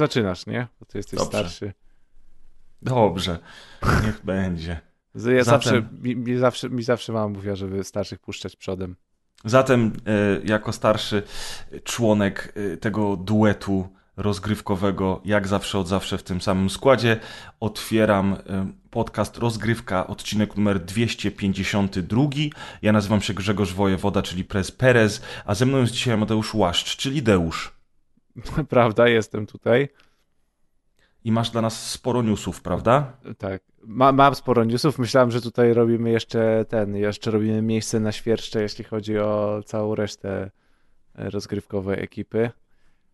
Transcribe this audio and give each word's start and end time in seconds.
Zaczynasz, 0.00 0.46
nie? 0.46 0.66
Bo 0.80 0.86
ty 0.86 0.98
jesteś 0.98 1.18
Dobrze. 1.18 1.38
starszy. 1.38 1.72
Dobrze, 2.82 3.38
niech 4.04 4.24
będzie. 4.34 4.80
Ja 5.14 5.20
Zatem- 5.20 5.44
zawsze, 5.44 5.88
mi, 6.02 6.16
mi, 6.16 6.38
zawsze, 6.38 6.70
mi 6.70 6.82
zawsze 6.82 7.12
mama 7.12 7.28
mówiła, 7.28 7.56
żeby 7.56 7.84
starszych 7.84 8.18
puszczać 8.18 8.56
przodem. 8.56 8.96
Zatem, 9.44 9.92
e, 10.06 10.40
jako 10.44 10.72
starszy 10.72 11.22
członek 11.84 12.52
e, 12.72 12.76
tego 12.76 13.16
duetu 13.16 13.88
rozgrywkowego, 14.16 15.20
jak 15.24 15.48
zawsze 15.48 15.78
od 15.78 15.88
zawsze 15.88 16.18
w 16.18 16.22
tym 16.22 16.40
samym 16.40 16.70
składzie, 16.70 17.20
otwieram 17.60 18.32
e, 18.32 18.72
podcast 18.90 19.38
Rozgrywka, 19.38 20.06
odcinek 20.06 20.56
numer 20.56 20.80
252. 20.80 22.22
Ja 22.82 22.92
nazywam 22.92 23.20
się 23.20 23.34
Grzegorz 23.34 23.74
Wojewoda, 23.74 24.22
czyli 24.22 24.44
Prez 24.44 24.70
Perez, 24.72 25.22
a 25.44 25.54
ze 25.54 25.66
mną 25.66 25.78
jest 25.78 25.92
dzisiaj 25.92 26.16
Mateusz 26.18 26.54
Łaszcz, 26.54 26.96
czyli 26.96 27.22
Deusz. 27.22 27.79
Prawda, 28.68 29.08
jestem 29.08 29.46
tutaj. 29.46 29.88
I 31.24 31.32
masz 31.32 31.50
dla 31.50 31.62
nas 31.62 31.90
sporo 31.90 32.22
newsów, 32.22 32.62
prawda? 32.62 33.12
Tak. 33.38 33.62
Ma, 33.82 34.12
mam 34.12 34.34
sporo 34.34 34.64
newsów. 34.64 34.98
Myślałem, 34.98 35.30
że 35.30 35.40
tutaj 35.40 35.74
robimy 35.74 36.10
jeszcze 36.10 36.64
ten, 36.68 36.96
jeszcze 36.96 37.30
robimy 37.30 37.62
miejsce 37.62 38.00
na 38.00 38.12
świerszcze, 38.12 38.62
jeśli 38.62 38.84
chodzi 38.84 39.18
o 39.18 39.60
całą 39.64 39.94
resztę 39.94 40.50
e, 41.14 41.30
rozgrywkowej 41.30 42.02
ekipy, 42.02 42.50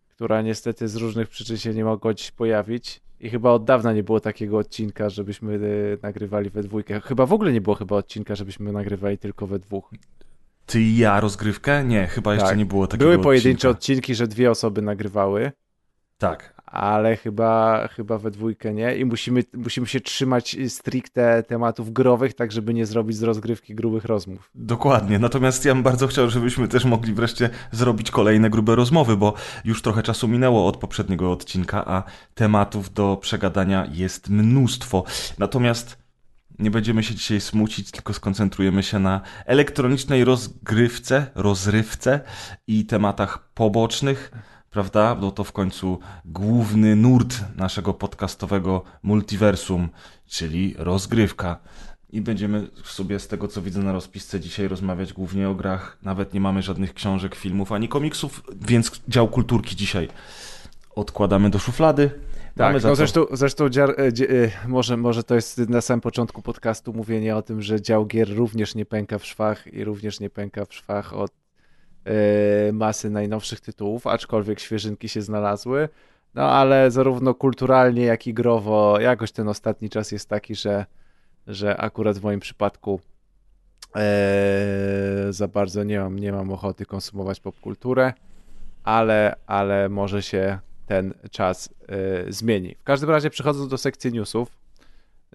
która 0.09 0.41
niestety 0.41 0.87
z 0.87 0.95
różnych 0.95 1.29
przyczyn 1.29 1.57
się 1.57 1.73
nie 1.73 1.85
mogła 1.85 2.13
dziś 2.13 2.31
pojawić. 2.31 3.01
I 3.19 3.29
chyba 3.29 3.51
od 3.51 3.65
dawna 3.65 3.93
nie 3.93 4.03
było 4.03 4.19
takiego 4.19 4.57
odcinka, 4.57 5.09
żebyśmy 5.09 5.55
e, 5.55 5.59
nagrywali 6.01 6.49
we 6.49 6.63
dwójkę. 6.63 7.01
Chyba 7.01 7.25
w 7.25 7.33
ogóle 7.33 7.53
nie 7.53 7.61
było 7.61 7.75
chyba 7.75 7.95
odcinka, 7.95 8.35
żebyśmy 8.35 8.71
nagrywali 8.71 9.17
tylko 9.17 9.47
we 9.47 9.59
dwóch. 9.59 9.91
Ty 10.67 10.81
i 10.81 10.97
ja 10.97 11.19
rozgrywkę? 11.19 11.83
Nie, 11.83 12.07
chyba 12.07 12.33
jeszcze 12.33 12.49
Tak. 12.49 12.57
nie 12.57 12.65
było 12.65 12.87
takiego 12.87 13.11
Były 13.11 13.23
pojedyncze 13.23 13.69
odcinka. 13.69 13.77
odcinki, 13.79 14.15
że 14.15 14.27
dwie 14.27 14.51
osoby 14.51 14.81
nagrywały. 14.81 15.51
Tak. 16.17 16.57
ale 16.65 17.15
chyba, 17.17 17.87
chyba 17.87 18.17
we 18.17 18.31
dwójkę 18.31 18.73
nie. 18.73 18.97
I 18.97 19.05
musimy, 19.05 19.43
musimy 19.53 19.87
się 19.87 19.99
trzymać 20.01 20.57
stricte 20.67 21.43
tematów 21.43 21.93
growych, 21.93 22.33
tak 22.33 22.51
żeby 22.51 22.73
nie 22.73 22.85
zrobić 22.85 23.17
z 23.17 23.23
rozgrywki 23.23 23.75
grubych 23.75 24.05
rozmów. 24.05 24.49
Dokładnie, 24.55 25.19
natomiast 25.19 25.65
ja 25.65 25.73
bym 25.73 25.83
bardzo 25.83 26.07
chciał, 26.07 26.29
żebyśmy 26.29 26.67
też 26.67 26.85
mogli 26.85 27.13
wreszcie 27.13 27.49
zrobić 27.71 28.11
kolejne 28.11 28.49
grube 28.49 28.75
rozmowy, 28.75 29.17
bo 29.17 29.33
już 29.65 29.81
trochę 29.81 30.03
czasu 30.03 30.27
minęło 30.27 30.67
od 30.67 30.77
poprzedniego 30.77 31.31
odcinka, 31.31 31.85
a 31.85 32.03
tematów 32.35 32.93
do 32.93 33.17
przegadania 33.21 33.87
jest 33.91 34.29
mnóstwo. 34.29 35.03
Natomiast 35.39 35.97
nie 36.59 36.71
będziemy 36.71 37.03
się 37.03 37.15
dzisiaj 37.15 37.41
smucić, 37.41 37.91
tylko 37.91 38.13
skoncentrujemy 38.13 38.83
się 38.83 38.99
na 38.99 39.21
elektronicznej 39.45 40.23
rozgrywce, 40.23 41.27
rozrywce 41.35 42.21
i 42.67 42.85
tematach 42.85 43.39
pobocznych, 43.53 44.31
prawda? 44.69 45.15
Bo 45.15 45.31
to 45.31 45.43
w 45.43 45.51
końcu 45.51 45.99
główny 46.25 46.95
nurt 46.95 47.35
naszego 47.55 47.93
podcastowego 47.93 48.83
multiversum, 49.03 49.89
czyli 50.27 50.75
rozgrywka. 50.77 51.59
I 52.09 52.21
będziemy 52.21 52.67
sobie 52.83 53.19
z 53.19 53.27
tego, 53.27 53.47
co 53.47 53.61
widzę 53.61 53.79
na 53.79 53.91
rozpisce 53.91 54.39
dzisiaj 54.39 54.67
rozmawiać 54.67 55.13
głównie 55.13 55.49
o 55.49 55.55
grach. 55.55 55.97
Nawet 56.03 56.33
nie 56.33 56.41
mamy 56.41 56.61
żadnych 56.61 56.93
książek, 56.93 57.35
filmów 57.35 57.71
ani 57.71 57.87
komiksów, 57.87 58.43
więc 58.61 58.91
dział 59.07 59.27
kulturki 59.27 59.75
dzisiaj 59.75 60.09
odkładamy 60.95 61.49
do 61.49 61.59
szuflady. 61.59 62.11
Tak, 62.57 62.83
no 62.83 62.95
zresztą, 62.95 63.25
zresztą 63.31 63.69
dziar, 63.69 63.95
e, 63.97 64.13
dzie, 64.13 64.29
e, 64.29 64.67
może, 64.67 64.97
może 64.97 65.23
to 65.23 65.35
jest 65.35 65.57
na 65.57 65.81
samym 65.81 66.01
początku 66.01 66.41
podcastu 66.41 66.93
mówienie 66.93 67.35
o 67.35 67.41
tym, 67.41 67.61
że 67.61 67.81
dział 67.81 68.05
gier 68.05 68.35
również 68.35 68.75
nie 68.75 68.85
pęka 68.85 69.19
w 69.19 69.25
szwach 69.25 69.73
i 69.73 69.83
również 69.83 70.19
nie 70.19 70.29
pęka 70.29 70.65
w 70.65 70.73
szwach 70.73 71.13
od 71.13 71.31
e, 72.05 72.71
masy 72.71 73.09
najnowszych 73.09 73.59
tytułów, 73.59 74.07
aczkolwiek 74.07 74.59
świeżynki 74.59 75.09
się 75.09 75.21
znalazły. 75.21 75.89
No 76.35 76.51
ale 76.51 76.91
zarówno 76.91 77.33
kulturalnie, 77.33 78.01
jak 78.01 78.27
i 78.27 78.33
growo 78.33 78.99
jakoś 78.99 79.31
ten 79.31 79.47
ostatni 79.47 79.89
czas 79.89 80.11
jest 80.11 80.29
taki, 80.29 80.55
że, 80.55 80.85
że 81.47 81.77
akurat 81.77 82.17
w 82.17 82.23
moim 82.23 82.39
przypadku 82.39 82.99
za 85.29 85.47
bardzo 85.47 85.83
nie 85.83 85.99
mam, 85.99 86.19
nie 86.19 86.31
mam 86.31 86.51
ochoty 86.51 86.85
konsumować 86.85 87.39
popkulturę, 87.39 88.13
ale, 88.83 89.35
ale 89.47 89.89
może 89.89 90.21
się 90.21 90.59
ten 90.87 91.13
czas 91.31 91.69
y, 92.27 92.33
zmieni. 92.33 92.75
W 92.75 92.83
każdym 92.83 93.09
razie 93.09 93.29
przechodząc 93.29 93.69
do 93.69 93.77
sekcji 93.77 94.13
newsów, 94.13 94.57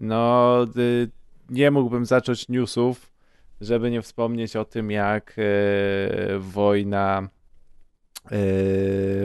no 0.00 0.66
y, 0.76 1.10
nie 1.50 1.70
mógłbym 1.70 2.06
zacząć 2.06 2.48
newsów, 2.48 3.12
żeby 3.60 3.90
nie 3.90 4.02
wspomnieć 4.02 4.56
o 4.56 4.64
tym, 4.64 4.90
jak 4.90 5.34
y, 5.38 6.38
wojna 6.38 7.22
y, 7.22 8.28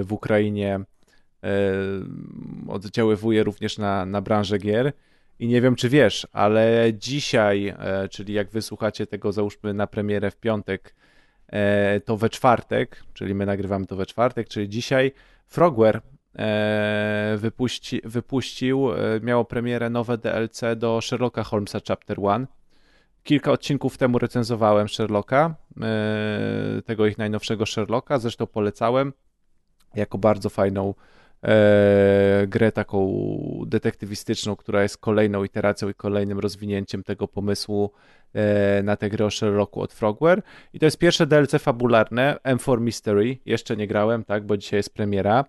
w 0.04 0.08
Ukrainie 0.10 0.80
oddziaływuje 2.68 3.44
również 3.44 3.78
na, 3.78 4.06
na 4.06 4.22
branżę 4.22 4.58
gier. 4.58 4.94
I 5.40 5.48
nie 5.48 5.62
wiem, 5.62 5.76
czy 5.76 5.90
wiesz, 5.90 6.28
ale 6.32 6.92
dzisiaj, 6.94 7.68
e, 7.68 8.10
czyli 8.10 8.34
jak 8.34 8.50
wysłuchacie 8.50 9.08
tego, 9.08 9.32
załóżmy 9.32 9.74
na 9.74 9.88
premierę 9.88 10.32
w 10.32 10.38
piątek, 10.38 10.96
e, 11.48 12.00
to 12.00 12.18
we 12.18 12.30
czwartek, 12.30 13.04
czyli 13.14 13.36
my 13.36 13.46
nagrywamy 13.46 13.86
to 13.86 13.96
we 13.96 14.06
czwartek, 14.06 14.48
czyli 14.48 14.70
dzisiaj, 14.70 15.12
Frogware 15.48 15.96
e, 15.96 16.02
wypuści, 17.38 18.02
wypuścił, 18.04 18.92
e, 18.92 18.96
miało 19.24 19.46
premierę 19.46 19.90
nowe 19.90 20.18
DLC 20.18 20.62
do 20.76 21.02
Sherlocka 21.02 21.44
Holmesa 21.44 21.80
Chapter 21.88 22.20
1. 22.20 22.48
Kilka 23.24 23.52
odcinków 23.52 23.98
temu 23.98 24.20
recenzowałem 24.20 24.88
Sherlocka, 24.88 25.56
e, 25.82 26.82
tego 26.86 27.08
ich 27.08 27.18
najnowszego 27.18 27.66
Sherlocka, 27.66 28.20
zresztą 28.20 28.48
polecałem 28.48 29.14
jako 29.96 30.18
bardzo 30.18 30.50
fajną 30.50 30.94
e, 31.44 32.48
grę 32.48 32.72
taką 32.72 33.14
detektywistyczną, 33.66 34.56
która 34.56 34.84
jest 34.84 34.98
kolejną 34.98 35.44
iteracją 35.44 35.90
i 35.90 35.94
kolejnym 35.94 36.40
rozwinięciem 36.40 37.04
tego 37.04 37.28
pomysłu 37.28 37.92
e, 37.94 38.27
na 38.84 38.96
tę 38.96 39.10
grę 39.10 39.26
o 39.26 39.30
Sherlocku 39.30 39.82
od 39.82 39.94
Frogware. 39.94 40.42
I 40.74 40.80
to 40.80 40.86
jest 40.86 40.98
pierwsze 40.98 41.28
DLC 41.28 41.52
fabularne, 41.60 42.38
M4 42.44 42.80
Mystery. 42.82 43.38
Jeszcze 43.46 43.78
nie 43.78 43.88
grałem, 43.88 44.24
tak, 44.24 44.46
bo 44.46 44.58
dzisiaj 44.58 44.78
jest 44.78 44.94
premiera. 44.94 45.46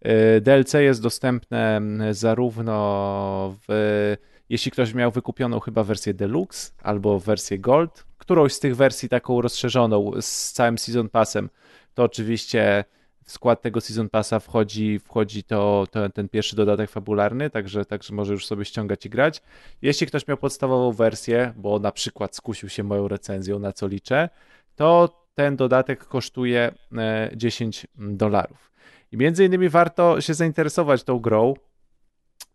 E, 0.00 0.40
DLC 0.40 0.72
jest 0.74 1.02
dostępne 1.02 1.80
zarówno 2.10 3.56
w, 3.68 4.16
jeśli 4.48 4.70
ktoś 4.70 4.94
miał 4.94 5.10
wykupioną 5.10 5.60
chyba 5.60 5.84
wersję 5.84 6.14
Deluxe 6.14 6.72
albo 6.82 7.20
wersję 7.20 7.58
Gold, 7.58 8.06
którąś 8.18 8.52
z 8.52 8.60
tych 8.60 8.76
wersji 8.76 9.08
taką 9.08 9.40
rozszerzoną 9.40 10.10
z 10.20 10.52
całym 10.52 10.78
Season 10.78 11.08
Passem, 11.08 11.50
to 11.94 12.02
oczywiście 12.02 12.84
skład 13.30 13.62
tego 13.62 13.80
Season 13.80 14.08
Passa 14.08 14.40
wchodzi, 14.40 14.98
wchodzi 14.98 15.44
to, 15.44 15.86
to, 15.90 16.08
ten 16.08 16.28
pierwszy 16.28 16.56
dodatek 16.56 16.90
fabularny, 16.90 17.50
także, 17.50 17.84
także 17.84 18.14
może 18.14 18.32
już 18.32 18.46
sobie 18.46 18.64
ściągać 18.64 19.06
i 19.06 19.10
grać. 19.10 19.42
Jeśli 19.82 20.06
ktoś 20.06 20.28
miał 20.28 20.36
podstawową 20.36 20.92
wersję, 20.92 21.52
bo 21.56 21.78
na 21.78 21.92
przykład 21.92 22.36
skusił 22.36 22.68
się 22.68 22.82
moją 22.82 23.08
recenzją, 23.08 23.58
na 23.58 23.72
co 23.72 23.86
liczę, 23.86 24.28
to 24.76 25.20
ten 25.34 25.56
dodatek 25.56 26.04
kosztuje 26.04 26.72
e, 26.98 27.30
10 27.36 27.86
dolarów. 27.96 28.72
I 29.12 29.16
między 29.16 29.44
innymi 29.44 29.68
warto 29.68 30.20
się 30.20 30.34
zainteresować 30.34 31.04
tą 31.04 31.18
grą, 31.18 31.54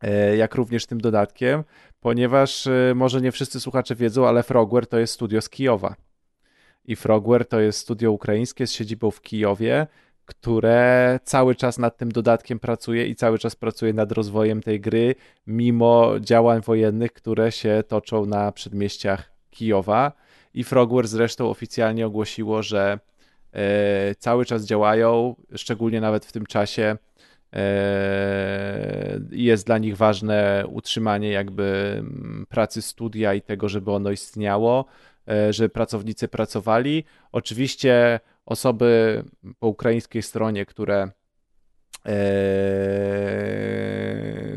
e, 0.02 0.38
jak 0.38 0.56
również 0.56 0.86
tym 0.86 1.02
dodatkiem, 1.02 1.64
ponieważ 2.00 2.68
e, 2.68 2.94
może 2.96 3.22
nie 3.22 3.32
wszyscy 3.32 3.60
słuchacze 3.60 3.96
wiedzą, 3.96 4.28
ale 4.28 4.44
Frogware 4.44 4.88
to 4.88 5.00
jest 5.00 5.14
studio 5.14 5.42
z 5.42 5.50
Kijowa. 5.50 5.96
I 6.86 6.96
Frogware 6.96 7.46
to 7.46 7.60
jest 7.60 7.80
studio 7.80 8.12
ukraińskie 8.12 8.68
z 8.68 8.72
siedzibą 8.72 9.12
w 9.12 9.22
Kijowie, 9.22 9.88
które 10.26 11.20
cały 11.24 11.56
czas 11.56 11.78
nad 11.78 11.98
tym 11.98 12.12
dodatkiem 12.12 12.60
pracuje 12.60 13.08
i 13.08 13.16
cały 13.16 13.40
czas 13.40 13.56
pracuje 13.56 13.94
nad 13.94 14.12
rozwojem 14.12 14.62
tej 14.62 14.82
gry, 14.82 15.16
mimo 15.48 16.20
działań 16.20 16.62
wojennych, 16.62 17.14
które 17.14 17.52
się 17.52 17.84
toczą 17.88 18.26
na 18.26 18.52
przedmieściach 18.52 19.32
Kijowa. 19.50 20.12
I 20.54 20.64
Frogware 20.64 21.08
zresztą 21.08 21.50
oficjalnie 21.50 22.08
ogłosiło, 22.08 22.64
że 22.64 23.00
e, 23.54 24.16
cały 24.16 24.46
czas 24.46 24.66
działają, 24.66 25.36
szczególnie 25.56 26.02
nawet 26.02 26.26
w 26.26 26.32
tym 26.32 26.46
czasie. 26.46 26.98
e, 27.54 29.20
Jest 29.32 29.66
dla 29.66 29.78
nich 29.78 29.98
ważne 29.98 30.64
utrzymanie 30.68 31.30
jakby 31.30 31.96
mm, 32.00 32.46
pracy 32.50 32.82
studia 32.82 33.34
i 33.34 33.42
tego, 33.42 33.70
żeby 33.70 33.92
ono 33.92 34.12
istniało, 34.12 34.86
e, 35.28 35.54
żeby 35.54 35.70
pracownicy 35.70 36.28
pracowali. 36.28 37.04
Oczywiście 37.32 38.20
osoby 38.46 39.24
po 39.60 39.68
ukraińskiej 39.68 40.22
stronie, 40.22 40.66
które, 40.66 41.12
e, 42.06 42.12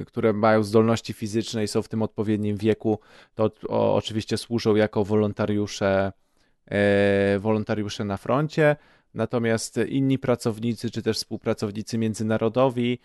które 0.06 0.32
mają 0.32 0.62
zdolności 0.62 1.12
fizyczne 1.12 1.64
i 1.64 1.68
są 1.68 1.82
w 1.82 1.88
tym 1.88 2.02
odpowiednim 2.02 2.56
wieku, 2.56 2.98
to 3.34 3.50
o, 3.68 3.94
oczywiście 3.96 4.36
służą 4.36 4.74
jako 4.74 5.04
wolontariusze, 5.04 6.12
e, 6.70 7.38
wolontariusze 7.38 8.04
na 8.04 8.16
froncie. 8.16 8.76
Natomiast 9.14 9.80
inni 9.88 10.18
pracownicy, 10.18 10.90
czy 10.90 11.02
też 11.02 11.16
współpracownicy 11.16 11.98
międzynarodowi 11.98 12.98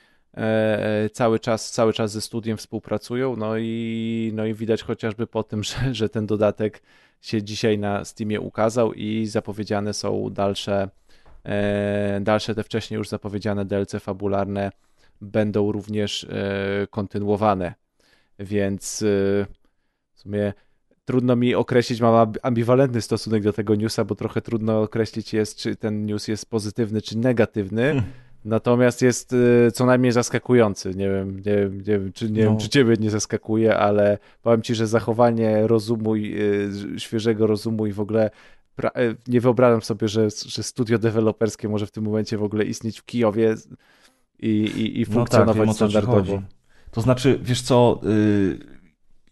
cały 1.13 1.39
czas, 1.39 1.71
cały 1.71 1.93
czas 1.93 2.11
ze 2.11 2.21
studiem 2.21 2.57
współpracują, 2.57 3.35
no 3.35 3.57
i, 3.57 4.31
no 4.33 4.45
i 4.45 4.53
widać 4.53 4.83
chociażby 4.83 5.27
po 5.27 5.43
tym, 5.43 5.63
że, 5.69 5.93
że 5.93 6.09
ten 6.09 6.25
dodatek 6.25 6.81
się 7.21 7.43
dzisiaj 7.43 7.77
na 7.77 8.05
Steamie 8.05 8.41
ukazał 8.41 8.93
i 8.93 9.25
zapowiedziane 9.25 9.93
są 9.93 10.29
dalsze, 10.29 10.89
e, 11.43 12.19
dalsze 12.21 12.55
te 12.55 12.63
wcześniej 12.63 12.97
już 12.97 13.09
zapowiedziane 13.09 13.65
DLC 13.65 13.95
fabularne 13.99 14.71
będą 15.21 15.71
również 15.71 16.27
kontynuowane. 16.89 17.73
Więc 18.39 19.03
w 20.13 20.19
sumie 20.19 20.53
trudno 21.05 21.35
mi 21.35 21.55
określić, 21.55 22.01
mam 22.01 22.33
ambiwalentny 22.41 23.01
stosunek 23.01 23.43
do 23.43 23.53
tego 23.53 23.75
newsa, 23.75 24.05
bo 24.05 24.15
trochę 24.15 24.41
trudno 24.41 24.81
określić 24.81 25.33
jest, 25.33 25.57
czy 25.57 25.75
ten 25.75 26.05
news 26.05 26.27
jest 26.27 26.49
pozytywny, 26.49 27.01
czy 27.01 27.17
negatywny. 27.17 27.93
Natomiast 28.45 29.01
jest 29.01 29.33
y, 29.33 29.71
co 29.73 29.85
najmniej 29.85 30.11
zaskakujący. 30.11 30.95
Nie 30.95 31.09
wiem, 31.09 31.35
nie 31.35 31.55
wiem, 31.55 31.77
nie 31.77 31.83
wiem, 31.83 32.13
czy, 32.13 32.31
nie 32.31 32.43
no. 32.43 32.49
wiem, 32.49 32.59
czy 32.59 32.69
ciebie 32.69 32.95
nie 32.99 33.09
zaskakuje, 33.09 33.77
ale 33.77 34.17
powiem 34.41 34.61
ci, 34.61 34.75
że 34.75 34.87
zachowanie 34.87 35.67
rozumu, 35.67 36.15
y, 36.15 36.69
świeżego 36.97 37.47
rozumu 37.47 37.87
i 37.87 37.91
w 37.91 37.99
ogóle 37.99 38.29
y, 38.79 39.15
nie 39.27 39.41
wyobrażam 39.41 39.81
sobie, 39.81 40.07
że, 40.07 40.27
że 40.45 40.63
studio 40.63 40.97
deweloperskie 40.97 41.69
może 41.69 41.85
w 41.85 41.91
tym 41.91 42.03
momencie 42.03 42.37
w 42.37 42.43
ogóle 42.43 42.63
istnieć 42.63 42.99
w 42.99 43.05
Kijowie 43.05 43.55
i, 44.39 44.47
i, 44.47 45.01
i 45.01 45.05
funkcjonować 45.05 45.57
no 45.57 45.65
tak, 45.65 45.75
standardowo. 45.75 46.41
To 46.91 47.01
znaczy, 47.01 47.39
wiesz 47.41 47.61
co, 47.61 48.01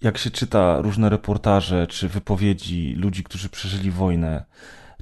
jak 0.02 0.18
się 0.18 0.31
czyta 0.31 0.81
różne 0.81 1.10
reportaże 1.10 1.88
czy 1.88 2.08
wypowiedzi 2.08 2.96
ludzi, 2.98 3.24
którzy 3.24 3.50
przeżyli 3.50 3.92
wojnę, 3.92 4.46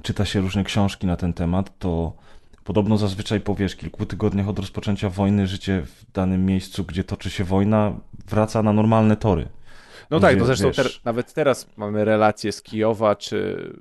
czyta 0.02 0.24
się 0.24 0.40
różne 0.40 0.64
książki 0.64 1.06
na 1.06 1.16
ten 1.16 1.32
temat, 1.32 1.78
to 1.78 2.16
podobno 2.64 2.98
zazwyczaj 2.98 3.40
po 3.40 3.54
wiesz, 3.54 3.76
kilku 3.76 4.06
tygodniach 4.06 4.48
od 4.48 4.58
rozpoczęcia 4.58 5.10
wojny 5.10 5.46
życie 5.46 5.82
w 5.86 6.12
danym 6.12 6.46
miejscu, 6.46 6.84
gdzie 6.84 7.04
toczy 7.04 7.30
się 7.30 7.44
wojna, 7.44 8.00
wraca 8.28 8.62
na 8.62 8.72
normalne 8.72 9.16
tory. 9.16 9.48
No 10.10 10.20
tak, 10.20 10.38
no 10.38 10.44
zresztą 10.44 10.72
ter 10.72 10.86
nawet 11.04 11.32
teraz 11.34 11.66
mamy 11.76 12.04
relacje 12.04 12.52
z 12.52 12.62
Kijowa, 12.62 13.16
czy 13.16 13.72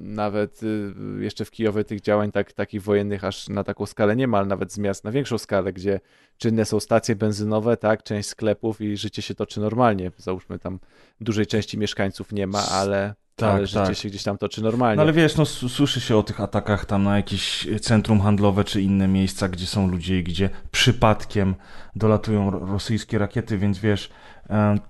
nawet 0.00 0.62
y, 0.62 0.94
jeszcze 1.20 1.44
w 1.44 1.50
Kijowie 1.50 1.84
tych 1.84 2.00
działań 2.00 2.32
tak, 2.32 2.52
takich 2.52 2.82
wojennych 2.82 3.24
aż 3.24 3.48
na 3.48 3.64
taką 3.64 3.86
skalę 3.86 4.16
nie 4.16 4.28
ma, 4.28 4.38
ale 4.38 4.46
nawet 4.46 4.72
z 4.72 4.78
miast 4.78 5.04
na 5.04 5.10
większą 5.10 5.38
skalę, 5.38 5.72
gdzie 5.72 6.00
czynne 6.38 6.64
są 6.64 6.80
stacje 6.80 7.16
benzynowe, 7.16 7.76
tak, 7.76 8.02
część 8.02 8.28
sklepów 8.28 8.80
i 8.80 8.96
życie 8.96 9.22
się 9.22 9.34
toczy 9.34 9.60
normalnie. 9.60 10.10
Załóżmy 10.16 10.58
tam 10.58 10.78
dużej 11.20 11.46
części 11.46 11.78
mieszkańców 11.78 12.32
nie 12.32 12.46
ma, 12.46 12.62
ale 12.68 13.14
tak, 13.36 13.54
ale 13.54 13.66
życie 13.66 13.84
tak. 13.84 13.96
się 13.96 14.08
gdzieś 14.08 14.22
tam 14.22 14.38
toczy 14.38 14.62
normalnie. 14.62 14.96
No 14.96 15.02
ale 15.02 15.12
wiesz, 15.12 15.36
no 15.36 15.46
słyszy 15.46 16.00
się 16.00 16.16
o 16.16 16.22
tych 16.22 16.40
atakach 16.40 16.84
tam 16.84 17.02
na 17.02 17.16
jakieś 17.16 17.68
centrum 17.80 18.20
handlowe 18.20 18.64
czy 18.64 18.82
inne 18.82 19.08
miejsca, 19.08 19.48
gdzie 19.48 19.66
są 19.66 19.88
ludzie 19.88 20.18
i 20.18 20.22
gdzie 20.24 20.50
przypadkiem 20.70 21.54
dolatują 21.96 22.50
rosyjskie 22.50 23.18
rakiety, 23.18 23.58
więc 23.58 23.78
wiesz, 23.78 24.10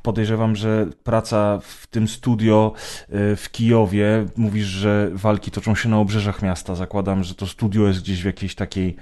Podejrzewam, 0.02 0.56
że 0.56 0.86
praca 1.04 1.58
w 1.62 1.86
tym 1.86 2.08
studio 2.08 2.72
e, 3.08 3.36
w 3.36 3.50
Kijowie, 3.50 4.26
mówisz, 4.36 4.66
że 4.66 5.10
walki 5.12 5.50
toczą 5.50 5.74
się 5.74 5.88
na 5.88 5.98
obrzeżach 5.98 6.42
miasta. 6.42 6.74
Zakładam, 6.74 7.24
że 7.24 7.34
to 7.34 7.46
studio 7.46 7.86
jest 7.86 8.00
gdzieś 8.00 8.22
w 8.22 8.26
jakiejś 8.26 8.54
takiej 8.54 8.96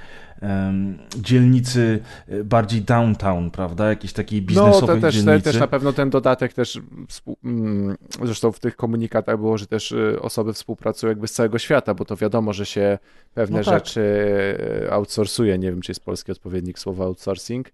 dzielnicy 1.17 1.99
e, 2.29 2.44
bardziej 2.44 2.82
downtown, 2.82 3.50
prawda? 3.50 3.88
Jakiejś 3.88 4.12
takiej 4.12 4.43
biznesowej 4.43 4.81
no, 4.81 4.94
to 4.94 5.00
też, 5.00 5.14
dzielnicy. 5.14 5.43
też 5.43 5.61
na 5.61 5.67
pewno 5.67 5.93
ten 5.93 6.11
dodatek 6.11 6.52
też, 6.52 6.81
mm, 7.44 7.96
zresztą 8.25 8.52
w 8.52 8.61
tych 8.61 8.76
komunikatach 8.76 9.38
było, 9.38 9.58
że 9.58 9.67
też 9.67 9.93
e, 9.93 10.23
osoby 10.23 10.52
współpracują 10.52 11.08
jakby 11.08 11.29
z 11.29 11.32
całego 11.32 11.58
świata, 11.58 11.94
bo 11.94 12.05
to 12.05 12.17
wiadomo, 12.17 12.52
że 12.52 12.67
się 12.67 12.99
pewne 13.35 13.58
no 13.58 13.64
tak. 13.64 13.75
rzeczy 13.75 14.05
outsourcuje. 14.91 15.58
Nie 15.58 15.70
wiem, 15.70 15.81
czy 15.81 15.91
jest 15.91 16.05
polski 16.05 16.32
odpowiednik 16.32 16.79
słowa 16.79 17.05
outsourcing 17.05 17.70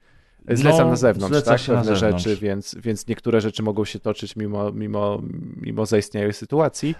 Zlecam 0.49 0.81
no, 0.81 0.91
na 0.91 0.97
zewnątrz, 0.97 1.43
tak? 1.43 1.61
Pewne 1.61 1.75
na 1.75 1.85
zewnątrz. 1.85 2.25
rzeczy, 2.25 2.41
więc, 2.41 2.77
więc 2.83 3.07
niektóre 3.07 3.41
rzeczy 3.41 3.63
mogą 3.63 3.85
się 3.85 3.99
toczyć 3.99 4.37
mimo, 4.37 4.73
mimo, 4.73 5.23
mimo 5.57 5.87
zaistniałej 5.87 6.33
sytuacji. 6.33 6.95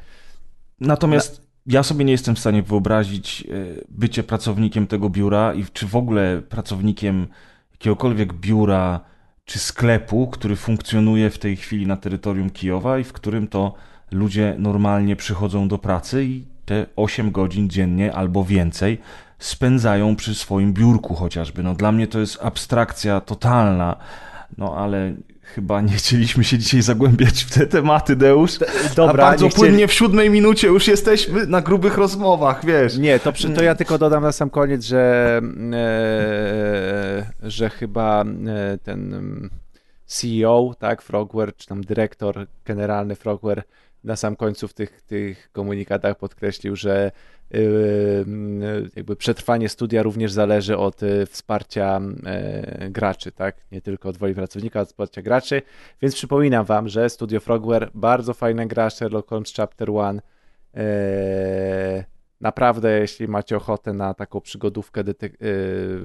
Natomiast 0.81 1.50
ja 1.67 1.83
sobie 1.83 2.05
nie 2.05 2.13
jestem 2.13 2.37
w 2.37 2.39
stanie 2.39 2.63
wyobrazić 2.63 3.43
e, 3.43 3.45
bycie 3.89 4.23
pracownikiem 4.23 4.87
tego 4.87 5.11
biura 5.11 5.55
i 5.55 5.65
czy 5.73 5.87
w 5.87 5.97
ogóle 5.97 6.43
pracownikiem 6.49 7.27
jakiegokolwiek 7.73 8.33
biura 8.33 9.01
czy 9.45 9.59
sklepu, 9.59 10.27
który 10.27 10.57
funkcjonuje 10.57 11.31
w 11.31 11.39
tej 11.39 11.57
chwili 11.57 11.87
na 11.87 11.97
terytorium 11.97 12.51
Kijowa 12.51 12.99
i 12.99 13.05
w 13.05 13.13
którym 13.13 13.49
to 13.49 13.75
ludzie 14.11 14.55
normalnie 14.59 15.17
przychodzą 15.17 15.69
do 15.69 15.79
pracy 15.79 16.25
i 16.25 16.45
te 16.65 16.87
8 16.97 17.31
godzin 17.31 17.71
dziennie 17.71 18.13
albo 18.13 18.45
więcej 18.45 18.99
spędzają 19.39 20.17
przy 20.17 20.35
swoim 20.35 20.73
biurku 20.73 21.15
chociażby. 21.15 21.63
No 21.63 21.75
dla 21.75 21.93
mnie 21.93 22.07
to 22.07 22.21
jest 22.21 22.39
abstrakcja 22.43 23.21
totalna. 23.21 23.97
No 24.59 24.77
ale 24.77 25.15
chyba 25.55 25.81
nie 25.81 25.93
chcieliśmy 25.93 26.45
się 26.45 26.59
dzisiaj 26.59 26.83
zagłębiać 26.83 27.45
w 27.45 27.55
te 27.55 27.67
tematy, 27.67 28.17
Deusz. 28.17 28.59
Dobra, 28.97 29.25
A 29.25 29.31
bardzo 29.31 29.49
płynnie 29.49 29.77
chcieli... 29.77 29.89
w 29.89 29.93
siódmej 29.93 30.31
minucie 30.31 30.67
już 30.69 30.89
jesteśmy 30.89 31.47
na 31.47 31.61
grubych 31.61 31.97
rozmowach, 31.97 32.65
wiesz. 32.65 32.99
Nie, 32.99 33.19
to, 33.19 33.33
przy, 33.33 33.51
to 33.51 33.63
ja 33.63 33.75
tylko 33.75 33.99
dodam 33.99 34.23
na 34.23 34.33
sam 34.33 34.51
koniec, 34.51 34.85
że, 34.85 35.41
e, 35.73 37.33
że 37.43 37.71
chyba 37.71 38.25
e, 38.25 38.79
ten 38.79 39.51
CEO, 40.07 40.75
tak, 40.79 41.03
Frogware, 41.03 41.57
czy 41.57 41.67
tam 41.67 41.85
dyrektor 41.85 42.47
generalny 42.65 43.17
Frogware 43.17 43.63
na 44.05 44.17
sam 44.17 44.37
końcu 44.37 44.69
w 44.69 44.75
tych, 44.75 45.03
tych 45.03 45.53
komunikatach 45.53 46.19
podkreślił, 46.19 46.77
że 46.77 47.13
Yy, 47.51 48.91
jakby 48.97 49.17
przetrwanie 49.17 49.69
studia 49.69 50.03
również 50.03 50.33
zależy 50.33 50.77
od 50.77 51.03
y, 51.03 51.27
wsparcia 51.27 52.01
e, 52.27 52.91
graczy, 52.91 53.33
tak? 53.33 53.57
Nie 53.73 53.81
tylko 53.81 54.09
od 54.09 54.17
woli 54.19 54.35
pracownika, 54.35 54.81
od 54.81 54.89
wsparcia 54.89 55.23
graczy. 55.23 55.63
Więc 56.03 56.15
przypominam 56.15 56.65
Wam, 56.65 56.89
że 56.89 57.11
Studio 57.11 57.41
Frogware, 57.41 57.91
bardzo 57.95 58.35
fajne 58.35 58.67
gra 58.67 58.91
Sherlock 58.91 59.29
Holmes 59.29 59.53
Chapter 59.57 59.89
1. 59.89 60.21
E, 60.75 62.05
naprawdę, 62.41 63.01
jeśli 63.01 63.29
macie 63.29 63.57
ochotę 63.57 63.93
na 63.93 64.15
taką 64.15 64.41
przygodówkę 64.41 65.05
detek 65.05 65.43
y, 65.43 66.01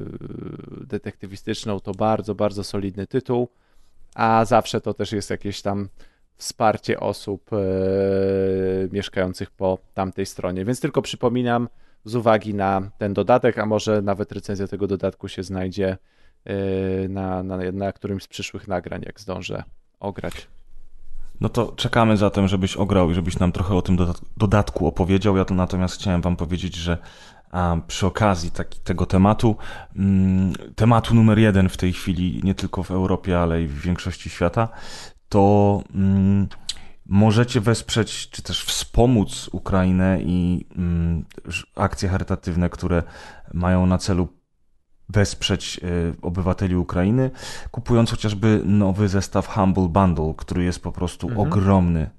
detektywistyczną, 0.88 1.80
to 1.80 1.92
bardzo, 1.92 2.36
bardzo 2.36 2.64
solidny 2.64 3.08
tytuł. 3.08 3.48
A 4.16 4.46
zawsze 4.46 4.82
to 4.82 4.94
też 4.94 5.12
jest 5.12 5.30
jakieś 5.30 5.62
tam 5.62 5.90
wsparcie 6.38 7.00
osób 7.00 7.50
e, 7.54 7.58
mieszkających 8.92 9.51
po 9.51 9.77
tamtej 9.94 10.25
stronie. 10.25 10.65
Więc 10.65 10.80
tylko 10.80 11.01
przypominam 11.01 11.70
z 12.06 12.15
uwagi 12.15 12.54
na 12.54 12.89
ten 12.98 13.13
dodatek, 13.13 13.58
a 13.58 13.65
może 13.65 14.01
nawet 14.01 14.32
recenzja 14.32 14.68
tego 14.68 14.88
dodatku 14.88 15.27
się 15.27 15.44
znajdzie 15.44 15.98
e, 16.46 16.54
na, 17.08 17.44
na, 17.44 17.58
na 17.74 17.92
którymś 17.92 18.24
z 18.24 18.27
przyszłych 18.27 18.68
nagrań, 18.68 19.01
jak 19.06 19.20
zdążę 19.20 19.63
ograć. 20.00 20.48
No 21.42 21.50
to 21.50 21.72
czekamy 21.72 22.18
zatem, 22.18 22.48
żebyś 22.48 22.77
ograł 22.77 23.12
i 23.12 23.13
żebyś 23.13 23.39
nam 23.39 23.51
trochę 23.51 23.75
o 23.75 23.82
tym 23.82 23.98
dodatku 24.38 24.88
opowiedział. 24.88 25.38
Ja 25.38 25.46
to 25.46 25.54
natomiast 25.54 25.96
chciałem 25.96 26.22
Wam 26.22 26.36
powiedzieć, 26.36 26.75
że 26.75 26.98
a 27.51 27.77
przy 27.88 28.06
okazji 28.08 28.51
taki, 28.51 28.80
tego 28.80 29.06
tematu, 29.06 29.56
mm, 29.96 30.54
tematu 30.75 31.15
numer 31.15 31.39
jeden 31.39 31.70
w 31.70 31.77
tej 31.77 31.94
chwili, 31.94 32.42
nie 32.44 32.56
tylko 32.56 32.84
w 32.84 32.92
Europie, 32.92 33.39
ale 33.39 33.63
i 33.63 33.68
w 33.68 33.82
większości 33.82 34.30
świata, 34.30 34.70
to 35.36 35.84
mm, 35.96 36.48
możecie 37.06 37.62
wesprzeć, 37.62 38.30
czy 38.30 38.42
też 38.42 38.63
wspomóc 38.63 39.50
Ukrainę 39.51 40.20
i 40.22 40.65
mm, 40.77 41.25
akcje 41.75 42.10
charytatywne, 42.10 42.70
które 42.70 43.04
mają 43.54 43.86
na 43.86 43.98
celu 43.98 44.27
wesprzeć 45.10 45.80
y, 45.84 46.15
obywateli 46.22 46.75
Ukrainy, 46.75 47.32
kupując 47.72 48.12
chociażby 48.12 48.62
nowy 48.65 49.08
zestaw 49.08 49.48
Humble 49.48 49.88
Bundle, 49.88 50.34
który 50.38 50.63
jest 50.63 50.80
po 50.80 50.92
prostu 50.92 51.30
mhm. 51.30 51.48
ogromny 51.48 52.10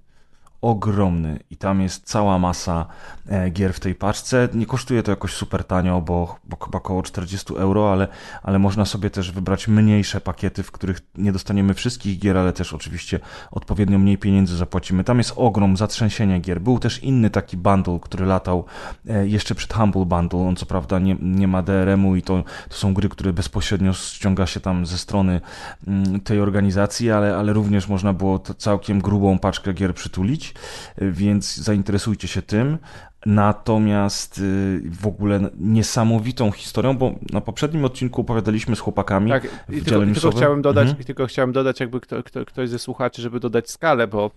ogromny 0.67 1.39
i 1.51 1.57
tam 1.57 1.81
jest 1.81 2.05
cała 2.05 2.39
masa 2.39 2.87
e, 3.29 3.51
gier 3.51 3.75
w 3.75 3.81
tej 3.81 3.95
paczce. 3.95 4.49
Nie 4.55 4.67
kosztuje 4.67 5.03
to 5.03 5.11
jakoś 5.11 5.33
super 5.33 5.65
tanio, 5.65 6.01
bo, 6.01 6.37
bo 6.45 6.57
około 6.73 7.03
40 7.03 7.55
euro, 7.57 7.93
ale, 7.93 8.09
ale 8.43 8.59
można 8.59 8.85
sobie 8.85 9.11
też 9.11 9.33
wybrać 9.33 9.69
mniejsze 9.69 10.21
pakiety, 10.21 10.63
w 10.63 10.73
których 10.73 11.01
nie 11.15 11.33
dostaniemy 11.33 11.75
wszystkich 11.75 12.19
gier, 12.19 12.39
ale 12.39 12.53
też 12.53 12.73
oczywiście 12.73 13.21
odpowiednio 13.51 13.99
mniej 13.99 14.19
pieniędzy 14.19 14.57
zapłacimy. 14.57 15.05
Tam 15.05 15.19
jest 15.19 15.33
ogrom 15.37 15.77
zatrzęsienia 15.77 16.41
gier. 16.41 16.61
Był 16.61 16.79
też 16.79 17.03
inny 17.03 17.31
taki 17.31 17.57
bundle, 17.57 17.99
który 18.03 18.27
latał 18.27 18.65
e, 19.09 19.29
jeszcze 19.29 19.55
przed 19.55 19.75
Humble 19.75 20.05
Bundle. 20.05 20.41
On 20.41 20.57
co 20.57 20.67
prawda 20.67 20.99
nie, 20.99 21.17
nie 21.21 21.49
ma 21.49 21.63
DRM-u 21.63 22.17
i 22.17 22.23
to, 22.23 22.43
to 22.69 22.75
są 22.75 22.95
gry, 22.95 23.09
które 23.09 23.33
bezpośrednio 23.33 23.93
ściąga 23.93 24.47
się 24.47 24.61
tam 24.61 24.87
ze 24.87 24.99
strony 24.99 25.41
mm, 25.87 26.21
tej 26.21 26.41
organizacji, 26.41 27.11
ale, 27.11 27.37
ale 27.37 27.53
również 27.53 27.89
można 27.89 28.13
było 28.13 28.39
całkiem 28.39 29.01
grubą 29.01 29.39
paczkę 29.39 29.73
gier 29.73 29.95
przytulić 29.95 30.56
więc 30.99 31.57
zainteresujcie 31.57 32.29
się 32.29 32.43
tym. 32.43 32.79
Natomiast 33.27 34.39
y, 34.39 34.83
w 35.01 35.07
ogóle 35.07 35.41
niesamowitą 35.59 36.51
historią, 36.51 36.97
bo 36.97 37.15
na 37.33 37.41
poprzednim 37.41 37.85
odcinku 37.85 38.21
opowiadaliśmy 38.21 38.77
z 38.77 38.81
chłopakami 38.81 39.31
tak, 39.31 39.43
w 39.69 39.75
i 39.75 39.83
tylko, 39.83 40.01
tylko 40.07 40.31
chciałem 40.31 40.63
dodać, 40.63 40.89
mhm. 40.89 41.05
tylko 41.05 41.27
chciałem 41.27 41.53
dodać, 41.53 41.81
jakby 41.81 42.01
kto, 42.01 42.23
kto, 42.23 42.45
ktoś 42.45 42.69
ze 42.69 42.79
słuchaczy, 42.79 43.23
żeby 43.23 43.41
dodać 43.41 43.71
skalę, 43.71 44.07
bo 44.07 44.31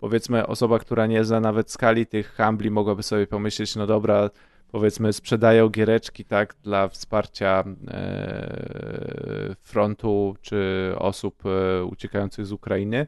powiedzmy 0.00 0.46
osoba, 0.46 0.78
która 0.78 1.06
nie 1.06 1.24
zna 1.24 1.40
nawet 1.40 1.70
skali 1.70 2.06
tych 2.06 2.32
handli, 2.32 2.70
mogłaby 2.70 3.02
sobie 3.02 3.26
pomyśleć, 3.26 3.76
no 3.76 3.86
dobra, 3.86 4.30
powiedzmy 4.72 5.12
sprzedają 5.12 5.68
giereczki 5.68 6.24
tak 6.24 6.54
dla 6.62 6.88
wsparcia 6.88 7.64
e, 7.88 9.54
frontu 9.62 10.36
czy 10.42 10.92
osób 10.98 11.42
e, 11.46 11.84
uciekających 11.84 12.46
z 12.46 12.52
Ukrainy 12.52 13.06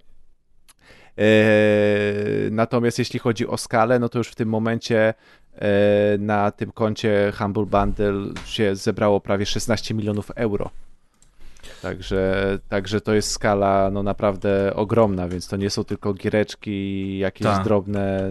natomiast 2.50 2.98
jeśli 2.98 3.18
chodzi 3.18 3.46
o 3.46 3.56
skalę, 3.56 3.98
no 3.98 4.08
to 4.08 4.18
już 4.18 4.28
w 4.28 4.34
tym 4.34 4.48
momencie 4.48 5.14
e, 5.54 5.64
na 6.18 6.50
tym 6.50 6.72
koncie 6.72 7.32
Humble 7.38 7.66
Bundle 7.66 8.14
się 8.44 8.76
zebrało 8.76 9.20
prawie 9.20 9.46
16 9.46 9.94
milionów 9.94 10.30
euro 10.30 10.70
Także, 11.82 12.58
także 12.68 13.00
to 13.00 13.14
jest 13.14 13.30
skala 13.30 13.90
no, 13.90 14.02
naprawdę 14.02 14.74
ogromna, 14.74 15.28
więc 15.28 15.48
to 15.48 15.56
nie 15.56 15.70
są 15.70 15.84
tylko 15.84 16.14
giereczki, 16.14 17.18
jakieś 17.18 17.46
Ta. 17.46 17.62
drobne, 17.62 18.30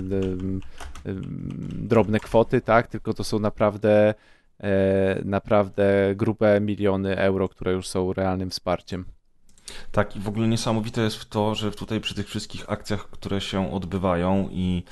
drobne 1.73 2.19
kwoty, 2.19 2.61
tak? 2.61 2.87
Tylko 2.87 3.13
to 3.13 3.23
są 3.23 3.39
naprawdę, 3.39 4.13
e, 4.59 5.21
naprawdę 5.25 6.13
grube 6.15 6.61
miliony 6.61 7.17
euro, 7.17 7.49
które 7.49 7.71
już 7.71 7.87
są 7.87 8.13
realnym 8.13 8.49
wsparciem. 8.49 9.05
Tak, 9.91 10.15
i 10.15 10.19
w 10.19 10.27
ogóle 10.27 10.47
niesamowite 10.47 11.01
jest 11.01 11.29
to, 11.29 11.55
że 11.55 11.71
tutaj 11.71 12.01
przy 12.01 12.15
tych 12.15 12.27
wszystkich 12.27 12.69
akcjach, 12.69 13.09
które 13.09 13.41
się 13.41 13.73
odbywają 13.73 14.49
i 14.51 14.83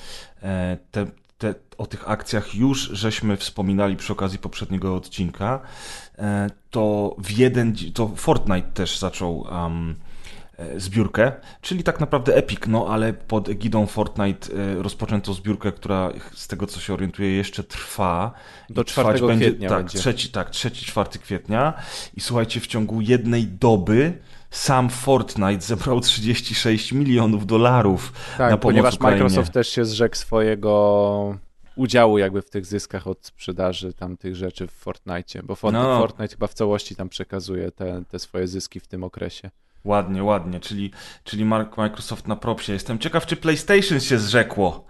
e, 0.43 0.77
te, 0.91 1.05
te, 1.37 1.55
o 1.77 1.85
tych 1.85 2.09
akcjach 2.09 2.55
już 2.55 2.79
żeśmy 2.79 3.37
wspominali 3.37 3.95
przy 3.95 4.13
okazji 4.13 4.39
poprzedniego 4.39 4.95
odcinka, 4.95 5.59
e, 6.17 6.49
to 6.69 7.15
w 7.17 7.31
jeden, 7.31 7.75
to 7.93 8.11
Fortnite 8.15 8.71
też 8.73 8.97
zaczął 8.97 9.39
um, 9.39 9.95
zbiórkę, 10.77 11.31
czyli 11.61 11.83
tak 11.83 11.99
naprawdę 11.99 12.35
Epic, 12.35 12.59
no 12.67 12.87
ale 12.89 13.13
pod 13.13 13.49
egidą 13.49 13.87
Fortnite 13.87 14.47
rozpoczęto 14.77 15.33
zbiórkę, 15.33 15.71
która 15.71 16.11
z 16.33 16.47
tego 16.47 16.67
co 16.67 16.79
się 16.79 16.93
orientuję 16.93 17.29
jeszcze 17.31 17.63
trwa. 17.63 18.31
Do 18.69 18.83
4 18.83 19.19
kwietnia 19.37 19.69
tak, 19.69 19.77
będzie. 19.77 19.99
Trzeci, 19.99 20.29
tak, 20.29 20.51
3-4 20.51 21.17
kwietnia 21.19 21.73
i 22.17 22.21
słuchajcie, 22.21 22.59
w 22.59 22.67
ciągu 22.67 23.01
jednej 23.01 23.47
doby 23.47 24.19
sam 24.53 24.89
Fortnite 24.89 25.61
zebrał 25.61 25.99
36 25.99 26.91
milionów 26.91 27.45
dolarów 27.45 28.13
tak, 28.37 28.51
na 28.51 28.57
pomoc 28.57 28.61
ponieważ 28.61 28.95
Ukrainie. 28.95 29.23
Microsoft 29.23 29.53
też 29.53 29.69
się 29.69 29.85
zrzekł 29.85 30.15
swojego 30.15 31.37
udziału 31.75 32.17
jakby 32.17 32.41
w 32.41 32.49
tych 32.49 32.65
zyskach 32.65 33.07
od 33.07 33.25
sprzedaży 33.25 33.93
tam 33.93 34.17
tych 34.17 34.35
rzeczy 34.35 34.67
w 34.67 34.71
Fortnite, 34.71 35.43
bo 35.43 35.57
no. 35.71 35.99
Fortnite 35.99 36.33
chyba 36.35 36.47
w 36.47 36.53
całości 36.53 36.95
tam 36.95 37.09
przekazuje 37.09 37.71
te, 37.71 38.03
te 38.09 38.19
swoje 38.19 38.47
zyski 38.47 38.79
w 38.79 38.87
tym 38.87 39.03
okresie. 39.03 39.49
Ładnie, 39.83 40.23
ładnie, 40.23 40.59
czyli, 40.59 40.91
czyli 41.23 41.45
Microsoft 41.45 42.27
na 42.27 42.35
propsie. 42.35 42.73
Jestem 42.73 42.99
ciekaw, 42.99 43.25
czy 43.25 43.35
PlayStation 43.35 43.99
się 43.99 44.19
zrzekło. 44.19 44.85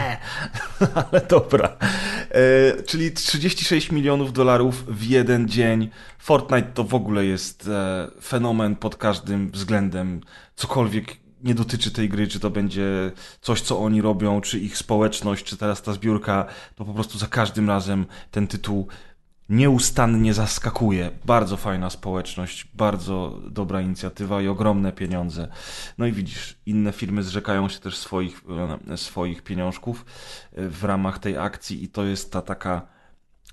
Ale 0.94 1.20
dobra. 1.28 1.76
E, 2.30 2.82
czyli 2.82 3.12
36 3.12 3.92
milionów 3.92 4.32
dolarów 4.32 4.86
w 4.86 5.04
jeden 5.04 5.48
dzień. 5.48 5.90
Fortnite 6.18 6.72
to 6.74 6.84
w 6.84 6.94
ogóle 6.94 7.24
jest 7.24 7.68
e, 7.68 8.08
fenomen 8.22 8.76
pod 8.76 8.96
każdym 8.96 9.50
względem. 9.50 10.20
Cokolwiek 10.56 11.16
nie 11.42 11.54
dotyczy 11.54 11.90
tej 11.90 12.08
gry, 12.08 12.28
czy 12.28 12.40
to 12.40 12.50
będzie 12.50 13.12
coś, 13.40 13.60
co 13.60 13.78
oni 13.78 14.02
robią, 14.02 14.40
czy 14.40 14.58
ich 14.58 14.76
społeczność, 14.76 15.44
czy 15.44 15.56
teraz 15.56 15.82
ta 15.82 15.92
zbiórka, 15.92 16.46
to 16.74 16.84
po 16.84 16.94
prostu 16.94 17.18
za 17.18 17.26
każdym 17.26 17.68
razem 17.68 18.06
ten 18.30 18.46
tytuł 18.46 18.88
nieustannie 19.48 20.34
zaskakuje. 20.34 21.10
Bardzo 21.24 21.56
fajna 21.56 21.90
społeczność, 21.90 22.68
bardzo 22.74 23.40
dobra 23.50 23.80
inicjatywa 23.80 24.42
i 24.42 24.48
ogromne 24.48 24.92
pieniądze. 24.92 25.48
No 25.98 26.06
i 26.06 26.12
widzisz, 26.12 26.56
inne 26.66 26.92
firmy 26.92 27.22
zrzekają 27.22 27.68
się 27.68 27.80
też 27.80 27.96
swoich, 27.96 28.42
e, 28.88 28.96
swoich 28.96 29.42
pieniążków 29.42 30.04
e, 30.52 30.68
w 30.68 30.84
ramach 30.84 31.18
tej 31.18 31.38
akcji 31.38 31.84
i 31.84 31.88
to 31.88 32.04
jest 32.04 32.32
ta 32.32 32.42
taka 32.42 32.86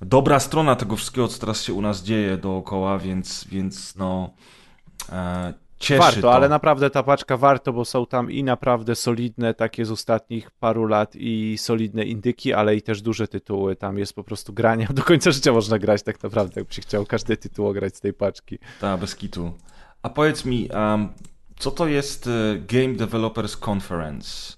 dobra 0.02 0.40
strona 0.40 0.76
tego 0.76 0.96
wszystkiego, 0.96 1.28
co 1.28 1.40
teraz 1.40 1.64
się 1.64 1.74
u 1.74 1.82
nas 1.82 2.04
dzieje 2.04 2.38
dookoła, 2.38 3.00
więc, 3.00 3.46
więc 3.50 3.96
no... 3.96 4.34
Cieszy 5.80 6.00
warto, 6.00 6.22
to. 6.22 6.34
ale 6.34 6.50
naprawdę 6.50 6.90
ta 6.90 7.04
paczka 7.04 7.38
warto, 7.38 7.74
bo 7.74 7.86
są 7.86 8.06
tam 8.06 8.32
i 8.32 8.44
naprawdę 8.44 8.96
solidne 8.96 9.54
takie 9.54 9.86
z 9.86 9.92
ostatnich 9.92 10.52
paru 10.52 10.86
lat 10.86 11.16
i 11.16 11.58
solidne 11.58 12.04
indyki, 12.04 12.54
ale 12.54 12.76
i 12.76 12.82
też 12.82 13.02
duże 13.02 13.28
tytuły. 13.28 13.76
Tam 13.76 13.98
jest 13.98 14.14
po 14.14 14.24
prostu 14.24 14.54
grania. 14.54 14.88
Do 14.94 15.04
końca 15.04 15.32
życia 15.32 15.54
można 15.54 15.80
grać 15.80 16.04
tak 16.04 16.24
naprawdę, 16.24 16.54
jakby 16.62 16.74
się 16.74 16.82
chciał 16.82 17.06
każdy 17.06 17.38
tytuł 17.38 17.68
ograć 17.68 17.96
z 17.96 18.00
tej 18.00 18.14
paczki. 18.14 18.60
Tak, 18.82 19.00
bez 19.00 19.16
kitu. 19.16 19.52
A 20.02 20.10
powiedz 20.10 20.46
mi, 20.46 20.70
um, 20.74 21.10
co 21.60 21.72
to 21.72 21.88
jest 21.88 22.28
y, 22.28 22.64
Game 22.68 22.94
Developers 22.94 23.58
Conference? 23.70 24.54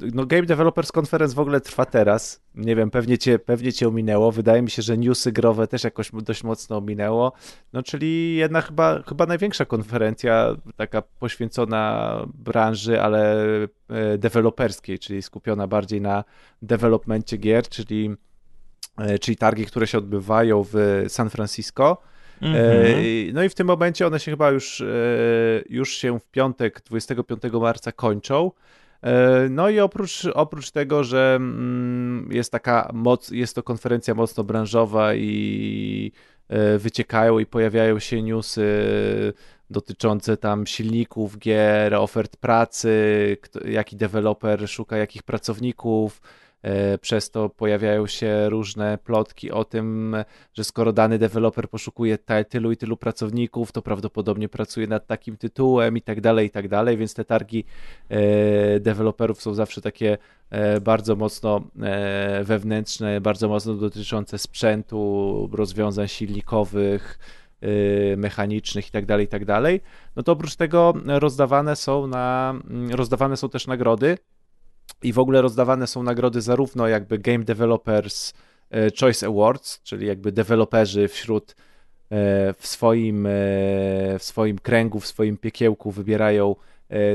No 0.00 0.26
Game 0.26 0.42
Developers 0.42 0.92
Conference 0.98 1.34
w 1.34 1.38
ogóle 1.38 1.60
trwa 1.60 1.84
teraz. 1.84 2.42
Nie 2.54 2.76
wiem, 2.76 2.90
pewnie 2.90 3.18
cię, 3.18 3.38
pewnie 3.38 3.72
cię 3.72 3.88
ominęło. 3.88 4.32
Wydaje 4.32 4.62
mi 4.62 4.70
się, 4.70 4.82
że 4.82 4.98
newsy 4.98 5.32
growe 5.32 5.66
też 5.66 5.84
jakoś 5.84 6.10
dość 6.12 6.44
mocno 6.44 6.76
ominęło. 6.76 7.32
No 7.72 7.82
czyli 7.82 8.36
jedna 8.36 8.60
chyba, 8.60 9.02
chyba 9.02 9.26
największa 9.26 9.64
konferencja 9.64 10.56
taka 10.76 11.02
poświęcona 11.02 12.18
branży, 12.34 13.02
ale 13.02 13.44
e, 13.88 14.18
deweloperskiej, 14.18 14.98
czyli 14.98 15.22
skupiona 15.22 15.66
bardziej 15.66 16.00
na 16.00 16.24
developmencie 16.62 17.36
gier, 17.36 17.68
czyli, 17.68 18.10
e, 18.98 19.18
czyli 19.18 19.36
targi, 19.36 19.66
które 19.66 19.86
się 19.86 19.98
odbywają 19.98 20.64
w 20.72 21.04
San 21.08 21.30
Francisco. 21.30 22.02
Mm 22.42 22.54
-hmm. 22.54 23.32
No 23.34 23.42
i 23.42 23.48
w 23.48 23.54
tym 23.54 23.66
momencie 23.66 24.06
one 24.06 24.20
się 24.20 24.30
chyba 24.30 24.50
już, 24.50 24.84
już 25.68 25.96
się 25.96 26.20
w 26.20 26.26
piątek, 26.30 26.82
25 26.86 27.42
marca 27.60 27.92
kończą. 27.92 28.50
E, 29.04 29.48
no 29.50 29.70
i 29.70 29.80
oprócz, 29.80 30.26
oprócz 30.34 30.70
tego, 30.70 31.04
że 31.04 31.34
mm, 31.36 32.28
jest 32.32 32.52
taka 32.52 32.90
moc, 32.94 33.30
jest 33.30 33.54
to 33.54 33.62
konferencja 33.62 34.14
mocno 34.14 34.44
branżowa 34.44 35.14
i 35.14 36.12
e, 36.48 36.78
wyciekają 36.78 37.38
i 37.38 37.46
pojawiają 37.46 37.98
się 37.98 38.22
newsy 38.22 38.64
dotyczące 39.70 40.36
tam 40.36 40.66
silników 40.66 41.38
gier, 41.38 41.94
ofert 41.94 42.36
pracy, 42.36 43.36
jaki 43.64 43.96
deweloper 43.96 44.68
szuka 44.68 44.96
jakich 44.96 45.22
pracowników, 45.22 46.20
przez 47.00 47.30
to 47.30 47.48
pojawiają 47.48 48.06
się 48.06 48.48
różne 48.48 48.98
plotki 48.98 49.50
o 49.50 49.64
tym, 49.64 50.16
że 50.54 50.64
skoro 50.64 50.92
dany 50.92 51.18
deweloper 51.18 51.68
poszukuje 51.68 52.18
tylu 52.48 52.72
i 52.72 52.76
tylu 52.76 52.96
pracowników, 52.96 53.72
to 53.72 53.82
prawdopodobnie 53.82 54.48
pracuje 54.48 54.86
nad 54.86 55.06
takim 55.06 55.36
tytułem 55.36 55.96
i 55.96 56.02
tak 56.02 56.20
dalej, 56.20 56.46
i 56.46 56.50
tak 56.50 56.68
dalej, 56.68 56.96
więc 56.96 57.14
te 57.14 57.24
targi 57.24 57.64
e, 58.08 58.80
deweloperów 58.80 59.42
są 59.42 59.54
zawsze 59.54 59.80
takie 59.80 60.18
e, 60.50 60.80
bardzo 60.80 61.16
mocno 61.16 61.60
wewnętrzne, 62.42 63.20
bardzo 63.20 63.48
mocno 63.48 63.74
dotyczące 63.74 64.38
sprzętu, 64.38 65.50
rozwiązań 65.52 66.08
silnikowych, 66.08 67.18
mechanicznych 68.16 68.88
i 68.88 68.90
tak 68.90 69.06
dalej, 69.06 69.24
i 69.24 69.28
tak. 69.28 69.44
No 70.16 70.22
to 70.22 70.32
oprócz 70.32 70.56
tego 70.56 70.94
rozdawane 71.06 71.76
są 71.76 72.06
na, 72.06 72.54
rozdawane 72.90 73.36
są 73.36 73.48
też 73.48 73.66
nagrody 73.66 74.18
i 75.04 75.12
w 75.12 75.18
ogóle 75.18 75.42
rozdawane 75.42 75.86
są 75.86 76.02
nagrody 76.02 76.40
zarówno 76.40 76.88
jakby 76.88 77.18
Game 77.18 77.44
Developers 77.44 78.32
e, 78.70 78.90
Choice 79.00 79.26
Awards, 79.26 79.82
czyli 79.82 80.06
jakby 80.06 80.32
deweloperzy 80.32 81.08
wśród 81.08 81.50
e, 81.50 81.56
w 82.58 82.66
swoim, 82.66 83.26
e, 83.26 83.30
w 84.18 84.22
swoim 84.22 84.58
kręgu, 84.58 85.00
w 85.00 85.06
swoim 85.06 85.36
piekiełku 85.36 85.90
wybierają 85.90 86.56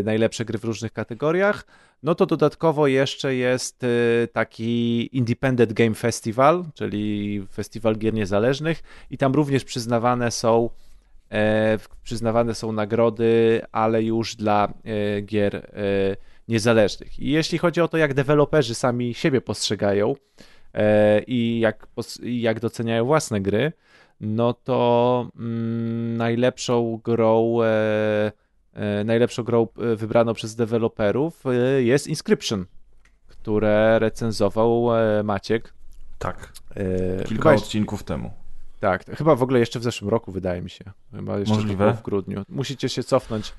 najlepsze 0.04 0.46
gry 0.46 0.60
w 0.60 0.64
różnych 0.64 0.94
kategoriach. 0.94 1.66
No 2.04 2.16
to 2.16 2.26
dodatkowo 2.26 2.88
jeszcze 2.88 3.36
jest 3.36 3.86
taki 4.34 5.10
Independent 5.18 5.74
Game 5.74 5.96
Festival, 5.96 6.66
czyli 6.74 7.42
festiwal 7.52 7.96
gier 7.96 8.14
niezależnych 8.14 8.84
i 9.10 9.18
tam 9.18 9.34
również 9.34 9.64
przyznawane 9.66 10.32
są 10.32 10.70
przyznawane 12.04 12.56
są 12.56 12.72
nagrody, 12.72 13.62
ale 13.72 14.04
już 14.04 14.36
dla 14.36 14.74
gier 15.26 15.72
niezależnych. 16.50 17.20
I 17.20 17.32
jeśli 17.32 17.58
chodzi 17.58 17.82
o 17.82 17.88
to, 17.88 17.98
jak 17.98 18.14
deweloperzy 18.14 18.76
sami 18.76 19.14
siebie 19.14 19.42
postrzegają 19.42 20.16
e, 20.74 21.22
i 21.24 21.60
jak, 21.60 21.88
jak 22.24 22.60
doceniają 22.60 23.06
własne 23.06 23.42
gry, 23.42 23.72
no 24.22 24.54
to 24.54 25.30
mm, 25.36 26.18
najlepszą 26.18 27.02
grą 27.04 27.62
e, 27.62 28.32
e, 28.74 29.04
najlepszą 29.04 29.44
grą 29.44 29.68
e, 29.78 29.96
wybraną 29.96 30.34
przez 30.34 30.56
deweloperów 30.56 31.46
e, 31.46 31.84
jest 31.84 32.08
Inscription, 32.08 32.66
które 33.28 34.00
recenzował 34.00 34.88
Maciek. 35.24 35.74
Tak. 36.20 36.54
Kilka 37.26 37.52
odcinków 37.52 38.04
temu. 38.04 38.32
Tak, 38.80 39.06
chyba 39.06 39.36
w 39.36 39.44
ogóle 39.44 39.60
jeszcze 39.60 39.80
w 39.80 39.84
zeszłym 39.84 40.10
roku, 40.10 40.32
wydaje 40.32 40.62
mi 40.62 40.70
się. 40.70 40.86
Chyba 41.16 41.40
jeszcze 41.40 41.56
Możliwe. 41.56 41.94
w 41.94 42.02
grudniu. 42.02 42.44
Musicie 42.50 42.90
się 42.90 43.04
cofnąć 43.04 43.54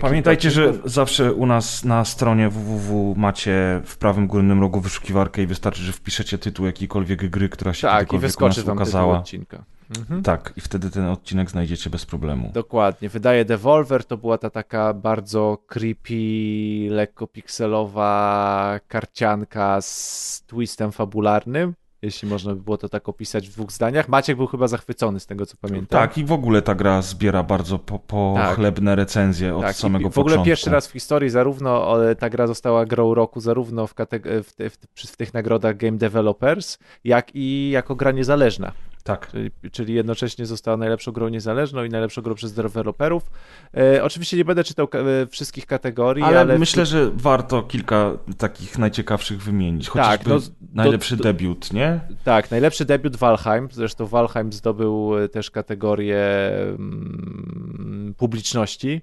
Pamiętajcie, 0.00 0.50
że 0.50 0.72
zawsze 0.84 1.32
u 1.32 1.46
nas 1.46 1.84
na 1.84 2.04
stronie 2.04 2.48
www 2.48 3.14
macie 3.16 3.80
w 3.84 3.96
prawym 3.96 4.26
górnym 4.26 4.60
rogu 4.60 4.80
wyszukiwarkę 4.80 5.42
i 5.42 5.46
wystarczy, 5.46 5.82
że 5.82 5.92
wpiszecie 5.92 6.38
tytuł 6.38 6.66
jakiejkolwiek 6.66 7.30
gry, 7.30 7.48
która 7.48 7.74
się 7.74 7.88
tak, 7.88 8.12
i 8.12 8.18
wyskoczy 8.18 8.62
wam 8.62 8.76
ukazała. 8.76 9.18
odcinka. 9.18 9.64
Mhm. 9.98 10.22
Tak, 10.22 10.52
i 10.56 10.60
wtedy 10.60 10.90
ten 10.90 11.04
odcinek 11.04 11.50
znajdziecie 11.50 11.90
bez 11.90 12.06
problemu. 12.06 12.50
Dokładnie. 12.54 13.08
Wydaje 13.08 13.44
Devolver 13.44 14.04
to 14.04 14.16
była 14.16 14.38
ta 14.38 14.50
taka 14.50 14.94
bardzo 14.94 15.58
creepy, 15.66 16.88
lekko 16.90 17.26
pikselowa 17.26 18.80
karcianka 18.88 19.80
z 19.80 20.42
twistem 20.46 20.92
fabularnym 20.92 21.74
jeśli 22.02 22.28
można 22.28 22.54
by 22.54 22.60
było 22.60 22.78
to 22.78 22.88
tak 22.88 23.08
opisać 23.08 23.48
w 23.48 23.52
dwóch 23.52 23.72
zdaniach. 23.72 24.08
Maciek 24.08 24.36
był 24.36 24.46
chyba 24.46 24.68
zachwycony 24.68 25.20
z 25.20 25.26
tego, 25.26 25.46
co 25.46 25.56
pamiętam. 25.60 26.00
Tak, 26.00 26.18
i 26.18 26.24
w 26.24 26.32
ogóle 26.32 26.62
ta 26.62 26.74
gra 26.74 27.02
zbiera 27.02 27.42
bardzo 27.42 27.78
pochlebne 27.78 28.90
po 28.90 28.96
tak. 28.96 28.96
recenzje 28.96 29.56
od 29.56 29.62
tak. 29.62 29.76
samego 29.76 30.10
początku. 30.10 30.30
W 30.30 30.32
ogóle 30.32 30.46
pierwszy 30.46 30.70
raz 30.70 30.88
w 30.88 30.92
historii 30.92 31.30
zarówno 31.30 31.96
ta 32.18 32.30
gra 32.30 32.46
została 32.46 32.86
grą 32.86 33.14
roku, 33.14 33.40
zarówno 33.40 33.86
w, 33.86 33.94
w, 34.22 34.52
w, 34.70 35.10
w 35.10 35.16
tych 35.16 35.34
nagrodach 35.34 35.76
Game 35.76 35.98
Developers, 35.98 36.78
jak 37.04 37.34
i 37.34 37.70
jako 37.70 37.94
gra 37.94 38.12
niezależna. 38.12 38.72
Tak. 39.02 39.30
Czyli, 39.30 39.50
czyli 39.72 39.94
jednocześnie 39.94 40.46
została 40.46 40.76
najlepszą 40.76 41.12
grą 41.12 41.28
niezależną 41.28 41.84
i 41.84 41.88
najlepszą 41.88 42.22
grą 42.22 42.34
przez 42.34 42.52
deweloperów. 42.52 43.30
E, 43.76 44.04
oczywiście 44.04 44.36
nie 44.36 44.44
będę 44.44 44.64
czytał 44.64 44.88
e, 44.92 45.26
wszystkich 45.26 45.66
kategorii, 45.66 46.24
ale... 46.24 46.40
ale 46.40 46.58
myślę, 46.58 46.86
że 46.86 47.10
warto 47.14 47.62
kilka 47.62 48.18
takich 48.38 48.78
najciekawszych 48.78 49.42
wymienić. 49.42 49.88
Chociażby 49.88 50.24
tak, 50.24 50.28
no, 50.28 50.38
najlepszy 50.72 51.16
do, 51.16 51.24
debiut, 51.24 51.72
nie? 51.72 52.00
Tak, 52.24 52.50
najlepszy 52.50 52.84
debiut 52.84 53.16
Valheim. 53.16 53.68
Zresztą 53.72 54.06
Valheim 54.06 54.52
zdobył 54.52 55.18
e, 55.18 55.28
też 55.28 55.50
kategorię 55.50 56.22
mm, 56.68 58.14
publiczności. 58.16 59.00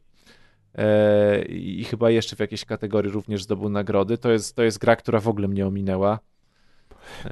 E, 0.75 1.41
I 1.45 1.83
chyba 1.83 2.09
jeszcze 2.09 2.35
w 2.35 2.39
jakiejś 2.39 2.65
kategorii 2.65 3.11
również 3.11 3.43
zdobył 3.43 3.69
nagrody. 3.69 4.17
To 4.17 4.31
jest, 4.31 4.55
to 4.55 4.63
jest 4.63 4.77
gra, 4.77 4.95
która 4.95 5.19
w 5.19 5.27
ogóle 5.27 5.47
mnie 5.47 5.67
ominęła. 5.67 6.19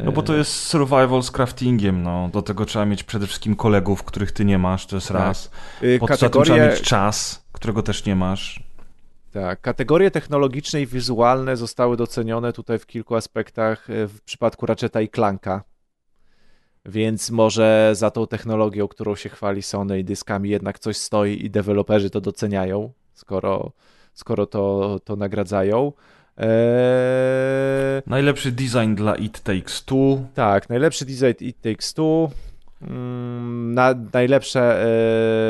No 0.04 0.12
bo 0.12 0.22
to 0.22 0.36
jest 0.36 0.52
survival 0.52 1.24
z 1.24 1.32
craftingiem, 1.32 2.04
no. 2.04 2.30
Do 2.34 2.42
tego 2.42 2.66
trzeba 2.66 2.86
mieć 2.86 3.04
przede 3.04 3.28
wszystkim 3.28 3.56
kolegów, 3.56 4.04
których 4.04 4.32
ty 4.32 4.46
nie 4.46 4.58
masz, 4.58 4.86
to 4.86 4.96
jest 4.96 5.08
tak. 5.08 5.18
raz. 5.18 5.52
Y, 5.84 5.98
Poza 6.00 6.14
Kategorie... 6.14 6.54
trzeba 6.54 6.70
mieć 6.70 6.82
czas, 6.82 7.46
którego 7.52 7.84
też 7.84 8.06
nie 8.06 8.16
masz. 8.16 8.64
Tak, 9.32 9.62
kategorie 9.62 10.12
technologiczne 10.12 10.82
i 10.82 10.88
wizualne 10.88 11.58
zostały 11.58 11.98
docenione 11.98 12.54
tutaj 12.54 12.80
w 12.80 12.86
kilku 12.86 13.16
aspektach 13.16 13.90
y, 13.90 14.08
w 14.08 14.22
przypadku 14.22 14.66
Ratcheta 14.66 15.02
i 15.02 15.10
Clanka. 15.10 15.64
Więc 16.86 17.32
może 17.32 17.92
za 17.94 18.12
tą 18.12 18.28
technologią, 18.28 18.88
którą 18.88 19.16
się 19.16 19.30
chwali 19.30 19.62
Sony 19.62 20.00
i 20.00 20.04
dyskami 20.04 20.50
jednak 20.50 20.80
coś 20.80 20.98
stoi 20.98 21.46
i 21.46 21.50
deweloperzy 21.50 22.10
to 22.10 22.22
doceniają, 22.22 22.92
skoro, 23.14 23.72
skoro 24.14 24.46
to, 24.46 25.00
to 25.04 25.16
nagradzają. 25.16 25.92
Eee... 26.38 28.02
Najlepszy 28.08 28.52
design 28.52 28.96
dla 28.96 29.16
It 29.16 29.40
Takes 29.40 29.84
Two. 29.86 30.24
Tak, 30.34 30.70
najlepszy 30.70 31.06
design 31.06 31.46
It 31.46 31.62
Takes 31.62 31.94
Two. 31.94 32.30
Mm, 32.82 33.74
na, 33.74 33.96
najlepsze 34.14 34.86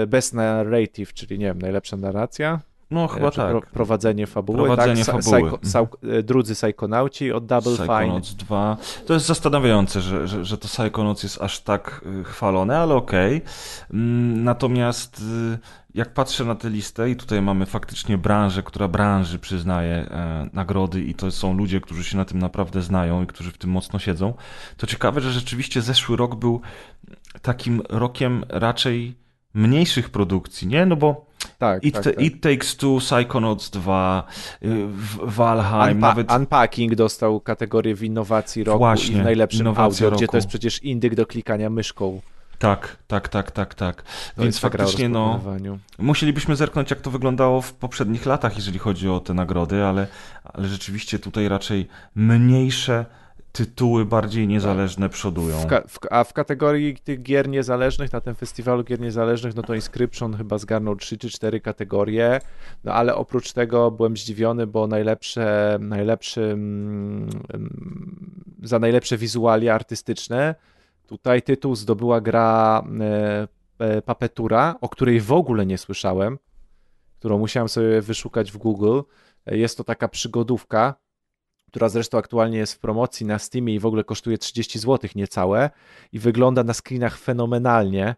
e, 0.03 0.08
best 0.08 0.34
narrative, 0.34 1.13
czyli 1.13 1.39
nie 1.39 1.46
wiem, 1.46 1.62
najlepsza 1.62 1.98
narracja. 1.98 2.60
No 2.91 3.08
chyba 3.08 3.32
tak. 3.32 3.51
Pro, 3.51 3.62
prowadzenie 3.62 4.27
fabuły. 4.27 4.58
Prowadzenie 4.58 5.06
tak, 5.06 5.22
fabuły. 5.22 5.51
Psycho, 5.62 5.79
mhm. 5.79 6.25
drudzy 6.25 6.56
Psychonauci 6.56 7.32
od 7.32 7.46
Double 7.46 7.75
Fine. 7.75 7.88
Psychonauts 7.88 8.36
2. 8.36 8.77
To 9.06 9.13
jest 9.13 9.25
zastanawiające, 9.25 10.01
że, 10.01 10.27
że, 10.27 10.46
że 10.46 10.58
to 10.58 10.67
Psychonauts 10.67 11.24
jest 11.24 11.41
aż 11.41 11.60
tak 11.60 12.01
y, 12.22 12.24
chwalone, 12.24 12.79
ale 12.79 12.96
okej. 12.96 13.38
Okay. 13.38 13.50
Mm, 13.94 14.44
natomiast 14.44 15.22
y, 15.53 15.58
jak 15.94 16.13
patrzę 16.13 16.46
na 16.46 16.56
tę 16.56 16.70
listę 16.70 17.10
i 17.10 17.15
tutaj 17.15 17.41
mamy 17.41 17.65
faktycznie 17.65 18.17
branżę, 18.17 18.63
która 18.63 18.88
branży 18.88 19.39
przyznaje 19.39 19.94
e, 19.96 20.50
nagrody 20.53 21.01
i 21.03 21.15
to 21.15 21.32
są 21.32 21.58
ludzie, 21.58 21.82
którzy 21.82 22.03
się 22.03 22.17
na 22.17 22.25
tym 22.25 22.39
naprawdę 22.39 22.82
znają 22.82 23.24
i 23.24 23.27
którzy 23.27 23.51
w 23.51 23.58
tym 23.58 23.70
mocno 23.70 24.00
siedzą, 24.00 24.34
to 24.77 24.88
ciekawe, 24.88 25.22
że 25.22 25.32
rzeczywiście 25.32 25.82
zeszły 25.82 26.17
rok 26.17 26.36
był 26.36 26.62
takim 27.41 27.82
rokiem 27.89 28.44
raczej 28.50 29.15
mniejszych 29.53 30.10
produkcji, 30.10 30.67
nie? 30.67 30.86
No 30.86 30.96
bo 30.96 31.27
tak, 31.58 31.84
It, 31.84 31.94
tak, 31.94 32.03
tak. 32.03 32.22
It 32.22 32.41
Takes 32.41 32.75
Two, 32.75 32.98
Psychonauts 33.00 33.70
2, 33.70 34.24
y, 34.63 34.88
Valheim, 35.24 35.96
Unpa 35.98 36.08
nawet... 36.08 36.32
Unpacking 36.32 36.95
dostał 36.95 37.39
kategorię 37.39 37.95
w 37.95 38.04
innowacji 38.04 38.63
roku 38.63 38.78
Właśnie, 38.78 39.15
i 39.15 39.21
w 39.21 39.23
najlepszym 39.23 39.67
audio, 39.67 40.10
roku. 40.10 40.17
gdzie 40.17 40.28
to 40.28 40.38
jest 40.38 40.47
przecież 40.47 40.84
indyk 40.84 41.15
do 41.15 41.26
klikania 41.26 41.69
myszką. 41.69 42.21
Tak, 42.60 42.97
tak, 43.08 43.30
tak, 43.30 43.52
tak, 43.52 43.73
tak. 43.73 44.04
To 44.36 44.41
Więc 44.41 44.60
faktycznie 44.60 45.10
no, 45.10 45.39
musielibyśmy 46.00 46.56
zerknąć, 46.56 46.89
jak 46.89 47.02
to 47.02 47.12
wyglądało 47.12 47.62
w 47.62 47.73
poprzednich 47.73 48.26
latach, 48.26 48.56
jeżeli 48.56 48.80
chodzi 48.80 49.10
o 49.10 49.19
te 49.19 49.34
nagrody, 49.34 49.84
ale, 49.84 50.08
ale 50.43 50.67
rzeczywiście 50.67 51.19
tutaj 51.19 51.47
raczej 51.47 51.88
mniejsze 52.15 53.06
tytuły 53.58 54.06
bardziej 54.06 54.48
niezależne 54.48 55.10
przodują. 55.10 55.58
W 55.58 55.67
w, 55.88 56.00
a 56.10 56.24
w 56.24 56.34
kategorii 56.34 56.96
tych 56.96 57.22
gier 57.22 57.50
niezależnych, 57.50 58.13
na 58.13 58.22
tym 58.22 58.36
festiwalu 58.36 58.84
gier 58.84 59.00
niezależnych, 59.00 59.56
no 59.56 59.63
to 59.63 59.76
Inscription 59.76 60.38
chyba 60.38 60.58
zgarnął 60.58 60.96
3 60.96 61.17
czy 61.17 61.30
4 61.30 61.60
kategorie, 61.62 62.41
no 62.84 62.93
ale 62.93 63.15
oprócz 63.15 63.54
tego 63.54 63.91
byłem 63.91 64.17
zdziwiony, 64.17 64.67
bo 64.67 64.88
najlepsze, 64.88 65.78
najlepszy, 65.82 66.41
mm, 66.41 67.30
za 68.63 68.80
najlepsze 68.80 69.17
wizualia 69.17 69.76
artystyczne 69.76 70.56
tutaj 71.08 71.41
tytuł 71.41 71.76
zdobyła 71.76 72.22
gra 72.22 72.84
e, 73.00 73.48
e, 73.80 74.02
Papetura, 74.02 74.76
o 74.82 74.89
której 74.89 75.22
w 75.22 75.32
ogóle 75.32 75.65
nie 75.65 75.78
słyszałem, 75.78 76.38
którą 77.20 77.38
musiałem 77.38 77.70
sobie 77.70 78.02
wyszukać 78.02 78.52
w 78.52 78.58
Google. 78.58 79.00
Jest 79.46 79.78
to 79.78 79.84
taka 79.84 80.08
przygodówka, 80.08 80.96
która 81.67 81.89
zresztą 81.89 82.17
aktualnie 82.17 82.58
jest 82.58 82.73
w 82.73 82.80
promocji 82.80 83.25
na 83.25 83.39
Steamie 83.39 83.75
i 83.75 83.80
w 83.80 83.86
ogóle 83.86 84.03
kosztuje 84.03 84.38
30 84.38 84.80
zł 84.80 85.10
niecałe 85.15 85.69
i 86.12 86.19
wygląda 86.19 86.63
na 86.63 86.73
screenach 86.73 87.17
fenomenalnie 87.17 88.15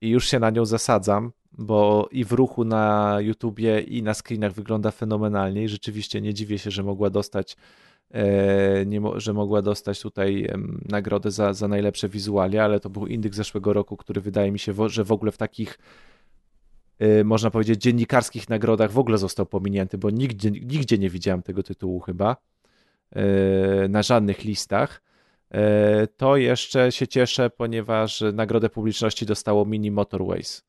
i 0.00 0.08
już 0.08 0.28
się 0.28 0.38
na 0.38 0.50
nią 0.50 0.64
zasadzam, 0.64 1.32
bo 1.52 2.08
i 2.12 2.24
w 2.24 2.32
ruchu 2.32 2.64
na 2.64 3.16
YouTubie 3.20 3.80
i 3.80 4.02
na 4.02 4.14
screenach 4.14 4.52
wygląda 4.52 4.90
fenomenalnie 4.90 5.64
i 5.64 5.68
rzeczywiście 5.68 6.20
nie 6.20 6.34
dziwię 6.34 6.58
się, 6.58 6.70
że 6.70 6.82
mogła 6.82 7.10
dostać 7.10 7.56
e, 8.10 8.86
nie, 8.86 9.00
że 9.16 9.32
mogła 9.32 9.62
dostać 9.62 10.00
tutaj 10.00 10.48
nagrodę 10.88 11.30
za, 11.30 11.52
za 11.52 11.68
najlepsze 11.68 12.08
wizualia, 12.08 12.64
ale 12.64 12.80
to 12.80 12.90
był 12.90 13.06
indyk 13.06 13.34
zeszłego 13.34 13.72
roku, 13.72 13.96
który 13.96 14.20
wydaje 14.20 14.52
mi 14.52 14.58
się, 14.58 14.74
że 14.86 15.04
w 15.04 15.12
ogóle 15.12 15.32
w 15.32 15.36
takich 15.36 15.78
e, 16.98 17.24
można 17.24 17.50
powiedzieć 17.50 17.82
dziennikarskich 17.82 18.48
nagrodach 18.48 18.92
w 18.92 18.98
ogóle 18.98 19.18
został 19.18 19.46
pominięty, 19.46 19.98
bo 19.98 20.10
nigdzie, 20.10 20.50
nigdzie 20.50 20.98
nie 20.98 21.10
widziałem 21.10 21.42
tego 21.42 21.62
tytułu 21.62 22.00
chyba. 22.00 22.36
E, 23.12 23.88
na 23.88 24.02
żadnych 24.02 24.44
listach, 24.44 25.02
e, 25.50 26.06
to 26.06 26.36
jeszcze 26.36 26.92
się 26.92 27.08
cieszę, 27.08 27.50
ponieważ 27.50 28.24
nagrodę 28.32 28.68
publiczności 28.70 29.26
dostało 29.26 29.64
Mini 29.64 29.90
Motorways. 29.90 30.62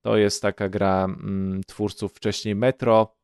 To 0.00 0.16
jest 0.16 0.42
taka 0.42 0.68
gra 0.68 1.04
mm, 1.04 1.60
twórców 1.66 2.12
wcześniej 2.12 2.54
Metro. 2.54 3.19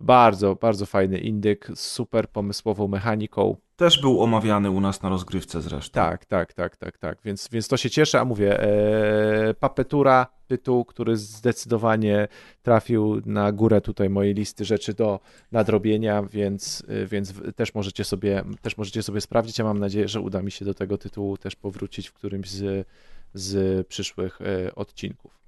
Bardzo, 0.00 0.54
bardzo 0.54 0.86
fajny 0.86 1.18
indyk 1.18 1.68
z 1.74 1.80
super 1.80 2.28
pomysłową 2.28 2.88
mechaniką. 2.88 3.56
Też 3.76 4.00
był 4.00 4.22
omawiany 4.22 4.70
u 4.70 4.80
nas 4.80 5.02
na 5.02 5.08
rozgrywce 5.08 5.62
zresztą. 5.62 5.92
Tak, 5.92 6.24
tak, 6.24 6.52
tak, 6.52 6.76
tak, 6.76 6.98
tak. 6.98 7.18
Więc, 7.24 7.48
więc 7.52 7.68
to 7.68 7.76
się 7.76 7.90
cieszę, 7.90 8.20
a 8.20 8.24
mówię, 8.24 8.60
e, 8.60 9.54
Papetura, 9.54 10.26
tytuł, 10.46 10.84
który 10.84 11.16
zdecydowanie 11.16 12.28
trafił 12.62 13.22
na 13.26 13.52
górę 13.52 13.80
tutaj 13.80 14.10
mojej 14.10 14.34
listy 14.34 14.64
rzeczy 14.64 14.94
do 14.94 15.20
nadrobienia, 15.52 16.22
więc, 16.22 16.84
e, 16.88 17.06
więc 17.06 17.34
też, 17.56 17.74
możecie 17.74 18.04
sobie, 18.04 18.44
też 18.62 18.76
możecie 18.76 19.02
sobie 19.02 19.20
sprawdzić. 19.20 19.58
Ja 19.58 19.64
mam 19.64 19.78
nadzieję, 19.78 20.08
że 20.08 20.20
uda 20.20 20.42
mi 20.42 20.50
się 20.50 20.64
do 20.64 20.74
tego 20.74 20.98
tytułu 20.98 21.36
też 21.36 21.56
powrócić 21.56 22.08
w 22.08 22.12
którymś 22.12 22.50
z, 22.50 22.88
z 23.34 23.86
przyszłych 23.86 24.40
e, 24.40 24.74
odcinków. 24.74 25.41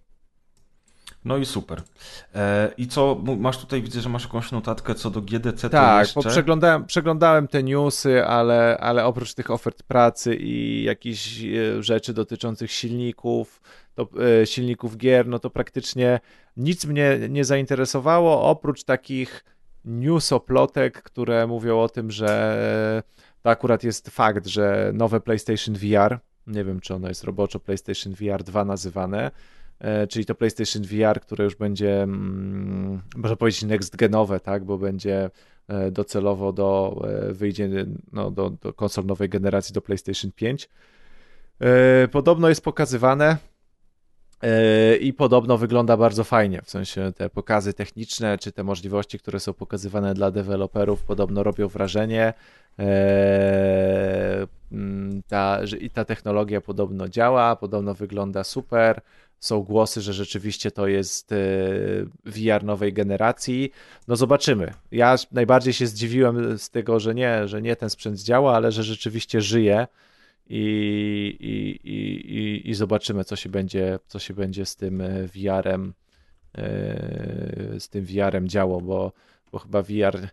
No 1.24 1.37
i 1.37 1.46
super. 1.46 1.82
E, 2.34 2.70
I 2.76 2.88
co, 2.88 3.22
masz 3.38 3.58
tutaj, 3.58 3.82
widzę, 3.82 4.00
że 4.00 4.08
masz 4.08 4.22
jakąś 4.22 4.52
notatkę 4.52 4.94
co 4.94 5.10
do 5.10 5.20
GDC. 5.20 5.70
Tak, 5.70 6.08
bo 6.14 6.22
przeglądałem, 6.22 6.87
przeglądałem 6.87 7.48
te 7.48 7.62
newsy, 7.62 8.24
ale, 8.24 8.78
ale 8.80 9.04
oprócz 9.04 9.34
tych 9.34 9.50
ofert 9.50 9.82
pracy 9.82 10.37
i 10.37 10.82
jakichś 10.82 11.42
e, 11.42 11.82
rzeczy 11.82 12.14
dotyczących 12.14 12.72
silników, 12.72 13.60
to, 13.94 14.08
e, 14.42 14.46
silników 14.46 14.96
gier, 14.96 15.26
no 15.26 15.38
to 15.38 15.50
praktycznie 15.50 16.20
nic 16.56 16.84
mnie 16.84 17.18
nie 17.28 17.44
zainteresowało, 17.44 18.42
oprócz 18.42 18.84
takich 18.84 19.44
newsoplotek, 19.84 21.02
które 21.02 21.46
mówią 21.46 21.80
o 21.80 21.88
tym, 21.88 22.10
że 22.10 23.02
to 23.42 23.50
akurat 23.50 23.84
jest 23.84 24.10
fakt, 24.10 24.46
że 24.46 24.90
nowe 24.94 25.20
PlayStation 25.20 25.74
VR, 25.74 26.18
nie 26.46 26.64
wiem 26.64 26.80
czy 26.80 26.94
ono 26.94 27.08
jest 27.08 27.24
roboczo 27.24 27.60
PlayStation 27.60 28.14
VR 28.14 28.42
2 28.42 28.64
nazywane, 28.64 29.30
czyli 30.08 30.24
to 30.24 30.34
PlayStation 30.34 30.82
VR, 30.82 31.20
które 31.20 31.44
już 31.44 31.54
będzie, 31.54 32.02
mm, 32.02 33.00
można 33.16 33.37
powiedzieć, 33.37 33.62
next 33.62 33.96
genowe, 33.96 34.40
tak, 34.40 34.64
bo 34.64 34.78
będzie 34.78 35.30
e, 35.68 35.90
docelowo 35.90 36.52
do, 36.52 37.02
e, 37.28 37.32
wyjdzie 37.32 37.87
no, 38.12 38.30
do, 38.30 38.50
do 38.50 38.72
konsol 38.72 39.06
nowej 39.06 39.28
generacji, 39.28 39.72
do 39.72 39.80
PlayStation 39.80 40.32
5. 40.32 40.68
Podobno 42.12 42.48
jest 42.48 42.64
pokazywane 42.64 43.37
i 45.00 45.12
podobno 45.12 45.58
wygląda 45.58 45.96
bardzo 45.96 46.24
fajnie, 46.24 46.62
w 46.62 46.70
sensie 46.70 47.12
te 47.16 47.30
pokazy 47.30 47.72
techniczne, 47.72 48.38
czy 48.38 48.52
te 48.52 48.64
możliwości, 48.64 49.18
które 49.18 49.40
są 49.40 49.52
pokazywane 49.52 50.14
dla 50.14 50.30
deweloperów, 50.30 51.02
podobno 51.02 51.42
robią 51.42 51.68
wrażenie. 51.68 52.34
Mm, 54.72 55.22
ta, 55.28 55.60
I 55.80 55.90
ta 55.90 56.04
technologia 56.04 56.60
podobno 56.60 57.08
działa, 57.08 57.56
podobno 57.56 57.94
wygląda 57.94 58.44
super 58.44 59.00
są 59.40 59.62
głosy, 59.62 60.00
że 60.00 60.12
rzeczywiście 60.12 60.70
to 60.70 60.86
jest 60.86 61.32
e, 61.32 61.36
VR 62.24 62.64
nowej 62.64 62.92
generacji. 62.92 63.70
No 64.08 64.16
zobaczymy. 64.16 64.74
Ja 64.92 65.16
najbardziej 65.32 65.72
się 65.72 65.86
zdziwiłem 65.86 66.58
z 66.58 66.70
tego, 66.70 67.00
że 67.00 67.14
nie, 67.14 67.48
że 67.48 67.62
nie 67.62 67.76
ten 67.76 67.90
sprzęt 67.90 68.20
działa, 68.20 68.56
ale 68.56 68.72
że 68.72 68.82
rzeczywiście 68.82 69.40
żyje 69.40 69.86
i, 70.46 71.36
i, 71.40 71.88
i, 71.90 72.70
i, 72.70 72.74
zobaczymy, 72.74 73.24
co 73.24 73.36
się 73.36 73.48
będzie, 73.48 73.98
co 74.06 74.18
się 74.18 74.34
będzie 74.34 74.66
z 74.66 74.76
tym 74.76 75.00
e, 75.00 75.26
VR-em 75.26 75.94
e, 76.54 76.64
z 77.80 77.88
tym 77.88 78.04
VR-em 78.04 78.48
działo, 78.48 78.80
bo, 78.80 79.12
bo 79.52 79.58
chyba 79.58 79.82
VR 79.82 80.28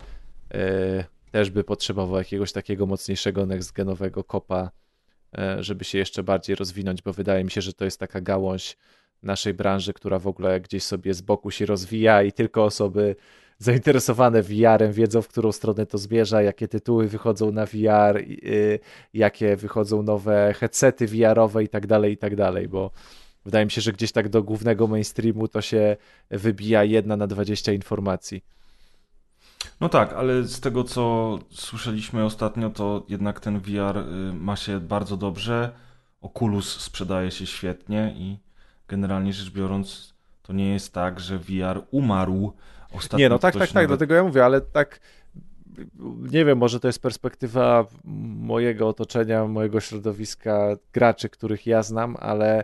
też 1.32 1.50
by 1.50 1.64
potrzebował 1.64 2.18
jakiegoś 2.18 2.52
takiego 2.52 2.86
mocniejszego 2.86 3.46
next-genowego 3.46 4.24
kopa 4.24 4.72
żeby 5.60 5.84
się 5.84 5.98
jeszcze 5.98 6.24
bardziej 6.24 6.56
rozwinąć, 6.56 7.02
bo 7.02 7.14
wydaje 7.14 7.44
mi 7.44 7.52
się, 7.52 7.62
że 7.62 7.74
to 7.74 7.86
jest 7.86 8.00
taka 8.00 8.22
gałąź 8.22 8.78
naszej 9.24 9.54
branży, 9.54 9.94
która 9.94 10.20
w 10.20 10.28
ogóle 10.28 10.62
gdzieś 10.62 10.84
sobie 10.84 11.14
z 11.14 11.22
boku 11.22 11.52
się 11.52 11.66
rozwija 11.66 12.24
i 12.24 12.32
tylko 12.32 12.64
osoby 12.64 13.16
zainteresowane 13.58 14.42
VR-em 14.42 14.92
wiedzą, 14.92 15.22
w 15.22 15.28
którą 15.28 15.52
stronę 15.52 15.86
to 15.86 15.98
zmierza, 15.98 16.42
jakie 16.42 16.68
tytuły 16.68 17.08
wychodzą 17.08 17.52
na 17.52 17.66
VR, 17.66 18.18
y, 18.18 18.80
jakie 19.14 19.56
wychodzą 19.56 20.04
nowe 20.04 20.54
headsety 20.54 21.08
VR-owe 21.08 21.64
i 21.64 21.68
tak 21.68 21.88
dalej, 21.88 22.14
i 22.14 22.18
tak 22.18 22.36
dalej, 22.36 22.68
bo 22.68 22.92
wydaje 23.46 23.66
mi 23.66 23.72
się, 23.72 23.82
że 23.82 23.92
gdzieś 23.92 24.12
tak 24.12 24.30
do 24.30 24.44
głównego 24.44 24.88
mainstreamu 24.88 25.48
to 25.48 25.62
się 25.62 25.98
wybija 26.30 26.84
jedna 26.84 27.18
na 27.18 27.28
20 27.28 27.72
informacji. 27.72 28.44
No 29.82 29.90
tak, 29.90 30.14
ale 30.14 30.44
z 30.44 30.60
tego 30.60 30.84
co 30.84 31.40
słyszeliśmy 31.50 32.26
ostatnio, 32.26 32.70
to 32.70 33.06
jednak 33.10 33.40
ten 33.40 33.60
VR 33.60 33.98
y, 33.98 34.34
ma 34.34 34.56
się 34.56 34.80
bardzo 34.80 35.18
dobrze. 35.18 35.72
Oculus 36.22 36.80
sprzedaje 36.82 37.32
się 37.32 37.46
świetnie 37.46 38.14
i 38.18 38.38
generalnie 38.88 39.34
rzecz 39.34 39.54
biorąc, 39.54 40.14
to 40.42 40.54
nie 40.54 40.74
jest 40.74 40.94
tak, 40.94 41.20
że 41.20 41.38
VR 41.38 41.82
umarł. 41.92 42.54
Ostatnio 42.92 43.26
nie, 43.26 43.30
no 43.30 43.40
tak, 43.40 43.54
tak, 43.54 43.62
tak, 43.62 43.74
nawet... 43.74 43.90
dlatego 43.90 44.16
ja 44.16 44.24
mówię, 44.24 44.46
ale 44.46 44.62
tak 44.62 45.00
nie 46.32 46.46
wiem, 46.46 46.58
może 46.58 46.80
to 46.80 46.88
jest 46.88 47.02
perspektywa 47.02 47.86
mojego 48.40 48.88
otoczenia, 48.88 49.46
mojego 49.46 49.80
środowiska, 49.80 50.76
graczy, 50.94 51.30
których 51.30 51.68
ja 51.68 51.84
znam, 51.84 52.16
ale 52.20 52.64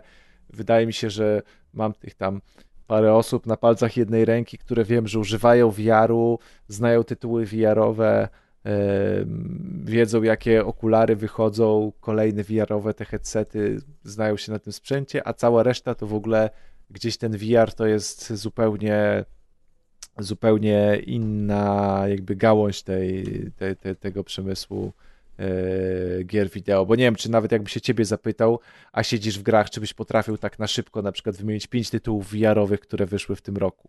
wydaje 0.50 0.86
mi 0.86 0.92
się, 0.92 1.10
że 1.10 1.42
mam 1.74 1.92
tych 1.92 2.14
tam 2.14 2.40
parę 2.88 3.14
osób 3.14 3.46
na 3.46 3.56
palcach 3.56 3.96
jednej 3.96 4.24
ręki, 4.24 4.58
które 4.58 4.84
wiem, 4.84 5.08
że 5.08 5.18
używają 5.18 5.70
VR-u, 5.70 6.38
znają 6.68 7.04
tytuły 7.04 7.46
VR-owe, 7.46 8.28
wiedzą 9.84 10.22
jakie 10.22 10.64
okulary 10.64 11.16
wychodzą, 11.16 11.92
kolejne 12.00 12.44
VR-owe 12.44 12.94
te 12.94 13.04
headsety, 13.04 13.78
znają 14.04 14.36
się 14.36 14.52
na 14.52 14.58
tym 14.58 14.72
sprzęcie, 14.72 15.28
a 15.28 15.32
cała 15.32 15.62
reszta 15.62 15.94
to 15.94 16.06
w 16.06 16.14
ogóle 16.14 16.50
gdzieś 16.90 17.16
ten 17.16 17.36
VR 17.36 17.72
to 17.74 17.86
jest 17.86 18.32
zupełnie 18.32 19.24
zupełnie 20.18 21.02
inna 21.06 22.02
jakby 22.08 22.36
gałąź 22.36 22.82
tej, 22.82 23.24
tej, 23.56 23.76
tej 23.76 23.96
tego 23.96 24.24
przemysłu 24.24 24.92
gier 26.24 26.50
wideo, 26.50 26.86
bo 26.86 26.94
nie 26.94 27.04
wiem, 27.04 27.14
czy 27.16 27.30
nawet 27.30 27.52
jakby 27.52 27.70
się 27.70 27.80
ciebie 27.80 28.04
zapytał, 28.04 28.60
a 28.92 29.02
siedzisz 29.02 29.38
w 29.38 29.42
grach, 29.42 29.70
czy 29.70 29.80
byś 29.80 29.94
potrafił 29.94 30.38
tak 30.38 30.58
na 30.58 30.66
szybko 30.66 31.02
na 31.02 31.12
przykład 31.12 31.36
wymienić 31.36 31.66
pięć 31.66 31.90
tytułów 31.90 32.30
VR-owych, 32.32 32.80
które 32.80 33.06
wyszły 33.06 33.36
w 33.36 33.42
tym 33.42 33.56
roku. 33.56 33.88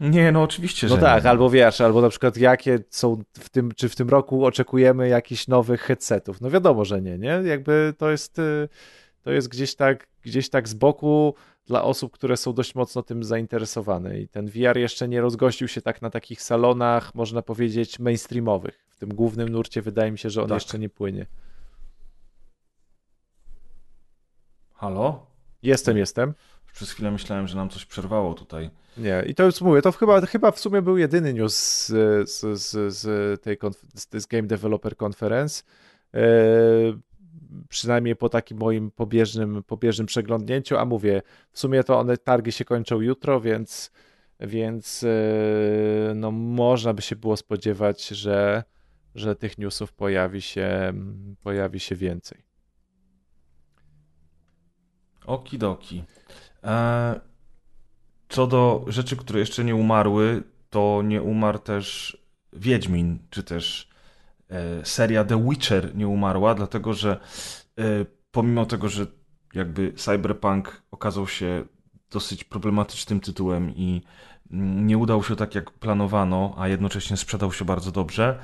Nie, 0.00 0.32
no 0.32 0.42
oczywiście, 0.42 0.86
no 0.86 0.94
że 0.94 1.00
No 1.00 1.06
tak, 1.06 1.24
nie. 1.24 1.30
albo 1.30 1.50
wiesz, 1.50 1.80
albo 1.80 2.00
na 2.00 2.08
przykład 2.08 2.36
jakie 2.36 2.78
są 2.90 3.22
w 3.38 3.48
tym, 3.48 3.72
czy 3.76 3.88
w 3.88 3.96
tym 3.96 4.08
roku 4.08 4.44
oczekujemy 4.44 5.08
jakichś 5.08 5.48
nowych 5.48 5.80
headsetów. 5.80 6.40
No 6.40 6.50
wiadomo, 6.50 6.84
że 6.84 7.02
nie, 7.02 7.18
nie? 7.18 7.40
Jakby 7.44 7.94
to 7.98 8.10
jest, 8.10 8.38
y, 8.38 8.68
to 9.22 9.32
jest 9.32 9.48
gdzieś 9.48 9.74
tak, 9.74 10.06
gdzieś 10.22 10.50
tak 10.50 10.68
z 10.68 10.74
boku 10.74 11.34
dla 11.66 11.82
osób, 11.84 12.12
które 12.12 12.36
są 12.36 12.52
dość 12.52 12.74
mocno 12.74 13.02
tym 13.02 13.24
zainteresowane 13.24 14.20
i 14.20 14.28
ten 14.28 14.46
VR 14.48 14.76
jeszcze 14.76 15.08
nie 15.08 15.20
rozgościł 15.20 15.68
się 15.68 15.80
tak 15.82 16.02
na 16.02 16.10
takich 16.10 16.42
salonach, 16.42 17.14
można 17.14 17.42
powiedzieć, 17.42 17.98
mainstreamowych. 17.98 18.81
W 19.02 19.04
tym 19.04 19.14
głównym 19.16 19.48
nurcie 19.48 19.82
wydaje 19.82 20.12
mi 20.12 20.18
się, 20.18 20.30
że 20.30 20.42
on 20.42 20.48
tak. 20.48 20.56
jeszcze 20.56 20.78
nie 20.78 20.88
płynie. 20.88 21.26
Halo? 24.74 25.26
Jestem, 25.62 25.96
jestem. 25.96 26.34
Przez 26.72 26.90
chwilę 26.90 27.10
myślałem, 27.10 27.48
że 27.48 27.56
nam 27.56 27.68
coś 27.68 27.84
przerwało 27.84 28.34
tutaj. 28.34 28.70
Nie, 28.96 29.24
i 29.26 29.34
to 29.34 29.44
już 29.44 29.60
mówię, 29.60 29.82
to 29.82 29.92
chyba, 29.92 30.20
chyba 30.20 30.50
w 30.50 30.60
sumie 30.60 30.82
był 30.82 30.98
jedyny 30.98 31.34
news 31.34 31.86
z, 31.86 32.30
z, 32.30 32.60
z, 32.60 32.94
z 32.94 33.40
tej 33.40 33.58
z 34.12 34.26
Game 34.26 34.42
Developer 34.42 34.94
Conference. 35.02 35.62
E, 36.14 36.20
przynajmniej 37.68 38.16
po 38.16 38.28
takim 38.28 38.58
moim 38.58 38.90
pobieżnym, 38.90 39.62
pobieżnym 39.62 40.06
przeglądnięciu, 40.06 40.76
a 40.76 40.84
mówię, 40.84 41.22
w 41.50 41.58
sumie 41.58 41.84
to 41.84 41.98
one 41.98 42.16
targi 42.16 42.52
się 42.52 42.64
kończą 42.64 43.00
jutro, 43.00 43.40
więc, 43.40 43.90
więc 44.40 45.04
e, 45.04 46.14
no, 46.14 46.30
można 46.30 46.94
by 46.94 47.02
się 47.02 47.16
było 47.16 47.36
spodziewać, 47.36 48.08
że, 48.08 48.64
że 49.14 49.36
tych 49.36 49.58
newsów 49.58 49.92
pojawi 49.92 50.42
się, 50.42 50.92
pojawi 51.42 51.80
się 51.80 51.96
więcej. 51.96 52.44
Okidoki. 55.26 56.04
E 56.64 57.32
co 58.32 58.46
do 58.46 58.84
rzeczy, 58.86 59.16
które 59.16 59.40
jeszcze 59.40 59.64
nie 59.64 59.74
umarły, 59.74 60.42
to 60.70 61.02
nie 61.04 61.22
umarł 61.22 61.58
też 61.58 62.16
Wiedźmin, 62.52 63.18
czy 63.30 63.42
też 63.42 63.88
e, 64.48 64.84
seria 64.84 65.24
The 65.24 65.48
Witcher 65.48 65.96
nie 65.96 66.08
umarła, 66.08 66.54
dlatego 66.54 66.94
że 66.94 67.20
e, 67.78 67.82
pomimo 68.30 68.66
tego, 68.66 68.88
że 68.88 69.06
jakby 69.54 69.92
Cyberpunk 69.92 70.82
okazał 70.90 71.26
się 71.26 71.64
dosyć 72.10 72.44
problematycznym 72.44 73.20
tytułem 73.20 73.70
i 73.70 74.02
nie 74.52 74.98
udał 74.98 75.22
się 75.22 75.36
tak 75.36 75.54
jak 75.54 75.70
planowano, 75.70 76.54
a 76.58 76.68
jednocześnie 76.68 77.16
sprzedał 77.16 77.52
się 77.52 77.64
bardzo 77.64 77.92
dobrze, 77.92 78.38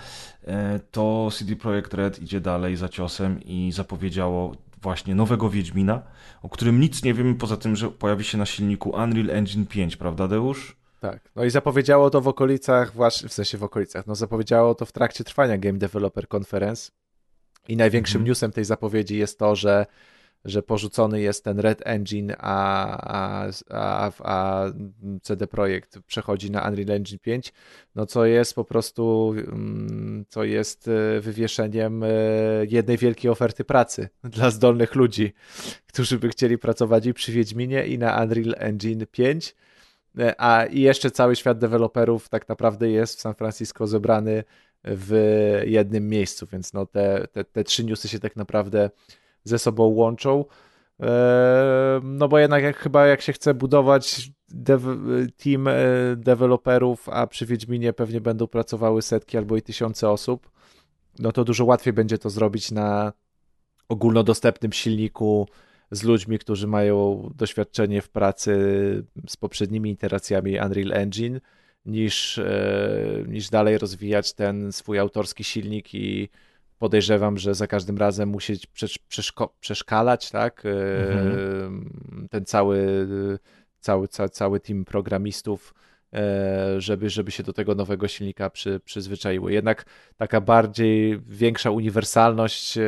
e, 0.47 0.81
to 0.90 1.29
CD 1.33 1.57
Projekt 1.57 1.94
Red 1.94 2.23
idzie 2.23 2.40
dalej 2.40 2.77
za 2.77 2.88
ciosem 2.88 3.40
i 3.44 3.73
zapowiedziało 3.73 4.55
właśnie 4.83 5.14
nowego 5.14 5.51
Wiedźmina, 5.51 6.03
o 6.42 6.49
którym 6.49 6.81
nic 6.81 7.03
nie 7.03 7.14
wiemy 7.14 7.35
poza 7.35 7.57
tym, 7.57 7.77
że 7.77 7.90
pojawi 7.90 8.25
się 8.25 8.38
na 8.38 8.47
silniku 8.47 8.90
Unreal 8.90 9.31
Engine 9.31 9.66
5, 9.66 9.97
prawda 9.97 10.29
Deusz? 10.29 10.77
Tak, 11.01 11.31
no 11.37 11.44
i 11.44 11.51
zapowiedziało 11.51 12.11
to 12.11 12.21
w 12.21 12.29
okolicach, 12.29 12.94
właśnie 12.94 13.29
w 13.29 13.33
sensie 13.33 13.59
w 13.59 13.62
okolicach, 13.62 14.07
no 14.07 14.14
zapowiedziało 14.14 14.75
to 14.75 14.87
w 14.87 14.92
trakcie 14.92 15.25
trwania 15.25 15.59
Game 15.59 15.79
Developer 15.79 16.27
Conference. 16.37 16.92
I 17.68 17.77
największym 17.77 18.18
mm 18.18 18.29
newsem 18.29 18.53
tej 18.53 18.64
zapowiedzi 18.64 19.16
jest 19.16 19.38
to, 19.38 19.57
że 19.57 19.87
że 20.48 20.62
porzucony 20.62 21.20
jest 21.20 21.44
ten 21.44 21.61
Red 21.61 21.82
Engine, 21.84 22.34
a, 22.38 22.87
a, 23.12 23.50
a, 23.70 24.12
a 24.18 24.64
CD 25.22 25.46
Projekt 25.46 25.98
przechodzi 26.06 26.50
na 26.50 26.68
Unreal 26.68 26.90
Engine 26.90 27.18
5, 27.18 27.52
no 27.94 28.06
co 28.06 28.26
jest 28.26 28.54
po 28.54 28.64
prostu, 28.64 29.34
mm, 29.37 30.24
co 30.28 30.44
jest 30.44 30.88
e, 30.88 31.20
wywieszeniem 31.20 32.02
e, 32.02 32.08
jednej 32.68 32.98
wielkiej 32.98 33.30
oferty 33.30 33.64
pracy 33.64 34.08
dla 34.24 34.50
zdolnych 34.50 34.94
ludzi, 34.94 35.32
którzy 35.87 36.18
by 36.18 36.28
chcieli 36.28 36.58
pracować 36.58 37.06
i 37.06 37.14
przy 37.14 37.32
Wiedźminie 37.32 37.87
i 37.87 37.98
na 37.98 38.22
Unreal 38.22 38.54
Engine 38.58 39.06
5, 39.06 39.56
e, 40.18 40.40
a 40.40 40.66
i 40.66 40.80
jeszcze 40.80 41.11
cały 41.11 41.37
świat 41.37 41.58
deweloperów 41.58 42.28
tak 42.28 42.48
naprawdę 42.48 42.90
jest 42.90 43.18
w 43.18 43.20
San 43.20 43.34
Francisco 43.34 43.87
zebrany 43.87 44.44
w 44.84 45.62
jednym 45.66 46.08
miejscu, 46.08 46.46
więc 46.52 46.72
no 46.72 46.87
te, 46.87 47.26
te, 47.32 47.44
te 47.44 47.64
trzy 47.64 47.84
newsy 47.84 48.08
się 48.08 48.18
tak 48.18 48.37
naprawdę 48.37 48.90
ze 49.44 49.59
sobą 49.59 49.85
łączą. 49.85 50.44
No 52.03 52.29
bo 52.29 52.38
jednak 52.38 52.62
jak, 52.62 52.77
chyba 52.77 53.07
jak 53.07 53.20
się 53.20 53.33
chce 53.33 53.55
budować 53.55 54.31
dev, 54.48 54.96
team 55.37 55.68
e, 55.68 55.74
deweloperów, 56.16 57.09
a 57.09 57.27
przy 57.27 57.46
Wiedźminie 57.46 57.92
pewnie 57.92 58.20
będą 58.20 58.46
pracowały 58.46 59.03
setki 59.03 59.38
albo 59.38 59.57
i 59.57 59.62
tysiące 59.62 60.11
osób, 60.11 60.51
no 61.18 61.33
to 61.33 61.44
dużo 61.44 61.64
łatwiej 61.64 61.92
będzie 61.92 62.18
to 62.18 62.31
zrobić 62.31 62.70
na 62.70 63.12
ogólnodostępnym 63.88 64.72
silniku 64.72 65.48
z 65.90 66.03
ludźmi, 66.03 66.38
którzy 66.38 66.66
mają 66.66 67.31
doświadczenie 67.35 68.03
w 68.03 68.09
pracy 68.09 68.53
z 69.29 69.37
poprzednimi 69.37 69.90
iteracjami 69.90 70.59
Unreal 70.61 70.92
Engine, 70.92 71.40
niż, 71.87 72.38
e, 72.38 73.24
niż 73.27 73.51
dalej 73.51 73.79
rozwijać 73.79 74.35
ten 74.35 74.72
swój 74.72 74.98
autorski 74.98 75.44
silnik 75.44 75.94
i 75.94 76.29
podejrzewam, 76.79 77.38
że 77.38 77.55
za 77.55 77.67
każdym 77.67 77.99
razem 77.99 78.29
musi 78.29 78.53
przeszko- 79.11 79.49
przeszkalać, 79.61 80.31
tak? 80.31 80.62
E, 80.67 81.12
mhm. 81.12 82.29
Ten 82.31 82.45
cały, 82.45 83.09
cały, 83.81 84.09
cały, 84.09 84.29
cały 84.29 84.61
team 84.61 84.85
programistów, 84.85 85.75
e, 86.12 86.81
żeby, 86.81 87.11
żeby 87.11 87.31
się 87.31 87.43
do 87.43 87.53
tego 87.53 87.75
nowego 87.75 88.09
silnika 88.09 88.51
przy, 88.51 88.81
przyzwyczaiły. 88.81 89.53
Jednak 89.53 89.85
taka 90.17 90.41
bardziej 90.41 91.21
większa 91.21 91.71
uniwersalność 91.71 92.79
e, 92.79 92.83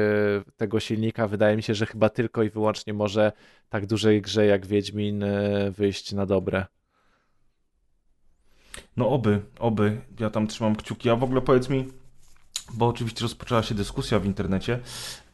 tego 0.57 0.81
silnika 0.81 1.29
wydaje 1.29 1.57
mi 1.57 1.63
się, 1.63 1.75
że 1.75 1.87
chyba 1.87 2.09
tylko 2.09 2.43
i 2.43 2.51
wyłącznie 2.51 2.93
może 2.93 3.33
tak 3.69 3.87
dużej 3.87 4.23
grze 4.23 4.47
jak 4.47 4.67
Wiedźmin 4.67 5.25
wyjść 5.71 6.13
na 6.13 6.27
dobre. 6.27 6.67
No 8.97 9.09
oby, 9.09 9.41
oby. 9.59 10.01
Ja 10.21 10.31
tam 10.31 10.47
trzymam 10.47 10.77
kciuki. 10.77 11.11
A 11.11 11.17
w 11.17 11.25
ogóle 11.25 11.41
powiedz 11.41 11.69
mi, 11.69 11.89
bo 12.75 12.87
oczywiście 12.87 13.23
rozpoczęła 13.23 13.63
się 13.63 13.75
dyskusja 13.75 14.19
w 14.19 14.27
internecie, 14.27 14.81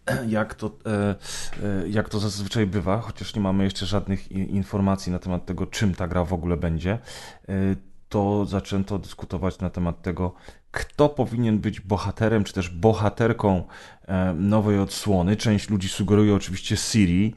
jak 0.29 0.55
to, 0.55 0.70
e, 0.87 1.14
e, 1.64 1.88
jak 1.88 2.09
to 2.09 2.18
zazwyczaj 2.18 2.66
bywa, 2.66 3.01
chociaż 3.01 3.35
nie 3.35 3.40
mamy 3.40 3.64
jeszcze 3.64 3.87
żadnych 3.87 4.33
informacji 4.33 5.12
na 5.12 5.18
temat 5.18 5.46
tego, 5.46 5.66
czym 5.66 5.94
ta 5.94 6.09
gra 6.09 6.25
w 6.25 6.33
ogóle 6.33 6.57
będzie, 6.57 6.92
e, 6.92 7.53
to 8.09 8.44
zaczęto 8.44 8.99
dyskutować 8.99 9.59
na 9.59 9.70
temat 9.70 10.03
tego, 10.03 10.35
kto 10.70 11.09
powinien 11.09 11.59
być 11.59 11.81
bohaterem, 11.81 12.44
czy 12.44 12.53
też 12.53 12.68
bohaterką 12.70 13.64
nowej 14.35 14.79
odsłony. 14.79 15.37
Część 15.37 15.70
ludzi 15.70 15.88
sugeruje 15.88 16.35
oczywiście 16.35 16.77
Siri, 16.77 17.35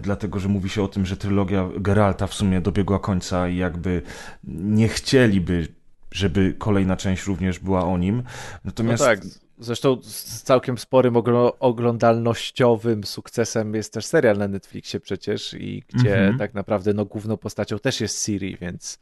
dlatego 0.00 0.40
że 0.40 0.48
mówi 0.48 0.70
się 0.70 0.82
o 0.82 0.88
tym, 0.88 1.06
że 1.06 1.16
trylogia 1.16 1.68
Geralta 1.80 2.26
w 2.26 2.34
sumie 2.34 2.60
dobiegła 2.60 2.98
końca 2.98 3.48
i 3.48 3.56
jakby 3.56 4.02
nie 4.44 4.88
chcieliby 4.88 5.68
żeby 6.12 6.54
kolejna 6.58 6.96
część 6.96 7.26
również 7.26 7.58
była 7.58 7.84
o 7.84 7.98
nim. 7.98 8.22
Natomiast 8.64 9.02
no 9.02 9.06
tak. 9.06 9.20
Zresztą 9.58 10.02
z 10.02 10.42
całkiem 10.42 10.78
sporym 10.78 11.14
oglądalnościowym 11.60 13.04
sukcesem 13.04 13.74
jest 13.74 13.92
też 13.92 14.04
serial 14.06 14.38
na 14.38 14.48
Netflixie 14.48 15.00
przecież 15.00 15.54
i 15.54 15.84
gdzie 15.88 16.18
mm 16.18 16.34
-hmm. 16.34 16.38
tak 16.38 16.54
naprawdę 16.54 16.92
no 16.94 17.04
główną 17.04 17.36
postacią 17.36 17.78
też 17.78 18.00
jest 18.00 18.24
Siri, 18.24 18.56
więc 18.60 18.98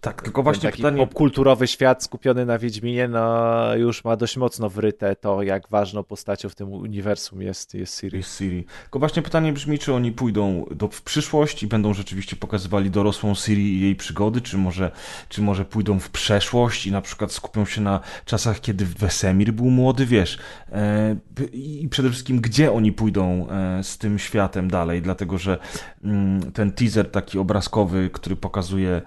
tak, 0.00 0.22
tylko 0.22 0.42
właśnie 0.42 0.70
taki 0.70 0.82
pytanie... 0.82 0.98
popkulturowy 0.98 1.66
świat 1.66 2.04
skupiony 2.04 2.46
na 2.46 2.58
Wiedźminie, 2.58 3.08
no 3.08 3.76
już 3.76 4.04
ma 4.04 4.16
dość 4.16 4.36
mocno 4.36 4.70
wryte 4.70 5.16
to, 5.16 5.42
jak 5.42 5.68
ważną 5.68 6.02
postacią 6.02 6.48
w 6.48 6.54
tym 6.54 6.72
uniwersum 6.72 7.42
jest, 7.42 7.74
jest 7.74 8.00
Siri. 8.00 8.16
Jest 8.16 8.38
Siri. 8.38 8.64
Tylko 8.82 8.98
właśnie 8.98 9.22
pytanie 9.22 9.52
brzmi, 9.52 9.78
czy 9.78 9.94
oni 9.94 10.12
pójdą 10.12 10.66
do, 10.70 10.88
w 10.88 11.02
przyszłość 11.02 11.62
i 11.62 11.66
będą 11.66 11.94
rzeczywiście 11.94 12.36
pokazywali 12.36 12.90
dorosłą 12.90 13.34
Siri 13.34 13.62
i 13.62 13.80
jej 13.80 13.96
przygody, 13.96 14.40
czy 14.40 14.58
może, 14.58 14.90
czy 15.28 15.42
może 15.42 15.64
pójdą 15.64 15.98
w 15.98 16.10
przeszłość 16.10 16.86
i 16.86 16.92
na 16.92 17.00
przykład 17.00 17.32
skupią 17.32 17.64
się 17.64 17.80
na 17.80 18.00
czasach, 18.24 18.60
kiedy 18.60 18.86
Wesemir 18.86 19.52
był 19.52 19.70
młody, 19.70 20.06
wiesz. 20.06 20.38
E, 20.72 21.16
I 21.52 21.88
przede 21.90 22.10
wszystkim, 22.10 22.40
gdzie 22.40 22.72
oni 22.72 22.92
pójdą 22.92 23.48
e, 23.50 23.84
z 23.84 23.98
tym 23.98 24.18
światem 24.18 24.70
dalej, 24.70 25.02
dlatego 25.02 25.38
że 25.38 25.58
mm, 26.04 26.52
ten 26.52 26.72
teaser 26.72 27.10
taki 27.10 27.38
obrazkowy, 27.38 28.10
który 28.12 28.36
pokazuje 28.36 29.02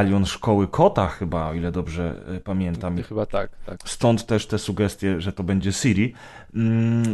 medalion 0.00 0.26
szkoły 0.26 0.68
kota 0.68 1.06
chyba, 1.06 1.50
o 1.50 1.54
ile 1.54 1.72
dobrze 1.72 2.22
e, 2.36 2.40
pamiętam. 2.40 3.02
Chyba 3.02 3.26
tak, 3.26 3.50
tak. 3.66 3.80
Stąd 3.84 4.26
też 4.26 4.46
te 4.46 4.58
sugestie, 4.58 5.20
że 5.20 5.32
to 5.32 5.42
będzie 5.42 5.72
Siri. 5.72 6.14
Mm, 6.54 7.04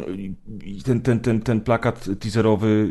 ten, 0.85 1.01
ten, 1.01 1.21
ten, 1.21 1.41
ten 1.41 1.61
plakat 1.61 2.09
teaserowy 2.21 2.89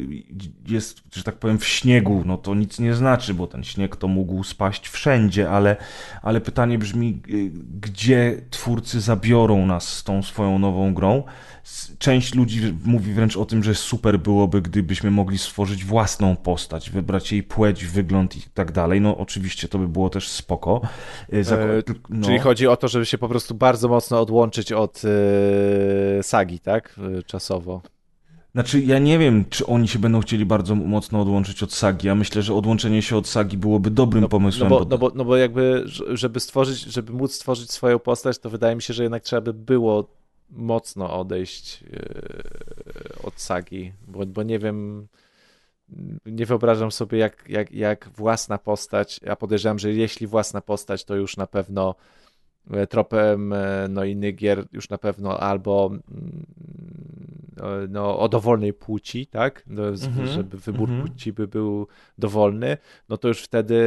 jest, 0.68 1.02
że 1.14 1.24
tak 1.24 1.36
powiem, 1.36 1.58
w 1.58 1.66
śniegu. 1.66 2.24
No 2.26 2.38
to 2.38 2.56
nic 2.56 2.80
nie 2.80 2.94
znaczy, 2.94 3.34
bo 3.34 3.48
ten 3.48 3.64
śnieg 3.64 3.96
to 3.96 4.08
mógł 4.08 4.44
spaść 4.44 4.90
wszędzie, 4.90 5.50
ale, 5.50 5.76
ale 6.22 6.42
pytanie 6.42 6.78
brzmi, 6.78 7.22
gdzie 7.82 8.42
twórcy 8.50 9.02
zabiorą 9.02 9.66
nas 9.66 9.88
z 9.88 10.04
tą 10.04 10.24
swoją 10.24 10.60
nową 10.60 10.94
grą? 10.94 11.24
Część 11.98 12.36
ludzi 12.36 12.74
mówi 12.84 13.14
wręcz 13.14 13.38
o 13.38 13.46
tym, 13.46 13.64
że 13.64 13.76
super 13.76 14.20
byłoby, 14.20 14.62
gdybyśmy 14.62 15.12
mogli 15.12 15.38
stworzyć 15.38 15.86
własną 15.86 16.36
postać, 16.36 16.90
wybrać 16.90 17.32
jej 17.32 17.44
płeć, 17.44 17.86
wygląd 17.86 18.38
i 18.38 18.42
tak 18.54 18.72
dalej. 18.72 19.02
No 19.02 19.18
oczywiście 19.18 19.68
to 19.68 19.80
by 19.80 19.88
było 19.88 20.10
też 20.10 20.30
spoko. 20.30 20.82
E, 21.34 21.38
e, 21.38 21.84
no. 22.10 22.26
Czyli 22.28 22.40
chodzi 22.40 22.68
o 22.68 22.78
to, 22.78 22.88
żeby 22.88 23.06
się 23.06 23.18
po 23.18 23.30
prostu 23.30 23.56
bardzo 23.56 23.88
mocno 23.88 24.22
odłączyć 24.22 24.72
od 24.72 25.02
e, 26.20 26.24
sagi, 26.24 26.60
tak? 26.60 26.96
E, 27.20 27.24
czasowo. 27.24 27.82
Znaczy, 28.54 28.82
ja 28.82 29.00
nie 29.00 29.20
wiem, 29.20 29.46
czy 29.50 29.66
oni 29.66 29.88
się 29.88 30.00
będą 30.00 30.22
chcieli 30.22 30.46
bardzo 30.46 30.76
mocno 30.76 31.22
odłączyć 31.22 31.64
od 31.64 31.74
sagi. 31.74 32.08
Ja 32.08 32.16
myślę, 32.16 32.42
że 32.42 32.54
odłączenie 32.54 33.02
się 33.02 33.18
od 33.18 33.28
sagi 33.28 33.58
byłoby 33.58 33.92
dobrym 33.92 34.22
no, 34.22 34.30
pomysłem. 34.30 34.70
No 34.70 34.80
bo, 34.80 34.86
no, 34.86 34.98
bo, 34.98 35.12
no 35.16 35.26
bo 35.26 35.38
jakby, 35.38 35.84
żeby 36.14 36.40
stworzyć, 36.40 36.80
żeby 36.80 37.14
móc 37.14 37.34
stworzyć 37.34 37.72
swoją 37.72 38.00
postać, 38.00 38.40
to 38.40 38.50
wydaje 38.50 38.76
mi 38.76 38.82
się, 38.82 38.94
że 38.94 39.04
jednak 39.04 39.24
trzeba 39.24 39.42
by 39.42 39.54
było 39.54 40.16
mocno 40.50 41.20
odejść 41.20 41.84
e, 41.84 43.24
od 43.24 43.42
sagi, 43.42 43.94
bo, 44.08 44.26
bo 44.26 44.44
nie 44.44 44.60
wiem, 44.60 45.08
nie 46.26 46.46
wyobrażam 46.46 46.92
sobie, 46.92 47.18
jak, 47.18 47.44
jak, 47.50 47.72
jak 47.72 48.10
własna 48.10 48.58
postać, 48.58 49.20
ja 49.24 49.36
podejrzewam, 49.36 49.80
że 49.80 49.94
jeśli 49.94 50.28
własna 50.28 50.62
postać, 50.62 51.06
to 51.06 51.16
już 51.16 51.38
na 51.38 51.48
pewno 51.48 51.96
e, 52.72 52.88
tropem 52.88 53.54
e, 53.54 53.88
no, 53.90 54.04
innych 54.04 54.36
gier 54.36 54.66
już 54.72 54.90
na 54.90 54.98
pewno 54.98 55.40
albo 55.40 55.92
mm, 55.92 56.46
no, 57.90 58.20
o 58.20 58.30
dowolnej 58.30 58.74
płci, 58.74 59.28
tak, 59.28 59.64
no, 59.68 59.88
mhm, 59.88 60.28
żeby 60.28 60.58
wybór 60.58 60.90
mm 60.90 61.02
-hmm. 61.02 61.08
płci 61.08 61.34
by 61.34 61.48
był 61.48 61.88
dowolny, 62.18 62.78
no 63.10 63.18
to 63.18 63.28
już 63.28 63.44
wtedy 63.44 63.80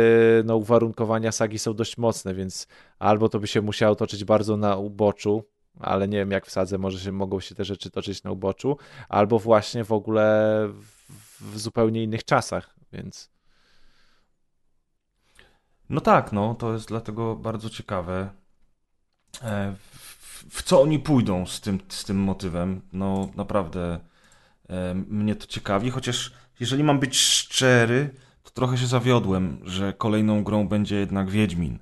no, 0.45 0.57
uwarunkowania 0.57 1.33
sagi 1.33 1.59
są 1.59 1.75
dość 1.75 1.99
mocne, 1.99 2.35
więc 2.35 2.67
albo 2.99 3.29
to 3.29 3.41
by 3.41 3.47
się 3.47 3.63
musiało 3.63 3.95
toczyć 3.95 4.25
bardzo 4.25 4.57
na 4.57 4.77
uboczu, 4.77 5.45
ale 5.81 6.09
nie 6.09 6.19
wiem 6.19 6.31
jak 6.31 6.47
w 6.47 6.51
sadze 6.51 6.79
może 6.79 7.01
się, 7.01 7.13
mogą 7.13 7.41
się 7.41 7.55
te 7.55 7.65
rzeczy 7.65 7.91
toczyć 7.91 8.23
na 8.23 8.31
uboczu, 8.31 8.77
albo 9.09 9.39
właśnie 9.39 9.85
w 9.85 9.93
ogóle 9.93 10.69
w, 10.73 11.55
w 11.55 11.59
zupełnie 11.59 12.03
innych 12.03 12.25
czasach, 12.25 12.75
więc... 12.93 13.31
No 15.91 16.01
tak, 16.01 16.33
no, 16.33 16.55
to 16.55 16.73
jest 16.73 16.89
dlatego 16.89 17.37
bardzo 17.37 17.71
ciekawe. 17.71 18.31
E, 19.43 19.75
w, 19.91 20.45
w 20.51 20.63
co 20.63 20.83
oni 20.83 20.99
pójdą 20.99 21.47
z 21.47 21.61
tym, 21.61 21.81
z 21.89 22.05
tym 22.05 22.17
motywem? 22.17 22.81
No, 22.93 23.29
naprawdę 23.37 24.01
e, 24.69 24.95
mnie 24.95 25.35
to 25.35 25.47
ciekawi, 25.47 25.91
chociaż 25.91 26.33
jeżeli 26.61 26.85
mam 26.85 27.01
być 27.01 27.21
szczery, 27.21 28.15
to 28.43 28.51
trochę 28.51 28.79
się 28.79 28.87
zawiodłem, 28.87 29.61
że 29.65 29.93
kolejną 29.93 30.45
grą 30.45 30.69
będzie 30.69 30.97
jednak 30.97 31.31
Wiedźmin. 31.31 31.79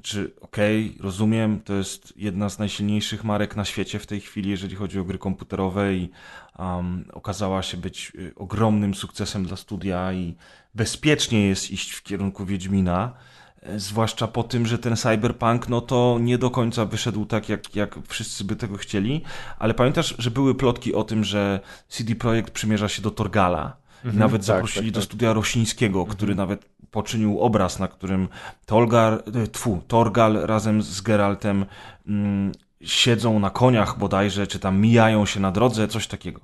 Znaczy, 0.00 0.32
okej, 0.40 0.90
okay, 0.90 1.02
rozumiem, 1.02 1.60
to 1.60 1.74
jest 1.74 2.12
jedna 2.16 2.48
z 2.48 2.58
najsilniejszych 2.58 3.24
marek 3.24 3.56
na 3.56 3.64
świecie 3.64 3.98
w 3.98 4.06
tej 4.06 4.20
chwili, 4.20 4.50
jeżeli 4.50 4.76
chodzi 4.76 5.00
o 5.00 5.04
gry 5.04 5.18
komputerowe 5.18 5.94
i 5.94 6.10
um, 6.58 7.04
okazała 7.12 7.62
się 7.62 7.76
być 7.76 8.12
y, 8.14 8.32
ogromnym 8.36 8.94
sukcesem 8.94 9.44
dla 9.44 9.56
studia 9.56 10.12
i 10.12 10.34
bezpiecznie 10.74 11.46
jest 11.46 11.70
iść 11.70 11.92
w 11.92 12.02
kierunku 12.02 12.46
Wiedźmina, 12.46 13.12
e, 13.62 13.80
zwłaszcza 13.80 14.28
po 14.28 14.42
tym, 14.42 14.66
że 14.66 14.78
ten 14.78 14.96
cyberpunk, 14.96 15.68
no 15.68 15.80
to 15.80 16.18
nie 16.20 16.38
do 16.38 16.50
końca 16.50 16.84
wyszedł 16.84 17.26
tak, 17.26 17.48
jak, 17.48 17.76
jak 17.76 17.98
wszyscy 18.08 18.44
by 18.44 18.56
tego 18.56 18.76
chcieli, 18.76 19.22
ale 19.58 19.74
pamiętasz, 19.74 20.14
że 20.18 20.30
były 20.30 20.54
plotki 20.54 20.94
o 20.94 21.04
tym, 21.04 21.24
że 21.24 21.60
CD 21.88 22.14
Projekt 22.14 22.50
przymierza 22.50 22.88
się 22.88 23.02
do 23.02 23.10
Torgala, 23.10 23.76
Mhm, 24.04 24.18
nawet 24.18 24.40
tak, 24.40 24.46
zaprosili 24.46 24.86
tak, 24.86 24.94
tak, 24.94 25.02
do 25.02 25.04
studia 25.04 25.32
Rosińskiego, 25.32 26.06
który 26.06 26.32
mhm. 26.32 26.48
nawet 26.48 26.64
poczynił 26.90 27.40
obraz, 27.40 27.78
na 27.78 27.88
którym 27.88 28.28
Tolgar, 28.66 29.22
e, 29.34 29.46
tfu, 29.46 29.82
Torgal 29.88 30.32
razem 30.32 30.82
z 30.82 31.00
Geraltem 31.00 31.66
mm, 32.06 32.52
siedzą 32.80 33.38
na 33.38 33.50
koniach 33.50 33.98
bodajże, 33.98 34.46
czy 34.46 34.58
tam 34.58 34.78
mijają 34.80 35.26
się 35.26 35.40
na 35.40 35.52
drodze, 35.52 35.88
coś 35.88 36.06
takiego. 36.06 36.40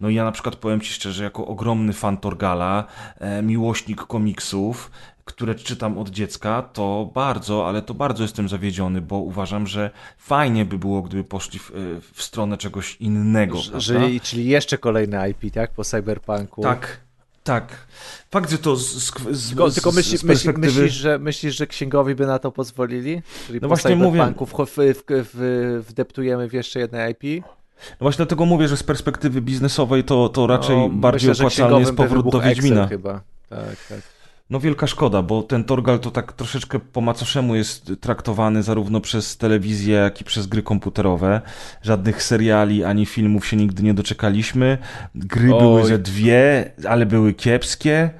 No 0.00 0.08
i 0.08 0.14
ja 0.14 0.24
na 0.24 0.32
przykład 0.32 0.56
powiem 0.56 0.80
Ci 0.80 0.92
szczerze, 0.92 1.24
jako 1.24 1.46
ogromny 1.46 1.92
fan 1.92 2.16
Torgala, 2.16 2.84
e, 3.18 3.42
miłośnik 3.42 4.02
komiksów, 4.02 4.90
które 5.28 5.54
czytam 5.54 5.98
od 5.98 6.10
dziecka, 6.10 6.62
to 6.62 7.10
bardzo, 7.14 7.68
ale 7.68 7.82
to 7.82 7.94
bardzo 7.94 8.22
jestem 8.22 8.48
zawiedziony, 8.48 9.00
bo 9.00 9.16
uważam, 9.16 9.66
że 9.66 9.90
fajnie 10.18 10.64
by 10.64 10.78
było, 10.78 11.02
gdyby 11.02 11.24
poszli 11.24 11.58
w, 11.58 11.70
e, 11.70 11.74
w 12.12 12.22
stronę 12.22 12.56
czegoś 12.56 12.96
innego. 12.96 13.58
Czyli, 13.78 14.20
czyli 14.20 14.44
jeszcze 14.44 14.78
kolejny 14.78 15.30
IP, 15.30 15.54
tak? 15.54 15.70
Po 15.70 15.84
cyberpunku. 15.84 16.62
Tak, 16.62 17.00
tak. 17.44 17.86
Fakt, 18.30 18.50
że 18.50 18.58
to 18.58 18.76
z, 18.76 18.94
z, 18.94 19.12
z, 19.30 19.48
tylko, 19.48 19.70
z 19.70 20.24
perspektywy... 20.26 20.66
myślisz, 20.66 20.92
że, 20.92 21.18
myślisz, 21.18 21.56
że 21.56 21.66
księgowi 21.66 22.14
by 22.14 22.26
na 22.26 22.38
to 22.38 22.52
pozwolili? 22.52 23.22
Czyli 23.46 23.58
no 23.62 23.68
właśnie 23.68 23.96
mówię. 23.96 24.34
W, 24.40 24.66
w, 24.66 25.02
w, 25.08 25.84
wdeptujemy 25.88 26.48
w 26.48 26.52
jeszcze 26.52 26.80
jedne 26.80 27.10
IP? 27.10 27.44
No 27.90 27.96
właśnie 28.00 28.16
dlatego 28.16 28.46
mówię, 28.46 28.68
że 28.68 28.76
z 28.76 28.82
perspektywy 28.82 29.40
biznesowej 29.40 30.04
to, 30.04 30.28
to 30.28 30.46
raczej 30.46 30.76
no, 30.76 30.88
bardziej 30.88 31.28
myślę, 31.28 31.46
opłacalny 31.46 31.80
jest 31.80 31.96
powrót 31.96 32.30
do 32.32 32.40
Wiedźmina. 32.40 32.82
Excel 32.82 32.98
chyba. 32.98 33.20
Tak, 33.48 33.86
tak. 33.88 34.17
No 34.50 34.60
wielka 34.60 34.86
szkoda, 34.86 35.22
bo 35.22 35.42
ten 35.42 35.64
Torgal 35.64 35.98
to 35.98 36.10
tak 36.10 36.32
troszeczkę 36.32 36.78
po 36.78 37.00
macoszemu 37.00 37.54
jest 37.54 37.92
traktowany 38.00 38.62
zarówno 38.62 39.00
przez 39.00 39.36
telewizję, 39.36 39.94
jak 39.94 40.20
i 40.20 40.24
przez 40.24 40.46
gry 40.46 40.62
komputerowe. 40.62 41.40
Żadnych 41.82 42.22
seriali 42.22 42.84
ani 42.84 43.06
filmów 43.06 43.46
się 43.46 43.56
nigdy 43.56 43.82
nie 43.82 43.94
doczekaliśmy. 43.94 44.78
Gry 45.14 45.54
Oj. 45.54 45.60
były 45.60 45.86
ze 45.86 45.98
dwie, 45.98 46.70
ale 46.88 47.06
były 47.06 47.34
kiepskie. 47.34 48.10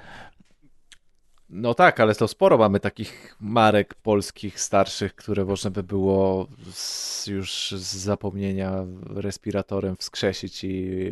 No 1.51 1.75
tak, 1.75 2.01
ale 2.01 2.15
to 2.15 2.29
sporo 2.29 2.59
mamy 2.59 2.81
takich 2.81 3.37
marek 3.41 3.95
polskich, 3.95 4.61
starszych, 4.61 5.15
które 5.15 5.45
można 5.45 5.71
by 5.71 5.83
było 5.83 6.47
z, 6.73 7.27
już 7.27 7.71
z 7.71 7.97
zapomnienia 7.97 8.73
respiratorem 9.07 9.97
wskrzesić 9.97 10.65
i 10.65 11.11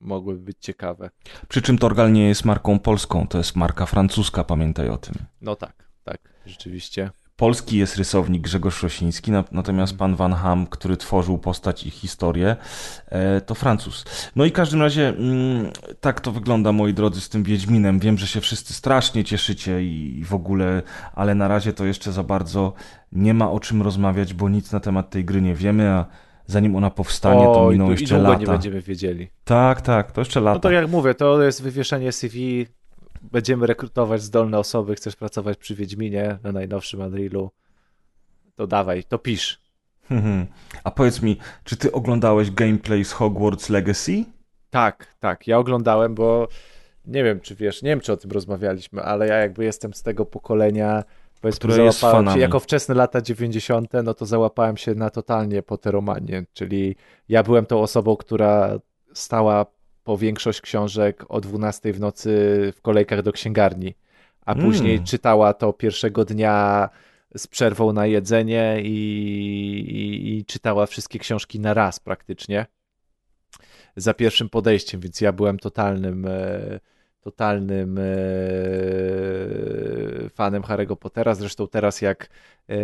mogłyby 0.00 0.40
być 0.40 0.56
ciekawe. 0.60 1.10
Przy 1.48 1.62
czym 1.62 1.78
Torgal 1.78 2.12
nie 2.12 2.28
jest 2.28 2.44
marką 2.44 2.78
polską, 2.78 3.26
to 3.28 3.38
jest 3.38 3.56
marka 3.56 3.86
francuska, 3.86 4.44
pamiętaj 4.44 4.88
o 4.88 4.98
tym. 4.98 5.14
No 5.40 5.56
tak, 5.56 5.88
tak, 6.04 6.18
rzeczywiście. 6.46 7.10
Polski 7.36 7.78
jest 7.78 7.96
rysownik 7.96 8.42
Grzegorz 8.42 8.82
Rosiński, 8.82 9.32
natomiast 9.52 9.96
pan 9.96 10.16
Van 10.16 10.32
Ham, 10.32 10.66
który 10.66 10.96
tworzył 10.96 11.38
postać 11.38 11.86
i 11.86 11.90
historię, 11.90 12.56
e, 13.08 13.40
to 13.40 13.54
Francuz. 13.54 14.04
No 14.36 14.44
i 14.44 14.50
w 14.50 14.52
każdym 14.52 14.82
razie 14.82 15.08
mm, 15.08 15.70
tak 16.00 16.20
to 16.20 16.32
wygląda, 16.32 16.72
moi 16.72 16.94
drodzy, 16.94 17.20
z 17.20 17.28
tym 17.28 17.42
Wiedźminem. 17.42 17.98
Wiem, 17.98 18.18
że 18.18 18.26
się 18.26 18.40
wszyscy 18.40 18.74
strasznie 18.74 19.24
cieszycie 19.24 19.84
i 19.84 20.24
w 20.24 20.34
ogóle, 20.34 20.82
ale 21.14 21.34
na 21.34 21.48
razie 21.48 21.72
to 21.72 21.84
jeszcze 21.84 22.12
za 22.12 22.22
bardzo 22.22 22.72
nie 23.12 23.34
ma 23.34 23.50
o 23.50 23.60
czym 23.60 23.82
rozmawiać, 23.82 24.34
bo 24.34 24.48
nic 24.48 24.72
na 24.72 24.80
temat 24.80 25.10
tej 25.10 25.24
gry 25.24 25.42
nie 25.42 25.54
wiemy, 25.54 25.88
a 25.90 26.06
zanim 26.46 26.76
ona 26.76 26.90
powstanie, 26.90 27.44
to 27.44 27.70
miną 27.70 27.90
jeszcze 27.90 28.18
lata. 28.18 28.40
nie 28.40 28.46
będziemy 28.46 28.80
wiedzieli. 28.80 29.28
Tak, 29.44 29.80
tak, 29.80 30.12
to 30.12 30.20
jeszcze 30.20 30.40
lata. 30.40 30.54
No 30.54 30.60
to 30.60 30.70
jak 30.70 30.90
mówię, 30.90 31.14
to 31.14 31.42
jest 31.42 31.62
wywieszenie 31.62 32.12
CV, 32.12 32.66
będziemy 33.34 33.66
rekrutować 33.66 34.22
zdolne 34.22 34.58
osoby, 34.58 34.94
chcesz 34.94 35.16
pracować 35.16 35.58
przy 35.58 35.74
Wiedźminie 35.74 36.38
na 36.42 36.52
najnowszym 36.52 37.00
Unrealu, 37.00 37.50
to 38.56 38.66
dawaj, 38.66 39.04
to 39.04 39.18
pisz. 39.18 39.60
Mhm. 40.10 40.46
A 40.84 40.90
powiedz 40.90 41.22
mi, 41.22 41.36
czy 41.64 41.76
ty 41.76 41.92
oglądałeś 41.92 42.50
gameplay 42.50 43.04
z 43.04 43.12
Hogwarts 43.12 43.68
Legacy? 43.68 44.24
Tak, 44.70 45.06
tak, 45.20 45.46
ja 45.46 45.58
oglądałem, 45.58 46.14
bo 46.14 46.48
nie 47.06 47.24
wiem, 47.24 47.40
czy 47.40 47.54
wiesz, 47.54 47.82
nie 47.82 47.90
wiem, 47.90 48.00
czy 48.00 48.12
o 48.12 48.16
tym 48.16 48.30
rozmawialiśmy, 48.30 49.02
ale 49.02 49.28
ja 49.28 49.36
jakby 49.36 49.64
jestem 49.64 49.94
z 49.94 50.02
tego 50.02 50.26
pokolenia 50.26 51.04
powiedzmy 51.40 51.72
załapałem 51.72 52.30
się, 52.30 52.38
jako 52.38 52.60
wczesne 52.60 52.94
lata 52.94 53.20
90., 53.22 53.92
no 54.04 54.14
to 54.14 54.26
załapałem 54.26 54.76
się 54.76 54.94
na 54.94 55.10
totalnie 55.10 55.62
poteromanię, 55.62 56.44
czyli 56.52 56.96
ja 57.28 57.42
byłem 57.42 57.66
tą 57.66 57.80
osobą, 57.80 58.16
która 58.16 58.78
stała 59.14 59.66
po 60.04 60.18
większość 60.18 60.60
książek 60.60 61.24
o 61.28 61.40
12 61.40 61.92
w 61.92 62.00
nocy 62.00 62.30
w 62.76 62.80
kolejkach 62.80 63.22
do 63.22 63.32
księgarni, 63.32 63.94
a 64.46 64.52
mm. 64.52 64.64
później 64.64 65.02
czytała 65.02 65.54
to 65.54 65.72
pierwszego 65.72 66.24
dnia 66.24 66.88
z 67.36 67.46
przerwą 67.46 67.92
na 67.92 68.06
jedzenie 68.06 68.80
i, 68.82 68.88
i, 69.88 70.38
i 70.38 70.44
czytała 70.44 70.86
wszystkie 70.86 71.18
książki 71.18 71.60
na 71.60 71.74
raz 71.74 72.00
praktycznie 72.00 72.66
za 73.96 74.14
pierwszym 74.14 74.48
podejściem, 74.48 75.00
więc 75.00 75.20
ja 75.20 75.32
byłem 75.32 75.58
totalnym 75.58 76.26
e, 76.26 76.80
totalnym 77.24 77.98
e, 77.98 78.02
fanem 80.28 80.62
Harry'ego 80.62 80.96
Pottera. 80.96 81.34
Zresztą 81.34 81.68
teraz 81.68 82.00
jak 82.02 82.28
e, 82.68 82.76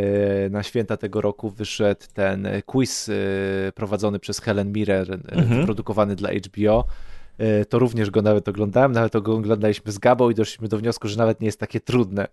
na 0.51 0.63
święta 0.63 0.97
tego 0.97 1.21
roku 1.21 1.51
wyszedł 1.51 2.01
ten 2.15 2.49
quiz 2.67 3.11
prowadzony 3.75 4.19
przez 4.19 4.41
Helen 4.41 4.73
Mirren, 4.73 5.23
mhm. 5.33 5.65
produkowany 5.65 6.17
dla 6.17 6.31
HBO, 6.31 6.85
to 7.69 7.79
również 7.79 8.11
go 8.11 8.23
nawet 8.23 8.49
oglądałem, 8.49 8.93
nawet 8.93 9.23
go 9.23 9.35
oglądaliśmy 9.35 9.93
z 9.93 9.99
Gabą 9.99 10.31
i 10.31 10.35
doszliśmy 10.35 10.69
do 10.69 10.79
wniosku, 10.79 11.09
że 11.09 11.19
nawet 11.19 11.41
nie 11.41 11.47
jest 11.47 11.61
takie 11.61 11.81
trudne, 11.81 12.27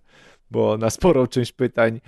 bo 0.51 0.77
na 0.77 0.89
sporą 0.89 1.27
część 1.27 1.51
pytań 1.51 2.01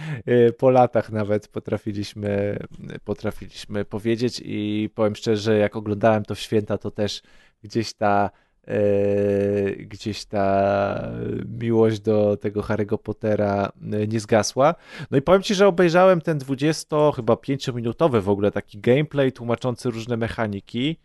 po 0.57 0.69
latach 0.69 1.12
nawet 1.12 1.47
potrafiliśmy, 1.47 2.59
potrafiliśmy 3.05 3.85
powiedzieć 3.85 4.41
i 4.45 4.89
powiem 4.95 5.15
szczerze, 5.15 5.57
jak 5.57 5.75
oglądałem 5.75 6.25
to 6.25 6.35
w 6.35 6.39
święta, 6.39 6.77
to 6.77 6.91
też 6.91 7.21
gdzieś 7.63 7.93
ta 7.93 8.29
gdzieś 9.77 10.25
ta 10.25 11.12
miłość 11.60 11.99
do 11.99 12.38
tego 12.38 12.62
Harry'ego 12.62 12.97
Pottera 12.97 13.71
nie 14.08 14.19
zgasła. 14.19 14.75
No 15.12 15.17
i 15.17 15.21
powiem 15.21 15.43
Ci, 15.43 15.55
że 15.55 15.67
obejrzałem 15.67 16.21
ten 16.21 16.38
20 16.38 17.12
chyba 17.15 17.34
5-minutowy 17.34 18.21
w 18.21 18.29
ogóle 18.29 18.51
taki 18.51 18.79
gameplay 18.79 19.32
tłumaczący 19.32 19.89
różne 19.89 20.17
mechaniki 20.17 20.97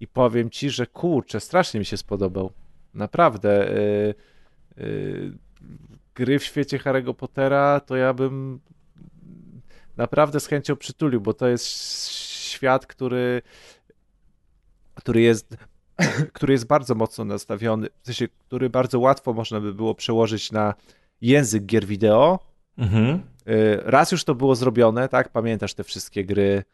i 0.00 0.06
powiem 0.06 0.50
Ci, 0.50 0.70
że 0.70 0.86
kurczę, 0.86 1.40
strasznie 1.40 1.80
mi 1.80 1.86
się 1.86 1.96
spodobał. 1.96 2.50
Naprawdę. 2.94 3.70
Yy, 4.76 5.32
gry 6.14 6.38
w 6.38 6.44
świecie 6.44 6.78
Harry'ego 6.78 7.14
Pottera 7.14 7.80
to 7.80 7.96
ja 7.96 8.14
bym 8.14 8.60
naprawdę 9.96 10.40
z 10.40 10.46
chęcią 10.46 10.76
przytulił, 10.76 11.20
bo 11.20 11.34
to 11.34 11.48
jest 11.48 11.66
świat, 12.38 12.86
który 12.86 13.42
który 14.96 15.20
jest 15.20 15.56
który 16.32 16.52
jest 16.52 16.66
bardzo 16.66 16.94
mocno 16.94 17.24
nastawiony, 17.24 17.88
w 18.02 18.06
sensie, 18.06 18.28
który 18.28 18.70
bardzo 18.70 19.00
łatwo 19.00 19.32
można 19.32 19.60
by 19.60 19.74
było 19.74 19.94
przełożyć 19.94 20.52
na 20.52 20.74
język 21.20 21.66
gier 21.66 21.86
wideo. 21.86 22.38
Mhm. 22.78 23.22
Y, 23.48 23.80
raz 23.84 24.12
już 24.12 24.24
to 24.24 24.34
było 24.34 24.54
zrobione, 24.54 25.08
tak? 25.08 25.28
Pamiętasz 25.28 25.74
te 25.74 25.84
wszystkie 25.84 26.24
gry 26.24 26.64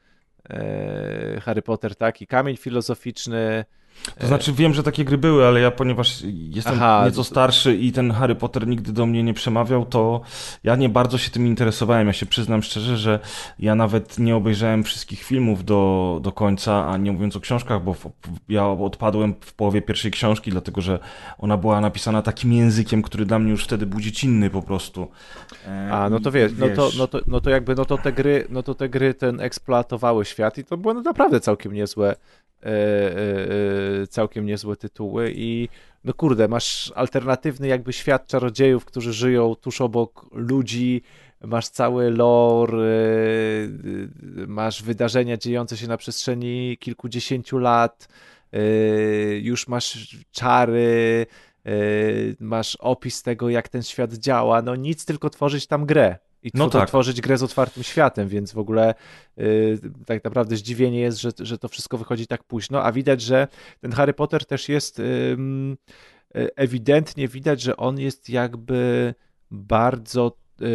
y, 1.37 1.41
Harry 1.41 1.63
Potter, 1.63 1.97
tak? 1.97 2.23
I 2.23 2.27
Kamień 2.27 2.57
Filozoficzny, 2.57 3.65
to 4.19 4.27
znaczy 4.27 4.53
wiem, 4.53 4.75
że 4.75 4.83
takie 4.83 5.05
gry 5.05 5.19
były, 5.19 5.47
ale 5.47 5.61
ja 5.61 5.71
ponieważ 5.71 6.23
jestem 6.25 6.75
Aha, 6.75 7.03
nieco 7.07 7.25
starszy 7.25 7.77
i 7.77 7.93
ten 7.93 8.11
Harry 8.11 8.35
Potter 8.35 8.67
nigdy 8.67 8.93
do 8.93 9.07
mnie 9.07 9.23
nie 9.23 9.35
przemawiał, 9.35 9.87
to 9.87 10.21
ja 10.65 10.77
nie 10.77 10.89
bardzo 10.89 11.19
się 11.19 11.31
tym 11.31 11.47
interesowałem. 11.47 12.07
Ja 12.07 12.13
się 12.13 12.27
przyznam 12.27 12.63
szczerze, 12.63 12.97
że 12.97 13.19
ja 13.59 13.75
nawet 13.75 14.19
nie 14.19 14.37
obejrzałem 14.37 14.85
wszystkich 14.85 15.23
filmów 15.23 15.65
do, 15.65 16.19
do 16.23 16.33
końca, 16.33 16.89
a 16.89 16.97
nie 16.97 17.13
mówiąc 17.13 17.37
o 17.37 17.41
książkach, 17.41 17.83
bo 17.85 17.95
w, 17.95 18.11
ja 18.49 18.69
odpadłem 18.69 19.35
w 19.41 19.55
połowie 19.55 19.83
pierwszej 19.83 20.11
książki, 20.11 20.51
dlatego 20.51 20.81
że 20.81 20.99
ona 21.39 21.57
była 21.57 21.81
napisana 21.81 22.23
takim 22.23 22.53
językiem, 22.53 23.03
który 23.03 23.27
dla 23.27 23.39
mnie 23.39 23.51
już 23.51 23.65
wtedy 23.65 23.87
był 23.87 24.01
dziecinny 24.01 24.51
po 24.51 24.63
prostu. 24.63 25.09
E, 25.67 25.93
a, 25.93 26.11
no 26.11 26.21
to 26.21 26.33
wiesz, 26.33 26.55
wiesz, 26.55 26.77
No, 26.77 26.77
to, 26.77 26.91
no, 26.99 27.07
to, 27.07 27.21
no 27.27 27.41
to 27.41 27.51
jakby, 27.51 27.75
no 27.75 27.85
to 27.85 27.99
te 27.99 28.13
gry, 28.13 28.47
no 28.51 28.63
to 28.63 28.75
te 28.75 28.89
gry 28.89 29.15
ten 29.15 29.41
eksploatowały 29.41 30.25
świat 30.25 30.59
i 30.59 30.65
to 30.65 30.77
było 30.77 30.95
naprawdę 30.95 31.41
całkiem 31.41 31.73
niezłe 31.73 32.17
całkiem 34.09 34.47
niezłe 34.47 34.77
tytuły 34.77 35.33
i 35.37 35.69
no 36.05 36.15
kurde, 36.15 36.49
masz 36.49 36.93
alternatywny 36.95 37.69
jakby 37.69 37.93
świat 37.93 38.27
czarodziejów, 38.27 38.85
którzy 38.85 39.13
żyją 39.13 39.55
tuż 39.55 39.81
obok 39.81 40.27
ludzi, 40.33 41.03
masz 41.41 41.69
cały 41.69 42.11
lore, 42.11 42.79
masz 44.47 44.83
wydarzenia 44.83 45.37
dziejące 45.37 45.77
się 45.77 45.87
na 45.87 45.97
przestrzeni 45.97 46.77
kilkudziesięciu 46.81 47.59
lat, 47.59 48.09
już 49.41 49.69
masz 49.69 50.17
czary, 50.31 51.27
masz 52.41 52.77
opis 52.77 53.23
tego, 53.23 53.49
jak 53.49 53.69
ten 53.69 53.83
świat 53.83 54.15
działa, 54.15 54.63
no 54.63 54.77
nic, 54.77 55.05
tylko 55.05 55.31
tworzyć 55.31 55.67
tam 55.67 55.87
grę 55.87 56.19
i 56.43 56.51
no 56.55 56.71
tak. 56.71 56.89
tworzyć 56.89 57.21
grę 57.21 57.39
z 57.39 57.43
otwartym 57.43 57.83
światem, 57.83 58.29
więc 58.29 58.53
w 58.53 58.59
ogóle 58.59 58.95
yy, 59.37 59.81
tak 60.07 60.25
naprawdę 60.25 60.57
zdziwienie 60.57 61.01
jest, 61.01 61.21
że, 61.21 61.31
że 61.39 61.59
to 61.59 61.69
wszystko 61.69 61.99
wychodzi 61.99 62.27
tak 62.27 62.45
późno, 62.45 62.83
a 62.85 62.93
widać, 62.93 63.21
że 63.23 63.49
ten 63.81 63.93
Harry 63.93 64.13
Potter 64.13 64.45
też 64.47 64.69
jest 64.69 64.99
yy, 64.99 65.77
ewidentnie 66.57 67.29
widać, 67.29 67.61
że 67.61 67.77
on 67.77 68.01
jest 68.01 68.29
jakby 68.29 69.15
bardzo 69.51 70.37
yy, 70.61 70.67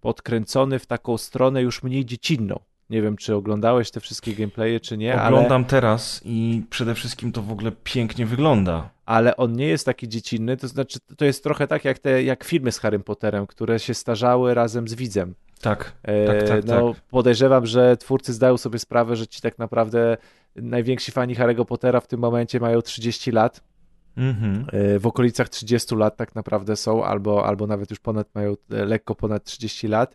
podkręcony 0.00 0.78
w 0.78 0.86
taką 0.86 1.18
stronę 1.18 1.62
już 1.62 1.82
mniej 1.82 2.04
dziecinną. 2.04 2.60
Nie 2.90 3.02
wiem, 3.02 3.16
czy 3.16 3.34
oglądałeś 3.34 3.90
te 3.90 4.00
wszystkie 4.00 4.34
gameplaye, 4.34 4.80
czy 4.80 4.96
nie. 4.96 5.22
Oglądam 5.22 5.62
ale... 5.62 5.70
teraz 5.70 6.20
i 6.24 6.62
przede 6.70 6.94
wszystkim 6.94 7.32
to 7.32 7.42
w 7.42 7.52
ogóle 7.52 7.72
pięknie 7.72 8.26
wygląda. 8.26 8.95
Ale 9.06 9.36
on 9.36 9.52
nie 9.52 9.66
jest 9.66 9.86
taki 9.86 10.08
dziecinny, 10.08 10.56
to 10.56 10.68
znaczy 10.68 10.98
to 11.16 11.24
jest 11.24 11.42
trochę 11.42 11.66
tak 11.66 11.84
jak 11.84 11.98
te 11.98 12.22
jak 12.22 12.44
filmy 12.44 12.72
z 12.72 12.78
Harrym 12.78 13.02
Potterem, 13.02 13.46
które 13.46 13.78
się 13.78 13.94
starzały 13.94 14.54
razem 14.54 14.88
z 14.88 14.94
widzem. 14.94 15.34
Tak, 15.60 15.92
e, 16.02 16.26
tak, 16.26 16.48
tak, 16.48 16.64
no, 16.64 16.92
tak. 16.94 17.02
Podejrzewam, 17.02 17.66
że 17.66 17.96
twórcy 17.96 18.32
zdają 18.32 18.56
sobie 18.56 18.78
sprawę, 18.78 19.16
że 19.16 19.26
ci 19.26 19.40
tak 19.40 19.58
naprawdę 19.58 20.16
najwięksi 20.56 21.12
fani 21.12 21.34
Harry'ego 21.36 21.64
Pottera 21.64 22.00
w 22.00 22.06
tym 22.06 22.20
momencie 22.20 22.60
mają 22.60 22.82
30 22.82 23.30
lat. 23.30 23.60
Mm-hmm. 24.18 24.64
W 25.00 25.06
okolicach 25.06 25.48
30 25.48 25.94
lat 25.94 26.16
tak 26.16 26.34
naprawdę 26.34 26.76
są, 26.76 27.04
albo, 27.04 27.46
albo 27.46 27.66
nawet 27.66 27.90
już 27.90 28.00
ponad 28.00 28.34
mają 28.34 28.54
e, 28.70 28.84
lekko 28.84 29.14
ponad 29.14 29.44
30 29.44 29.88
lat. 29.88 30.14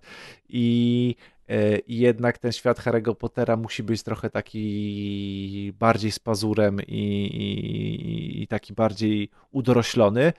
I 0.49 1.15
E, 1.40 1.40
i 1.87 1.97
jednak 1.97 2.37
ten 2.37 2.51
świat 2.51 2.79
Harry'ego 2.79 3.15
Pottera 3.15 3.57
musi 3.57 3.83
być 3.83 4.03
trochę 4.03 4.29
taki 4.29 5.73
bardziej 5.79 6.11
z 6.11 6.19
pazurem 6.19 6.79
i, 6.87 7.25
i, 7.25 8.43
i 8.43 8.47
taki 8.47 8.73
bardziej 8.73 9.29
udoroślony. 9.51 10.33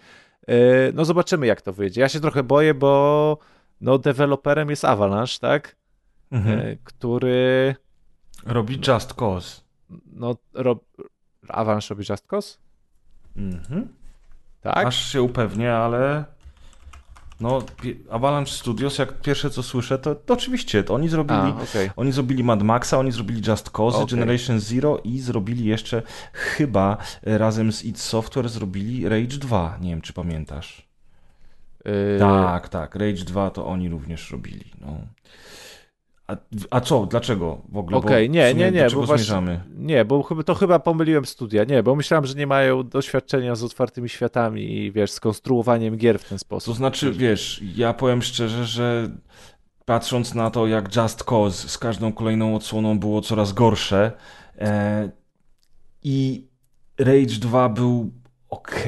E, 0.48 0.54
no 0.92 1.04
zobaczymy 1.04 1.46
jak 1.46 1.62
to 1.62 1.72
wyjdzie. 1.72 2.00
Ja 2.00 2.08
się 2.08 2.20
trochę 2.20 2.42
boję, 2.42 2.74
bo 2.74 3.38
no 3.80 3.98
deweloperem 3.98 4.70
jest 4.70 4.84
Avalanche, 4.84 5.38
tak? 5.40 5.76
Mhm. 6.32 6.58
E, 6.58 6.76
który... 6.84 7.74
Robi 8.46 8.80
Just 8.88 9.14
Cause. 9.14 9.60
No, 10.12 10.36
ro... 10.54 10.80
Avalanche 11.48 11.86
robi 11.90 12.04
Just 12.10 12.26
Cause? 12.26 12.58
Mhm. 13.36 13.88
Tak? 14.60 14.86
Aż 14.86 15.12
się 15.12 15.22
upewnię, 15.22 15.74
ale 15.74 16.24
no, 17.42 17.62
Avalanche 18.10 18.52
Studios, 18.52 18.98
jak 18.98 19.20
pierwsze 19.20 19.50
co 19.50 19.62
słyszę, 19.62 19.98
to, 19.98 20.14
to 20.14 20.34
oczywiście, 20.34 20.84
to 20.84 20.94
oni 20.94 21.08
zrobili, 21.08 21.40
A, 21.40 21.62
okay. 21.62 21.90
oni 21.96 22.12
zrobili 22.12 22.44
Mad 22.44 22.62
Maxa, 22.62 22.98
oni 22.98 23.12
zrobili 23.12 23.42
Just 23.48 23.70
Cause, 23.70 23.98
okay. 23.98 24.10
Generation 24.10 24.60
Zero 24.60 25.00
i 25.04 25.18
zrobili 25.18 25.64
jeszcze 25.64 26.02
chyba 26.32 26.96
razem 27.22 27.72
z 27.72 27.84
id 27.84 28.00
Software 28.00 28.48
zrobili 28.48 29.08
Rage 29.08 29.38
2. 29.38 29.78
Nie 29.80 29.90
wiem, 29.90 30.00
czy 30.00 30.12
pamiętasz. 30.12 30.88
Yy... 31.84 32.18
Tak, 32.18 32.68
tak, 32.68 32.94
Rage 32.94 33.24
2 33.24 33.50
to 33.50 33.66
oni 33.66 33.88
również 33.88 34.30
robili. 34.30 34.64
No. 34.80 34.96
A, 36.32 36.36
a 36.70 36.80
co? 36.80 37.06
Dlaczego 37.06 37.58
w 37.68 37.76
ogóle? 37.76 37.96
Okej, 37.96 38.10
okay, 38.10 38.28
nie, 38.28 38.54
nie, 38.54 38.70
nie, 38.70 38.86
bo 38.94 39.06
zmierzamy? 39.06 39.60
nie, 39.76 40.04
bo 40.04 40.42
to 40.44 40.54
chyba 40.54 40.78
pomyliłem 40.78 41.26
studia. 41.26 41.64
Nie, 41.64 41.82
bo 41.82 41.96
myślałem, 41.96 42.26
że 42.26 42.34
nie 42.34 42.46
mają 42.46 42.82
doświadczenia 42.82 43.54
z 43.54 43.62
otwartymi 43.64 44.08
światami 44.08 44.76
i 44.76 44.92
wiesz, 44.92 45.10
z 45.10 45.20
konstruowaniem 45.20 45.96
gier 45.96 46.18
w 46.18 46.28
ten 46.28 46.38
sposób. 46.38 46.74
To 46.74 46.76
znaczy, 46.76 47.12
wiesz, 47.12 47.62
ja 47.76 47.92
powiem 47.92 48.22
szczerze, 48.22 48.64
że 48.64 49.10
patrząc 49.84 50.34
na 50.34 50.50
to, 50.50 50.66
jak 50.66 50.96
Just 50.96 51.24
Cause 51.24 51.68
z 51.68 51.78
każdą 51.78 52.12
kolejną 52.12 52.56
odsłoną 52.56 52.98
było 52.98 53.20
coraz 53.20 53.52
gorsze 53.52 54.12
e, 54.58 55.10
i 56.02 56.46
Rage 56.98 57.38
2 57.40 57.68
był 57.68 58.10
ok, 58.48 58.84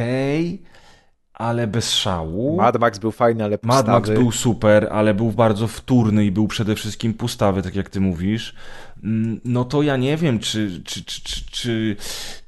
ale 1.44 1.66
bez 1.66 1.92
szału. 1.92 2.56
Mad 2.56 2.80
Max 2.80 2.98
był 2.98 3.12
fajny, 3.12 3.44
ale 3.44 3.58
pustawy. 3.58 3.90
Mad 3.90 4.08
Max 4.08 4.18
był 4.18 4.32
super, 4.32 4.88
ale 4.92 5.14
był 5.14 5.30
bardzo 5.30 5.68
wtórny 5.68 6.24
i 6.24 6.32
był 6.32 6.48
przede 6.48 6.74
wszystkim 6.74 7.14
pustawy, 7.14 7.62
tak 7.62 7.74
jak 7.74 7.90
ty 7.90 8.00
mówisz. 8.00 8.54
Mm, 9.02 9.40
no 9.44 9.64
to 9.64 9.82
ja 9.82 9.96
nie 9.96 10.16
wiem, 10.16 10.38
czy, 10.38 10.82
czy, 10.84 11.04
czy, 11.04 11.22
czy, 11.22 11.44
czy 11.50 11.96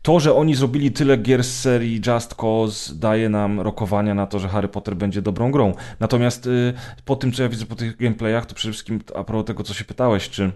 to, 0.02 0.20
że 0.20 0.34
oni 0.34 0.54
zrobili 0.54 0.92
tyle 0.92 1.16
gier 1.16 1.44
z 1.44 1.60
serii 1.60 2.00
Just 2.06 2.34
Cause 2.34 2.94
daje 2.94 3.28
nam 3.28 3.60
rokowania 3.60 4.14
na 4.14 4.26
to, 4.26 4.38
że 4.38 4.48
Harry 4.48 4.68
Potter 4.68 4.96
będzie 4.96 5.22
dobrą 5.22 5.50
grą. 5.50 5.74
Natomiast 6.00 6.46
y, 6.46 6.74
po 7.04 7.16
tym, 7.16 7.32
co 7.32 7.42
ja 7.42 7.48
widzę 7.48 7.66
po 7.66 7.76
tych 7.76 7.96
gameplayach, 7.96 8.46
to 8.46 8.54
przede 8.54 8.72
wszystkim 8.72 9.00
a 9.14 9.24
propos 9.24 9.46
tego, 9.46 9.62
co 9.62 9.74
się 9.74 9.84
pytałeś, 9.84 10.28
czy 10.30 10.52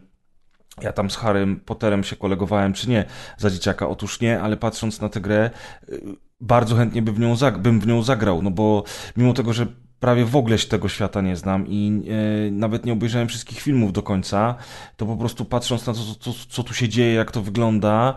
ja 0.82 0.92
tam 0.92 1.10
z 1.10 1.16
Harrym 1.16 1.60
Potterem 1.60 2.04
się 2.04 2.16
kolegowałem, 2.16 2.72
czy 2.72 2.88
nie, 2.88 3.04
za 3.38 3.50
dzieciaka. 3.50 3.88
Otóż 3.88 4.20
nie, 4.20 4.40
ale 4.40 4.56
patrząc 4.56 5.00
na 5.00 5.08
tę 5.08 5.20
grę, 5.20 5.50
y, 5.88 6.00
bardzo 6.40 6.76
chętnie 6.76 7.02
bym 7.02 7.14
w 7.14 7.18
nią, 7.18 7.34
bym 7.58 7.80
w 7.80 7.86
nią 7.86 8.02
zagrał, 8.02 8.42
no 8.42 8.50
bo 8.50 8.84
mimo 9.16 9.32
tego, 9.32 9.52
że 9.52 9.66
prawie 10.00 10.24
w 10.24 10.36
ogóle 10.36 10.58
tego 10.58 10.88
świata 10.88 11.20
nie 11.20 11.36
znam 11.36 11.66
i 11.68 12.02
e, 12.48 12.50
nawet 12.50 12.86
nie 12.86 12.92
obejrzałem 12.92 13.28
wszystkich 13.28 13.60
filmów 13.60 13.92
do 13.92 14.02
końca, 14.02 14.54
to 14.96 15.06
po 15.06 15.16
prostu 15.16 15.44
patrząc 15.44 15.86
na 15.86 15.92
to, 15.92 16.00
co, 16.20 16.32
co 16.48 16.62
tu 16.62 16.74
się 16.74 16.88
dzieje, 16.88 17.14
jak 17.14 17.30
to 17.30 17.42
wygląda, 17.42 18.14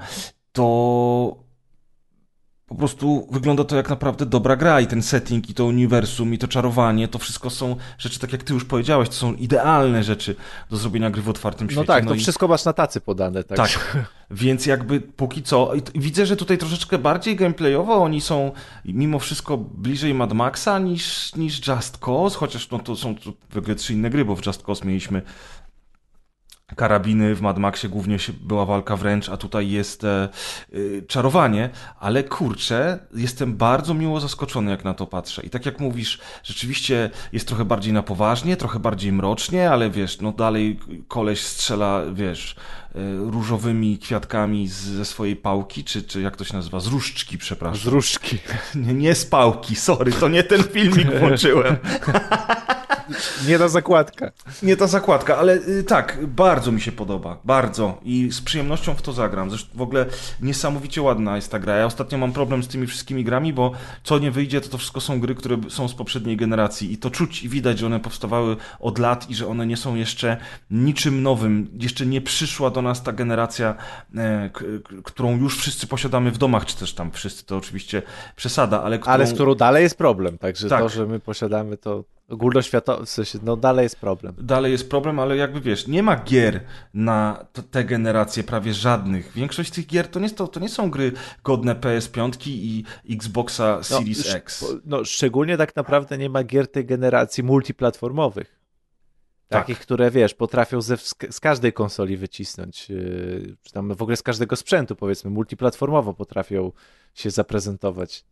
to 0.51 1.42
po 2.73 2.77
prostu 2.77 3.27
wygląda 3.31 3.63
to 3.63 3.75
jak 3.75 3.89
naprawdę 3.89 4.25
dobra 4.25 4.55
gra 4.55 4.81
i 4.81 4.87
ten 4.87 5.01
setting, 5.01 5.49
i 5.49 5.53
to 5.53 5.65
uniwersum, 5.65 6.33
i 6.33 6.37
to 6.37 6.47
czarowanie, 6.47 7.07
to 7.07 7.19
wszystko 7.19 7.49
są 7.49 7.75
rzeczy, 7.97 8.19
tak 8.19 8.31
jak 8.31 8.43
ty 8.43 8.53
już 8.53 8.65
powiedziałeś, 8.65 9.09
to 9.09 9.15
są 9.15 9.33
idealne 9.33 10.03
rzeczy 10.03 10.35
do 10.69 10.77
zrobienia 10.77 11.09
gry 11.09 11.21
w 11.21 11.29
otwartym 11.29 11.67
no 11.67 11.71
świecie. 11.71 11.87
No 11.87 11.93
tak, 11.93 12.03
no 12.03 12.09
to 12.09 12.15
i... 12.15 12.19
wszystko 12.19 12.47
masz 12.47 12.65
na 12.65 12.73
tacy 12.73 13.01
podane. 13.01 13.43
Tak, 13.43 13.57
tak. 13.57 13.97
więc 14.31 14.65
jakby 14.65 15.01
póki 15.01 15.43
co, 15.43 15.71
widzę, 15.95 16.25
że 16.25 16.35
tutaj 16.35 16.57
troszeczkę 16.57 16.97
bardziej 16.97 17.35
gameplayowo 17.35 18.03
oni 18.03 18.21
są 18.21 18.51
mimo 18.85 19.19
wszystko 19.19 19.57
bliżej 19.57 20.13
Mad 20.13 20.33
Maxa 20.33 20.79
niż, 20.79 21.35
niż 21.35 21.67
Just 21.67 21.97
Cause, 21.97 22.37
chociaż 22.37 22.69
no 22.69 22.79
to 22.79 22.95
są 22.95 23.15
w 23.49 23.57
ogóle 23.57 23.75
trzy 23.75 23.93
inne 23.93 24.09
gry, 24.09 24.25
bo 24.25 24.35
w 24.35 24.45
Just 24.45 24.63
Cause 24.63 24.85
mieliśmy 24.85 25.21
karabiny, 26.75 27.35
w 27.35 27.41
Mad 27.41 27.57
Maxie 27.57 27.89
głównie 27.89 28.17
była 28.41 28.65
walka 28.65 28.95
wręcz, 28.95 29.29
a 29.29 29.37
tutaj 29.37 29.69
jest 29.69 30.03
e, 30.03 30.29
y, 30.73 31.03
czarowanie, 31.07 31.69
ale 31.99 32.23
kurczę, 32.23 32.99
jestem 33.13 33.57
bardzo 33.57 33.93
miło 33.93 34.19
zaskoczony, 34.19 34.71
jak 34.71 34.83
na 34.83 34.93
to 34.93 35.07
patrzę. 35.07 35.43
I 35.43 35.49
tak 35.49 35.65
jak 35.65 35.79
mówisz, 35.79 36.19
rzeczywiście 36.43 37.09
jest 37.33 37.47
trochę 37.47 37.65
bardziej 37.65 37.93
na 37.93 38.03
poważnie, 38.03 38.57
trochę 38.57 38.79
bardziej 38.79 39.11
mrocznie, 39.11 39.71
ale 39.71 39.89
wiesz, 39.89 40.21
no 40.21 40.31
dalej 40.31 40.79
koleś 41.07 41.41
strzela, 41.41 42.01
wiesz, 42.13 42.55
e, 42.95 42.99
różowymi 43.17 43.97
kwiatkami 43.97 44.67
z, 44.67 44.73
ze 44.73 45.05
swojej 45.05 45.35
pałki, 45.35 45.83
czy, 45.83 46.03
czy 46.03 46.21
jak 46.21 46.35
to 46.35 46.43
się 46.43 46.53
nazywa? 46.53 46.79
Z 46.79 46.87
różdżki, 46.87 47.37
przepraszam. 47.37 47.83
Z 47.83 47.85
różdżki. 47.85 48.37
Nie, 48.75 48.93
nie 48.93 49.15
z 49.15 49.25
pałki, 49.25 49.75
sorry, 49.75 50.11
to 50.11 50.29
nie 50.29 50.43
ten 50.43 50.63
filmik 50.63 51.19
włączyłem. 51.19 51.77
Nie 53.47 53.59
ta 53.59 53.67
zakładka. 53.67 54.31
Nie 54.63 54.77
ta 54.77 54.87
zakładka, 54.87 55.37
ale 55.37 55.55
y, 55.55 55.83
tak, 55.83 56.25
bardzo 56.27 56.71
mi 56.71 56.81
się 56.81 56.91
podoba. 56.91 57.37
Bardzo. 57.43 57.99
I 58.03 58.31
z 58.31 58.41
przyjemnością 58.41 58.95
w 58.95 59.01
to 59.01 59.13
zagram. 59.13 59.49
Zresztą 59.49 59.77
w 59.77 59.81
ogóle 59.81 60.05
niesamowicie 60.41 61.01
ładna 61.01 61.35
jest 61.35 61.51
ta 61.51 61.59
gra. 61.59 61.75
Ja 61.75 61.85
ostatnio 61.85 62.17
mam 62.17 62.33
problem 62.33 62.63
z 62.63 62.67
tymi 62.67 62.87
wszystkimi 62.87 63.23
grami, 63.23 63.53
bo 63.53 63.71
co 64.03 64.19
nie 64.19 64.31
wyjdzie, 64.31 64.61
to 64.61 64.69
to 64.69 64.77
wszystko 64.77 65.01
są 65.01 65.19
gry, 65.19 65.35
które 65.35 65.57
są 65.69 65.87
z 65.87 65.93
poprzedniej 65.93 66.37
generacji. 66.37 66.93
I 66.93 66.97
to 66.97 67.09
czuć 67.09 67.43
i 67.43 67.49
widać, 67.49 67.79
że 67.79 67.85
one 67.85 67.99
powstawały 67.99 68.57
od 68.79 68.99
lat 68.99 69.29
i 69.29 69.35
że 69.35 69.47
one 69.47 69.67
nie 69.67 69.77
są 69.77 69.95
jeszcze 69.95 70.37
niczym 70.71 71.23
nowym. 71.23 71.69
Jeszcze 71.79 72.05
nie 72.05 72.21
przyszła 72.21 72.69
do 72.69 72.81
nas 72.81 73.03
ta 73.03 73.13
generacja, 73.13 73.75
e, 74.15 74.49
którą 75.03 75.37
już 75.37 75.57
wszyscy 75.57 75.87
posiadamy 75.87 76.31
w 76.31 76.37
domach, 76.37 76.65
czy 76.65 76.77
też 76.77 76.93
tam 76.93 77.11
wszyscy, 77.11 77.45
to 77.45 77.57
oczywiście 77.57 78.01
przesada, 78.35 78.83
ale 78.83 78.99
którą... 78.99 79.13
Ale 79.13 79.27
z 79.27 79.33
którą 79.33 79.55
dalej 79.55 79.83
jest 79.83 79.97
problem. 79.97 80.37
Także 80.37 80.69
tak. 80.69 80.81
to, 80.81 80.89
że 80.89 81.05
my 81.05 81.19
posiadamy 81.19 81.77
to 81.77 82.03
ogólnoświatowy, 82.29 83.05
w 83.05 83.09
sensie, 83.09 83.39
no 83.43 83.57
dalej 83.57 83.83
jest 83.83 83.99
problem. 83.99 84.35
Dalej 84.37 84.71
jest 84.71 84.89
problem, 84.89 85.19
ale 85.19 85.37
jakby 85.37 85.61
wiesz, 85.61 85.87
nie 85.87 86.03
ma 86.03 86.15
gier 86.15 86.61
na 86.93 87.45
te 87.71 87.83
generacje 87.83 88.43
prawie 88.43 88.73
żadnych. 88.73 89.31
Większość 89.31 89.71
tych 89.71 89.87
gier 89.87 90.07
to 90.07 90.19
nie, 90.19 90.29
to, 90.29 90.47
to 90.47 90.59
nie 90.59 90.69
są 90.69 90.89
gry 90.89 91.11
godne 91.43 91.75
PS5 91.75 92.31
i 92.47 92.83
Xboxa 93.09 93.75
no, 93.77 93.83
Series 93.83 94.29
no, 94.29 94.37
X. 94.37 94.65
No, 94.85 95.05
szczególnie 95.05 95.57
tak 95.57 95.75
naprawdę 95.75 96.17
nie 96.17 96.29
ma 96.29 96.43
gier 96.43 96.71
tej 96.71 96.85
generacji 96.85 97.43
multiplatformowych. 97.43 98.63
Tak. 99.53 99.61
Takich, 99.61 99.79
które 99.79 100.11
wiesz, 100.11 100.33
potrafią 100.33 100.81
ze, 100.81 100.97
z 101.29 101.39
każdej 101.39 101.73
konsoli 101.73 102.17
wycisnąć, 102.17 102.89
yy, 102.89 103.55
czy 103.63 103.73
tam 103.73 103.93
w 103.93 104.01
ogóle 104.01 104.17
z 104.17 104.23
każdego 104.23 104.55
sprzętu, 104.55 104.95
powiedzmy, 104.95 105.31
multiplatformowo 105.31 106.13
potrafią 106.13 106.71
się 107.13 107.31
zaprezentować. 107.31 108.25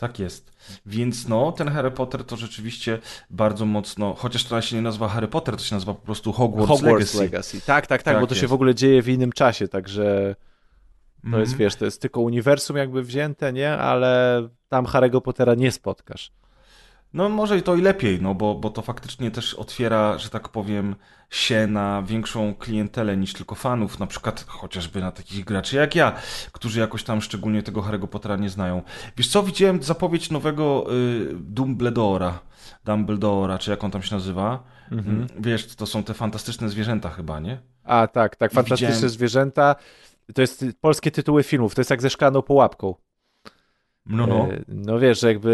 Tak 0.00 0.18
jest. 0.18 0.52
Więc 0.86 1.28
no, 1.28 1.52
ten 1.52 1.68
Harry 1.68 1.90
Potter 1.90 2.24
to 2.24 2.36
rzeczywiście 2.36 2.98
bardzo 3.30 3.66
mocno, 3.66 4.14
chociaż 4.14 4.44
to 4.44 4.60
się 4.60 4.76
nie 4.76 4.82
nazywa 4.82 5.08
Harry 5.08 5.28
Potter, 5.28 5.56
to 5.56 5.64
się 5.64 5.74
nazywa 5.76 5.94
po 5.94 6.00
prostu 6.00 6.32
Hogwarts, 6.32 6.68
Hogwarts 6.68 7.14
Legacy. 7.14 7.18
Legacy. 7.18 7.60
Tak, 7.60 7.86
tak, 7.86 7.86
tak, 7.86 8.02
tak 8.02 8.20
bo 8.20 8.26
to 8.26 8.34
jest. 8.34 8.40
się 8.40 8.48
w 8.48 8.52
ogóle 8.52 8.74
dzieje 8.74 9.02
w 9.02 9.08
innym 9.08 9.32
czasie, 9.32 9.68
także 9.68 10.34
to 11.22 11.26
mm 11.26 11.38
-hmm. 11.38 11.40
jest, 11.40 11.52
mhm. 11.52 11.58
wiesz, 11.58 11.76
to 11.76 11.84
jest 11.84 12.02
tylko 12.02 12.20
uniwersum 12.20 12.76
jakby 12.76 13.02
wzięte, 13.02 13.52
nie? 13.52 13.72
Ale 13.72 14.48
tam 14.68 14.84
Harry'ego 14.84 15.20
Pottera 15.20 15.54
nie 15.54 15.72
spotkasz. 15.72 16.32
No 17.14 17.28
może 17.28 17.58
i 17.58 17.62
to 17.62 17.74
i 17.74 17.80
lepiej, 17.80 18.22
no 18.22 18.34
bo, 18.34 18.54
bo 18.54 18.70
to 18.70 18.82
faktycznie 18.82 19.30
też 19.30 19.54
otwiera, 19.54 20.18
że 20.18 20.30
tak 20.30 20.48
powiem, 20.48 20.96
się 21.30 21.66
na 21.66 22.02
większą 22.02 22.54
klientelę 22.54 23.16
niż 23.16 23.32
tylko 23.32 23.54
fanów, 23.54 23.98
na 23.98 24.06
przykład 24.06 24.44
chociażby 24.48 25.00
na 25.00 25.12
takich 25.12 25.44
graczy 25.44 25.76
jak 25.76 25.94
ja, 25.94 26.12
którzy 26.52 26.80
jakoś 26.80 27.04
tam 27.04 27.20
szczególnie 27.20 27.62
tego 27.62 27.82
Harry'ego 27.82 28.06
Pottera 28.06 28.36
nie 28.36 28.50
znają. 28.50 28.82
Wiesz 29.16 29.28
co, 29.28 29.42
widziałem 29.42 29.82
zapowiedź 29.82 30.30
nowego 30.30 30.86
y, 30.94 31.34
Dumbledora, 31.34 32.38
Dumbledora, 32.84 33.58
czy 33.58 33.70
jak 33.70 33.84
on 33.84 33.90
tam 33.90 34.02
się 34.02 34.14
nazywa. 34.14 34.62
Mhm. 34.90 35.16
Mm, 35.16 35.28
wiesz, 35.38 35.76
to 35.76 35.86
są 35.86 36.04
te 36.04 36.14
fantastyczne 36.14 36.68
zwierzęta 36.68 37.10
chyba, 37.10 37.40
nie? 37.40 37.60
A 37.84 38.06
tak, 38.06 38.36
tak, 38.36 38.52
fantastyczne 38.52 38.94
widziałem... 38.94 39.10
zwierzęta. 39.10 39.76
To 40.34 40.40
jest 40.40 40.64
polskie 40.80 41.10
tytuły 41.10 41.42
filmów, 41.42 41.74
to 41.74 41.80
jest 41.80 41.90
jak 41.90 42.02
ze 42.02 42.10
szklaną 42.10 42.42
pułapką. 42.42 42.94
No, 44.06 44.26
no. 44.26 44.48
E, 44.52 44.64
no 44.68 44.98
wiesz, 44.98 45.22
jakby 45.22 45.50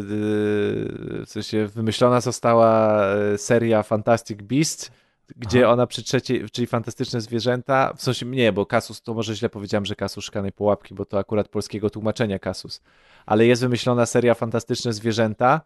e, 0.00 1.26
w 1.26 1.28
sensie 1.30 1.66
wymyślona 1.66 2.20
została 2.20 3.02
e, 3.06 3.38
seria 3.38 3.82
Fantastic 3.82 4.42
Beasts, 4.42 4.90
gdzie 5.36 5.62
Aha. 5.64 5.72
ona 5.72 5.86
przy 5.86 6.02
trzeciej, 6.02 6.50
czyli 6.50 6.66
fantastyczne 6.66 7.20
zwierzęta, 7.20 7.92
w 7.96 8.02
sensie 8.02 8.26
nie, 8.26 8.52
bo 8.52 8.66
Kasus, 8.66 9.02
to 9.02 9.14
może 9.14 9.34
źle 9.34 9.48
powiedziałem, 9.48 9.84
że 9.86 9.96
Kasus 9.96 10.24
szklanej 10.24 10.52
pułapki, 10.52 10.94
bo 10.94 11.04
to 11.04 11.18
akurat 11.18 11.48
polskiego 11.48 11.90
tłumaczenia 11.90 12.38
Kasus, 12.38 12.80
ale 13.26 13.46
jest 13.46 13.62
wymyślona 13.62 14.06
seria 14.06 14.34
Fantastyczne 14.34 14.92
zwierzęta, 14.92 15.60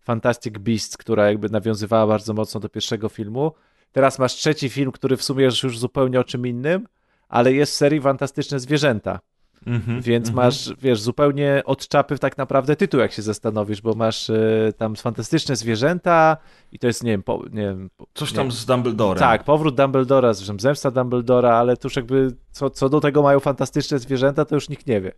Fantastic 0.00 0.58
Beasts, 0.58 0.96
która 0.96 1.26
jakby 1.26 1.48
nawiązywała 1.48 2.06
bardzo 2.06 2.34
mocno 2.34 2.60
do 2.60 2.68
pierwszego 2.68 3.08
filmu. 3.08 3.52
Teraz 3.92 4.18
masz 4.18 4.32
trzeci 4.32 4.68
film, 4.68 4.92
który 4.92 5.16
w 5.16 5.22
sumie 5.22 5.44
jest 5.44 5.62
już 5.62 5.78
zupełnie 5.78 6.20
o 6.20 6.24
czym 6.24 6.46
innym, 6.46 6.86
ale 7.28 7.52
jest 7.52 7.72
w 7.72 7.76
serii 7.76 8.00
Fantastyczne 8.00 8.60
zwierzęta. 8.60 9.20
Mm 9.66 9.80
-hmm, 9.80 10.02
Więc 10.02 10.28
mm 10.28 10.38
-hmm. 10.38 10.44
masz, 10.44 10.72
wiesz, 10.82 11.00
zupełnie 11.00 11.62
od 11.64 11.88
czapy 11.88 12.18
tak 12.18 12.38
naprawdę 12.38 12.76
tytuł, 12.76 13.00
jak 13.00 13.12
się 13.12 13.22
zastanowisz, 13.22 13.82
bo 13.82 13.94
masz 13.94 14.30
y, 14.30 14.72
tam 14.76 14.96
fantastyczne 14.96 15.56
zwierzęta 15.56 16.36
i 16.72 16.78
to 16.78 16.86
jest, 16.86 17.04
nie 17.04 17.10
wiem, 17.10 17.22
po, 17.22 17.42
nie 17.52 17.62
wiem 17.62 17.90
Coś 18.14 18.30
nie 18.30 18.36
tam 18.36 18.52
z 18.52 18.66
Dumbledorem. 18.66 19.18
Tak, 19.18 19.44
powrót 19.44 19.76
Dumbledora, 19.76 20.34
zresztą 20.34 20.58
zemsta 20.58 20.90
Dumbledora, 20.90 21.54
ale 21.54 21.76
tuż 21.76 21.96
jakby 21.96 22.36
co, 22.50 22.70
co 22.70 22.88
do 22.88 23.00
tego 23.00 23.22
mają 23.22 23.40
fantastyczne 23.40 23.98
zwierzęta, 23.98 24.44
to 24.44 24.54
już 24.54 24.68
nikt 24.68 24.86
nie 24.86 25.00
wie. 25.00 25.12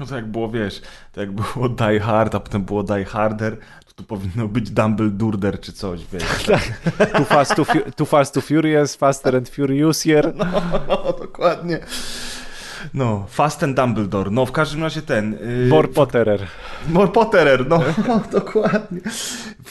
No 0.00 0.06
to 0.06 0.16
jak 0.16 0.26
było, 0.26 0.48
wiesz, 0.48 0.82
to 1.12 1.20
jak 1.20 1.32
było 1.32 1.68
Die 1.68 2.00
Hard, 2.00 2.34
a 2.34 2.40
potem 2.40 2.64
było 2.64 2.82
Die 2.82 3.04
Harder, 3.04 3.58
to 3.86 3.92
tu 3.94 4.04
powinno 4.04 4.48
być 4.48 4.70
Dumbledore 4.70 5.58
czy 5.58 5.72
coś, 5.72 6.00
wiesz. 6.12 6.46
Tak. 6.46 7.10
too, 7.12 7.24
fast, 7.24 7.54
too, 7.54 7.64
too 7.96 8.06
fast, 8.06 8.34
too 8.34 8.42
furious, 8.42 8.96
faster 8.96 9.36
and 9.36 9.48
furious 9.48 10.02
here. 10.02 10.32
No, 10.36 10.44
no, 10.88 11.12
dokładnie. 11.12 11.78
No, 12.94 13.26
Fast 13.28 13.62
and 13.62 13.76
Dumbledore. 13.76 14.30
No, 14.30 14.46
w 14.46 14.52
każdym 14.52 14.82
razie 14.82 15.02
ten. 15.02 15.32
Yy, 15.32 15.68
More 15.68 15.88
Potterer. 15.88 16.46
More 16.88 17.12
Potterer, 17.12 17.68
no, 17.68 17.82
no, 18.08 18.20
dokładnie. 18.32 19.00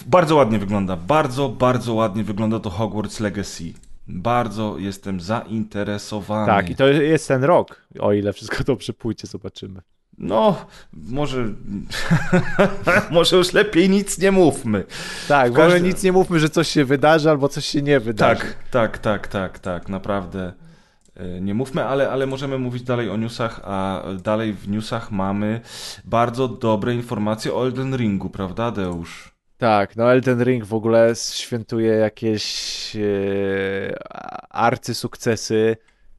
Bardzo 0.06 0.36
ładnie 0.36 0.60
wygląda. 0.60 0.96
Bardzo, 0.96 1.50
bardzo 1.50 1.94
ładnie 1.94 2.24
wygląda 2.24 2.60
to 2.60 2.70
Hogwarts 2.70 3.20
Legacy. 3.20 3.74
Bardzo 4.08 4.76
jestem 4.78 5.22
zainteresowany. 5.22 6.48
Tak, 6.48 6.70
i 6.70 6.76
to 6.76 6.88
jest 6.88 7.28
ten 7.28 7.44
rok, 7.44 7.82
o 8.00 8.14
ile 8.14 8.34
wszystko 8.34 8.64
dobrze 8.64 8.94
pójdzie, 8.94 9.28
zobaczymy. 9.28 9.82
No, 10.18 10.66
może, 10.94 11.46
może 13.12 13.38
już 13.38 13.54
lepiej 13.54 13.90
nic 13.90 14.20
nie 14.20 14.32
mówmy. 14.32 14.84
Tak, 15.28 15.54
może 15.54 15.82
nic 15.82 16.04
nie 16.04 16.12
mówmy, 16.12 16.40
że 16.40 16.50
coś 16.50 16.68
się 16.68 16.86
wydarzy 16.86 17.30
albo 17.30 17.50
coś 17.50 17.66
się 17.66 17.82
nie 17.82 18.00
wydarzy. 18.00 18.42
Tak, 18.42 18.56
tak, 18.72 18.98
tak, 18.98 19.28
tak, 19.28 19.60
tak, 19.60 19.90
naprawdę. 19.90 20.54
E, 21.16 21.42
nie 21.42 21.54
mówmy, 21.54 21.84
ale, 21.84 22.10
ale 22.10 22.26
możemy 22.26 22.58
mówić 22.58 22.84
dalej 22.84 23.10
o 23.10 23.18
newsach, 23.18 23.62
a 23.64 24.04
dalej 24.24 24.54
w 24.54 24.70
newsach 24.70 25.12
mamy 25.12 25.62
bardzo 26.06 26.48
dobre 26.48 26.94
informacje 26.94 27.54
o 27.54 27.66
Elden 27.66 27.96
Ringu, 27.96 28.30
prawda, 28.30 28.72
Deusz? 28.72 29.36
Tak, 29.58 29.96
no 29.96 30.12
Elden 30.12 30.44
Ring 30.44 30.66
w 30.66 30.74
ogóle 30.74 31.14
świętuje 31.16 31.94
jakieś 31.94 32.96
e, 32.96 33.00
arcysukcesy, 34.50 35.78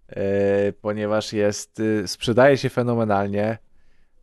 e, 0.08 0.72
ponieważ 0.72 1.32
jest, 1.32 1.80
e, 1.80 2.08
sprzedaje 2.08 2.56
się 2.56 2.68
fenomenalnie, 2.68 3.58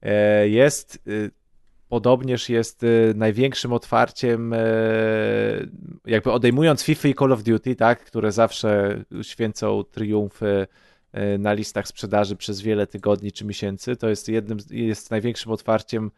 e, 0.02 0.48
jest 0.50 1.00
e, 1.08 1.43
podobnież 1.94 2.50
jest 2.50 2.84
y, 2.84 3.14
największym 3.16 3.74
otwarciem, 3.74 4.54
y, 4.54 4.58
jakby 6.06 6.32
odejmując 6.32 6.84
FIFA 6.84 7.08
i 7.08 7.16
Call 7.16 7.32
of 7.32 7.44
Duty, 7.44 7.76
tak, 7.76 8.06
które 8.06 8.32
zawsze 8.32 9.04
święcą 9.22 9.84
triumfy 9.84 10.68
y, 11.16 11.38
na 11.38 11.54
listach 11.54 11.88
sprzedaży 11.88 12.36
przez 12.36 12.62
wiele 12.62 12.88
tygodni 12.88 13.32
czy 13.32 13.46
miesięcy, 13.46 13.96
to 13.96 14.10
jest 14.10 14.30
jednym, 14.30 14.58
jest 14.70 15.12
największym 15.12 15.52
otwarciem 15.52 16.12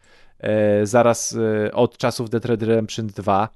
zaraz 0.84 1.38
od 1.74 1.98
czasów 1.98 2.30
Dead 2.30 2.46
Red 2.46 2.64
Redemption 2.64 3.08
2. 3.08 3.50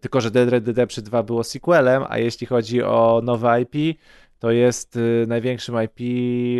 tylko, 0.00 0.20
że 0.20 0.30
Dead 0.30 0.48
Red 0.48 0.66
Redemption 0.66 1.04
2 1.04 1.22
było 1.22 1.44
sequelem, 1.44 2.04
a 2.08 2.18
jeśli 2.18 2.46
chodzi 2.46 2.82
o 2.82 3.20
nowe 3.24 3.62
IP, 3.62 3.98
to 4.38 4.50
jest 4.50 4.98
największym 5.26 5.74
IP 5.82 6.00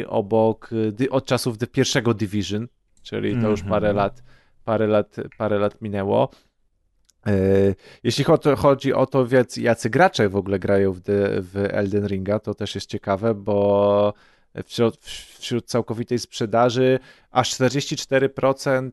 obok 0.09 0.71
od 1.11 1.27
czasów 1.27 1.59
pierwszego 1.59 2.15
Division, 2.15 2.69
czyli 3.07 3.43
to 3.43 3.51
już 3.51 3.63
parę 3.63 3.89
mhm. 3.89 3.97
lat 3.97 4.23
parę 4.67 4.87
lat, 4.87 5.17
parę 5.39 5.59
lat 5.59 5.83
minęło. 5.83 6.31
Jeśli 8.03 8.25
chodzi 8.57 8.93
o 8.93 9.07
to, 9.07 9.27
jacy 9.57 9.91
gracze 9.91 10.29
w 10.29 10.37
ogóle 10.37 10.59
grają 10.59 10.93
w, 10.93 11.69
Elden 11.71 12.07
Ringa, 12.07 12.39
to 12.39 12.55
też 12.55 12.75
jest 12.75 12.87
ciekawe, 12.87 13.35
bo 13.35 14.15
wśród, 14.65 14.97
wśród 15.39 15.67
całkowitej 15.67 16.19
sprzedaży 16.19 16.99
aż 17.31 17.51
44% 17.55 18.91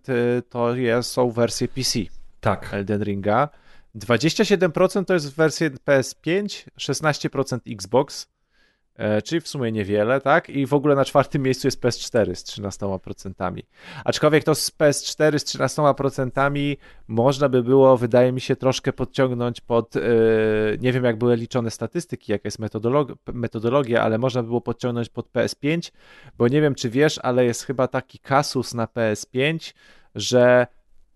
to 0.50 0.76
jest, 0.76 1.10
są 1.10 1.32
wersje 1.32 1.68
PC. 1.68 2.00
Tak. 2.42 2.74
Elden 2.74 3.04
Ringa. 3.04 3.50
27% 3.96 5.06
to 5.06 5.14
jest 5.14 5.36
wersja 5.36 5.70
PS5, 5.70 6.68
16% 6.80 7.60
Xbox, 7.74 8.24
e, 8.24 8.28
czyli 9.24 9.42
w 9.42 9.48
sumie 9.48 9.72
niewiele, 9.72 10.22
tak? 10.22 10.50
I 10.50 10.66
w 10.66 10.74
ogóle 10.74 10.96
na 10.96 11.06
czwartym 11.06 11.42
miejscu 11.42 11.68
jest 11.68 11.82
PS4 11.82 12.36
z 12.36 12.44
13%. 12.44 13.62
Aczkolwiek 14.06 14.44
to 14.44 14.56
z 14.56 14.72
PS4 14.72 15.40
z 15.40 15.46
13% 15.46 16.78
można 17.08 17.50
by 17.50 17.64
było, 17.64 17.98
wydaje 17.98 18.32
mi 18.32 18.42
się, 18.42 18.56
troszkę 18.56 18.94
podciągnąć 18.94 19.62
pod, 19.62 19.96
e, 19.96 20.00
nie 20.80 20.92
wiem 20.92 21.04
jak 21.04 21.18
były 21.18 21.36
liczone 21.36 21.72
statystyki, 21.72 22.32
jaka 22.32 22.48
jest 22.48 22.60
metodolog 22.60 23.12
metodologia, 23.34 24.02
ale 24.02 24.18
można 24.18 24.42
by 24.42 24.48
było 24.48 24.62
podciągnąć 24.62 25.10
pod 25.10 25.32
PS5, 25.32 25.92
bo 26.38 26.48
nie 26.48 26.62
wiem 26.62 26.76
czy 26.76 26.90
wiesz, 26.90 27.20
ale 27.24 27.46
jest 27.46 27.64
chyba 27.64 27.88
taki 27.88 28.20
kasus 28.20 28.74
na 28.74 28.86
PS5, 28.86 29.74
że 30.16 30.68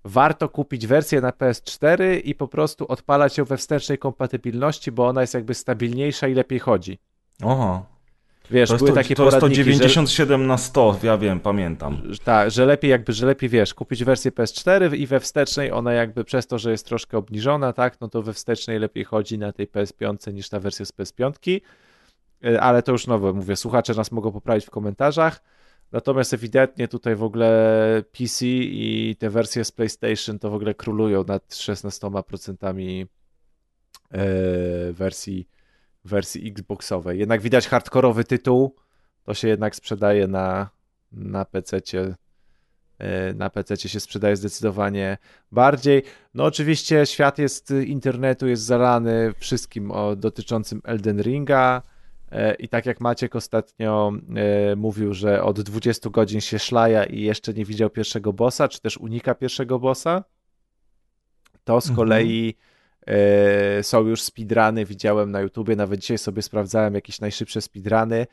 warto 0.04 0.50
kupić 0.50 0.88
wersję 0.88 1.22
na 1.22 1.32
PS4 1.32 2.22
i 2.24 2.36
po 2.36 2.48
prostu 2.48 2.88
odpalać 2.88 3.38
ją 3.38 3.46
we 3.46 3.58
wstecznej 3.58 3.98
kompatybilności, 3.98 4.92
bo 4.92 5.08
ona 5.08 5.22
jest 5.22 5.34
jakby 5.34 5.54
stabilniejsza 5.54 6.28
i 6.28 6.34
lepiej 6.34 6.60
chodzi. 6.60 7.00
Oho. 7.44 7.86
Wiesz, 8.52 8.70
to 8.70 8.78
były 8.78 8.90
to, 8.90 8.96
takie 8.96 9.16
to 9.16 9.26
jest 9.26 9.40
to 9.40 9.50
97 9.50 10.42
że... 10.42 10.48
na 10.48 10.58
100, 10.58 11.00
ja 11.04 11.18
wiem, 11.18 11.40
pamiętam. 11.40 12.02
Tak, 12.24 12.52
że 12.52 12.66
lepiej 12.66 12.92
jakby, 12.92 13.14
że 13.14 13.26
lepiej 13.26 13.50
wiesz, 13.50 13.74
kupić 13.74 14.04
wersję 14.04 14.32
PS4 14.32 14.96
i 14.96 15.08
we 15.08 15.20
wstecznej 15.20 15.72
ona 15.72 15.94
jakby 15.94 16.24
przez 16.24 16.48
to, 16.48 16.60
że 16.60 16.72
jest 16.72 16.86
troszkę 16.86 17.18
obniżona, 17.18 17.74
tak, 17.74 18.02
no 18.02 18.08
to 18.08 18.22
we 18.22 18.34
wstecznej 18.34 18.80
lepiej 18.80 19.04
chodzi 19.04 19.38
na 19.38 19.52
tej 19.54 19.68
PS5 19.68 20.34
niż 20.34 20.50
ta 20.50 20.60
wersja 20.60 20.86
z 20.86 20.94
PS5. 20.94 21.60
E, 22.46 22.62
ale 22.62 22.84
to 22.84 22.92
już 22.92 23.08
nowe, 23.08 23.34
mówię, 23.34 23.56
słuchacze 23.56 23.94
nas 23.94 24.12
mogą 24.12 24.32
poprawić 24.32 24.66
w 24.66 24.70
komentarzach. 24.70 25.42
Natomiast 25.92 26.34
ewidentnie 26.34 26.88
tutaj 26.88 27.16
w 27.16 27.24
ogóle 27.24 28.04
PC 28.12 28.46
i 28.46 29.16
te 29.20 29.30
wersje 29.30 29.66
z 29.66 29.72
PlayStation 29.72 30.40
to 30.40 30.50
w 30.50 30.54
ogóle 30.54 30.74
królują 30.74 31.24
nad 31.24 31.48
16% 31.48 33.06
e, 34.12 34.28
wersji, 34.94 35.48
wersji 36.08 36.48
Xboxowej. 36.52 37.20
Jednak 37.20 37.42
widać 37.42 37.68
hardkorowy 37.68 38.24
tytuł, 38.24 38.76
to 39.24 39.34
się 39.34 39.48
jednak 39.48 39.76
sprzedaje 39.76 40.28
na, 40.28 40.70
na 41.12 41.46
PC. 41.46 41.82
E, 43.00 43.34
na 43.34 43.50
PC 43.50 43.78
się 43.78 44.00
sprzedaje 44.00 44.36
zdecydowanie 44.36 45.18
bardziej. 45.52 46.04
No 46.34 46.44
oczywiście 46.44 47.06
świat 47.06 47.38
jest 47.38 47.74
internetu 47.86 48.48
jest 48.48 48.64
zalany 48.64 49.34
wszystkim 49.38 49.92
o, 49.92 50.16
dotyczącym 50.16 50.82
Elden 50.84 51.22
Ringa. 51.22 51.82
E, 52.32 52.54
I 52.54 52.70
tak 52.70 52.86
jak 52.86 53.02
Maciek 53.02 53.36
ostatnio 53.36 54.12
e, 54.36 54.76
mówił, 54.76 55.14
że 55.14 55.44
od 55.44 55.62
20 55.62 56.10
godzin 56.10 56.42
się 56.42 56.60
szlaja 56.60 57.04
i 57.04 57.22
jeszcze 57.22 57.54
nie 57.54 57.66
widział 57.66 57.90
pierwszego 57.90 58.34
bossa, 58.34 58.68
czy 58.68 58.82
też 58.82 58.98
unika 58.98 59.36
pierwszego 59.36 59.80
bossa, 59.80 60.24
to 61.64 61.82
z 61.82 61.90
mhm. 61.90 61.96
kolei 61.96 62.56
są 63.82 64.08
już 64.08 64.22
speedruny, 64.22 64.86
widziałem 64.86 65.32
na 65.32 65.42
YouTubie, 65.42 65.76
nawet 65.76 66.00
dzisiaj 66.00 66.18
sobie 66.18 66.42
sprawdzałem 66.42 66.94
jakieś 66.94 67.22
najszybsze 67.22 67.62
speedruny, 67.62 68.28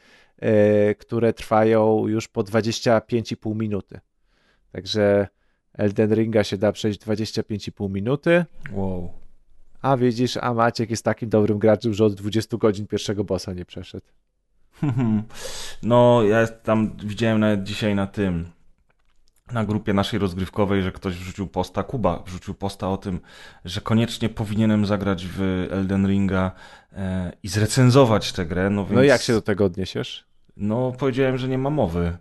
które 0.98 1.32
trwają 1.32 2.08
już 2.08 2.28
po 2.28 2.42
25,5 2.44 3.56
minuty. 3.56 4.00
Także 4.72 5.28
Elden 5.74 6.14
Ringa 6.14 6.44
się 6.44 6.56
da 6.58 6.72
przejść 6.72 7.00
25,5 7.00 7.90
minuty. 7.90 8.44
Wow. 8.72 9.12
A 9.82 9.96
widzisz, 9.96 10.36
a 10.36 10.54
Maciek 10.54 10.90
jest 10.90 11.04
takim 11.04 11.28
dobrym 11.28 11.58
graczem, 11.58 11.94
że 11.94 12.04
od 12.04 12.14
20 12.14 12.56
godzin 12.56 12.86
pierwszego 12.86 13.24
bossa 13.24 13.52
nie 13.52 13.64
przeszedł. 13.64 14.06
No, 15.82 16.22
ja 16.22 16.46
tam 16.46 16.96
widziałem 16.96 17.40
nawet 17.40 17.62
dzisiaj 17.62 17.94
na 17.94 18.06
tym, 18.06 18.50
na 19.52 19.64
grupie 19.64 19.92
naszej 19.92 20.18
rozgrywkowej, 20.18 20.82
że 20.82 20.92
ktoś 20.92 21.14
wrzucił 21.14 21.46
posta, 21.46 21.82
Kuba 21.82 22.22
wrzucił 22.26 22.54
posta 22.54 22.88
o 22.88 22.96
tym, 22.96 23.20
że 23.64 23.80
koniecznie 23.80 24.28
powinienem 24.28 24.86
zagrać 24.86 25.26
w 25.26 25.66
Elden 25.70 26.06
Ringa 26.06 26.52
e, 26.92 27.32
i 27.42 27.48
zrecenzować 27.48 28.32
tę 28.32 28.46
grę. 28.46 28.70
No, 28.70 28.84
więc... 28.84 28.94
no 28.94 29.02
jak 29.02 29.22
się 29.22 29.32
do 29.32 29.42
tego 29.42 29.64
odniesiesz? 29.64 30.24
No, 30.56 30.92
powiedziałem, 30.98 31.38
że 31.38 31.48
nie 31.48 31.58
ma 31.58 31.70
mowy 31.70 32.16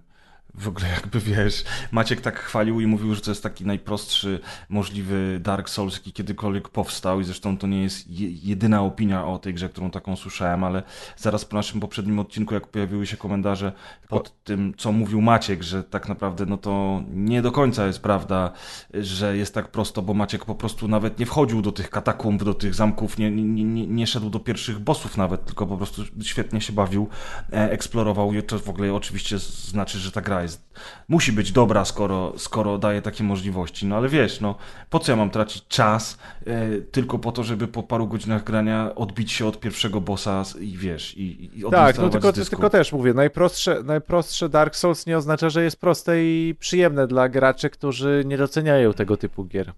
w 0.56 0.68
ogóle 0.68 0.90
jakby 0.90 1.20
wiesz, 1.20 1.64
Maciek 1.92 2.22
tak 2.22 2.40
chwalił 2.40 2.82
i 2.82 2.88
mówił, 2.88 3.16
że 3.16 3.22
to 3.22 3.32
jest 3.32 3.44
taki 3.44 3.66
najprostszy 3.66 4.40
możliwy 4.70 5.40
Dark 5.40 5.70
Souls, 5.70 5.94
jaki 5.94 6.14
kiedykolwiek 6.14 6.70
powstał 6.70 7.22
i 7.22 7.24
zresztą 7.24 7.58
to 7.58 7.68
nie 7.68 7.84
jest 7.84 8.06
jedyna 8.44 8.82
opinia 8.82 9.26
o 9.26 9.40
tej 9.40 9.54
grze, 9.54 9.70
którą 9.70 9.92
taką 9.92 10.16
słyszałem, 10.16 10.64
ale 10.64 10.84
zaraz 11.18 11.46
po 11.46 11.56
naszym 11.56 11.80
poprzednim 11.80 12.20
odcinku, 12.20 12.54
jak 12.54 12.68
pojawiły 12.68 13.08
się 13.08 13.18
komentarze 13.18 13.72
pod 14.10 14.44
tym, 14.44 14.74
co 14.78 14.92
mówił 14.92 15.22
Maciek, 15.22 15.64
że 15.64 15.84
tak 15.84 16.10
naprawdę 16.10 16.46
no 16.46 16.58
to 16.58 17.04
nie 17.14 17.42
do 17.42 17.52
końca 17.52 17.88
jest 17.88 18.02
prawda, 18.02 18.52
że 18.94 19.38
jest 19.38 19.54
tak 19.54 19.68
prosto, 19.68 20.02
bo 20.02 20.14
Maciek 20.14 20.46
po 20.46 20.56
prostu 20.56 20.88
nawet 20.88 21.20
nie 21.20 21.26
wchodził 21.26 21.62
do 21.62 21.72
tych 21.72 21.90
katakumb, 21.90 22.44
do 22.44 22.54
tych 22.54 22.76
zamków, 22.76 23.18
nie, 23.18 23.32
nie, 23.32 23.64
nie, 23.64 23.88
nie 23.88 24.08
szedł 24.08 24.30
do 24.30 24.40
pierwszych 24.40 24.80
bossów 24.80 25.18
nawet, 25.18 25.46
tylko 25.46 25.68
po 25.68 25.78
prostu 25.78 26.02
świetnie 26.24 26.62
się 26.62 26.74
bawił, 26.74 27.10
e, 27.54 27.72
eksplorował 27.72 28.34
i 28.34 28.44
to 28.44 28.60
w 28.60 28.70
ogóle 28.70 28.94
oczywiście 28.94 29.40
znaczy, 29.40 30.00
że 30.00 30.12
ta 30.12 30.22
gra 30.22 30.43
jest, 30.44 30.74
musi 31.08 31.32
być 31.32 31.52
dobra, 31.52 31.86
skoro, 31.86 32.34
skoro 32.38 32.78
daje 32.78 33.02
takie 33.02 33.24
możliwości. 33.24 33.86
No 33.86 33.96
ale 33.98 34.10
wiesz, 34.10 34.42
no 34.42 34.56
po 34.90 35.00
co 35.00 35.12
ja 35.12 35.16
mam 35.16 35.30
tracić 35.30 35.68
czas 35.68 36.18
e, 36.46 36.82
tylko 36.92 37.20
po 37.20 37.32
to, 37.32 37.44
żeby 37.44 37.68
po 37.68 37.84
paru 37.84 38.08
godzinach 38.08 38.44
grania 38.44 38.96
odbić 38.96 39.32
się 39.32 39.48
od 39.48 39.60
pierwszego 39.60 40.02
bossa 40.02 40.44
i 40.60 40.78
wiesz, 40.78 41.18
i, 41.18 41.50
i 41.60 41.64
Tak, 41.72 41.98
no 41.98 42.10
tylko, 42.10 42.34
tylko 42.34 42.70
też 42.70 42.92
mówię, 42.92 43.14
najprostsze, 43.14 43.84
najprostsze 43.84 44.50
Dark 44.50 44.76
Souls 44.76 45.06
nie 45.06 45.18
oznacza, 45.18 45.50
że 45.50 45.64
jest 45.64 45.80
proste 45.80 46.24
i 46.24 46.56
przyjemne 46.60 47.08
dla 47.08 47.30
graczy, 47.30 47.70
którzy 47.70 48.24
nie 48.26 48.38
doceniają 48.38 48.94
tego 48.94 49.18
typu 49.18 49.46
gier. 49.46 49.74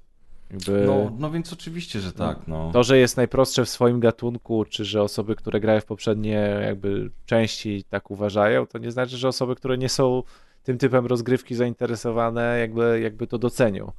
Jakby... 0.52 0.86
No, 0.88 1.12
no 1.20 1.32
więc 1.32 1.54
oczywiście, 1.54 2.00
że 2.00 2.14
tak. 2.14 2.40
No. 2.48 2.70
To, 2.74 2.84
że 2.84 2.98
jest 2.98 3.18
najprostsze 3.18 3.66
w 3.66 3.70
swoim 3.70 4.00
gatunku, 4.00 4.66
czy 4.66 4.86
że 4.86 5.02
osoby, 5.02 5.36
które 5.36 5.60
grają 5.60 5.82
w 5.82 5.86
poprzednie 5.86 6.60
jakby 6.62 7.12
części 7.26 7.84
tak 7.90 8.12
uważają, 8.12 8.68
to 8.68 8.78
nie 8.78 8.92
znaczy, 8.92 9.18
że 9.18 9.28
osoby, 9.28 9.56
które 9.56 9.78
nie 9.78 9.90
są 9.90 10.24
tym 10.66 10.78
typem 10.78 11.06
rozgrywki 11.06 11.56
zainteresowane, 11.56 12.60
jakby, 12.60 13.00
jakby 13.04 13.28
to 13.28 13.38
docenią. 13.38 13.92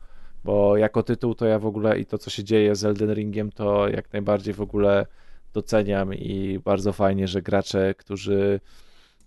Bo 0.45 0.77
jako 0.77 1.03
tytuł 1.03 1.35
to 1.35 1.47
ja 1.47 1.59
w 1.59 1.67
ogóle 1.67 1.99
i 1.99 2.07
to, 2.07 2.19
co 2.19 2.31
się 2.31 2.45
dzieje 2.45 2.75
z 2.75 2.85
Elden 2.85 3.15
Ringiem, 3.15 3.53
to 3.53 3.89
jak 3.89 4.13
najbardziej 4.13 4.55
w 4.55 4.61
ogóle 4.61 5.07
doceniam 5.53 6.15
i 6.15 6.61
bardzo 6.65 6.93
fajnie, 6.93 7.29
że 7.29 7.43
gracze, 7.43 7.95
którzy 7.95 8.61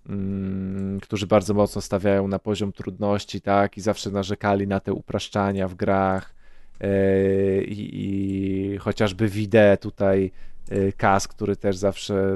mm, 0.09 0.99
którzy 0.99 1.27
bardzo 1.27 1.53
mocno 1.53 1.81
stawiają 1.81 2.27
na 2.27 2.39
poziom 2.39 2.71
trudności, 2.71 3.41
tak, 3.41 3.77
i 3.77 3.81
zawsze 3.81 4.11
narzekali 4.11 4.67
na 4.67 4.79
te 4.79 4.93
upraszczania 4.93 5.67
w 5.67 5.75
grach 5.75 6.35
yy, 6.79 6.87
i, 7.67 8.77
chociażby 8.79 9.27
Wide 9.27 9.77
tutaj 9.77 10.31
yy, 10.71 10.93
Kas, 10.97 11.27
który 11.27 11.55
też 11.55 11.77
zawsze 11.77 12.35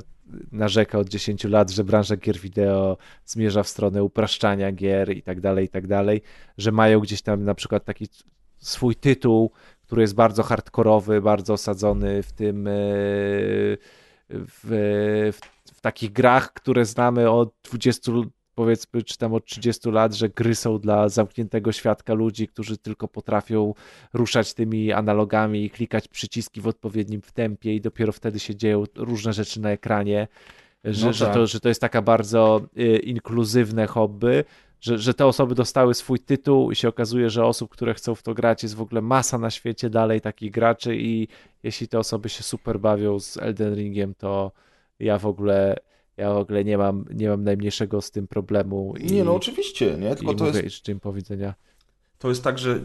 narzeka 0.51 0.99
od 0.99 1.09
10 1.09 1.43
lat, 1.43 1.71
że 1.71 1.83
branża 1.83 2.17
gier 2.17 2.39
wideo 2.39 2.97
zmierza 3.25 3.63
w 3.63 3.67
stronę 3.67 4.03
upraszczania 4.03 4.71
gier 4.71 5.17
i 5.17 5.21
tak 5.21 5.41
dalej, 5.41 5.65
i 5.65 5.69
tak 5.69 5.87
dalej, 5.87 6.21
że 6.57 6.71
mają 6.71 6.99
gdzieś 6.99 7.21
tam 7.21 7.43
na 7.43 7.55
przykład 7.55 7.85
taki 7.85 8.07
swój 8.57 8.95
tytuł, 8.95 9.51
który 9.81 10.01
jest 10.01 10.15
bardzo 10.15 10.43
hardkorowy, 10.43 11.21
bardzo 11.21 11.53
osadzony 11.53 12.23
w 12.23 12.31
tym 12.31 12.67
e, 12.67 12.71
w, 14.29 14.59
w, 14.63 15.39
w 15.73 15.81
takich 15.81 16.11
grach, 16.11 16.53
które 16.53 16.85
znamy 16.85 17.29
od 17.29 17.53
20 17.63 18.11
powiedzmy, 18.55 19.03
czy 19.03 19.17
tam 19.17 19.33
od 19.33 19.45
30 19.45 19.89
lat, 19.89 20.13
że 20.13 20.29
gry 20.29 20.55
są 20.55 20.79
dla 20.79 21.09
zamkniętego 21.09 21.71
świadka 21.71 22.13
ludzi, 22.13 22.47
którzy 22.47 22.77
tylko 22.77 23.07
potrafią 23.07 23.73
ruszać 24.13 24.53
tymi 24.53 24.91
analogami 24.91 25.65
i 25.65 25.69
klikać 25.69 26.07
przyciski 26.07 26.61
w 26.61 26.67
odpowiednim 26.67 27.21
tempie 27.33 27.75
i 27.75 27.81
dopiero 27.81 28.11
wtedy 28.11 28.39
się 28.39 28.55
dzieją 28.55 28.83
różne 28.95 29.33
rzeczy 29.33 29.61
na 29.61 29.69
ekranie, 29.71 30.27
że, 30.83 31.05
no 31.05 31.11
tak. 31.11 31.17
że, 31.17 31.27
to, 31.27 31.47
że 31.47 31.59
to 31.59 31.69
jest 31.69 31.81
taka 31.81 32.01
bardzo 32.01 32.61
y, 32.77 32.97
inkluzywne 32.97 33.87
hobby, 33.87 34.43
że, 34.81 34.97
że 34.97 35.13
te 35.13 35.25
osoby 35.25 35.55
dostały 35.55 35.93
swój 35.93 36.19
tytuł 36.19 36.71
i 36.71 36.75
się 36.75 36.87
okazuje, 36.87 37.29
że 37.29 37.45
osób, 37.45 37.71
które 37.71 37.93
chcą 37.93 38.15
w 38.15 38.23
to 38.23 38.33
grać 38.33 38.63
jest 38.63 38.75
w 38.75 38.81
ogóle 38.81 39.01
masa 39.01 39.37
na 39.37 39.49
świecie 39.49 39.89
dalej 39.89 40.21
takich 40.21 40.51
graczy 40.51 40.95
i 40.95 41.27
jeśli 41.63 41.87
te 41.87 41.99
osoby 41.99 42.29
się 42.29 42.43
super 42.43 42.79
bawią 42.79 43.19
z 43.19 43.37
Elden 43.37 43.75
Ringiem, 43.75 44.15
to 44.15 44.51
ja 44.99 45.17
w 45.17 45.25
ogóle 45.25 45.77
ja 46.17 46.33
w 46.33 46.37
ogóle 46.37 46.63
nie 46.63 46.77
mam, 46.77 47.05
nie 47.13 47.29
mam 47.29 47.43
najmniejszego 47.43 48.01
z 48.01 48.11
tym 48.11 48.27
problemu. 48.27 48.93
I, 48.99 49.05
nie, 49.05 49.23
no 49.23 49.35
oczywiście, 49.35 49.97
nie? 49.99 50.15
Tylko 50.15 50.33
to 50.33 50.45
mówię, 50.45 50.61
jest. 50.61 50.81
czym 50.81 50.99
powiedzenia. 50.99 51.53
To 52.19 52.29
jest 52.29 52.43
tak, 52.43 52.59
że 52.59 52.79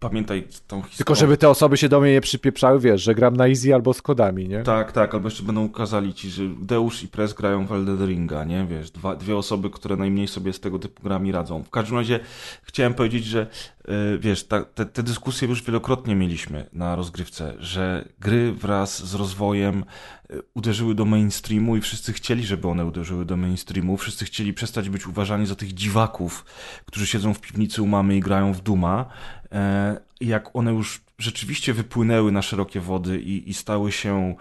pamiętaj 0.00 0.48
tą 0.66 0.76
historię. 0.76 0.96
Tylko 0.96 1.14
żeby 1.14 1.36
te 1.36 1.48
osoby 1.48 1.76
się 1.76 1.88
do 1.88 2.00
mnie 2.00 2.12
nie 2.12 2.20
przypieprzały, 2.20 2.80
wiesz, 2.80 3.02
że 3.02 3.14
gram 3.14 3.36
na 3.36 3.48
easy 3.48 3.74
albo 3.74 3.94
z 3.94 4.02
kodami, 4.02 4.48
nie? 4.48 4.62
Tak, 4.62 4.92
tak, 4.92 5.14
albo 5.14 5.28
jeszcze 5.28 5.42
będą 5.42 5.68
kazali 5.68 6.14
ci, 6.14 6.30
że 6.30 6.42
Deusz 6.60 7.02
i 7.02 7.08
Press 7.08 7.32
grają 7.32 7.66
w 7.66 7.72
Elden 7.72 8.06
Ringa, 8.06 8.44
nie? 8.44 8.66
Wiesz, 8.66 8.90
dwa, 8.90 9.16
dwie 9.16 9.36
osoby, 9.36 9.70
które 9.70 9.96
najmniej 9.96 10.28
sobie 10.28 10.52
z 10.52 10.60
tego 10.60 10.78
typu 10.78 11.02
grami 11.02 11.32
radzą. 11.32 11.62
W 11.62 11.70
każdym 11.70 11.96
razie 11.96 12.20
chciałem 12.62 12.94
powiedzieć, 12.94 13.24
że 13.24 13.46
yy, 13.88 14.18
wiesz, 14.18 14.44
ta, 14.44 14.64
te, 14.64 14.86
te 14.86 15.02
dyskusje 15.02 15.48
już 15.48 15.62
wielokrotnie 15.62 16.16
mieliśmy 16.16 16.66
na 16.72 16.96
rozgrywce, 16.96 17.54
że 17.58 18.08
gry 18.20 18.52
wraz 18.52 19.04
z 19.06 19.14
rozwojem 19.14 19.84
yy, 20.30 20.42
uderzyły 20.54 20.94
do 20.94 21.04
mainstreamu 21.04 21.76
i 21.76 21.80
wszyscy 21.80 22.12
chcieli, 22.12 22.44
żeby 22.44 22.68
one 22.68 22.84
uderzyły 22.84 23.24
do 23.24 23.36
mainstreamu. 23.36 23.96
Wszyscy 23.96 24.24
chcieli 24.24 24.54
przestać 24.54 24.88
być 24.88 25.06
uważani 25.06 25.46
za 25.46 25.54
tych 25.54 25.74
dziwaków, 25.74 26.44
którzy 26.86 27.06
siedzą 27.06 27.34
w 27.34 27.40
piwnicy 27.40 27.82
u 27.82 27.86
mamy 27.86 28.16
i 28.16 28.20
grają 28.20 28.52
w 28.52 28.60
Duma. 28.60 29.06
E, 29.52 29.96
jak 30.20 30.56
one 30.56 30.72
już 30.72 31.00
rzeczywiście 31.18 31.72
wypłynęły 31.72 32.32
na 32.32 32.42
szerokie 32.42 32.80
wody 32.80 33.20
i, 33.20 33.50
i 33.50 33.54
stały 33.54 33.92
się 33.92 34.34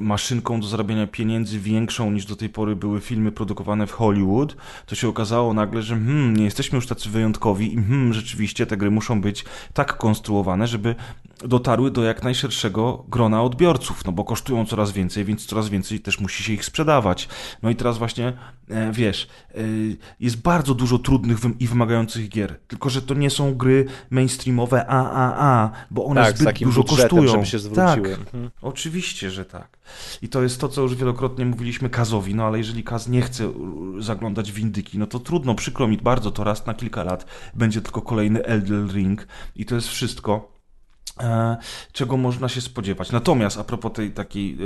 maszynką 0.00 0.60
do 0.60 0.66
zarabiania 0.66 1.06
pieniędzy 1.06 1.60
większą 1.60 2.10
niż 2.10 2.26
do 2.26 2.36
tej 2.36 2.48
pory 2.48 2.76
były 2.76 3.00
filmy 3.00 3.32
produkowane 3.32 3.86
w 3.86 3.92
Hollywood, 3.92 4.56
to 4.86 4.94
się 4.94 5.08
okazało 5.08 5.54
nagle, 5.54 5.82
że 5.82 5.94
hmm, 5.94 6.36
nie 6.36 6.44
jesteśmy 6.44 6.76
już 6.76 6.86
tacy 6.86 7.08
wyjątkowi 7.08 7.74
i 7.74 7.76
hmm, 7.76 8.12
rzeczywiście 8.12 8.66
te 8.66 8.76
gry 8.76 8.90
muszą 8.90 9.20
być 9.20 9.44
tak 9.74 9.96
konstruowane, 9.96 10.66
żeby 10.66 10.94
dotarły 11.38 11.90
do 11.90 12.04
jak 12.04 12.22
najszerszego 12.22 13.04
grona 13.08 13.42
odbiorców, 13.42 14.04
no 14.04 14.12
bo 14.12 14.24
kosztują 14.24 14.66
coraz 14.66 14.92
więcej, 14.92 15.24
więc 15.24 15.46
coraz 15.46 15.68
więcej 15.68 16.00
też 16.00 16.20
musi 16.20 16.42
się 16.42 16.52
ich 16.52 16.64
sprzedawać. 16.64 17.28
No 17.62 17.70
i 17.70 17.76
teraz 17.76 17.98
właśnie, 17.98 18.32
e, 18.70 18.92
wiesz, 18.92 19.28
e, 19.54 19.58
jest 20.20 20.42
bardzo 20.42 20.74
dużo 20.74 20.98
trudnych 20.98 21.38
i 21.60 21.66
wymagających 21.66 22.28
gier, 22.28 22.58
tylko 22.68 22.90
że 22.90 23.02
to 23.02 23.14
nie 23.14 23.30
są 23.30 23.54
gry 23.54 23.86
mainstreamowe 24.10 24.86
AAA, 24.86 25.70
bo 25.90 26.04
one 26.04 26.22
tak, 26.22 26.38
zbyt 26.38 26.58
dużo 26.58 26.84
kosztują. 26.84 27.32
Żeby 27.32 27.46
się 27.46 27.58
zwróciły. 27.58 28.10
Tak, 28.10 28.18
mhm. 28.18 28.50
oczywiście, 28.62 29.30
że 29.30 29.44
tak. 29.44 29.78
I 30.22 30.28
to 30.28 30.42
jest 30.42 30.60
to, 30.60 30.68
co 30.68 30.82
już 30.82 30.94
wielokrotnie 30.94 31.46
mówiliśmy 31.46 31.90
Kazowi, 31.90 32.34
no 32.34 32.44
ale 32.44 32.58
jeżeli 32.58 32.84
Kaz 32.84 33.08
nie 33.08 33.22
chce 33.22 33.52
zaglądać 33.98 34.52
w 34.52 34.58
indyki, 34.58 34.98
no 34.98 35.06
to 35.06 35.18
trudno, 35.18 35.54
przykro 35.54 35.88
mi 35.88 35.98
bardzo, 35.98 36.30
to 36.30 36.44
raz 36.44 36.66
na 36.66 36.74
kilka 36.74 37.04
lat 37.04 37.26
będzie 37.54 37.80
tylko 37.80 38.02
kolejny 38.02 38.44
Elden 38.44 38.90
Ring 38.90 39.26
i 39.56 39.64
to 39.64 39.74
jest 39.74 39.88
wszystko 39.88 40.53
czego 41.92 42.16
można 42.16 42.48
się 42.48 42.60
spodziewać. 42.60 43.12
Natomiast 43.12 43.58
a 43.58 43.64
propos 43.64 43.92
tej 43.92 44.10
takiej, 44.10 44.58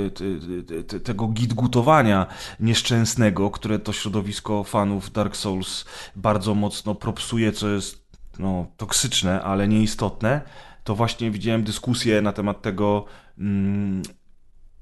e, 0.95 0.99
tego 0.99 1.27
gitgutowania 1.27 2.27
nieszczęsnego, 2.59 3.51
które 3.51 3.79
to 3.79 3.93
środowisko 3.93 4.63
fanów 4.63 5.11
Dark 5.11 5.35
Souls 5.35 5.85
bardzo 6.15 6.55
mocno 6.55 6.95
propsuje, 6.95 7.51
co 7.51 7.69
jest 7.69 8.09
no, 8.39 8.65
toksyczne, 8.77 9.41
ale 9.41 9.67
nieistotne, 9.67 10.41
to 10.83 10.95
właśnie 10.95 11.31
widziałem 11.31 11.63
dyskusję 11.63 12.21
na 12.21 12.31
temat 12.31 12.61
tego, 12.61 13.05
mm, 13.37 14.01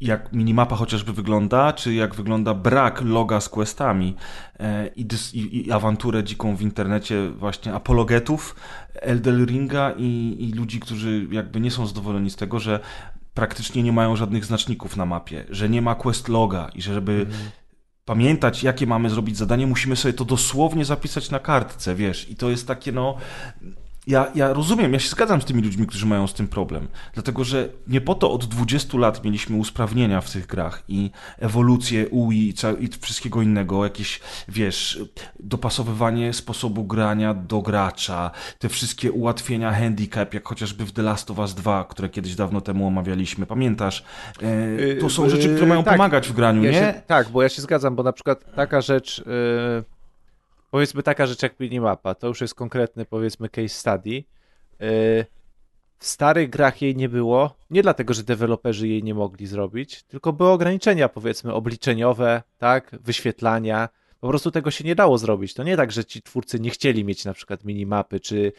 jak 0.01 0.33
minimapa 0.33 0.75
chociażby 0.75 1.13
wygląda, 1.13 1.73
czy 1.73 1.93
jak 1.93 2.15
wygląda 2.15 2.53
brak 2.53 3.01
loga 3.01 3.41
z 3.41 3.49
questami 3.49 4.15
e, 4.59 4.87
i, 4.87 5.07
i, 5.33 5.67
i 5.67 5.71
awanturę 5.71 6.23
dziką 6.23 6.55
w 6.55 6.61
internecie 6.61 7.29
właśnie 7.29 7.73
apologetów 7.73 8.55
Elden 8.93 9.45
Ringa 9.45 9.93
i, 9.97 10.35
i 10.39 10.51
ludzi, 10.53 10.79
którzy 10.79 11.27
jakby 11.31 11.59
nie 11.59 11.71
są 11.71 11.87
zadowoleni 11.87 12.29
z 12.29 12.35
tego, 12.35 12.59
że 12.59 12.79
praktycznie 13.33 13.83
nie 13.83 13.91
mają 13.91 14.15
żadnych 14.15 14.45
znaczników 14.45 14.97
na 14.97 15.05
mapie, 15.05 15.45
że 15.49 15.69
nie 15.69 15.81
ma 15.81 15.95
quest 15.95 16.27
loga 16.27 16.69
i 16.75 16.81
że 16.81 16.93
żeby 16.93 17.11
mhm. 17.11 17.49
pamiętać, 18.05 18.63
jakie 18.63 18.87
mamy 18.87 19.09
zrobić 19.09 19.37
zadanie, 19.37 19.67
musimy 19.67 19.95
sobie 19.95 20.13
to 20.13 20.25
dosłownie 20.25 20.85
zapisać 20.85 21.31
na 21.31 21.39
kartce, 21.39 21.95
wiesz, 21.95 22.29
i 22.29 22.35
to 22.35 22.49
jest 22.49 22.67
takie 22.67 22.91
no 22.91 23.17
ja, 24.07 24.31
ja 24.35 24.53
rozumiem, 24.53 24.93
ja 24.93 24.99
się 24.99 25.09
zgadzam 25.09 25.41
z 25.41 25.45
tymi 25.45 25.61
ludźmi, 25.61 25.87
którzy 25.87 26.05
mają 26.05 26.27
z 26.27 26.33
tym 26.33 26.47
problem. 26.47 26.87
Dlatego, 27.13 27.43
że 27.43 27.69
nie 27.87 28.01
po 28.01 28.15
to 28.15 28.31
od 28.31 28.45
20 28.45 28.97
lat 28.97 29.23
mieliśmy 29.23 29.57
usprawnienia 29.57 30.21
w 30.21 30.31
tych 30.31 30.45
grach 30.45 30.83
i 30.87 31.11
ewolucję 31.39 32.07
UI 32.07 32.37
i, 32.37 32.53
i 32.79 32.89
wszystkiego 33.01 33.41
innego, 33.41 33.83
jakieś, 33.83 34.19
wiesz, 34.47 34.99
dopasowywanie 35.39 36.33
sposobu 36.33 36.83
grania 36.83 37.33
do 37.33 37.61
gracza, 37.61 38.31
te 38.59 38.69
wszystkie 38.69 39.11
ułatwienia 39.11 39.73
handicap, 39.73 40.33
jak 40.33 40.47
chociażby 40.47 40.85
w 40.85 40.91
The 40.91 41.01
Last 41.01 41.31
of 41.31 41.39
Us 41.39 41.53
2, 41.53 41.83
które 41.83 42.09
kiedyś 42.09 42.35
dawno 42.35 42.61
temu 42.61 42.87
omawialiśmy. 42.87 43.45
Pamiętasz? 43.45 44.03
E, 44.41 44.95
to 44.95 45.09
są 45.09 45.29
rzeczy, 45.29 45.49
które 45.49 45.67
mają 45.67 45.83
tak, 45.83 45.93
pomagać 45.93 46.27
w 46.27 46.33
graniu, 46.33 46.63
ja 46.63 46.71
nie? 46.71 46.77
Się, 46.77 47.01
tak, 47.07 47.29
bo 47.29 47.43
ja 47.43 47.49
się 47.49 47.61
zgadzam, 47.61 47.95
bo 47.95 48.03
na 48.03 48.13
przykład 48.13 48.55
taka 48.55 48.81
rzecz... 48.81 49.23
Yy 49.25 49.96
powiedzmy 50.77 51.03
taka 51.03 51.25
rzecz 51.25 51.43
jak 51.43 51.59
minimapa, 51.59 52.15
to 52.15 52.27
już 52.27 52.41
jest 52.41 52.55
konkretny 52.55 53.05
powiedzmy 53.05 53.49
case 53.49 53.69
study. 53.69 54.11
Y, 54.11 55.25
w 55.97 56.05
starych 56.05 56.49
grach 56.49 56.81
jej 56.81 56.95
nie 56.95 57.09
było, 57.09 57.57
nie 57.69 57.81
dlatego, 57.81 58.13
że 58.13 58.23
deweloperzy 58.23 58.87
jej 58.87 59.03
nie 59.03 59.13
mogli 59.13 59.47
zrobić, 59.47 60.03
tylko 60.03 60.33
były 60.33 60.49
ograniczenia 60.49 61.09
powiedzmy 61.09 61.53
obliczeniowe, 61.53 62.43
tak, 62.57 62.95
wyświetlania. 63.01 63.89
Po 64.19 64.27
prostu 64.27 64.51
tego 64.51 64.71
się 64.71 64.83
nie 64.83 64.95
dało 64.95 65.17
zrobić. 65.17 65.53
To 65.53 65.63
nie 65.63 65.77
tak, 65.77 65.91
że 65.91 66.05
ci 66.05 66.21
twórcy 66.21 66.59
nie 66.59 66.69
chcieli 66.69 67.03
mieć 67.05 67.25
na 67.25 67.33
przykład 67.33 67.63
minimapy, 67.63 68.19
czy, 68.19 68.51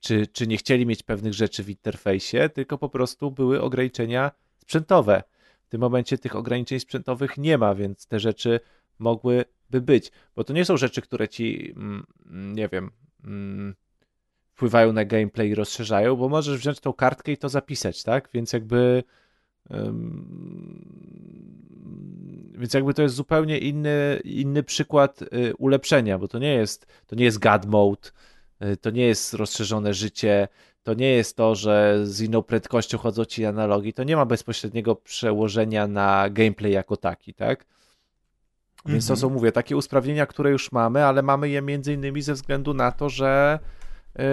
czy, 0.00 0.26
czy 0.26 0.46
nie 0.46 0.56
chcieli 0.56 0.86
mieć 0.86 1.02
pewnych 1.02 1.34
rzeczy 1.34 1.64
w 1.64 1.70
interfejsie, 1.70 2.48
tylko 2.54 2.78
po 2.78 2.88
prostu 2.88 3.30
były 3.30 3.62
ograniczenia 3.62 4.30
sprzętowe. 4.58 5.22
W 5.66 5.68
tym 5.68 5.80
momencie 5.80 6.18
tych 6.18 6.36
ograniczeń 6.36 6.80
sprzętowych 6.80 7.38
nie 7.38 7.58
ma, 7.58 7.74
więc 7.74 8.06
te 8.06 8.20
rzeczy 8.20 8.60
mogły 8.98 9.44
by 9.72 9.80
być, 9.80 10.12
bo 10.36 10.44
to 10.44 10.52
nie 10.52 10.64
są 10.64 10.76
rzeczy, 10.76 11.02
które 11.02 11.28
ci, 11.28 11.74
mm, 11.76 12.06
nie 12.54 12.68
wiem, 12.68 12.90
mm, 13.24 13.74
wpływają 14.52 14.92
na 14.92 15.04
gameplay 15.04 15.48
i 15.48 15.54
rozszerzają, 15.54 16.16
bo 16.16 16.28
możesz 16.28 16.58
wziąć 16.58 16.80
tą 16.80 16.92
kartkę 16.92 17.32
i 17.32 17.36
to 17.36 17.48
zapisać, 17.48 18.02
tak? 18.02 18.28
Więc 18.34 18.52
jakby 18.52 19.02
więc 22.58 22.74
jakby 22.74 22.94
to 22.94 23.02
jest 23.02 23.14
zupełnie 23.14 23.58
inny, 23.58 24.20
inny 24.24 24.62
przykład 24.62 25.22
y, 25.22 25.56
ulepszenia, 25.58 26.18
bo 26.18 26.28
to 26.28 26.38
nie 26.38 26.54
jest, 26.54 26.86
to 27.06 27.16
nie 27.16 27.24
jest 27.24 27.38
God 27.38 27.66
mode, 27.66 28.10
y, 28.62 28.76
to 28.76 28.90
nie 28.90 29.06
jest 29.06 29.34
rozszerzone 29.34 29.94
życie, 29.94 30.48
to 30.82 30.94
nie 30.94 31.10
jest 31.10 31.36
to, 31.36 31.54
że 31.54 32.00
z 32.06 32.20
inną 32.20 32.42
prędkością 32.42 32.98
chodzą 32.98 33.24
ci 33.24 33.44
analogi, 33.44 33.92
to 33.92 34.04
nie 34.04 34.16
ma 34.16 34.26
bezpośredniego 34.26 34.96
przełożenia 34.96 35.86
na 35.86 36.30
gameplay 36.30 36.72
jako 36.72 36.96
taki, 36.96 37.34
tak? 37.34 37.66
Więc 38.86 39.06
to 39.06 39.12
mhm. 39.12 39.20
są, 39.20 39.34
mówię, 39.34 39.52
takie 39.52 39.76
usprawnienia, 39.76 40.26
które 40.26 40.50
już 40.50 40.72
mamy, 40.72 41.04
ale 41.04 41.22
mamy 41.22 41.48
je 41.48 41.62
między 41.62 41.92
innymi 41.92 42.22
ze 42.22 42.34
względu 42.34 42.74
na 42.74 42.92
to, 42.92 43.08
że, 43.08 43.58
yy, 44.18 44.24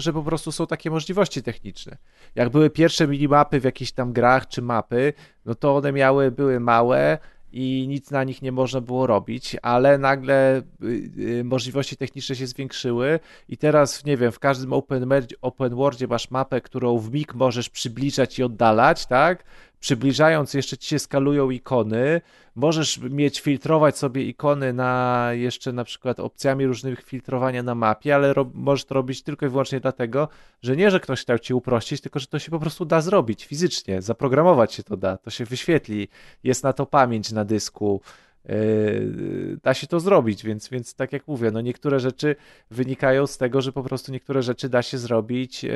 że 0.00 0.12
po 0.12 0.22
prostu 0.22 0.52
są 0.52 0.66
takie 0.66 0.90
możliwości 0.90 1.42
techniczne. 1.42 1.96
Jak 2.34 2.48
były 2.48 2.70
pierwsze 2.70 3.08
minimapy 3.08 3.60
w 3.60 3.64
jakichś 3.64 3.92
tam 3.92 4.12
grach 4.12 4.48
czy 4.48 4.62
mapy, 4.62 5.12
no 5.44 5.54
to 5.54 5.76
one 5.76 5.92
miały, 5.92 6.30
były 6.30 6.60
małe, 6.60 7.18
i 7.52 7.86
nic 7.88 8.10
na 8.10 8.24
nich 8.24 8.42
nie 8.42 8.52
można 8.52 8.80
było 8.80 9.06
robić, 9.06 9.56
ale 9.62 9.98
nagle 9.98 10.62
y, 10.82 11.10
y, 11.18 11.44
możliwości 11.44 11.96
techniczne 11.96 12.36
się 12.36 12.46
zwiększyły 12.46 13.20
i 13.48 13.56
teraz, 13.56 14.04
nie 14.04 14.16
wiem, 14.16 14.32
w 14.32 14.38
każdym 14.38 14.72
open, 14.72 15.08
open 15.40 15.74
worldzie 15.74 16.06
masz 16.06 16.30
mapę, 16.30 16.60
którą 16.60 16.98
w 16.98 17.12
mig 17.12 17.34
możesz 17.34 17.68
przybliżać 17.68 18.38
i 18.38 18.42
oddalać, 18.42 19.06
tak? 19.06 19.44
Przybliżając 19.86 20.54
jeszcze 20.54 20.78
ci 20.78 20.88
się 20.88 20.98
skalują 20.98 21.50
ikony, 21.50 22.20
możesz 22.54 22.98
mieć, 22.98 23.40
filtrować 23.40 23.98
sobie 23.98 24.22
ikony 24.22 24.72
na 24.72 25.28
jeszcze 25.32 25.72
na 25.72 25.84
przykład 25.84 26.20
opcjami 26.20 26.66
różnych 26.66 27.02
filtrowania 27.02 27.62
na 27.62 27.74
mapie, 27.74 28.14
ale 28.14 28.34
możesz 28.54 28.84
to 28.84 28.94
robić 28.94 29.22
tylko 29.22 29.46
i 29.46 29.48
wyłącznie 29.48 29.80
dlatego, 29.80 30.28
że 30.62 30.76
nie, 30.76 30.90
że 30.90 31.00
ktoś 31.00 31.22
chciał 31.22 31.38
ci 31.38 31.54
uprościć, 31.54 32.00
tylko 32.00 32.18
że 32.18 32.26
to 32.26 32.38
się 32.38 32.50
po 32.50 32.60
prostu 32.60 32.84
da 32.84 33.00
zrobić 33.00 33.44
fizycznie, 33.44 34.02
zaprogramować 34.02 34.74
się 34.74 34.82
to 34.82 34.96
da, 34.96 35.16
to 35.16 35.30
się 35.30 35.44
wyświetli, 35.44 36.08
jest 36.44 36.64
na 36.64 36.72
to 36.72 36.86
pamięć 36.86 37.32
na 37.32 37.44
dysku, 37.44 38.00
Yy, 38.48 39.58
da 39.62 39.74
się 39.74 39.86
to 39.86 40.00
zrobić, 40.00 40.44
więc, 40.44 40.68
więc 40.68 40.94
tak 40.94 41.12
jak 41.12 41.28
mówię, 41.28 41.50
no 41.50 41.60
niektóre 41.60 42.00
rzeczy 42.00 42.36
wynikają 42.70 43.26
z 43.26 43.38
tego, 43.38 43.60
że 43.60 43.72
po 43.72 43.82
prostu 43.82 44.12
niektóre 44.12 44.42
rzeczy 44.42 44.68
da 44.68 44.82
się 44.82 44.98
zrobić 44.98 45.64
yy, 45.64 45.70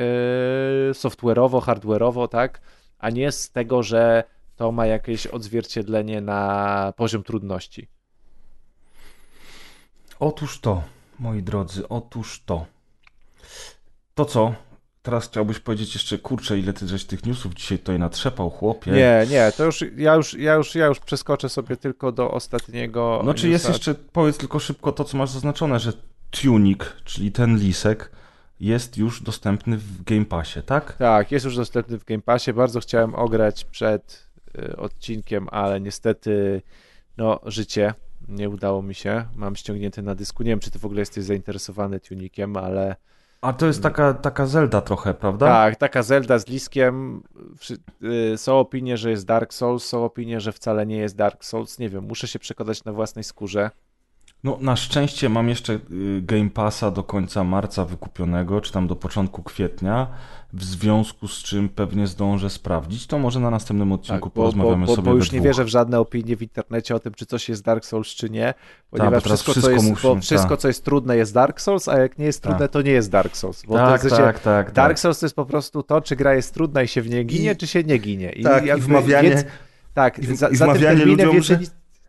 software'owo, 0.93 1.61
hardware'owo, 1.61 2.27
tak, 2.27 2.61
a 3.01 3.09
nie 3.09 3.31
z 3.31 3.51
tego, 3.51 3.83
że 3.83 4.23
to 4.55 4.71
ma 4.71 4.85
jakieś 4.85 5.27
odzwierciedlenie 5.27 6.21
na 6.21 6.93
poziom 6.97 7.23
trudności. 7.23 7.87
Otóż 10.19 10.59
to, 10.59 10.83
moi 11.19 11.43
drodzy, 11.43 11.87
otóż 11.89 12.43
to. 12.45 12.65
To 14.15 14.25
co? 14.25 14.55
Teraz 15.01 15.27
chciałbyś 15.27 15.59
powiedzieć 15.59 15.93
jeszcze, 15.93 16.17
kurczę, 16.17 16.59
ile 16.59 16.73
ty 16.73 16.87
żeś 16.87 17.05
tych 17.05 17.25
newsów 17.25 17.53
dzisiaj 17.53 17.79
tutaj 17.79 17.99
natrzepał, 17.99 18.49
chłopie. 18.49 18.91
Nie, 18.91 19.25
nie, 19.29 19.51
to 19.57 19.65
już 19.65 19.83
ja 19.97 20.15
już, 20.15 20.33
ja 20.33 20.53
już, 20.53 20.75
ja 20.75 20.85
już 20.85 20.99
przeskoczę 20.99 21.49
sobie 21.49 21.77
tylko 21.77 22.11
do 22.11 22.31
ostatniego. 22.31 23.21
No 23.25 23.33
czy 23.33 23.49
jest 23.49 23.67
jeszcze, 23.67 23.95
powiedz 23.95 24.37
tylko 24.37 24.59
szybko 24.59 24.91
to, 24.91 25.03
co 25.03 25.17
masz 25.17 25.29
zaznaczone, 25.29 25.79
że 25.79 25.93
Tunik, 26.31 26.95
czyli 27.05 27.31
ten 27.31 27.57
lisek, 27.57 28.11
jest 28.61 28.97
już 28.97 29.21
dostępny 29.21 29.77
w 29.77 30.03
Game 30.03 30.25
Passie, 30.25 30.63
tak? 30.63 30.93
Tak, 30.93 31.31
jest 31.31 31.45
już 31.45 31.55
dostępny 31.55 31.97
w 31.97 32.05
Game 32.05 32.21
Passie. 32.21 32.53
Bardzo 32.53 32.79
chciałem 32.79 33.15
ograć 33.15 33.65
przed 33.65 34.27
y, 34.57 34.77
odcinkiem, 34.77 35.47
ale 35.51 35.81
niestety 35.81 36.61
no, 37.17 37.39
życie 37.45 37.93
nie 38.27 38.49
udało 38.49 38.81
mi 38.81 38.95
się. 38.95 39.25
Mam 39.35 39.55
ściągnięty 39.55 40.01
na 40.01 40.15
dysku. 40.15 40.43
Nie 40.43 40.49
wiem, 40.49 40.59
czy 40.59 40.71
ty 40.71 40.79
w 40.79 40.85
ogóle 40.85 40.99
jesteś 40.99 41.23
zainteresowany 41.23 41.99
Tunikiem, 41.99 42.57
ale 42.57 42.95
A 43.41 43.53
to 43.53 43.65
jest 43.65 43.83
taka, 43.83 44.13
taka 44.13 44.45
Zelda 44.45 44.81
trochę, 44.81 45.13
prawda? 45.13 45.45
Tak, 45.45 45.75
taka 45.75 46.03
Zelda 46.03 46.39
z 46.39 46.47
Liskiem. 46.47 47.23
Y, 48.33 48.37
są 48.37 48.59
opinie, 48.59 48.97
że 48.97 49.09
jest 49.09 49.25
Dark 49.25 49.53
Souls, 49.53 49.85
są 49.85 50.05
opinie, 50.05 50.39
że 50.39 50.51
wcale 50.51 50.85
nie 50.85 50.97
jest 50.97 51.15
Dark 51.15 51.45
Souls. 51.45 51.79
Nie 51.79 51.89
wiem, 51.89 52.03
muszę 52.03 52.27
się 52.27 52.39
przekonać 52.39 52.83
na 52.83 52.93
własnej 52.93 53.23
skórze. 53.23 53.71
No, 54.43 54.57
na 54.61 54.75
szczęście 54.75 55.29
mam 55.29 55.49
jeszcze 55.49 55.73
y, 55.73 55.79
Game 56.21 56.49
Passa 56.49 56.91
do 56.91 57.03
końca 57.03 57.43
marca 57.43 57.85
wykupionego, 57.85 58.61
czy 58.61 58.71
tam 58.71 58.87
do 58.87 58.95
początku 58.95 59.43
kwietnia, 59.43 60.07
w 60.53 60.63
związku 60.63 61.27
z 61.27 61.37
czym 61.43 61.69
pewnie 61.69 62.07
zdążę 62.07 62.49
sprawdzić. 62.49 63.07
To 63.07 63.19
może 63.19 63.39
na 63.39 63.49
następnym 63.49 63.91
odcinku 63.91 64.29
tak, 64.29 64.35
bo, 64.35 64.41
porozmawiamy 64.41 64.85
bo, 64.85 64.91
bo, 64.91 64.95
sobie 64.95 65.09
Bo 65.09 65.15
już 65.15 65.31
nie 65.31 65.41
wierzę 65.41 65.63
w 65.63 65.67
żadne 65.67 65.99
opinie 65.99 66.35
w 66.35 66.41
internecie 66.41 66.95
o 66.95 66.99
tym, 66.99 67.13
czy 67.13 67.25
coś 67.25 67.49
jest 67.49 67.63
Dark 67.63 67.85
Souls, 67.85 68.07
czy 68.07 68.29
nie, 68.29 68.53
ponieważ 68.89 69.23
tak, 69.23 69.23
wszystko, 69.23 69.51
wszystko, 69.51 69.69
co 69.69 69.71
jest, 69.71 70.03
musi, 70.03 70.21
wszystko 70.21 70.49
tak. 70.49 70.59
co 70.59 70.67
jest 70.67 70.85
trudne, 70.85 71.17
jest 71.17 71.33
Dark 71.33 71.61
Souls, 71.61 71.87
a 71.87 71.99
jak 71.99 72.17
nie 72.17 72.25
jest 72.25 72.43
trudne, 72.43 72.59
tak. 72.59 72.71
to 72.71 72.81
nie 72.81 72.91
jest 72.91 73.11
Dark 73.11 73.37
Souls. 73.37 73.63
Bo 73.67 73.75
tak, 73.75 74.01
to 74.01 74.09
tak, 74.09 74.39
tak, 74.39 74.71
Dark 74.71 74.99
Souls 74.99 75.19
to 75.19 75.25
jest 75.25 75.35
po 75.35 75.45
prostu 75.45 75.83
to, 75.83 76.01
czy 76.01 76.15
gra 76.15 76.33
jest 76.33 76.53
trudna 76.53 76.83
i 76.83 76.87
się 76.87 77.01
w 77.01 77.09
niej 77.09 77.25
ginie, 77.25 77.51
I, 77.51 77.55
czy 77.55 77.67
się 77.67 77.83
nie 77.83 77.97
ginie. 77.97 78.31
I, 78.31 78.43
tak, 78.43 78.65
i 78.65 78.81
wmawianie... 78.81 79.29
Więc, 79.29 79.45
tak, 79.93 80.19
i, 80.19 80.35
za, 80.35 80.49
i 80.49 80.55
za 80.55 80.73
tym 80.73 80.81
terminem 80.81 81.27
ludziom, 81.27 81.43
że... 81.43 81.59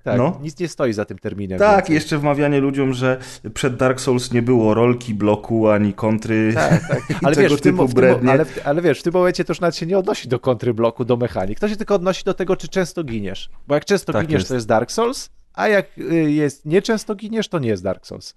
Tak, 0.04 0.18
no. 0.18 0.38
nic 0.42 0.58
nie 0.58 0.68
stoi 0.68 0.92
za 0.92 1.04
tym 1.04 1.18
terminem. 1.18 1.58
Tak, 1.58 1.76
więcej. 1.76 1.94
jeszcze 1.94 2.18
wmawianie 2.18 2.60
ludziom, 2.60 2.92
że 2.92 3.18
przed 3.54 3.76
Dark 3.76 4.00
Souls 4.00 4.32
nie 4.32 4.42
było 4.42 4.74
rolki, 4.74 5.14
bloku, 5.14 5.68
ani 5.68 5.92
kontry. 5.92 6.52
Tak, 6.54 6.88
tak. 6.88 7.02
Ale, 7.24 7.36
wiesz, 7.36 7.54
w 7.54 7.60
tym, 7.60 7.86
w 7.86 7.94
tym, 7.94 8.28
ale, 8.28 8.44
ale, 8.64 8.82
wiesz, 8.82 9.00
w 9.00 9.02
tym 9.02 9.12
momencie 9.12 9.44
to 9.44 9.50
już 9.50 9.60
nawet 9.60 9.76
się 9.76 9.86
nie 9.86 9.98
odnosi 9.98 10.28
do 10.28 10.40
kontry 10.40 10.74
bloku, 10.74 11.04
do 11.04 11.16
mechanik. 11.16 11.60
To 11.60 11.68
się 11.68 11.76
tylko 11.76 11.94
odnosi 11.94 12.24
do 12.24 12.34
tego, 12.34 12.56
czy 12.56 12.68
często 12.68 13.04
giniesz. 13.04 13.50
Bo 13.68 13.74
jak 13.74 13.84
często 13.84 14.12
tak 14.12 14.26
giniesz, 14.26 14.40
jest. 14.40 14.48
to 14.48 14.54
jest 14.54 14.66
Dark 14.66 14.92
Souls, 14.92 15.30
a 15.54 15.68
jak 15.68 15.98
y, 15.98 16.30
jest 16.30 16.66
nieczęsto 16.66 17.14
giniesz, 17.14 17.48
to 17.48 17.58
nie 17.58 17.68
jest 17.68 17.82
Dark 17.82 18.06
Souls. 18.06 18.34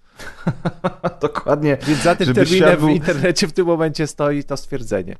Dokładnie. 1.20 1.78
Więc 1.86 2.02
za 2.02 2.14
tym 2.14 2.34
terminem 2.34 2.78
był... 2.78 2.88
w 2.88 2.90
internecie 2.90 3.46
w 3.46 3.52
tym 3.52 3.66
momencie 3.66 4.06
stoi 4.06 4.44
to 4.44 4.56
stwierdzenie. 4.56 5.16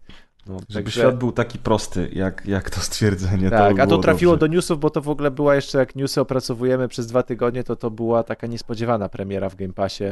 No, 0.49 0.59
Żeby 0.69 0.73
także... 0.73 1.01
świat 1.01 1.19
był 1.19 1.33
taki 1.33 1.59
prosty, 1.59 2.11
jak, 2.13 2.47
jak 2.47 2.71
to 2.71 2.81
stwierdzenie. 2.81 3.51
Tak, 3.51 3.77
to 3.77 3.83
a 3.83 3.87
to 3.87 3.99
trafiło 3.99 4.33
dobrze. 4.33 4.49
do 4.49 4.55
newsów, 4.55 4.81
bo 4.81 4.91
to 4.91 5.01
w 5.01 5.09
ogóle 5.09 5.31
była 5.31 5.55
jeszcze, 5.55 5.79
jak 5.79 5.97
newsy 5.97 6.21
opracowujemy 6.21 6.89
przez 6.89 7.07
dwa 7.07 7.23
tygodnie, 7.23 7.65
to 7.65 7.77
to 7.77 7.91
była 7.91 8.23
taka 8.23 8.47
niespodziewana 8.47 9.09
premiera 9.09 9.49
w 9.49 9.57
Game 9.57 9.73
Passie, 9.73 10.05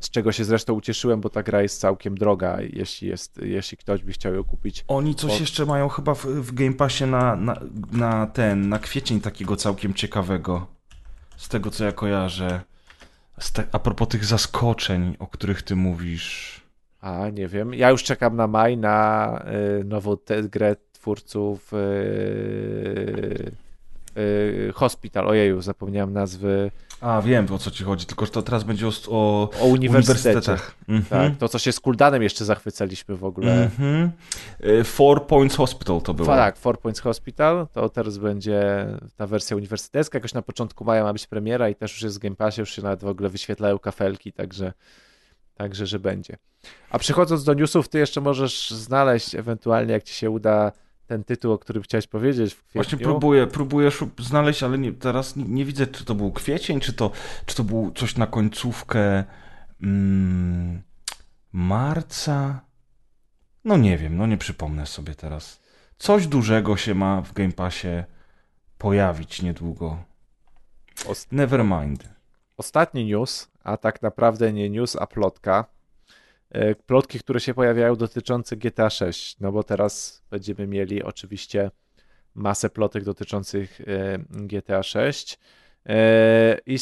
z 0.00 0.10
czego 0.10 0.32
się 0.32 0.44
zresztą 0.44 0.74
ucieszyłem, 0.74 1.20
bo 1.20 1.30
ta 1.30 1.42
gra 1.42 1.62
jest 1.62 1.80
całkiem 1.80 2.14
droga, 2.14 2.58
jeśli, 2.60 3.08
jest, 3.08 3.40
jeśli 3.42 3.76
ktoś 3.78 4.02
by 4.02 4.12
chciał 4.12 4.34
ją 4.34 4.44
kupić. 4.44 4.84
Oni 4.88 5.14
coś 5.14 5.40
jeszcze 5.40 5.66
mają 5.66 5.88
chyba 5.88 6.14
w, 6.14 6.26
w 6.26 6.54
Game 6.54 6.72
Passie 6.72 7.04
na, 7.06 7.36
na, 7.36 7.60
na 7.92 8.26
ten, 8.26 8.68
na 8.68 8.78
kwiecień 8.78 9.20
takiego 9.20 9.56
całkiem 9.56 9.94
ciekawego, 9.94 10.66
z 11.36 11.48
tego 11.48 11.70
co 11.70 11.84
ja 11.84 11.92
kojarzę. 11.92 12.60
Te, 13.52 13.64
a 13.72 13.78
propos 13.78 14.08
tych 14.08 14.24
zaskoczeń, 14.24 15.16
o 15.18 15.26
których 15.26 15.62
ty 15.62 15.76
mówisz... 15.76 16.59
A, 17.00 17.28
nie 17.28 17.48
wiem. 17.48 17.74
Ja 17.74 17.90
już 17.90 18.02
czekam 18.02 18.36
na 18.36 18.46
maj 18.46 18.76
na 18.76 19.44
y, 19.80 19.84
nową 19.84 20.16
te, 20.16 20.42
grę 20.42 20.76
twórców 20.92 21.72
y, 21.72 21.76
y, 24.16 24.72
Hospital. 24.74 25.28
Ojeju, 25.28 25.60
zapomniałem 25.60 26.12
nazwy. 26.12 26.70
A, 27.00 27.22
wiem 27.22 27.46
o 27.52 27.58
co 27.58 27.70
ci 27.70 27.84
chodzi, 27.84 28.06
tylko 28.06 28.26
że 28.26 28.32
to 28.32 28.42
teraz 28.42 28.64
będzie 28.64 28.88
o, 28.88 28.90
o, 29.08 29.50
o 29.60 29.66
uniwersytetach. 29.66 30.74
Mhm. 30.88 31.30
Tak, 31.30 31.38
to 31.38 31.48
co 31.48 31.58
się 31.58 31.72
z 31.72 31.80
Kuldanem 31.80 32.22
jeszcze 32.22 32.44
zachwycaliśmy 32.44 33.16
w 33.16 33.24
ogóle. 33.24 33.64
Mhm. 33.64 34.10
Four 34.84 35.26
Points 35.26 35.56
Hospital 35.56 36.00
to 36.00 36.14
było. 36.14 36.28
Tak, 36.28 36.56
Four 36.56 36.78
Points 36.80 37.00
Hospital, 37.00 37.66
to 37.72 37.88
teraz 37.88 38.18
będzie 38.18 38.86
ta 39.16 39.26
wersja 39.26 39.56
uniwersytecka, 39.56 40.18
jakoś 40.18 40.34
na 40.34 40.42
początku 40.42 40.84
maja 40.84 41.04
ma 41.04 41.12
być 41.12 41.26
premiera 41.26 41.68
i 41.68 41.74
też 41.74 41.92
już 41.92 42.02
jest 42.02 42.16
w 42.16 42.18
Game 42.18 42.36
Passie, 42.36 42.60
już 42.60 42.70
się 42.70 42.82
nawet 42.82 43.00
w 43.00 43.06
ogóle 43.06 43.28
wyświetlają 43.28 43.78
kafelki, 43.78 44.32
także 44.32 44.72
Także, 45.60 45.86
że 45.86 45.98
będzie. 45.98 46.36
A 46.90 46.98
przechodząc 46.98 47.44
do 47.44 47.54
newsów, 47.54 47.88
ty 47.88 47.98
jeszcze 47.98 48.20
możesz 48.20 48.70
znaleźć 48.70 49.34
ewentualnie, 49.34 49.92
jak 49.92 50.02
ci 50.02 50.14
się 50.14 50.30
uda 50.30 50.72
ten 51.06 51.24
tytuł, 51.24 51.52
o 51.52 51.58
którym 51.58 51.82
chciałeś 51.82 52.06
powiedzieć 52.06 52.54
w 52.54 52.56
kwietniu. 52.56 52.82
Właśnie 52.82 52.98
próbuję, 52.98 53.46
próbuję 53.46 53.90
znaleźć, 54.18 54.62
ale 54.62 54.78
nie, 54.78 54.92
teraz 54.92 55.36
nie, 55.36 55.44
nie, 55.44 55.64
widzę, 55.64 55.86
czy 55.86 56.04
to 56.04 56.14
był 56.14 56.32
kwiecień, 56.32 56.80
czy 56.80 56.92
to, 56.92 57.10
czy 57.46 57.56
to 57.56 57.64
był 57.64 57.92
coś 57.92 58.16
na 58.16 58.26
końcówkę 58.26 59.24
mm, 59.82 60.82
marca. 61.52 62.60
No 63.64 63.76
nie 63.76 63.98
wiem, 63.98 64.16
no 64.16 64.26
nie 64.26 64.38
przypomnę 64.38 64.86
sobie 64.86 65.14
teraz. 65.14 65.60
Coś 65.98 66.26
dużego 66.26 66.76
się 66.76 66.94
ma 66.94 67.22
w 67.22 67.32
Game 67.32 67.52
Passie 67.52 68.04
pojawić 68.78 69.42
niedługo. 69.42 70.04
Never 71.32 71.64
mind. 71.64 72.08
Ostatni 72.56 73.04
news 73.04 73.49
a 73.64 73.76
tak 73.76 74.02
naprawdę 74.02 74.52
nie 74.52 74.70
news, 74.70 74.96
a 74.96 75.06
plotka. 75.06 75.64
E, 76.50 76.74
plotki, 76.74 77.18
które 77.18 77.40
się 77.40 77.54
pojawiają 77.54 77.96
dotyczące 77.96 78.56
GTA 78.56 78.90
6, 78.90 79.36
no 79.40 79.52
bo 79.52 79.62
teraz 79.62 80.22
będziemy 80.30 80.66
mieli 80.66 81.02
oczywiście 81.02 81.70
masę 82.34 82.70
plotek 82.70 83.04
dotyczących 83.04 83.80
e, 83.80 84.18
GTA 84.30 84.82
6 84.82 85.38
e, 85.86 86.58
i 86.66 86.78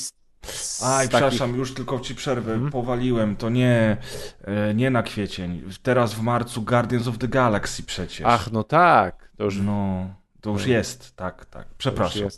Aj, 0.82 1.08
takich... 1.08 1.08
przepraszam, 1.08 1.56
już 1.56 1.74
tylko 1.74 2.00
ci 2.00 2.14
przerwę. 2.14 2.52
Hmm? 2.52 2.70
Powaliłem. 2.70 3.36
To 3.36 3.50
nie, 3.50 3.96
nie 4.74 4.90
na 4.90 5.02
kwiecień. 5.02 5.62
Teraz 5.82 6.14
w 6.14 6.20
marcu 6.20 6.62
Guardians 6.62 7.08
of 7.08 7.18
the 7.18 7.28
Galaxy 7.28 7.82
przecież. 7.82 8.22
Ach, 8.24 8.52
no 8.52 8.64
tak. 8.64 9.30
To 9.36 9.44
już, 9.44 9.60
no, 9.60 10.08
to 10.40 10.50
już 10.50 10.66
jest. 10.66 11.16
Tak, 11.16 11.46
tak. 11.46 11.66
Przepraszam. 11.78 12.28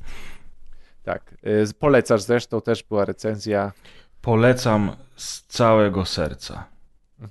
Tak. 1.03 1.35
Polecasz 1.79 2.23
zresztą, 2.23 2.61
też 2.61 2.83
była 2.83 3.05
recenzja. 3.05 3.73
Polecam 4.23 4.97
z 5.17 5.43
całego 5.43 6.05
serca. 6.05 6.65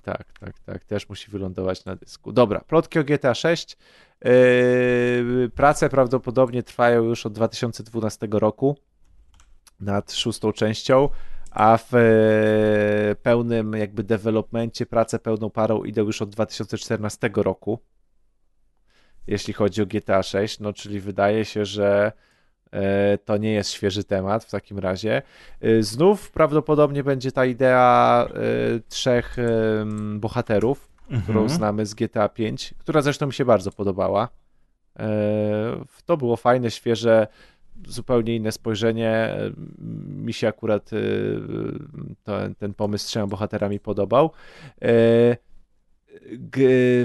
Tak, 0.03 0.33
tak, 0.39 0.59
tak. 0.59 0.85
Też 0.85 1.09
musi 1.09 1.31
wylądować 1.31 1.85
na 1.85 1.95
dysku. 1.95 2.31
Dobra, 2.31 2.61
plotki 2.61 2.99
o 2.99 3.03
GTA 3.03 3.33
6. 3.33 3.77
Yy, 4.25 5.51
prace 5.55 5.89
prawdopodobnie 5.89 6.63
trwają 6.63 7.03
już 7.03 7.25
od 7.25 7.33
2012 7.33 8.27
roku 8.31 8.77
nad 9.79 10.13
szóstą 10.13 10.51
częścią, 10.51 11.09
a 11.51 11.77
w 11.77 11.91
yy, 11.93 13.15
pełnym 13.15 13.73
jakby 13.73 14.03
developmencie 14.03 14.85
prace 14.85 15.19
pełną 15.19 15.49
parą 15.49 15.83
idą 15.83 16.03
już 16.05 16.21
od 16.21 16.29
2014 16.29 17.29
roku. 17.35 17.79
Jeśli 19.27 19.53
chodzi 19.53 19.81
o 19.81 19.85
GTA 19.85 20.23
6, 20.23 20.59
no 20.59 20.73
czyli 20.73 20.99
wydaje 20.99 21.45
się, 21.45 21.65
że 21.65 22.11
to 23.25 23.37
nie 23.37 23.51
jest 23.51 23.71
świeży 23.71 24.03
temat 24.03 24.43
w 24.43 24.51
takim 24.51 24.79
razie. 24.79 25.21
E, 25.61 25.83
znów 25.83 26.31
prawdopodobnie 26.31 27.03
będzie 27.03 27.31
ta 27.31 27.45
idea 27.45 28.27
e, 28.27 28.29
trzech 28.89 29.37
bohaterów, 30.15 30.89
mhm. 31.01 31.21
którą 31.21 31.49
znamy 31.49 31.85
z 31.85 31.93
GTA 31.93 32.29
5, 32.29 32.73
która 32.77 33.01
zresztą 33.01 33.27
mi 33.27 33.33
się 33.33 33.45
bardzo 33.45 33.71
podobała. 33.71 34.29
To 36.05 36.17
było 36.17 36.37
fajne, 36.37 36.71
świeże, 36.71 37.27
zupełnie 37.87 38.35
inne 38.35 38.51
spojrzenie. 38.51 39.37
Mi 40.07 40.33
się 40.33 40.47
akurat 40.47 40.89
ten, 42.23 42.55
ten 42.55 42.73
pomysł 42.73 43.05
z 43.05 43.07
trzema 43.07 43.27
bohaterami 43.27 43.79
podobał 43.79 44.31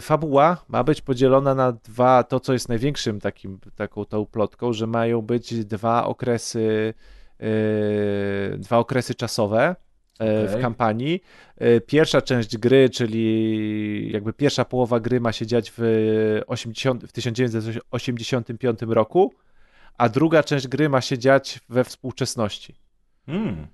fabuła 0.00 0.64
ma 0.68 0.84
być 0.84 1.00
podzielona 1.00 1.54
na 1.54 1.72
dwa, 1.72 2.22
to 2.22 2.40
co 2.40 2.52
jest 2.52 2.68
największym 2.68 3.20
takim, 3.20 3.58
taką 3.76 4.04
tą 4.04 4.26
plotką, 4.26 4.72
że 4.72 4.86
mają 4.86 5.22
być 5.22 5.64
dwa 5.64 6.04
okresy, 6.04 6.94
yy, 7.40 8.58
dwa 8.58 8.78
okresy 8.78 9.14
czasowe 9.14 9.76
okay. 10.14 10.48
w 10.48 10.60
kampanii. 10.60 11.22
E, 11.56 11.80
pierwsza 11.80 12.22
część 12.22 12.58
gry, 12.58 12.90
czyli 12.90 14.12
jakby 14.12 14.32
pierwsza 14.32 14.64
połowa 14.64 15.00
gry 15.00 15.20
ma 15.20 15.32
się 15.32 15.46
dziać 15.46 15.72
w, 15.76 15.82
80, 16.46 17.04
w 17.04 17.12
1985 17.12 18.78
roku, 18.82 19.34
a 19.98 20.08
druga 20.08 20.42
część 20.42 20.68
gry 20.68 20.88
ma 20.88 21.00
się 21.00 21.18
dziać 21.18 21.60
we 21.68 21.84
współczesności. 21.84 22.74
Hmm. 23.26 23.66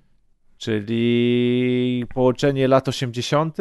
Czyli 0.57 2.05
połączenie 2.13 2.67
lat 2.67 2.87
80 2.87 3.57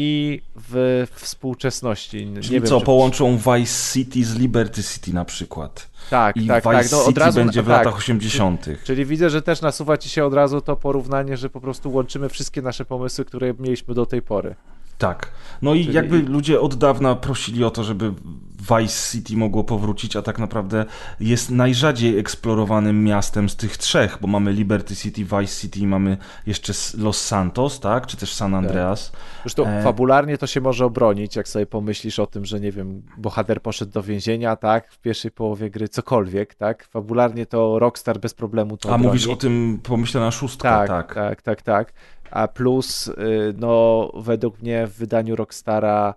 i 0.00 0.42
w 0.56 1.06
współczesności. 1.12 2.28
Czyli 2.40 2.60
nie 2.60 2.66
co, 2.66 2.76
wiem, 2.76 2.86
połączą 2.86 3.36
Vice 3.36 3.92
City 3.92 4.24
z 4.24 4.34
Liberty 4.34 4.82
City 4.82 5.14
na 5.14 5.24
przykład. 5.24 5.90
Tak, 6.10 6.36
I 6.36 6.46
tak, 6.46 6.64
Vice 6.64 6.82
tak. 6.82 6.92
No, 6.92 7.04
City 7.06 7.20
razu, 7.20 7.40
będzie 7.40 7.62
w 7.62 7.66
tak, 7.66 7.76
latach 7.76 7.96
80. 7.96 8.64
Czyli, 8.64 8.76
czyli 8.84 9.06
widzę, 9.06 9.30
że 9.30 9.42
też 9.42 9.60
nasuwa 9.60 9.96
ci 9.96 10.08
się 10.08 10.24
od 10.24 10.34
razu 10.34 10.60
to 10.60 10.76
porównanie, 10.76 11.36
że 11.36 11.50
po 11.50 11.60
prostu 11.60 11.92
łączymy 11.92 12.28
wszystkie 12.28 12.62
nasze 12.62 12.84
pomysły, 12.84 13.24
które 13.24 13.54
mieliśmy 13.58 13.94
do 13.94 14.06
tej 14.06 14.22
pory. 14.22 14.54
Tak. 14.98 15.30
No 15.62 15.74
i 15.74 15.82
Czyli... 15.82 15.94
jakby 15.94 16.22
ludzie 16.22 16.60
od 16.60 16.74
dawna 16.74 17.14
prosili 17.14 17.64
o 17.64 17.70
to, 17.70 17.84
żeby 17.84 18.12
Vice 18.58 19.12
City 19.12 19.36
mogło 19.36 19.64
powrócić, 19.64 20.16
a 20.16 20.22
tak 20.22 20.38
naprawdę 20.38 20.84
jest 21.20 21.50
najrzadziej 21.50 22.18
eksplorowanym 22.18 23.04
miastem 23.04 23.48
z 23.48 23.56
tych 23.56 23.76
trzech, 23.76 24.18
bo 24.20 24.28
mamy 24.28 24.52
Liberty 24.52 24.96
City, 24.96 25.24
Vice 25.24 25.60
City 25.60 25.80
i 25.80 25.86
mamy 25.86 26.16
jeszcze 26.46 26.72
Los 26.98 27.26
Santos, 27.26 27.80
tak? 27.80 28.06
Czy 28.06 28.16
też 28.16 28.34
San 28.34 28.54
Andreas. 28.54 29.10
Tak. 29.10 29.20
Zresztą 29.42 29.66
e... 29.66 29.82
fabularnie 29.82 30.38
to 30.38 30.46
się 30.46 30.60
może 30.60 30.84
obronić, 30.84 31.36
jak 31.36 31.48
sobie 31.48 31.66
pomyślisz 31.66 32.18
o 32.18 32.26
tym, 32.26 32.44
że 32.44 32.60
nie 32.60 32.72
wiem, 32.72 33.02
bohater 33.16 33.62
poszedł 33.62 33.92
do 33.92 34.02
więzienia, 34.02 34.56
tak? 34.56 34.92
W 34.92 34.98
pierwszej 34.98 35.30
połowie 35.30 35.70
gry 35.70 35.88
cokolwiek, 35.88 36.54
tak? 36.54 36.84
Fabularnie 36.84 37.46
to 37.46 37.78
Rockstar 37.78 38.20
bez 38.20 38.34
problemu 38.34 38.76
to 38.76 38.88
A 38.88 38.92
obroni. 38.92 39.06
mówisz 39.06 39.26
o 39.26 39.36
tym 39.36 39.80
pomyśle 39.82 40.20
na 40.20 40.30
szóstkę, 40.30 40.68
tak? 40.68 40.88
Tak, 40.88 41.14
tak, 41.14 41.42
tak, 41.42 41.62
tak. 41.62 41.92
A 42.30 42.48
plus, 42.48 43.10
no, 43.58 44.10
według 44.16 44.62
mnie 44.62 44.86
w 44.86 44.92
wydaniu 44.92 45.36
Rockstara 45.36 46.14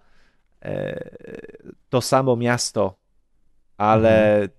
to 1.89 2.01
samo 2.01 2.35
miasto, 2.35 2.95
ale 3.77 4.35
mhm. 4.35 4.49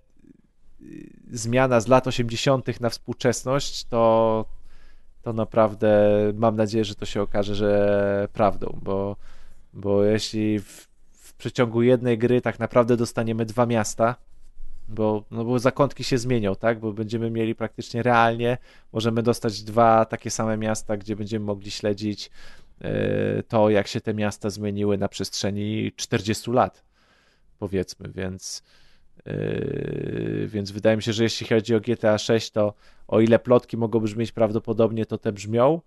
zmiana 1.31 1.81
z 1.81 1.89
lat 1.89 2.07
80. 2.07 2.81
na 2.81 2.91
współczesność, 2.91 3.85
to, 3.85 4.45
to 5.23 5.33
naprawdę 5.33 6.11
mam 6.35 6.57
nadzieję, 6.57 6.85
że 6.85 6.95
to 6.95 7.07
się 7.07 7.23
okaże, 7.23 7.55
że 7.55 8.29
prawdą, 8.33 8.79
bo, 8.83 9.17
bo 9.73 10.05
jeśli 10.05 10.61
w, 10.61 10.89
w 11.13 11.35
przeciągu 11.35 11.83
jednej 11.83 12.19
gry 12.19 12.41
tak 12.41 12.59
naprawdę 12.59 12.97
dostaniemy 12.97 13.47
dwa 13.47 13.67
miasta, 13.67 14.17
bo, 14.89 15.25
no 15.31 15.45
bo 15.45 15.59
zakątki 15.59 16.05
się 16.05 16.19
zmienią, 16.19 16.57
tak? 16.57 16.81
Bo 16.81 16.93
będziemy 16.93 17.31
mieli 17.31 17.55
praktycznie 17.55 18.03
realnie, 18.03 18.59
możemy 18.93 19.23
dostać 19.23 19.63
dwa 19.63 20.05
takie 20.05 20.31
same 20.31 20.57
miasta, 20.57 20.97
gdzie 20.97 21.17
będziemy 21.17 21.45
mogli 21.45 21.71
śledzić 21.71 22.31
e, 22.81 23.43
to, 23.43 23.71
jak 23.71 23.87
się 23.87 24.01
te 24.01 24.15
miasta 24.15 24.51
zmieniły 24.51 24.99
na 24.99 25.09
przestrzeni 25.09 25.93
40 25.97 26.51
lat, 26.51 26.85
powiedzmy, 27.59 28.09
więc. 28.09 28.63
Yy, 29.27 30.49
więc 30.49 30.71
wydaje 30.71 30.97
mi 30.97 31.03
się, 31.03 31.13
że 31.13 31.23
jeśli 31.23 31.47
chodzi 31.47 31.75
o 31.75 31.81
GTA 31.81 32.19
6, 32.19 32.51
to 32.51 32.75
o 33.09 33.21
ile 33.21 33.39
plotki 33.39 33.77
mogą 33.77 34.01
brzmieć 34.01 34.33
prawdopodobnie, 34.33 35.07
to 35.07 35.19
te 35.19 35.33
brzmią. 35.33 35.81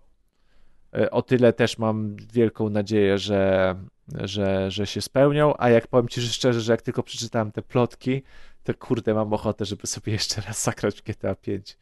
Yy, 0.92 1.10
o 1.10 1.22
tyle 1.22 1.52
też 1.52 1.78
mam 1.78 2.16
wielką 2.32 2.70
nadzieję, 2.70 3.18
że, 3.18 3.74
że, 4.14 4.70
że 4.70 4.86
się 4.86 5.00
spełnią. 5.00 5.54
A 5.58 5.70
jak 5.70 5.86
powiem 5.86 6.08
Ci 6.08 6.20
szczerze, 6.20 6.60
że 6.60 6.72
jak 6.72 6.82
tylko 6.82 7.02
przeczytałem 7.02 7.52
te 7.52 7.62
plotki, 7.62 8.22
to 8.66 8.74
kurde, 8.74 9.14
mam 9.14 9.32
ochotę, 9.32 9.64
żeby 9.64 9.86
sobie 9.86 10.12
jeszcze 10.12 10.40
raz 10.40 10.64
zagrać 10.64 11.00
w 11.00 11.04
GTA 11.04 11.34
5. 11.34 11.76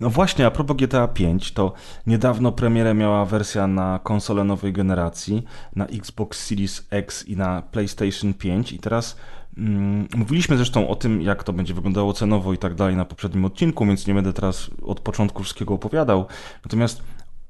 No 0.00 0.10
właśnie, 0.10 0.46
a 0.46 0.50
propos 0.50 0.76
GTA 0.76 1.08
5, 1.08 1.52
to 1.52 1.72
niedawno 2.06 2.52
premierę 2.52 2.94
miała 2.94 3.24
wersja 3.24 3.66
na 3.66 4.00
konsolę 4.02 4.44
nowej 4.44 4.72
generacji, 4.72 5.44
na 5.76 5.86
Xbox 5.86 6.46
Series 6.46 6.86
X 6.90 7.28
i 7.28 7.36
na 7.36 7.62
PlayStation 7.62 8.34
5 8.34 8.72
i 8.72 8.78
teraz 8.78 9.16
mm, 9.56 10.08
Mówiliśmy 10.16 10.56
zresztą 10.56 10.88
o 10.88 10.96
tym, 10.96 11.22
jak 11.22 11.44
to 11.44 11.52
będzie 11.52 11.74
wyglądało 11.74 12.12
cenowo 12.12 12.52
i 12.52 12.58
tak 12.58 12.74
dalej 12.74 12.96
na 12.96 13.04
poprzednim 13.04 13.44
odcinku, 13.44 13.86
więc 13.86 14.06
nie 14.06 14.14
będę 14.14 14.32
teraz 14.32 14.70
od 14.82 15.00
początku 15.00 15.42
wszystkiego 15.42 15.74
opowiadał. 15.74 16.26
Natomiast 16.64 17.02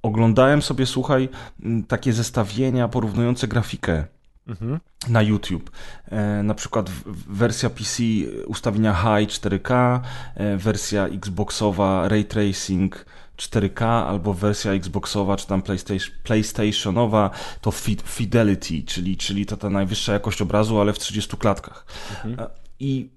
oglądałem 0.03 0.63
sobie, 0.63 0.87
słuchaj, 0.87 1.29
mm, 1.63 1.85
takie 1.85 2.13
zestawienia 2.13 2.89
porównujące 2.89 3.49
grafikę 3.49 4.05
Mhm. 4.47 4.81
na 5.09 5.23
YouTube. 5.23 5.71
E, 6.11 6.43
na 6.43 6.55
przykład 6.55 6.91
wersja 7.29 7.71
PC 7.71 8.03
ustawienia 8.47 8.95
High 8.95 9.31
4K, 9.31 10.01
e, 10.35 10.57
wersja 10.57 11.07
Xboxowa 11.07 12.09
Ray 12.09 12.25
Tracing 12.25 13.07
4K 13.37 13.85
albo 13.85 14.35
wersja 14.35 14.73
Xboxowa 14.73 15.37
czy 15.37 15.47
tam 15.47 15.63
PlayStation, 15.63 16.17
PlayStationowa 16.23 17.31
to 17.61 17.71
Fidelity, 18.05 18.83
czyli, 18.83 19.17
czyli 19.17 19.47
to 19.47 19.57
ta 19.57 19.71
najwyższa 19.71 20.13
jakość 20.13 20.43
obrazu, 20.43 20.81
ale 20.81 20.93
w 20.93 20.99
30 20.99 21.37
klatkach. 21.37 21.87
Mhm. 22.11 22.41
E, 22.41 22.51
I 22.81 23.11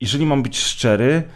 jeżeli 0.00 0.26
mam 0.26 0.42
być 0.42 0.60
szczery, 0.60 1.28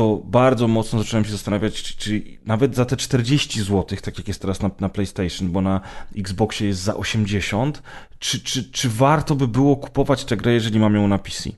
to 0.00 0.22
bardzo 0.24 0.68
mocno 0.68 0.98
zacząłem 0.98 1.24
się 1.24 1.30
zastanawiać, 1.30 1.82
czy, 1.82 1.96
czy, 1.96 2.22
nawet 2.46 2.74
za 2.74 2.84
te 2.84 2.96
40 2.96 3.62
zł, 3.62 3.98
tak 4.02 4.18
jak 4.18 4.28
jest 4.28 4.40
teraz 4.40 4.62
na, 4.62 4.70
na 4.80 4.88
PlayStation, 4.88 5.50
bo 5.50 5.60
na 5.60 5.80
Xboxie 6.16 6.66
jest 6.66 6.80
za 6.80 6.94
80, 6.94 7.82
czy, 8.18 8.40
czy, 8.40 8.70
czy 8.70 8.88
warto 8.88 9.34
by 9.34 9.48
było 9.48 9.76
kupować 9.76 10.24
tę 10.24 10.36
grę, 10.36 10.52
jeżeli 10.52 10.80
mam 10.80 10.94
ją 10.94 11.08
na 11.08 11.18
PC? 11.18 11.50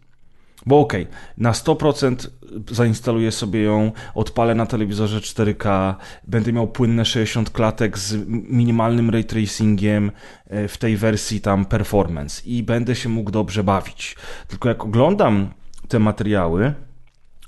Bo 0.67 0.81
okej, 0.81 1.03
okay, 1.03 1.15
na 1.37 1.53
100% 1.53 2.29
zainstaluję 2.71 3.33
sobie 3.33 3.63
ją, 3.63 3.93
odpalę 4.15 4.55
na 4.55 4.67
telewizorze 4.67 5.21
4K, 5.21 5.95
będę 6.27 6.53
miał 6.53 6.69
płynne 6.69 7.05
60 7.05 7.51
klatek 7.51 7.99
z 7.99 8.29
minimalnym 8.29 9.11
ray 9.11 9.25
tracingiem 9.25 10.11
e, 10.47 10.69
w 10.69 10.79
tej 10.79 10.97
wersji 10.97 11.41
tam 11.41 11.65
performance 11.65 12.43
i 12.47 12.63
będę 12.63 12.95
się 12.95 13.09
mógł 13.09 13.31
dobrze 13.31 13.65
bawić. 13.65 14.17
Tylko 14.49 14.69
jak 14.69 14.85
oglądam 14.85 15.51
te 15.89 15.99
materiały, 15.99 16.75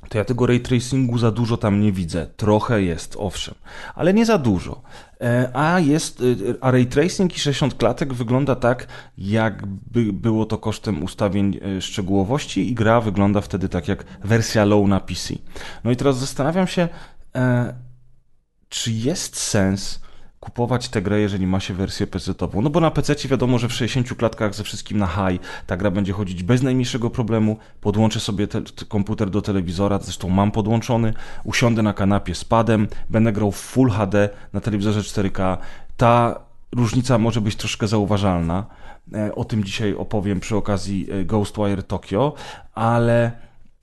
to 0.09 0.19
ja 0.19 0.25
tego 0.25 0.47
ray 0.47 0.61
tracingu 0.61 1.19
za 1.19 1.31
dużo 1.31 1.57
tam 1.57 1.81
nie 1.81 1.93
widzę. 1.93 2.27
Trochę 2.37 2.83
jest, 2.83 3.17
owszem, 3.19 3.55
ale 3.95 4.15
nie 4.15 4.27
za 4.27 4.39
dużo. 4.39 4.83
E, 5.21 5.51
a 5.53 5.81
jest, 5.81 6.21
e, 6.21 6.25
a 6.61 6.71
ray 6.71 6.87
tracing 6.87 7.37
i 7.37 7.41
60 7.41 7.75
klatek 7.75 8.15
wygląda 8.15 8.57
tak, 8.57 8.87
jakby 9.19 10.13
było 10.13 10.47
to 10.47 10.59
kosztem 10.59 11.03
ustawień 11.03 11.61
e, 11.63 11.81
szczegółowości 11.81 12.71
i 12.71 12.75
gra 12.75 13.01
wygląda 13.01 13.41
wtedy 13.41 13.69
tak 13.69 13.89
jak 13.89 14.05
wersja 14.25 14.65
low 14.65 14.89
na 14.89 15.01
PC. 15.01 15.35
No 15.85 15.91
i 15.91 15.97
teraz 15.97 16.19
zastanawiam 16.19 16.67
się, 16.67 16.89
czy 18.69 18.93
jest 18.93 19.37
sens 19.37 20.04
kupować 20.45 20.89
tę 20.89 21.03
grę, 21.03 21.21
jeżeli 21.21 21.47
ma 21.47 21.61
się 21.61 21.75
wersję 21.75 22.07
PC-ową. 22.07 22.63
No 22.63 22.71
bo 22.71 22.81
na 22.81 22.91
PC 22.91 23.29
wiadomo, 23.29 23.59
że 23.59 23.69
w 23.69 23.73
60 23.73 24.15
klatkach 24.15 24.55
ze 24.55 24.65
wszystkim 24.65 24.99
na 24.99 25.07
high 25.07 25.41
ta 25.67 25.77
gra 25.77 25.91
będzie 25.91 26.13
chodzić 26.13 26.43
bez 26.43 26.63
najmniejszego 26.63 27.11
problemu. 27.11 27.57
Podłączę 27.81 28.21
sobie 28.21 28.47
te, 28.47 28.63
te 28.63 28.85
komputer 28.85 29.31
do 29.31 29.43
telewizora, 29.43 29.99
zresztą 29.99 30.29
mam 30.29 30.51
podłączony, 30.51 31.15
usiądę 31.45 31.83
na 31.83 31.93
kanapie 31.93 32.35
z 32.35 32.45
padem, 32.45 32.89
będę 33.11 33.33
grał 33.33 33.53
w 33.53 33.57
Full 33.57 33.91
HD 33.91 34.29
na 34.53 34.61
telewizorze 34.61 35.01
4K. 35.01 35.57
Ta 35.97 36.41
różnica 36.73 37.19
może 37.19 37.41
być 37.41 37.57
troszkę 37.57 37.89
zauważalna. 37.89 38.67
E, 39.15 39.35
o 39.35 39.45
tym 39.45 39.65
dzisiaj 39.65 39.95
opowiem 39.95 40.41
przy 40.41 40.57
okazji 40.57 41.07
e, 41.11 41.25
Ghostwire 41.25 41.83
Tokyo, 41.83 42.35
ale, 42.75 43.33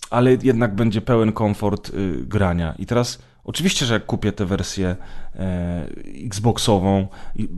ale 0.10 0.38
jednak 0.44 0.76
będzie 0.76 1.02
pełen 1.02 1.32
komfort 1.32 1.90
y, 1.90 2.26
grania. 2.26 2.74
I 2.80 2.86
teraz 2.86 3.20
Oczywiście, 3.44 3.86
że 3.86 3.94
jak 3.94 4.06
kupię 4.06 4.32
tę 4.32 4.46
wersję 4.46 4.96
e, 5.36 5.88
Xboxową, 6.26 7.08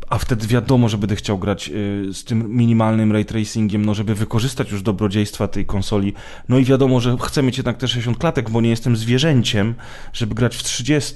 a 0.10 0.18
wtedy 0.18 0.48
wiadomo, 0.48 0.90
że 0.90 0.98
będę 0.98 1.16
chciał 1.16 1.38
grać 1.40 1.70
e, 1.70 1.74
z 2.14 2.24
tym 2.24 2.56
minimalnym 2.56 3.12
ray 3.12 3.26
tracingiem, 3.26 3.86
no 3.86 3.94
żeby 3.94 4.16
wykorzystać 4.16 4.72
już 4.72 4.82
dobrodziejstwa 4.82 5.48
tej 5.48 5.66
konsoli. 5.66 6.14
No 6.50 6.58
i 6.58 6.66
wiadomo, 6.66 7.00
że 7.00 7.18
chcę 7.22 7.44
mieć 7.44 7.58
jednak 7.58 7.78
te 7.78 7.88
60 7.88 8.18
klatek, 8.18 8.50
bo 8.50 8.62
nie 8.62 8.70
jestem 8.70 8.98
zwierzęciem, 8.98 9.76
żeby 10.14 10.36
grać 10.36 10.56
w 10.56 10.64
30. 10.64 11.16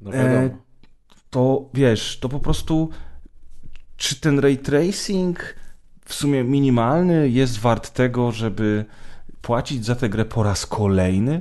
No 0.00 0.14
e, 0.14 0.50
to 1.30 1.68
wiesz, 1.74 2.18
to 2.18 2.28
po 2.28 2.40
prostu 2.40 2.90
czy 3.96 4.20
ten 4.20 4.38
ray 4.38 4.58
tracing 4.58 5.54
w 6.04 6.14
sumie 6.14 6.44
minimalny 6.44 7.28
jest 7.28 7.58
wart 7.58 7.90
tego, 7.90 8.32
żeby 8.32 8.84
płacić 9.42 9.84
za 9.84 9.94
tę 9.94 10.08
grę 10.08 10.24
po 10.24 10.42
raz 10.42 10.66
kolejny? 10.66 11.40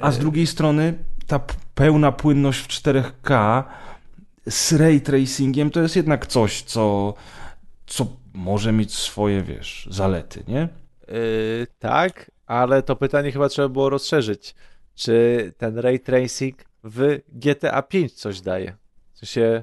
A 0.00 0.12
z 0.12 0.16
e, 0.16 0.20
drugiej 0.20 0.46
strony 0.46 0.94
ta 1.26 1.40
pełna 1.74 2.12
płynność 2.12 2.60
w 2.60 2.68
4K 2.68 3.62
z 4.48 4.72
ray 4.72 5.00
tracingiem 5.00 5.70
to 5.70 5.80
jest 5.80 5.96
jednak 5.96 6.26
coś, 6.26 6.62
co, 6.62 7.14
co 7.86 8.06
może 8.34 8.72
mieć 8.72 8.94
swoje, 8.94 9.42
wiesz, 9.42 9.88
zalety, 9.90 10.44
nie? 10.48 10.68
Yy, 11.08 11.66
tak, 11.78 12.30
ale 12.46 12.82
to 12.82 12.96
pytanie 12.96 13.32
chyba 13.32 13.48
trzeba 13.48 13.68
było 13.68 13.90
rozszerzyć. 13.90 14.54
Czy 14.94 15.52
ten 15.56 15.78
ray 15.78 16.00
tracing 16.00 16.64
w 16.84 17.20
GTA 17.28 17.82
5 17.82 18.12
coś 18.12 18.40
daje? 18.40 18.76
W 19.12 19.18
sensie, 19.18 19.62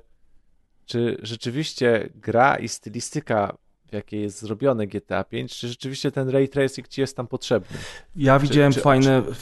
czy 0.86 1.18
rzeczywiście 1.22 2.10
gra 2.16 2.56
i 2.56 2.68
stylistyka 2.68 3.58
w 3.92 3.94
jakiej 3.94 4.22
jest 4.22 4.42
zrobione 4.42 4.88
GTA 4.88 5.24
5, 5.24 5.58
czy 5.58 5.68
rzeczywiście 5.68 6.12
ten 6.12 6.30
ray 6.30 6.50
tracing 6.50 6.88
ci 6.88 7.02
jest 7.02 7.18
tam 7.18 7.28
potrzebny? 7.28 7.78
Ja 8.16 8.40
czy, 8.40 8.48
widziałem 8.48 8.74
czy, 8.74 8.82
fajne 8.82 9.22
czy... 9.28 9.34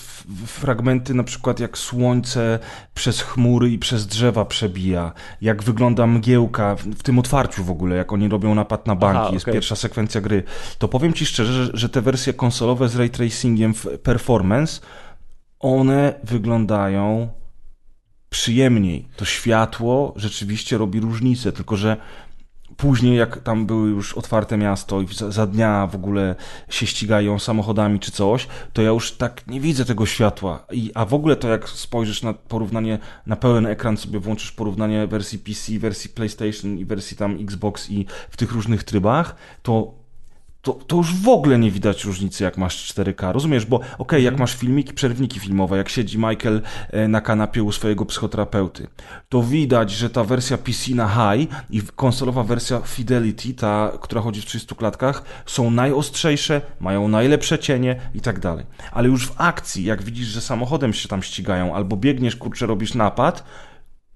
fragmenty, 0.48 1.14
na 1.14 1.24
przykład 1.24 1.60
jak 1.60 1.78
słońce 1.78 2.60
przez 2.94 3.22
chmury 3.22 3.70
i 3.70 3.80
przez 3.80 4.08
drzewa 4.08 4.46
przebija, 4.46 5.14
jak 5.42 5.64
wygląda 5.64 6.08
mgiełka 6.08 6.76
w, 6.76 6.84
w 6.84 7.04
tym 7.04 7.20
otwarciu 7.20 7.64
w 7.64 7.72
ogóle, 7.72 7.96
jak 7.96 8.14
oni 8.14 8.28
robią 8.28 8.56
napad 8.56 8.88
na 8.88 8.96
banki, 8.96 9.22
Aha, 9.22 9.34
jest 9.34 9.46
okay. 9.46 9.54
pierwsza 9.54 9.76
sekwencja 9.76 10.22
gry. 10.22 10.44
To 10.78 10.88
powiem 10.88 11.14
ci 11.14 11.26
szczerze, 11.26 11.66
że, 11.66 11.72
że 11.74 11.90
te 11.90 12.02
wersje 12.02 12.34
konsolowe 12.34 12.90
z 12.90 12.96
ray 12.96 13.10
tracingiem 13.10 13.74
w 13.74 13.86
performance, 14.04 14.82
one 15.60 16.14
wyglądają 16.24 17.30
przyjemniej. 18.30 19.08
To 19.16 19.26
światło 19.26 20.14
rzeczywiście 20.16 20.78
robi 20.78 21.00
różnicę, 21.00 21.52
tylko 21.52 21.76
że 21.76 21.98
później, 22.80 23.18
jak 23.18 23.42
tam 23.42 23.66
były 23.66 23.90
już 23.90 24.14
otwarte 24.14 24.58
miasto 24.58 25.02
i 25.02 25.08
za, 25.08 25.32
za, 25.32 25.48
dnia 25.48 25.88
w 25.88 25.96
ogóle 25.96 26.36
się 26.70 26.88
ścigają 26.88 27.40
samochodami 27.40 28.00
czy 28.00 28.12
coś, 28.12 28.48
to 28.74 28.82
ja 28.82 28.90
już 28.90 29.12
tak 29.12 29.48
nie 29.48 29.62
widzę 29.62 29.86
tego 29.86 30.06
światła. 30.06 30.66
I, 30.72 30.92
a 30.96 31.06
w 31.06 31.14
ogóle 31.14 31.36
to 31.36 31.48
jak 31.48 31.70
spojrzysz 31.70 32.24
na 32.24 32.34
porównanie, 32.34 33.00
na 33.26 33.36
pełen 33.36 33.66
ekran 33.66 33.98
sobie 33.98 34.20
włączysz 34.20 34.52
porównanie 34.52 35.08
wersji 35.08 35.40
PC, 35.40 35.80
wersji 35.80 36.10
PlayStation 36.10 36.78
i 36.78 36.86
wersji 36.86 37.18
tam 37.18 37.38
Xbox 37.42 37.90
i 37.90 38.06
w 38.30 38.38
tych 38.38 38.52
różnych 38.52 38.84
trybach, 38.84 39.36
to 39.64 39.99
to, 40.62 40.74
to 40.74 40.96
już 40.96 41.14
w 41.14 41.28
ogóle 41.28 41.60
nie 41.60 41.72
widać 41.72 42.06
różnicy, 42.06 42.44
jak 42.44 42.58
masz 42.58 42.94
4K. 42.94 43.32
Rozumiesz? 43.32 43.66
Bo 43.66 43.76
okej, 43.78 43.96
okay, 43.98 44.22
jak 44.22 44.34
mhm. 44.34 44.40
masz 44.40 44.56
filmiki, 44.56 44.94
przerwniki 44.94 45.40
filmowe, 45.40 45.78
jak 45.78 45.90
siedzi 45.90 46.18
Michael 46.18 46.62
e, 46.90 47.08
na 47.08 47.22
kanapie 47.22 47.64
u 47.64 47.72
swojego 47.72 48.06
psychoterapeuty, 48.06 48.88
to 49.30 49.44
widać, 49.44 49.92
że 49.92 50.10
ta 50.10 50.24
wersja 50.24 50.58
PC 50.58 50.96
na 50.96 51.08
high 51.08 51.50
i 51.70 51.82
konsolowa 51.96 52.44
wersja 52.44 52.82
Fidelity, 52.86 53.54
ta, 53.54 53.92
która 54.02 54.22
chodzi 54.22 54.42
w 54.42 54.46
300 54.46 54.76
klatkach, 54.76 55.24
są 55.46 55.72
najostrzejsze, 55.72 56.62
mają 56.80 57.08
najlepsze 57.08 57.60
cienie 57.60 58.00
i 58.14 58.22
tak 58.22 58.40
dalej. 58.40 58.66
Ale 58.92 59.08
już 59.08 59.28
w 59.28 59.34
akcji, 59.38 59.84
jak 59.84 60.04
widzisz, 60.04 60.28
że 60.28 60.42
samochodem 60.42 60.94
się 60.94 61.08
tam 61.08 61.24
ścigają, 61.24 61.76
albo 61.76 61.98
biegniesz, 61.98 62.36
kurczę, 62.36 62.66
robisz 62.66 62.94
napad, 62.94 63.44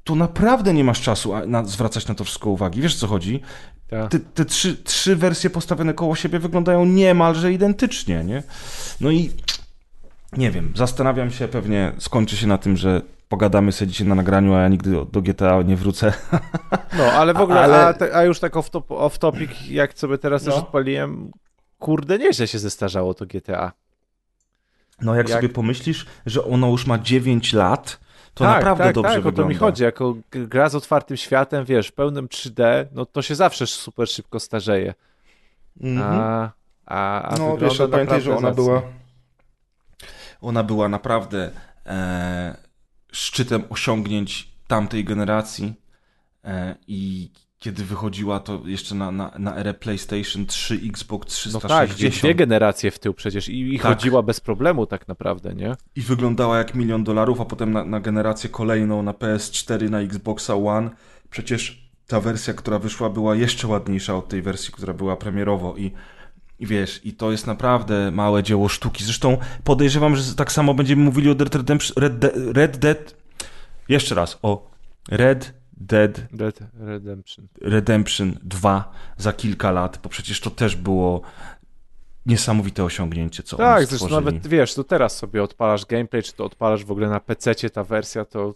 to 0.04 0.16
naprawdę 0.16 0.74
nie 0.74 0.84
masz 0.84 1.02
czasu 1.02 1.48
na, 1.48 1.66
zwracać 1.66 2.08
na 2.08 2.16
to 2.16 2.24
wszystko 2.24 2.50
uwagi. 2.50 2.82
Wiesz 2.82 2.96
co 2.96 3.08
chodzi? 3.08 3.42
Te, 4.10 4.20
te 4.20 4.46
trzy, 4.46 4.76
trzy 4.84 5.16
wersje 5.16 5.50
postawione 5.50 5.94
koło 5.94 6.16
siebie 6.16 6.40
wyglądają 6.40 6.86
niemalże 6.86 7.54
identycznie, 7.54 8.24
nie? 8.24 8.44
No 9.02 9.12
i 9.12 9.32
nie 10.38 10.52
wiem, 10.52 10.74
zastanawiam 10.76 11.32
się, 11.32 11.48
pewnie 11.48 11.92
skończy 11.98 12.38
się 12.38 12.48
na 12.48 12.58
tym, 12.58 12.78
że 12.78 13.02
pogadamy 13.30 13.72
sobie 13.72 13.92
dzisiaj 13.92 14.08
na 14.08 14.16
nagraniu, 14.16 14.54
a 14.54 14.62
ja 14.62 14.68
nigdy 14.68 14.92
do, 15.12 15.22
GTA 15.22 15.62
nie 15.62 15.76
wrócę. 15.76 16.14
No, 16.98 17.04
ale 17.04 17.34
w 17.34 17.38
ogóle, 17.38 17.62
ale... 17.62 17.78
A, 17.78 18.18
a, 18.18 18.24
już 18.24 18.40
tak 18.40 18.58
off, 18.58 18.70
off 18.90 19.20
topic, 19.20 19.52
jak 19.70 20.00
sobie 20.00 20.18
teraz 20.18 20.46
no. 20.46 20.52
też 20.52 20.62
odpaliłem, 20.62 21.32
kurde, 21.80 22.18
nieźle 22.20 22.48
się 22.48 22.60
zestarzało 22.60 23.14
to 23.14 23.26
GTA. 23.26 23.72
No 25.02 25.16
jak, 25.16 25.30
jak, 25.30 25.38
sobie 25.38 25.54
pomyślisz, 25.54 26.06
że 26.26 26.46
ono 26.46 26.68
już 26.68 26.88
ma 26.88 27.00
9 27.00 27.54
lat, 27.54 28.00
to 28.34 28.44
tak, 28.44 28.56
naprawdę 28.56 28.84
tak, 28.84 28.96
dobrze 28.96 29.14
tak, 29.14 29.24
wygląda. 29.24 29.38
Tak, 29.38 29.40
o 29.40 29.44
to 29.44 29.50
mi 29.50 29.56
chodzi. 29.56 29.84
Jako 29.84 30.16
gra 30.32 30.70
z 30.70 30.76
otwartym 30.76 31.18
światem, 31.18 31.66
wiesz, 31.66 31.92
pełnym 31.92 32.28
3D, 32.28 32.86
no 32.92 33.06
to 33.06 33.22
się 33.22 33.36
zawsze 33.36 33.68
super 33.68 34.10
szybko 34.10 34.40
starzeje. 34.40 34.94
Mm 35.82 35.98
-hmm. 35.98 36.04
A, 36.04 36.52
a, 36.86 37.22
a 37.22 37.38
no 37.38 37.58
wiesz, 37.58 37.82
pamiętaj, 37.92 38.22
że 38.22 38.38
ona 38.38 38.52
była 38.52 38.82
ona 40.44 40.64
była 40.64 40.90
naprawdę 40.90 41.52
e, 41.86 42.58
szczytem 43.12 43.64
osiągnięć 43.70 44.50
tamtej 44.68 45.04
generacji 45.04 45.74
e, 46.44 46.76
i 46.88 47.30
kiedy 47.64 47.84
wychodziła 47.84 48.40
to 48.40 48.62
jeszcze 48.66 48.96
na, 48.96 49.12
na, 49.12 49.32
na 49.40 49.56
erę 49.58 49.74
PlayStation 49.74 50.46
3, 50.46 50.80
Xbox 50.90 51.28
360. 51.28 51.64
No 51.64 51.70
tak, 51.70 52.20
dwie 52.20 52.36
generacje 52.36 52.92
w 52.92 53.00
tył 53.00 53.14
przecież 53.14 53.50
i, 53.50 53.76
i 53.76 53.80
tak. 53.80 53.88
chodziła 53.88 54.22
bez 54.22 54.40
problemu 54.40 54.86
tak 54.86 55.08
naprawdę, 55.08 55.54
nie? 55.54 55.76
I 55.96 56.02
wyglądała 56.02 56.58
jak 56.58 56.76
milion 56.76 57.04
dolarów, 57.04 57.42
a 57.42 57.46
potem 57.46 57.72
na, 57.72 57.86
na 57.86 58.00
generację 58.00 58.50
kolejną, 58.50 59.04
na 59.04 59.12
PS4, 59.14 59.90
na 59.90 60.00
Xboxa 60.00 60.56
One, 60.56 60.90
przecież 61.30 61.90
ta 62.08 62.22
wersja, 62.22 62.54
która 62.54 62.80
wyszła 62.80 63.10
była 63.10 63.36
jeszcze 63.36 63.68
ładniejsza 63.68 64.16
od 64.16 64.28
tej 64.28 64.42
wersji, 64.42 64.74
która 64.74 64.94
była 64.94 65.16
premierowo 65.16 65.76
i 65.78 65.92
i 66.60 66.68
wiesz, 66.68 67.02
i 67.04 67.14
to 67.14 67.32
jest 67.32 67.48
naprawdę 67.48 68.12
małe 68.12 68.44
dzieło 68.44 68.70
sztuki. 68.70 69.04
Zresztą 69.04 69.38
podejrzewam, 69.64 70.16
że 70.16 70.36
tak 70.36 70.52
samo 70.52 70.74
będziemy 70.74 71.04
mówili 71.04 71.30
o 71.30 71.36
Dead 71.36 71.56
Redemption, 71.56 71.94
Red, 72.04 72.20
De 72.20 72.32
Red 72.36 72.78
Dead, 72.78 73.16
jeszcze 73.90 74.16
raz, 74.16 74.40
o 74.42 74.72
Red 75.10 75.63
Dead 75.78 76.22
Dead 76.34 76.60
Redemption. 76.80 77.48
Redemption 77.62 78.38
2 78.44 78.92
za 79.18 79.34
kilka 79.34 79.72
lat, 79.72 80.00
bo 80.04 80.10
przecież 80.10 80.40
to 80.40 80.50
też 80.50 80.76
było 80.76 81.22
niesamowite 82.26 82.84
osiągnięcie, 82.84 83.44
co 83.44 83.58
Tak, 83.58 83.86
zresztą 83.86 84.10
nawet 84.10 84.48
wiesz, 84.48 84.74
to 84.74 84.84
teraz 84.84 85.18
sobie 85.18 85.44
odpalasz 85.44 85.86
gameplay, 85.86 86.24
czy 86.24 86.34
to 86.34 86.46
odpalasz 86.46 86.86
w 86.86 86.92
ogóle 86.92 87.10
na 87.10 87.20
PC 87.20 87.70
ta 87.70 87.84
wersja, 87.84 88.26
to 88.26 88.54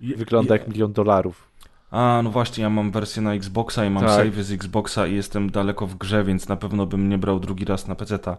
wygląda 0.00 0.54
jak 0.54 0.68
milion 0.68 0.92
dolarów. 0.92 1.48
A, 1.90 2.20
no 2.24 2.30
właśnie, 2.30 2.62
ja 2.62 2.70
mam 2.70 2.90
wersję 2.90 3.22
na 3.22 3.34
Xboxa 3.34 3.84
i 3.84 3.90
mam 3.90 4.04
tak. 4.04 4.12
save 4.12 4.44
z 4.44 4.52
Xboxa 4.52 5.06
i 5.06 5.14
jestem 5.14 5.50
daleko 5.50 5.86
w 5.86 5.94
grze, 5.94 6.24
więc 6.24 6.48
na 6.48 6.56
pewno 6.56 6.86
bym 6.86 7.08
nie 7.08 7.18
brał 7.18 7.40
drugi 7.40 7.64
raz 7.64 7.88
na 7.88 7.94
PC-ta. 7.94 8.36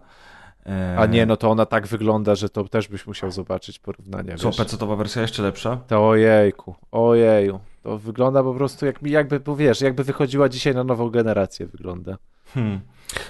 E, 0.66 0.96
A 0.98 1.06
nie, 1.06 1.26
no 1.26 1.36
to 1.36 1.50
ona 1.50 1.66
tak 1.66 1.86
wygląda, 1.86 2.34
że 2.34 2.48
to 2.48 2.64
też 2.64 2.88
byś 2.88 3.06
musiał 3.06 3.30
zobaczyć 3.30 3.78
porównanie. 3.78 4.36
Co, 4.36 4.50
PC-towa 4.50 4.96
wersja 4.96 5.22
jeszcze 5.22 5.42
lepsza? 5.42 5.76
To 5.76 6.08
ojejku, 6.08 6.74
ojeju. 6.90 7.60
To 7.82 7.98
wygląda 7.98 8.42
po 8.42 8.54
prostu 8.54 8.86
jak, 8.86 9.02
jakby, 9.02 9.40
bo 9.40 9.56
wiesz, 9.56 9.80
jakby 9.80 10.04
wychodziła 10.04 10.48
dzisiaj 10.48 10.74
na 10.74 10.84
nową 10.84 11.10
generację 11.10 11.66
wygląda. 11.66 12.18
Hmm. 12.46 12.80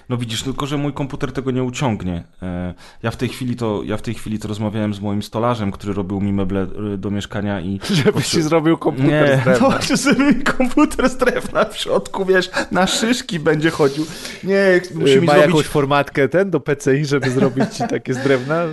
No 0.09 0.17
widzisz, 0.17 0.43
tylko 0.43 0.67
że 0.67 0.77
mój 0.77 0.93
komputer 0.93 1.33
tego 1.33 1.51
nie 1.51 1.65
uciągnie. 1.65 2.25
E, 2.43 2.75
ja 3.03 3.11
w 3.11 3.17
tej 3.17 3.29
chwili 3.29 3.57
to, 3.57 3.83
ja 3.85 3.97
w 3.97 4.03
tej 4.03 4.15
chwili 4.15 4.39
to 4.39 4.49
rozmawiałem 4.49 4.95
z 4.95 5.01
moim 5.01 5.23
stolarzem, 5.23 5.73
który 5.73 5.93
robił 5.93 6.21
mi 6.21 6.33
meble 6.33 6.67
e, 6.95 6.99
do 6.99 7.11
mieszkania 7.11 7.61
i... 7.61 7.81
Żeby 8.05 8.23
ci 8.23 8.43
zrobił 8.43 8.79
komputer 8.79 9.29
nie, 9.29 9.43
z 9.43 9.45
drewna. 9.45 9.79
Nie, 9.91 9.97
żeby 9.97 10.25
mi 10.25 10.45
komputer 10.45 11.09
z 11.09 11.17
drewna 11.17 11.65
w 11.65 11.77
środku, 11.77 12.25
wiesz, 12.25 12.51
na 12.71 12.87
szyszki 12.87 13.41
będzie 13.41 13.71
chodził. 13.71 14.07
Nie, 14.45 14.81
musi 14.95 15.21
mi 15.21 15.27
Ma 15.27 15.33
zrobić... 15.33 15.51
jakąś 15.51 15.67
formatkę 15.67 16.29
ten 16.29 16.51
do 16.51 16.61
PCI, 16.61 17.05
żeby 17.05 17.31
zrobić 17.31 17.75
ci 17.75 17.83
takie 17.89 18.15
z 18.15 18.19
drewna? 18.19 18.65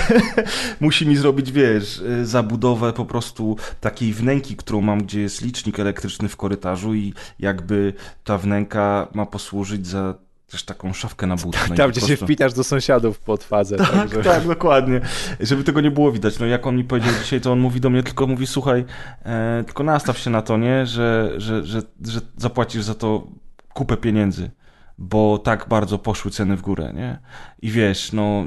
musi 0.80 1.06
mi 1.06 1.16
zrobić, 1.16 1.52
wiesz, 1.52 2.02
zabudowę 2.22 2.92
po 2.92 3.04
prostu 3.04 3.56
takiej 3.80 4.12
wnęki, 4.12 4.56
którą 4.56 4.80
mam, 4.80 5.02
gdzie 5.02 5.20
jest 5.20 5.42
licznik 5.42 5.80
elektryczny 5.80 6.28
w 6.28 6.36
korytarzu 6.36 6.94
i 6.94 7.14
jakby 7.38 7.92
ta 8.24 8.38
wnęka 8.38 9.08
ma 9.14 9.26
posłużyć 9.26 9.86
za 9.86 10.14
też 10.54 10.62
taką 10.62 10.92
szafkę 10.92 11.26
na 11.26 11.36
buty. 11.36 11.58
Tak, 11.58 11.70
no 11.70 11.76
tam, 11.76 11.90
gdzie 11.90 12.00
prostu... 12.00 12.16
się 12.16 12.24
wpitasz 12.24 12.52
do 12.52 12.64
sąsiadów 12.64 13.18
pod 13.18 13.44
fazę. 13.44 13.76
Tak, 13.76 13.90
także... 13.90 14.22
tak, 14.22 14.46
dokładnie. 14.46 15.00
Żeby 15.40 15.64
tego 15.64 15.80
nie 15.80 15.90
było 15.90 16.12
widać. 16.12 16.38
No 16.38 16.46
jak 16.46 16.66
on 16.66 16.76
mi 16.76 16.84
powiedział 16.84 17.12
dzisiaj, 17.22 17.40
to 17.40 17.52
on 17.52 17.60
mówi 17.60 17.80
do 17.80 17.90
mnie, 17.90 18.02
tylko 18.02 18.26
mówi, 18.26 18.46
słuchaj, 18.46 18.84
e, 19.24 19.62
tylko 19.66 19.84
nastaw 19.84 20.18
się 20.18 20.30
na 20.30 20.42
to, 20.42 20.56
nie, 20.56 20.86
że, 20.86 21.32
że, 21.36 21.64
że, 21.64 21.82
że 22.04 22.20
zapłacisz 22.36 22.82
za 22.82 22.94
to 22.94 23.26
kupę 23.72 23.96
pieniędzy, 23.96 24.50
bo 24.98 25.38
tak 25.38 25.68
bardzo 25.68 25.98
poszły 25.98 26.30
ceny 26.30 26.56
w 26.56 26.62
górę, 26.62 26.92
nie? 26.94 27.18
I 27.62 27.70
wiesz, 27.70 28.12
no 28.12 28.44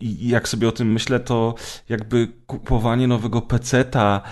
i 0.00 0.28
jak 0.28 0.48
sobie 0.48 0.68
o 0.68 0.72
tym 0.72 0.92
myślę, 0.92 1.20
to 1.20 1.54
jakby 1.88 2.28
kupowanie 2.46 3.08
nowego 3.08 3.42
peceta 3.42 4.22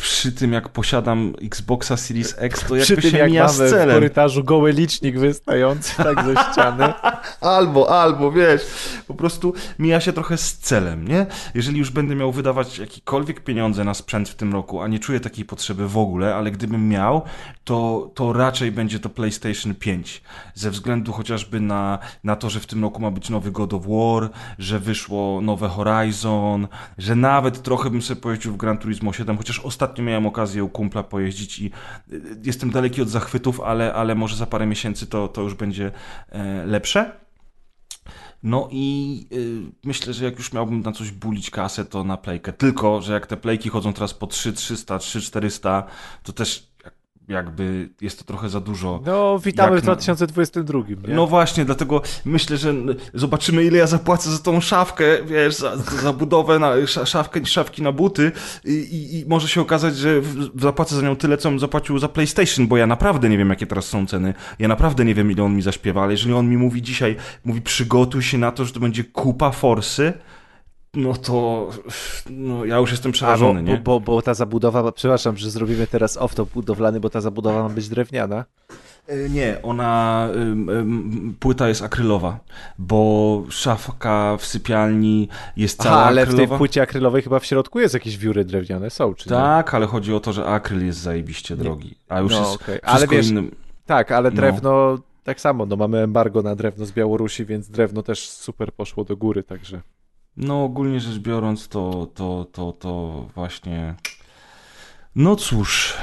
przy 0.00 0.32
tym, 0.32 0.52
jak 0.52 0.68
posiadam 0.68 1.34
Xboxa 1.42 1.96
Series 1.96 2.34
X, 2.38 2.64
to 2.68 2.76
jakby 2.76 3.02
się 3.02 3.18
jak 3.18 3.50
z 3.50 3.56
celem. 3.56 3.90
w 3.90 3.92
korytarzu 3.92 4.44
goły 4.44 4.72
licznik 4.72 5.18
wystający 5.18 5.96
tak 5.96 6.24
ze 6.24 6.34
ściany. 6.52 6.92
albo, 7.40 8.00
albo, 8.00 8.32
wiesz, 8.32 8.62
po 9.06 9.14
prostu 9.14 9.54
mija 9.78 10.00
się 10.00 10.12
trochę 10.12 10.36
z 10.36 10.58
celem, 10.58 11.08
nie? 11.08 11.26
Jeżeli 11.54 11.78
już 11.78 11.90
będę 11.90 12.14
miał 12.14 12.32
wydawać 12.32 12.78
jakiekolwiek 12.78 13.40
pieniądze 13.40 13.84
na 13.84 13.94
sprzęt 13.94 14.28
w 14.28 14.34
tym 14.34 14.52
roku, 14.52 14.82
a 14.82 14.88
nie 14.88 14.98
czuję 14.98 15.20
takiej 15.20 15.44
potrzeby 15.44 15.88
w 15.88 15.98
ogóle, 15.98 16.34
ale 16.34 16.50
gdybym 16.50 16.88
miał, 16.88 17.22
to, 17.64 18.10
to 18.14 18.32
raczej 18.32 18.72
będzie 18.72 19.00
to 19.00 19.08
PlayStation 19.08 19.74
5. 19.74 20.22
Ze 20.54 20.70
względu 20.70 21.12
chociażby 21.12 21.60
na, 21.60 21.98
na 22.24 22.36
to, 22.36 22.50
że 22.50 22.60
w 22.60 22.66
tym 22.66 22.82
roku 22.82 23.02
ma 23.02 23.10
być 23.10 23.30
nowy 23.30 23.50
God 23.50 23.74
of 23.74 23.82
War, 23.86 24.30
że 24.58 24.78
wyszło 24.78 25.40
nowe 25.40 25.68
Horizon, 25.68 26.68
że 26.98 27.16
nawet 27.16 27.62
trochę 27.62 27.90
bym 27.90 28.02
sobie 28.02 28.20
pojeździł 28.20 28.52
w 28.52 28.56
Gran 28.56 28.78
Turismo 28.78 29.12
7, 29.12 29.36
chociaż 29.36 29.60
ostatnio 29.60 29.87
ostatnio 29.88 30.04
miałem 30.04 30.26
okazję 30.26 30.64
u 30.64 30.68
kumpla 30.68 31.02
pojeździć 31.02 31.58
i 31.58 31.70
y, 32.12 32.40
jestem 32.44 32.70
daleki 32.70 33.02
od 33.02 33.08
zachwytów, 33.08 33.60
ale, 33.60 33.94
ale 33.94 34.14
może 34.14 34.36
za 34.36 34.46
parę 34.46 34.66
miesięcy 34.66 35.06
to, 35.06 35.28
to 35.28 35.42
już 35.42 35.54
będzie 35.54 35.92
e, 36.28 36.66
lepsze. 36.66 37.12
No 38.42 38.68
i 38.72 39.26
y, 39.32 39.72
myślę, 39.84 40.12
że 40.12 40.24
jak 40.24 40.38
już 40.38 40.52
miałbym 40.52 40.80
na 40.80 40.92
coś 40.92 41.10
bulić 41.10 41.50
kasę, 41.50 41.84
to 41.84 42.04
na 42.04 42.16
playkę. 42.16 42.52
Tylko, 42.52 43.02
że 43.02 43.12
jak 43.12 43.26
te 43.26 43.36
playki 43.36 43.68
chodzą 43.68 43.92
teraz 43.92 44.14
po 44.14 44.26
3300, 44.26 44.98
3400, 44.98 45.84
to 46.22 46.32
też 46.32 46.68
jakby 47.28 47.88
jest 48.00 48.18
to 48.18 48.24
trochę 48.24 48.48
za 48.48 48.60
dużo. 48.60 49.02
No, 49.06 49.38
witamy 49.38 49.78
w 49.78 49.82
2022. 49.82 50.78
Nie? 51.08 51.14
No 51.14 51.26
właśnie, 51.26 51.64
dlatego 51.64 52.02
myślę, 52.24 52.56
że 52.56 52.74
zobaczymy, 53.14 53.64
ile 53.64 53.78
ja 53.78 53.86
zapłacę 53.86 54.30
za 54.30 54.38
tą 54.38 54.60
szafkę, 54.60 55.04
wiesz, 55.24 55.54
za, 55.54 55.76
za 55.76 56.12
budowę 56.12 56.58
na, 56.58 56.86
szafkę, 56.86 57.46
szafki 57.46 57.82
na 57.82 57.92
buty 57.92 58.32
i, 58.64 58.72
i, 58.72 59.18
i, 59.18 59.26
może 59.26 59.48
się 59.48 59.60
okazać, 59.60 59.96
że 59.96 60.22
zapłacę 60.60 60.96
za 60.96 61.02
nią 61.02 61.16
tyle, 61.16 61.36
co 61.36 61.48
on 61.48 61.58
zapłacił 61.58 61.98
za 61.98 62.08
PlayStation, 62.08 62.66
bo 62.66 62.76
ja 62.76 62.86
naprawdę 62.86 63.28
nie 63.28 63.38
wiem, 63.38 63.50
jakie 63.50 63.66
teraz 63.66 63.84
są 63.84 64.06
ceny. 64.06 64.34
Ja 64.58 64.68
naprawdę 64.68 65.04
nie 65.04 65.14
wiem, 65.14 65.30
ile 65.30 65.44
on 65.44 65.56
mi 65.56 65.62
zaśpiewa, 65.62 66.02
ale 66.02 66.12
jeżeli 66.12 66.34
on 66.34 66.48
mi 66.48 66.56
mówi 66.56 66.82
dzisiaj, 66.82 67.16
mówi 67.44 67.60
przygotuj 67.60 68.22
się 68.22 68.38
na 68.38 68.52
to, 68.52 68.64
że 68.64 68.72
to 68.72 68.80
będzie 68.80 69.04
kupa 69.04 69.50
forsy, 69.50 70.12
no 70.98 71.14
to 71.14 71.68
no, 72.30 72.64
ja 72.64 72.76
już 72.76 72.90
jestem 72.90 73.12
przerażony, 73.12 73.62
bo, 73.62 73.70
nie? 73.70 73.76
Bo, 73.76 74.00
bo, 74.00 74.12
bo 74.12 74.22
ta 74.22 74.34
zabudowa, 74.34 74.92
przepraszam, 74.92 75.36
że 75.36 75.50
zrobimy 75.50 75.86
teraz 75.86 76.18
off-top 76.18 76.46
budowlany, 76.46 77.00
bo 77.00 77.10
ta 77.10 77.20
zabudowa 77.20 77.62
ma 77.62 77.68
być 77.68 77.88
drewniana. 77.88 78.44
E, 79.06 79.28
nie, 79.28 79.62
ona, 79.62 80.28
płyta 81.40 81.68
jest 81.68 81.82
akrylowa, 81.82 82.38
bo 82.78 83.42
szafka 83.50 84.36
w 84.36 84.46
sypialni 84.46 85.28
jest 85.56 85.82
cała 85.82 85.96
Aha, 85.96 86.06
ale 86.06 86.22
akrylowa. 86.22 86.46
w 86.46 86.48
tej 86.48 86.58
płycie 86.58 86.82
akrylowej 86.82 87.22
chyba 87.22 87.38
w 87.38 87.46
środku 87.46 87.80
jest 87.80 87.94
jakieś 87.94 88.18
wióry 88.18 88.44
drewniane, 88.44 88.90
są, 88.90 89.14
czy 89.14 89.28
Tak, 89.28 89.66
nie? 89.66 89.76
ale 89.76 89.86
chodzi 89.86 90.14
o 90.14 90.20
to, 90.20 90.32
że 90.32 90.46
akryl 90.46 90.86
jest 90.86 90.98
zajebiście 90.98 91.56
drogi, 91.56 91.94
a 92.08 92.20
już 92.20 92.32
no, 92.32 92.38
jest 92.38 92.62
okay. 92.62 92.80
ale 92.82 93.06
wiesz, 93.06 93.28
innym. 93.28 93.50
Tak, 93.86 94.12
ale 94.12 94.30
no. 94.30 94.36
drewno 94.36 94.70
no. 94.70 94.98
tak 95.24 95.40
samo, 95.40 95.66
no 95.66 95.76
mamy 95.76 95.98
embargo 95.98 96.42
na 96.42 96.56
drewno 96.56 96.86
z 96.86 96.92
Białorusi, 96.92 97.44
więc 97.44 97.68
drewno 97.68 98.02
też 98.02 98.28
super 98.28 98.72
poszło 98.72 99.04
do 99.04 99.16
góry, 99.16 99.42
także... 99.42 99.80
No 100.38 100.64
ogólnie 100.64 101.00
rzecz 101.00 101.18
biorąc, 101.18 101.68
to, 101.68 102.08
to, 102.14 102.46
to, 102.52 102.72
to 102.72 103.26
właśnie. 103.34 103.94
No 105.16 105.36
cóż. 105.36 105.96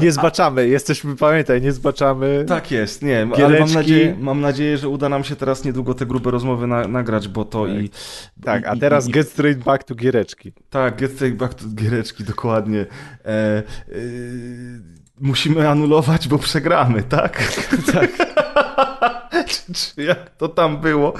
Nie 0.00 0.12
zbaczamy, 0.12 0.68
jesteśmy, 0.68 1.16
pamiętaj, 1.16 1.62
nie 1.62 1.72
zbaczamy. 1.72 2.44
Tak 2.48 2.70
jest, 2.70 3.02
nie, 3.02 3.08
Giereczki. 3.08 3.42
ale 3.42 3.60
mam 3.60 3.72
nadzieję, 3.72 4.16
mam 4.20 4.40
nadzieję, 4.40 4.78
że 4.78 4.88
uda 4.88 5.08
nam 5.08 5.24
się 5.24 5.36
teraz 5.36 5.64
niedługo 5.64 5.94
te 5.94 6.06
grube 6.06 6.30
rozmowy 6.30 6.66
na, 6.66 6.88
nagrać, 6.88 7.28
bo 7.28 7.44
to 7.44 7.66
tak. 7.66 7.74
i... 7.74 7.90
Tak, 8.44 8.66
a 8.66 8.76
teraz 8.76 9.08
i, 9.08 9.12
get 9.12 9.28
straight 9.28 9.64
back 9.64 9.84
to 9.84 9.94
giereczki. 9.94 10.52
Tak, 10.70 10.96
get 10.96 11.12
straight 11.12 11.38
back 11.38 11.54
to 11.54 11.64
giereczki, 11.74 12.24
dokładnie. 12.24 12.80
E, 12.80 13.26
e, 13.26 13.62
musimy 15.20 15.68
anulować, 15.68 16.28
bo 16.28 16.38
przegramy, 16.38 17.02
tak? 17.02 17.54
tak. 17.92 18.10
Czy, 19.50 19.72
czy 19.94 20.02
jak 20.02 20.30
to 20.36 20.48
tam 20.48 20.80
było. 20.80 21.12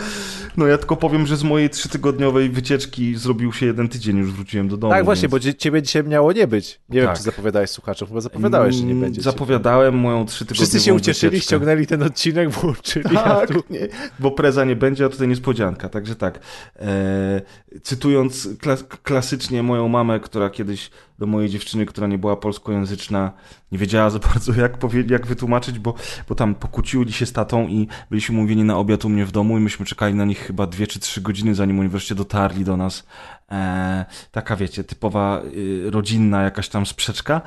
No 0.56 0.66
ja 0.66 0.78
tylko 0.78 0.96
powiem, 0.96 1.26
że 1.26 1.36
z 1.36 1.42
mojej 1.42 1.70
trzytygodniowej 1.70 2.50
wycieczki 2.50 3.16
zrobił 3.16 3.52
się 3.52 3.66
jeden 3.66 3.88
tydzień, 3.88 4.18
już 4.18 4.32
wróciłem 4.32 4.68
do 4.68 4.76
domu. 4.76 4.92
Tak, 4.92 5.04
właśnie, 5.04 5.28
więc... 5.28 5.44
bo 5.44 5.52
ciebie 5.52 5.82
dzisiaj 5.82 6.04
miało 6.04 6.32
nie 6.32 6.46
być. 6.46 6.80
Nie 6.88 7.00
Tak. 7.00 7.08
wiem, 7.08 7.16
czy 7.16 7.22
zapowiadałeś 7.22 7.70
słuchaczom, 7.70 8.08
chyba 8.08 8.20
zapowiadałeś, 8.20 8.74
że 8.76 8.82
nie 8.82 8.90
Mm, 8.90 9.00
będzie. 9.00 9.22
Zapowiadałem 9.22 9.94
moją 9.98 10.26
trzytygodniową 10.26 10.66
Wszyscy 10.68 10.80
się 10.86 10.94
ucieszyli, 10.94 11.30
wycieczkę. 11.30 11.46
ściągnęli 11.46 11.86
ten 11.86 12.02
odcinek, 12.02 12.50
włączyli, 12.50 13.14
Tak, 13.14 13.48
tu... 13.48 13.62
nie, 13.70 13.88
bo 14.18 14.30
preza 14.30 14.64
nie 14.64 14.76
będzie, 14.76 15.04
a 15.04 15.08
tutaj 15.08 15.28
niespodzianka. 15.28 15.88
Także 15.88 16.14
tak, 16.16 16.40
e, 16.78 17.40
cytując 17.82 18.48
klas, 18.60 18.84
klasycznie 19.02 19.62
moją 19.62 19.88
mamę, 19.88 20.20
która 20.20 20.50
kiedyś 20.50 20.90
do 21.18 21.26
mojej 21.26 21.50
dziewczyny, 21.50 21.86
która 21.86 22.06
nie 22.06 22.18
była 22.18 22.36
polskojęzyczna, 22.36 23.32
nie 23.72 23.78
wiedziała 23.78 24.10
za 24.10 24.18
bardzo 24.34 24.52
jak, 24.54 24.76
jak 25.10 25.26
wytłumaczyć, 25.26 25.78
bo, 25.78 25.94
bo 26.28 26.34
tam 26.34 26.54
pokłócili 26.54 27.12
się 27.12 27.26
z 27.26 27.32
tatą 27.32 27.68
i 27.68 27.88
byliśmy 28.10 28.36
mówieni 28.36 28.64
na 28.64 28.78
obiad 28.78 29.04
u 29.04 29.08
mnie 29.08 29.26
w 29.26 29.32
domu 29.32 29.58
i 29.58 29.60
myśmy 29.60 29.86
czekali 29.86 30.14
na 30.14 30.24
nich 30.24 30.38
chyba 30.38 30.66
dwie 30.66 30.86
czy 30.86 31.00
trzy 31.00 31.20
godziny, 31.20 31.54
zanim 31.54 31.80
oni 31.80 31.88
wreszcie 31.88 32.14
dotarli 32.14 32.64
do 32.64 32.76
nas. 32.76 33.06
E, 33.50 34.04
taka, 34.30 34.56
wiecie, 34.56 34.84
typowa 34.84 35.42
y, 35.54 35.90
rodzinna 35.90 36.42
jakaś 36.42 36.68
tam 36.68 36.86
sprzeczka. 36.86 37.40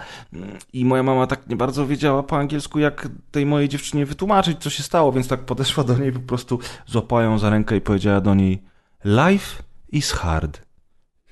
I 0.73 0.85
moja 0.85 1.03
mama 1.03 1.27
tak 1.27 1.47
nie 1.47 1.55
bardzo 1.55 1.87
wiedziała 1.87 2.23
po 2.23 2.37
angielsku, 2.37 2.79
jak 2.79 3.07
tej 3.31 3.45
mojej 3.45 3.69
dziewczynie 3.69 4.05
wytłumaczyć, 4.05 4.57
co 4.59 4.69
się 4.69 4.83
stało, 4.83 5.11
więc 5.11 5.27
tak 5.27 5.39
podeszła 5.39 5.83
do 5.83 5.97
niej, 5.97 6.11
po 6.11 6.19
prostu 6.19 6.59
złapała 6.85 7.23
ją 7.23 7.39
za 7.39 7.49
rękę 7.49 7.77
i 7.77 7.81
powiedziała 7.81 8.21
do 8.21 8.35
niej 8.35 8.63
Life 9.05 9.63
is 9.93 10.11
hard. 10.11 10.61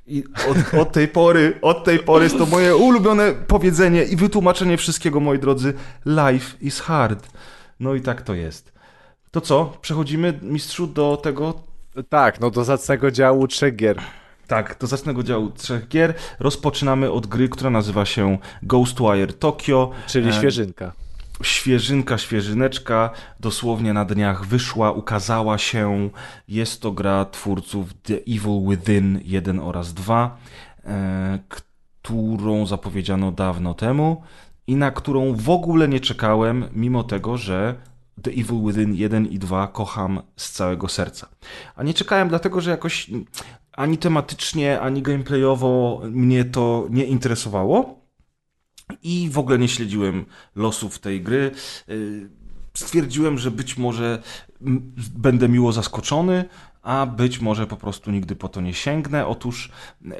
I 0.07 0.23
od, 0.49 0.79
od 0.81 0.91
tej 0.91 1.07
pory, 1.07 1.59
od 1.61 1.83
tej 1.83 1.99
pory 1.99 2.23
jest 2.23 2.37
to 2.37 2.45
moje 2.45 2.75
ulubione 2.75 3.31
powiedzenie 3.47 4.03
i 4.03 4.15
wytłumaczenie 4.15 4.77
wszystkiego, 4.77 5.19
moi 5.19 5.39
drodzy. 5.39 5.73
Life 6.05 6.57
is 6.61 6.79
hard. 6.79 7.27
No 7.79 7.93
i 7.93 8.01
tak 8.01 8.21
to 8.21 8.33
jest. 8.33 8.71
To 9.31 9.41
co? 9.41 9.73
Przechodzimy, 9.81 10.39
mistrzu, 10.41 10.87
do 10.87 11.17
tego 11.17 11.53
Tak, 12.09 12.39
no 12.39 12.49
do 12.51 12.63
zacnego 12.63 13.11
działu 13.11 13.47
trzech 13.47 13.75
gier. 13.75 14.01
tak, 14.47 14.77
do 14.79 14.87
zacnego 14.87 15.23
działu 15.23 15.49
trzech 15.51 15.87
gier. 15.87 16.13
Rozpoczynamy 16.39 17.11
od 17.11 17.27
gry, 17.27 17.49
która 17.49 17.69
nazywa 17.69 18.05
się 18.05 18.37
Ghostwire 18.63 19.33
Tokyo. 19.33 19.91
Czyli 20.07 20.29
E, 20.29 20.33
świeżynka. 20.33 20.91
Świeżynka, 21.43 22.17
świeżyneczka, 22.17 23.09
dosłownie 23.39 23.93
na 23.93 24.05
dniach 24.05 24.45
wyszła, 24.45 24.91
ukazała 24.91 25.57
się. 25.57 26.09
Jest 26.47 26.81
to 26.81 26.91
gra 26.91 27.25
twórców 27.25 27.93
The 28.03 28.13
Evil 28.13 28.69
Within 28.69 29.19
1 29.23 29.59
oraz 29.59 29.93
2, 29.93 30.37
e, 30.85 31.39
którą 31.49 32.65
zapowiedziano 32.65 33.31
dawno 33.31 33.73
temu 33.73 34.23
i 34.67 34.75
na 34.75 34.91
którą 34.91 35.33
w 35.33 35.49
ogóle 35.49 35.87
nie 35.87 35.99
czekałem, 35.99 36.65
mimo 36.73 37.03
tego, 37.03 37.37
że 37.37 37.75
The 38.21 38.31
Evil 38.31 38.61
Within 38.65 38.95
1 38.95 39.25
i 39.25 39.39
2 39.39 39.67
kocham 39.67 40.21
z 40.35 40.51
całego 40.51 40.87
serca. 40.87 41.27
A 41.75 41.83
nie 41.83 41.93
czekałem 41.93 42.29
dlatego, 42.29 42.61
że 42.61 42.71
jakoś 42.71 43.09
ani 43.73 43.97
tematycznie, 43.97 44.81
ani 44.81 45.01
gameplayowo 45.01 46.01
mnie 46.11 46.45
to 46.45 46.87
nie 46.89 47.05
interesowało 47.05 48.00
i 49.03 49.29
w 49.31 49.37
ogóle 49.37 49.59
nie 49.59 49.67
śledziłem 49.67 50.25
losów 50.55 50.99
tej 50.99 51.21
gry. 51.21 51.51
Yy, 51.87 52.29
Stwierdziłem, 52.73 53.37
że 53.37 53.51
być 53.51 53.77
może 53.77 54.21
mm, 54.61 54.95
będę 55.15 55.49
miło 55.49 55.71
zaskoczony, 55.71 56.45
a 56.81 57.05
być 57.05 57.41
może 57.41 57.67
po 57.67 57.77
prostu 57.77 58.11
nigdy 58.11 58.35
po 58.35 58.49
to 58.49 58.61
nie 58.61 58.73
sięgnę. 58.73 59.27
Otóż, 59.27 59.71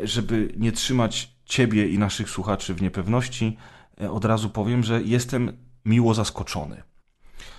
żeby 0.04 0.54
nie 0.58 0.72
trzymać 0.72 1.36
Ciebie 1.46 1.90
i 1.90 2.00
naszych 2.00 2.30
słuchaczy 2.30 2.74
w 2.74 2.82
niepewności, 2.82 3.58
e, 4.02 4.12
od 4.12 4.26
razu 4.26 4.50
powiem, 4.50 4.84
że 4.84 5.02
jestem 5.02 5.58
miło 5.86 6.14
zaskoczony. 6.14 6.84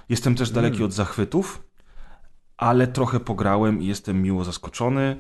Jestem 0.09 0.35
też 0.35 0.51
daleki 0.51 0.85
od 0.85 0.93
zachwytów, 0.93 1.63
ale 2.57 2.87
trochę 2.87 3.21
pograłem 3.21 3.83
i 3.83 3.87
jestem 3.87 4.23
miło 4.23 4.45
zaskoczony. 4.45 5.17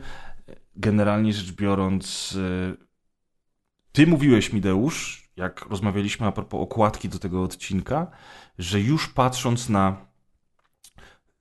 Generalnie 0.76 1.32
rzecz 1.32 1.52
biorąc, 1.52 2.36
e, 2.72 2.76
ty 3.92 4.06
mówiłeś 4.06 4.52
mi, 4.52 4.60
Deusz, 4.60 5.21
jak 5.36 5.66
rozmawialiśmy 5.70 6.26
a 6.26 6.32
propos 6.32 6.60
okładki 6.60 7.08
do 7.08 7.18
tego 7.18 7.42
odcinka, 7.42 8.06
że 8.58 8.80
już 8.80 9.08
patrząc 9.08 9.68
na, 9.68 9.96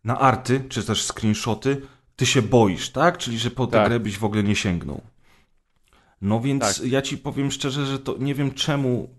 na 0.04 0.20
arty, 0.20 0.64
czy 0.70 0.84
też 0.84 1.06
screenshoty, 1.06 1.82
ty 2.16 2.26
się 2.26 2.42
boisz, 2.42 2.90
tak? 2.90 3.18
Czyli, 3.18 3.40
że 3.40 3.52
po 3.52 3.68
tę 3.68 3.72
Tak. 3.72 3.88
grę 3.88 4.00
byś 4.00 4.18
w 4.18 4.24
ogóle 4.24 4.44
nie 4.44 4.56
sięgnął. 4.56 5.02
No 6.22 6.40
więc 6.40 6.62
Tak. 6.78 6.88
ja 6.88 7.02
ci 7.02 7.18
powiem 7.18 7.52
szczerze, 7.52 7.86
że 7.86 8.00
to 8.00 8.16
nie 8.20 8.36
wiem 8.36 8.54
czemu 8.54 9.10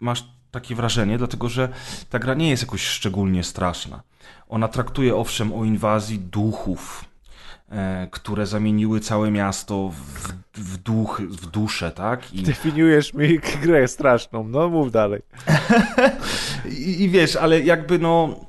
masz 0.00 0.24
takie 0.50 0.74
wrażenie, 0.74 1.18
dlatego 1.18 1.48
że 1.48 1.68
ta 2.10 2.18
gra 2.18 2.34
nie 2.34 2.50
jest 2.50 2.62
jakoś 2.62 2.86
szczególnie 2.86 3.44
straszna. 3.44 4.02
Ona 4.48 4.68
traktuje 4.68 5.16
owszem 5.16 5.52
o 5.52 5.64
inwazji 5.64 6.18
duchów, 6.18 7.04
które 8.10 8.46
zamieniły 8.46 9.00
całe 9.00 9.30
miasto 9.30 9.88
w, 9.88 10.32
w 10.60 10.76
duch, 10.76 11.20
w 11.30 11.46
duszę, 11.46 11.90
tak? 11.90 12.34
I, 12.34 12.42
Definiujesz 12.42 13.14
mi 13.14 13.38
grę 13.62 13.88
straszną, 13.88 14.48
no 14.48 14.68
mów 14.68 14.92
dalej. 14.92 15.22
I, 16.78 17.02
I 17.02 17.08
wiesz, 17.08 17.36
ale 17.36 17.60
jakby 17.60 17.98
no 17.98 18.40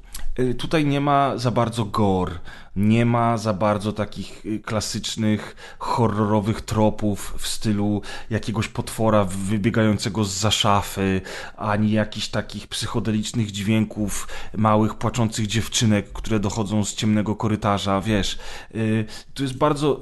tutaj 0.58 0.86
nie 0.86 1.02
ma 1.02 1.38
za 1.38 1.52
bardzo 1.52 1.86
gore, 1.86 2.40
nie 2.76 3.06
ma 3.06 3.38
za 3.38 3.54
bardzo 3.54 3.94
takich 3.94 4.46
y, 4.46 4.60
klasycznych 4.60 5.56
horrorowych 5.80 6.62
tropów 6.62 7.34
w 7.38 7.48
stylu 7.48 8.02
jakiegoś 8.30 8.68
potwora 8.68 9.26
wybiegającego 9.26 10.24
z 10.24 10.34
za 10.34 10.52
szafy, 10.52 11.22
ani 11.58 11.92
jakichś 11.92 12.28
takich 12.28 12.68
psychodelicznych 12.68 13.52
dźwięków 13.52 14.28
małych 14.58 14.96
płaczących 14.96 15.48
dziewczynek, 15.48 16.14
które 16.14 16.40
dochodzą 16.40 16.86
z 16.86 16.96
ciemnego 16.96 17.36
korytarza, 17.36 18.02
wiesz. 18.02 18.40
y, 18.76 19.06
To 19.34 19.44
jest 19.44 19.58
bardzo 19.58 20.00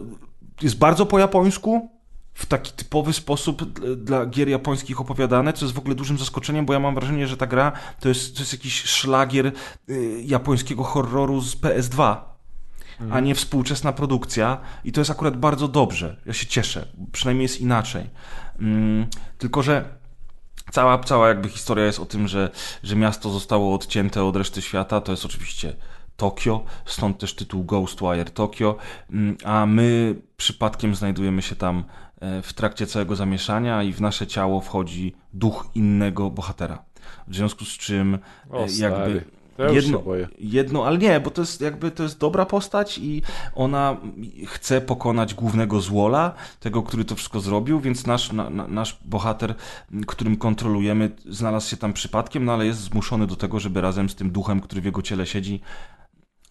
jest 0.62 0.78
bardzo 0.78 1.06
po 1.06 1.20
japońsku, 1.20 1.95
w 2.36 2.46
taki 2.46 2.72
typowy 2.72 3.14
sposób 3.14 3.80
dla 3.96 4.26
gier 4.26 4.50
japońskich 4.50 5.02
opowiadane, 5.02 5.54
co 5.54 5.66
jest 5.66 5.76
w 5.76 5.80
ogóle 5.80 5.96
dużym 5.96 6.18
zaskoczeniem, 6.18 6.66
bo 6.66 6.74
ja 6.74 6.80
mam 6.80 6.96
wrażenie, 6.96 7.28
że 7.28 7.38
ta 7.38 7.48
gra 7.48 7.72
to 8.00 8.10
jest, 8.10 8.36
to 8.36 8.42
jest 8.42 8.54
jakiś 8.54 8.84
szlagier 8.84 9.52
y, 9.90 10.22
japońskiego 10.26 10.84
horroru 10.84 11.42
z 11.42 11.56
PS2, 11.56 12.16
a 13.12 13.20
nie 13.20 13.36
współczesna 13.36 13.94
produkcja 13.94 14.58
i 14.84 14.92
to 14.92 15.02
jest 15.02 15.12
akurat 15.12 15.38
bardzo 15.38 15.68
dobrze. 15.68 16.18
Ja 16.26 16.34
się 16.34 16.48
cieszę, 16.48 16.88
przynajmniej 17.12 17.44
jest 17.44 17.62
inaczej. 17.62 18.10
Mm, 18.60 19.08
tylko, 19.38 19.64
że 19.64 19.86
cała, 20.72 21.00
cała 21.00 21.28
jakby 21.28 21.50
historia 21.50 21.86
jest 21.86 22.00
o 22.00 22.06
tym, 22.06 22.28
że, 22.28 22.50
że 22.84 22.96
miasto 22.96 23.30
zostało 23.30 23.76
odcięte 23.76 24.24
od 24.24 24.36
reszty 24.36 24.62
świata, 24.62 25.02
to 25.02 25.12
jest 25.12 25.26
oczywiście 25.26 25.76
Tokio, 26.18 26.64
stąd 26.86 27.20
też 27.20 27.36
tytuł 27.36 27.64
Ghostwire 27.64 28.32
Tokio, 28.32 28.78
Mm, 29.10 29.38
a 29.44 29.66
my 29.66 30.16
przypadkiem 30.38 30.96
znajdujemy 30.96 31.42
się 31.42 31.56
tam 31.56 31.84
w 32.44 32.54
trakcie 32.54 32.88
całego 32.88 33.16
zamieszania 33.16 33.84
i 33.84 33.94
w 33.94 34.02
nasze 34.02 34.28
ciało 34.28 34.62
wchodzi 34.62 35.16
duch 35.34 35.68
innego 35.76 36.30
bohatera. 36.30 36.84
W 37.28 37.36
związku 37.36 37.66
z 37.66 37.78
czym 37.78 38.20
O, 38.52 38.64
e, 38.64 38.70
stary. 38.70 38.94
jakby 38.94 39.36
ja 39.58 39.70
jedno, 39.70 40.04
jedno, 40.40 40.86
ale 40.86 40.98
nie, 40.98 41.20
bo 41.20 41.32
to 41.32 41.42
jest 41.42 41.62
jakby 41.62 41.92
to 41.92 42.04
jest 42.04 42.20
dobra 42.20 42.46
postać 42.46 42.98
i 42.98 43.22
ona 43.56 43.98
chce 44.48 44.82
pokonać 44.82 45.34
głównego 45.34 45.82
złola, 45.82 46.34
tego, 46.60 46.84
który 46.84 47.06
to 47.06 47.16
wszystko 47.16 47.40
zrobił, 47.40 47.80
więc 47.80 48.08
nasz, 48.08 48.32
na, 48.32 48.50
na, 48.50 48.68
nasz 48.68 48.98
bohater, 49.06 49.56
którym 50.08 50.38
kontrolujemy, 50.38 51.12
znalazł 51.30 51.70
się 51.70 51.78
tam 51.78 51.94
przypadkiem, 51.94 52.46
no 52.46 52.54
ale 52.54 52.66
jest 52.66 52.80
zmuszony 52.80 53.28
do 53.28 53.36
tego, 53.36 53.60
żeby 53.60 53.82
razem 53.82 54.10
z 54.10 54.16
tym 54.16 54.32
duchem, 54.32 54.62
który 54.62 54.82
w 54.82 54.86
jego 54.86 55.02
ciele 55.02 55.26
siedzi, 55.26 55.62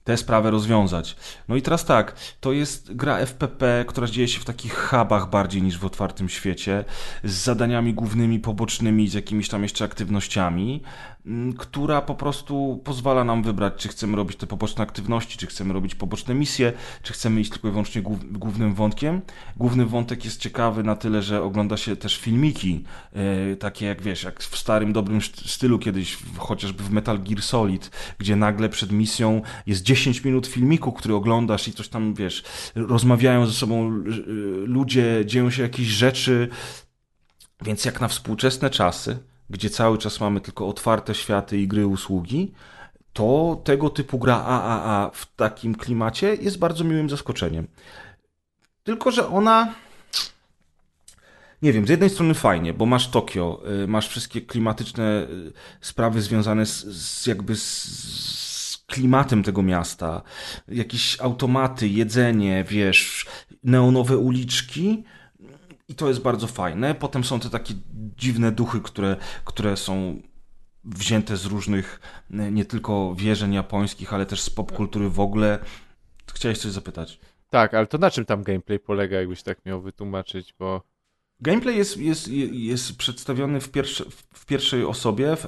tę 0.05 0.16
sprawę 0.16 0.51
rozwiązać. 0.51 1.16
No 1.48 1.56
i 1.56 1.62
teraz 1.62 1.85
tak, 1.85 2.14
to 2.40 2.52
jest 2.52 2.94
gra 2.94 3.18
FPP, 3.18 3.85
która 3.89 4.06
dzieje 4.06 4.28
się 4.28 4.40
w 4.40 4.44
takich 4.44 4.74
hubach 4.74 5.31
bardziej 5.31 5.62
niż 5.62 5.78
w 5.78 5.85
otwartym 5.85 6.28
świecie, 6.28 6.85
z 7.24 7.32
zadaniami 7.32 7.94
głównymi, 7.94 8.40
pobocznymi, 8.40 9.09
z 9.09 9.14
jakimiś 9.14 9.48
tam 9.48 9.62
jeszcze 9.62 9.85
aktywnościami, 9.85 10.82
która 11.59 12.01
po 12.01 12.14
prostu 12.14 12.80
pozwala 12.84 13.24
nam 13.24 13.42
wybrać, 13.42 13.74
czy 13.76 13.88
chcemy 13.88 14.16
robić 14.16 14.36
te 14.36 14.46
poboczne 14.46 14.82
aktywności, 14.82 15.38
czy 15.38 15.46
chcemy 15.46 15.74
robić 15.74 15.94
poboczne 15.94 16.34
misje, 16.34 16.72
czy 17.02 17.12
chcemy 17.12 17.40
iść 17.40 17.51
tylko 17.51 17.68
i 17.68 17.70
wyłącznie 17.70 18.02
głów, 18.02 18.32
głównym 18.32 18.74
wątkiem. 18.74 19.20
Główny 19.56 19.86
wątek 19.86 20.24
jest 20.24 20.40
ciekawy 20.40 20.82
na 20.82 20.96
tyle, 20.96 21.22
że 21.22 21.42
ogląda 21.42 21.76
się 21.76 21.96
też 21.96 22.18
filmiki, 22.18 22.84
e, 23.12 23.56
takie 23.56 23.86
jak 23.86 24.02
wiesz, 24.02 24.22
jak 24.22 24.42
w 24.42 24.59
starym, 24.59 24.92
dobrym 24.92 25.20
stylu 25.22 25.78
kiedyś, 25.78 26.18
chociażby 26.36 26.82
w 26.82 26.90
Metal 26.90 27.18
Gear 27.22 27.42
Solid, 27.42 27.90
gdzie 28.18 28.36
nagle 28.36 28.68
przed 28.68 28.92
misją 28.92 29.42
jest 29.66 29.82
10 29.82 30.24
minut 30.24 30.46
filmiku, 30.46 30.92
który 30.92 31.14
oglądasz 31.14 31.68
i 31.68 31.72
coś 31.72 31.88
tam, 31.88 32.14
wiesz, 32.14 32.44
rozmawiają 32.74 33.46
ze 33.46 33.52
sobą 33.52 33.90
y, 33.90 34.12
ludzie, 34.66 35.22
dzieją 35.26 35.51
się 35.51 35.62
jakieś 35.62 35.86
rzeczy, 35.86 36.48
więc 37.62 37.84
jak 37.84 38.01
na 38.01 38.09
współczesne 38.09 38.70
czasy, 38.70 39.18
gdzie 39.51 39.71
cały 39.71 39.99
czas 39.99 40.21
mamy 40.21 40.41
tylko 40.41 40.69
otwarte 40.69 41.15
światy 41.15 41.59
i 41.59 41.69
gry 41.69 41.87
usługi, 41.87 42.53
to 43.12 43.61
tego 43.65 43.91
typu 43.91 44.19
gra 44.19 44.37
AAA 44.37 45.11
w 45.15 45.37
takim 45.37 45.75
klimacie 45.75 46.35
jest 46.35 46.59
bardzo 46.59 46.85
miłym 46.85 47.11
zaskoczeniem. 47.11 47.66
Tylko, 48.85 49.11
że 49.11 49.29
ona. 49.29 49.75
Nie 51.62 51.73
wiem, 51.73 51.87
z 51.87 51.91
jednej 51.91 52.11
strony 52.11 52.35
fajnie, 52.35 52.75
bo 52.75 52.87
masz 52.87 53.09
Tokio, 53.09 53.62
y, 53.85 53.87
masz 53.87 54.09
wszystkie 54.09 54.41
klimatyczne 54.41 55.27
y, 55.31 55.53
sprawy 55.81 56.23
związane 56.23 56.66
z, 56.66 56.85
z 56.87 57.27
jakby 57.27 57.57
z, 57.57 57.83
z 58.73 58.79
klimatem 58.87 59.43
tego 59.43 59.62
miasta. 59.62 60.23
Jakieś 60.69 61.21
automaty, 61.21 61.89
jedzenie, 61.89 62.65
wiesz, 62.69 63.27
neonowe 63.65 64.19
uliczki. 64.19 65.05
I 65.89 65.94
to 65.94 66.09
jest 66.09 66.20
bardzo 66.20 66.47
fajne. 66.47 66.94
Potem 66.94 67.24
są 67.24 67.40
te 67.40 67.51
takie 67.51 67.74
dziwne 68.16 68.52
duchy, 68.52 68.81
które, 68.81 69.16
które 69.44 69.77
są 69.77 70.23
wzięte 70.85 71.36
z 71.36 71.44
różnych 71.44 72.01
nie 72.31 72.65
tylko 72.65 73.15
wierzeń 73.15 73.52
japońskich, 73.52 74.15
ale 74.15 74.27
też 74.27 74.40
z 74.40 74.51
popkultury 74.51 75.11
w 75.11 75.20
ogóle. 75.20 75.59
Chciałeś 76.35 76.59
coś 76.59 76.73
zapytać? 76.73 77.20
Tak, 77.51 77.74
ale 77.74 77.86
to 77.86 77.98
na 77.98 78.11
czym 78.11 78.24
tam 78.24 78.43
gameplay 78.43 78.78
polega, 78.78 79.16
jakbyś 79.16 79.43
tak 79.43 79.66
miał 79.66 79.81
wytłumaczyć, 79.81 80.55
bo... 80.59 80.82
Gameplay 81.40 81.77
jest, 81.77 81.97
jest, 81.97 82.28
jest 82.52 82.97
przedstawiony 82.97 83.61
w, 83.61 83.70
pierwsze, 83.70 84.05
w 84.35 84.47
pierwszej 84.47 84.85
osobie, 84.85 85.36
w, 85.36 85.47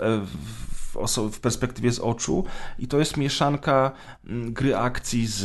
w, 0.92 0.96
oso 0.96 1.28
w, 1.28 1.40
perspektywie 1.40 1.92
z 1.92 2.00
oczu 2.00 2.44
i 2.78 2.88
to 2.88 2.98
jest 2.98 3.16
mieszanka 3.16 3.92
gry 4.24 4.76
akcji 4.76 5.26
z, 5.26 5.42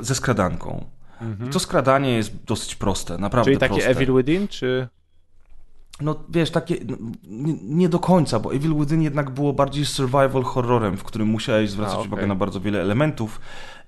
ze 0.00 0.14
skradanką. 0.14 0.90
Mhm. 1.22 1.50
To 1.50 1.60
skradanie 1.60 2.16
jest 2.16 2.44
dosyć 2.44 2.74
proste, 2.74 3.18
naprawdę 3.18 3.44
Czyli 3.44 3.58
takie 3.58 3.74
proste. 3.74 3.90
Evil 3.90 4.16
Within, 4.16 4.48
czy... 4.48 4.88
No 6.00 6.24
wiesz, 6.28 6.50
takie 6.50 6.76
no, 6.88 6.96
nie, 7.24 7.54
nie, 7.62 7.88
do 7.88 7.98
końca, 7.98 8.40
bo 8.40 8.54
Evil 8.54 8.74
Within 8.74 9.02
jednak 9.02 9.30
było 9.30 9.52
bardziej 9.52 9.86
survival 9.86 10.42
horrorem, 10.42 10.96
w 10.96 11.04
którym 11.04 11.28
musiałeś 11.28 11.70
zwracać 11.70 11.94
A, 11.94 11.98
okay. 11.98 12.08
uwagę 12.08 12.26
na 12.26 12.34
bardzo 12.34 12.60
wiele 12.60 12.80
elementów 12.80 13.40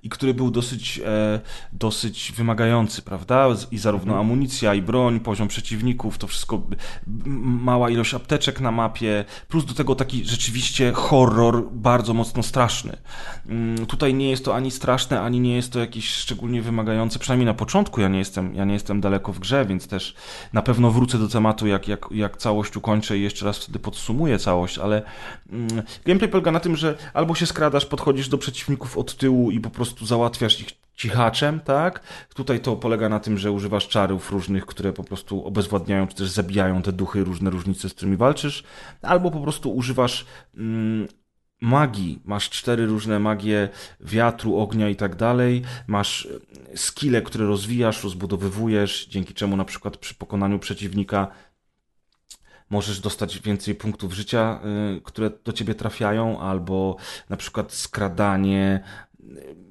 i 0.04 0.08
który 0.08 0.34
był 0.34 0.50
dosyć, 0.50 1.00
e, 1.06 1.40
dosyć 1.72 2.32
wymagający, 2.36 3.02
prawda? 3.02 3.46
I 3.70 3.78
zarówno 3.78 4.12
mhm. 4.12 4.26
amunicja, 4.26 4.74
i 4.74 4.82
broń, 4.82 5.20
poziom 5.20 5.48
przeciwników, 5.48 6.18
to 6.18 6.26
wszystko, 6.26 6.62
mała 7.26 7.90
ilość 7.90 8.14
apteczek 8.14 8.60
na 8.60 8.70
mapie, 8.70 9.24
plus 9.48 9.64
do 9.64 9.74
tego 9.74 9.94
taki 9.94 10.24
rzeczywiście 10.24 10.92
horror 10.92 11.64
bardzo 11.72 12.14
mocno 12.14 12.42
straszny. 12.42 12.96
Mm, 13.46 13.86
tutaj 13.86 14.14
nie 14.14 14.30
jest 14.30 14.44
to 14.44 14.54
ani 14.54 14.70
straszne, 14.70 15.20
ani 15.20 15.40
nie 15.40 15.56
jest 15.56 15.72
to 15.72 15.78
jakieś 15.78 16.10
szczególnie 16.10 16.62
wymagające, 16.62 17.18
przynajmniej 17.18 17.46
na 17.46 17.54
początku 17.54 18.00
ja 18.00 18.08
nie 18.08 18.18
jestem, 18.18 18.54
ja 18.54 18.64
nie 18.64 18.74
jestem 18.74 19.00
daleko 19.00 19.32
w 19.32 19.38
grze, 19.38 19.66
więc 19.66 19.88
też 19.88 20.14
na 20.52 20.62
pewno 20.62 20.90
wrócę 20.90 21.18
do 21.18 21.28
tematu, 21.28 21.66
jak, 21.66 21.88
jak, 21.88 22.06
jak 22.10 22.36
całość 22.36 22.76
ukończę 22.76 23.18
i 23.18 23.22
jeszcze 23.22 23.44
raz 23.44 23.58
wtedy 23.58 23.78
podsumuję 23.78 24.38
całość, 24.38 24.78
ale 24.78 25.02
mm, 25.52 25.68
gameplay 26.04 26.30
polega 26.30 26.52
na 26.52 26.60
tym, 26.60 26.76
że 26.76 26.98
albo 27.14 27.34
się 27.34 27.46
skradasz, 27.46 27.86
podchodzisz 27.86 28.28
do 28.28 28.38
przeciwników 28.38 28.98
od 28.98 29.16
tyłu 29.16 29.50
i 29.50 29.60
po 29.60 29.70
prostu 29.70 29.93
prostu 29.94 30.06
załatwiasz 30.06 30.60
ich 30.60 30.68
cichaczem, 30.94 31.60
tak? 31.60 32.00
Tutaj 32.34 32.60
to 32.60 32.76
polega 32.76 33.08
na 33.08 33.20
tym, 33.20 33.38
że 33.38 33.52
używasz 33.52 33.88
czarów 33.88 34.30
różnych, 34.30 34.66
które 34.66 34.92
po 34.92 35.04
prostu 35.04 35.46
obezwładniają, 35.46 36.06
czy 36.06 36.14
też 36.14 36.28
zabijają 36.28 36.82
te 36.82 36.92
duchy, 36.92 37.24
różne 37.24 37.50
różnice, 37.50 37.88
z 37.88 37.94
którymi 37.94 38.16
walczysz, 38.16 38.64
albo 39.02 39.30
po 39.30 39.40
prostu 39.40 39.74
używasz 39.76 40.26
mm, 40.56 41.08
magii. 41.60 42.22
Masz 42.24 42.50
cztery 42.50 42.86
różne 42.86 43.18
magie 43.18 43.68
wiatru, 44.00 44.56
ognia 44.56 44.88
i 44.88 44.96
tak 44.96 45.16
dalej. 45.16 45.62
Masz 45.86 46.28
e, 46.72 46.76
skille, 46.76 47.22
które 47.22 47.46
rozwijasz, 47.46 48.04
rozbudowywujesz, 48.04 49.06
dzięki 49.06 49.34
czemu 49.34 49.56
na 49.56 49.64
przykład 49.64 49.96
przy 49.96 50.14
pokonaniu 50.14 50.58
przeciwnika 50.58 51.28
możesz 52.70 53.00
dostać 53.00 53.38
więcej 53.38 53.74
punktów 53.74 54.12
życia, 54.12 54.60
y, 54.96 55.00
które 55.00 55.30
do 55.44 55.52
ciebie 55.52 55.74
trafiają, 55.74 56.40
albo 56.40 56.96
na 57.28 57.36
przykład 57.36 57.72
skradanie, 57.72 58.84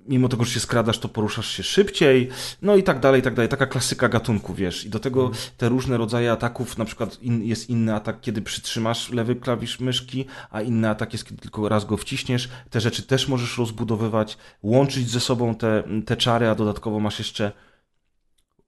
mimo 0.07 0.29
tego, 0.29 0.43
że 0.43 0.51
się 0.51 0.59
skradasz, 0.59 0.99
to 0.99 1.09
poruszasz 1.09 1.47
się 1.47 1.63
szybciej, 1.63 2.29
no 2.61 2.75
i 2.75 2.83
tak 2.83 2.99
dalej, 2.99 3.19
i 3.19 3.23
tak 3.23 3.33
dalej. 3.33 3.49
Taka 3.49 3.65
klasyka 3.65 4.09
gatunku, 4.09 4.53
wiesz. 4.53 4.85
I 4.85 4.89
do 4.89 4.99
tego 4.99 5.25
mhm. 5.25 5.43
te 5.57 5.69
różne 5.69 5.97
rodzaje 5.97 6.31
ataków, 6.31 6.77
na 6.77 6.85
przykład 6.85 7.21
in, 7.21 7.43
jest 7.43 7.69
inny 7.69 7.95
atak, 7.95 8.21
kiedy 8.21 8.41
przytrzymasz 8.41 9.11
lewy 9.11 9.35
klawisz 9.35 9.79
myszki, 9.79 10.25
a 10.51 10.61
inny 10.61 10.89
atak 10.89 11.13
jest, 11.13 11.25
kiedy 11.25 11.41
tylko 11.41 11.69
raz 11.69 11.85
go 11.85 11.97
wciśniesz. 11.97 12.49
Te 12.69 12.81
rzeczy 12.81 13.03
też 13.03 13.27
możesz 13.27 13.57
rozbudowywać, 13.57 14.37
łączyć 14.63 15.09
ze 15.09 15.19
sobą 15.19 15.55
te, 15.55 15.83
te 16.05 16.17
czary, 16.17 16.47
a 16.49 16.55
dodatkowo 16.55 16.99
masz 16.99 17.19
jeszcze 17.19 17.51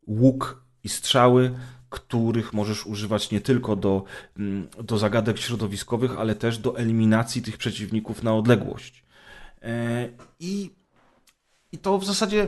łuk 0.07 0.63
i 0.83 0.89
strzały, 0.89 1.51
których 1.89 2.53
możesz 2.53 2.85
używać 2.85 3.31
nie 3.31 3.41
tylko 3.41 3.75
do, 3.75 4.03
mm, 4.37 4.67
do 4.83 4.97
zagadek 4.97 5.37
środowiskowych, 5.37 6.19
ale 6.19 6.35
też 6.35 6.57
do 6.57 6.77
eliminacji 6.77 7.41
tych 7.41 7.57
przeciwników 7.57 8.23
na 8.23 8.35
odległość. 8.35 9.04
E, 9.65 10.09
I, 10.39 10.71
I 11.71 11.77
to 11.77 11.97
w 11.97 12.05
zasadzie 12.05 12.47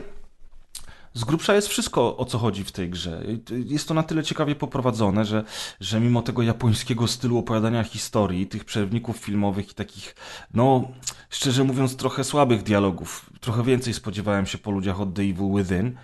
z 1.13 1.23
grubsza 1.23 1.55
jest 1.55 1.67
wszystko, 1.67 2.17
o 2.17 2.25
co 2.25 2.37
chodzi 2.37 2.63
w 2.63 2.71
tej 2.71 2.89
grze. 2.89 3.23
Jest 3.65 3.87
to 3.87 3.93
na 3.93 4.03
tyle 4.03 4.23
ciekawie 4.23 4.55
poprowadzone, 4.55 5.25
że, 5.25 5.43
że 5.79 5.99
mimo 5.99 6.21
tego 6.21 6.41
japońskiego 6.41 7.07
stylu 7.07 7.37
opowiadania 7.37 7.83
historii, 7.83 8.47
tych 8.47 8.65
przerwników 8.65 9.17
filmowych 9.17 9.71
i 9.71 9.73
takich, 9.73 10.15
no, 10.53 10.91
szczerze 11.29 11.63
mówiąc, 11.63 11.95
trochę 11.95 12.23
słabych 12.23 12.63
dialogów, 12.63 13.29
trochę 13.39 13.63
więcej 13.63 13.93
spodziewałem 13.93 14.45
się 14.45 14.57
po 14.57 14.71
ludziach 14.71 15.01
od 15.01 15.13
The 15.13 15.21
Evil 15.21 15.55
Within, 15.55 15.97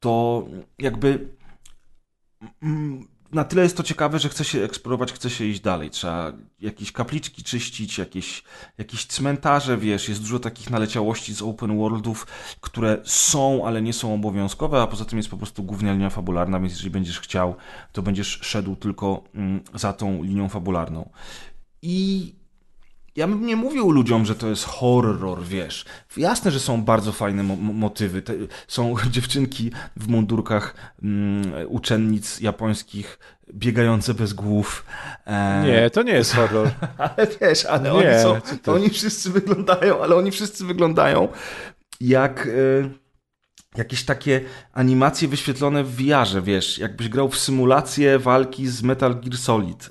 to 0.00 0.44
jakby 0.78 1.28
na 3.32 3.44
tyle 3.44 3.62
jest 3.62 3.76
to 3.76 3.82
ciekawe, 3.82 4.18
że 4.18 4.28
chce 4.28 4.44
się 4.44 4.64
eksplorować, 4.64 5.12
chce 5.12 5.30
się 5.30 5.44
iść 5.44 5.60
dalej. 5.60 5.90
Trzeba 5.90 6.32
jakieś 6.60 6.92
kapliczki 6.92 7.42
czyścić, 7.42 7.98
jakieś, 7.98 8.42
jakieś 8.78 9.06
cmentarze, 9.06 9.78
wiesz, 9.78 10.08
jest 10.08 10.20
dużo 10.20 10.38
takich 10.38 10.70
naleciałości 10.70 11.34
z 11.34 11.42
open 11.42 11.78
worldów, 11.78 12.26
które 12.60 12.98
są, 13.04 13.66
ale 13.66 13.82
nie 13.82 13.92
są 13.92 14.14
obowiązkowe, 14.14 14.82
a 14.82 14.86
poza 14.86 15.04
tym 15.04 15.18
jest 15.18 15.28
po 15.28 15.36
prostu 15.36 15.62
główna 15.62 15.92
linia 15.92 16.10
fabularna, 16.10 16.60
więc 16.60 16.72
jeżeli 16.72 16.90
będziesz 16.90 17.20
chciał, 17.20 17.54
to 17.92 18.02
będziesz 18.02 18.28
szedł 18.42 18.76
tylko 18.76 19.24
mm, 19.34 19.60
za 19.74 19.92
tą 19.92 20.22
linią 20.22 20.48
fabularną. 20.48 21.10
I 21.82 22.34
ja 23.16 23.28
bym 23.28 23.46
nie 23.46 23.56
mówił 23.56 23.90
ludziom, 23.90 24.24
że 24.24 24.34
to 24.34 24.48
jest 24.48 24.64
horror, 24.64 25.42
wiesz. 25.42 25.84
Jasne, 26.16 26.50
że 26.50 26.60
są 26.60 26.82
bardzo 26.82 27.12
fajne 27.12 27.42
mo 27.42 27.56
motywy. 27.56 28.22
Te, 28.22 28.32
są 28.68 28.94
dziewczynki 29.10 29.70
w 29.96 30.08
mundurkach 30.08 30.74
mm, 31.02 31.52
uczennic 31.68 32.40
japońskich 32.40 33.18
biegające 33.54 34.14
bez 34.14 34.32
głów. 34.32 34.84
E... 35.26 35.62
Nie, 35.66 35.90
to 35.90 36.02
nie 36.02 36.12
jest 36.12 36.34
horror. 36.34 36.70
ale 36.98 37.26
wiesz, 37.40 37.64
ale 37.64 37.82
nie, 37.82 37.92
oni 37.92 38.22
są, 38.22 38.58
to... 38.62 38.72
oni 38.72 38.90
wszyscy 38.90 39.30
wyglądają, 39.30 40.02
ale 40.02 40.16
oni 40.16 40.30
wszyscy 40.30 40.64
wyglądają 40.64 41.28
jak... 42.00 42.46
E 42.46 42.99
jakieś 43.76 44.04
takie 44.04 44.40
animacje 44.72 45.28
wyświetlone 45.28 45.84
w 45.84 45.96
VR-ze, 45.96 46.42
wiesz, 46.42 46.78
jakbyś 46.78 47.08
grał 47.08 47.28
w 47.28 47.38
symulację 47.38 48.18
walki 48.18 48.68
z 48.68 48.82
Metal 48.82 49.20
Gear 49.20 49.36
Solid 49.36 49.90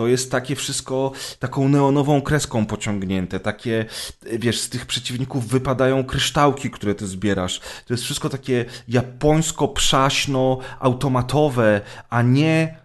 to 0.00 0.06
jest 0.06 0.30
takie 0.30 0.56
wszystko 0.56 1.12
taką 1.38 1.68
neonową 1.68 2.22
kreską 2.22 2.66
pociągnięte, 2.66 3.40
takie, 3.40 3.84
wiesz, 4.22 4.60
z 4.60 4.68
tych 4.68 4.86
przeciwników 4.86 5.48
wypadają 5.48 6.04
kryształki, 6.04 6.70
które 6.70 6.94
ty 6.94 7.06
zbierasz. 7.06 7.60
To 7.86 7.94
jest 7.94 8.04
wszystko 8.04 8.28
takie 8.28 8.64
japońsko-przaśno, 8.88 10.58
automatowe, 10.78 11.80
a 12.10 12.22
nie 12.22 12.76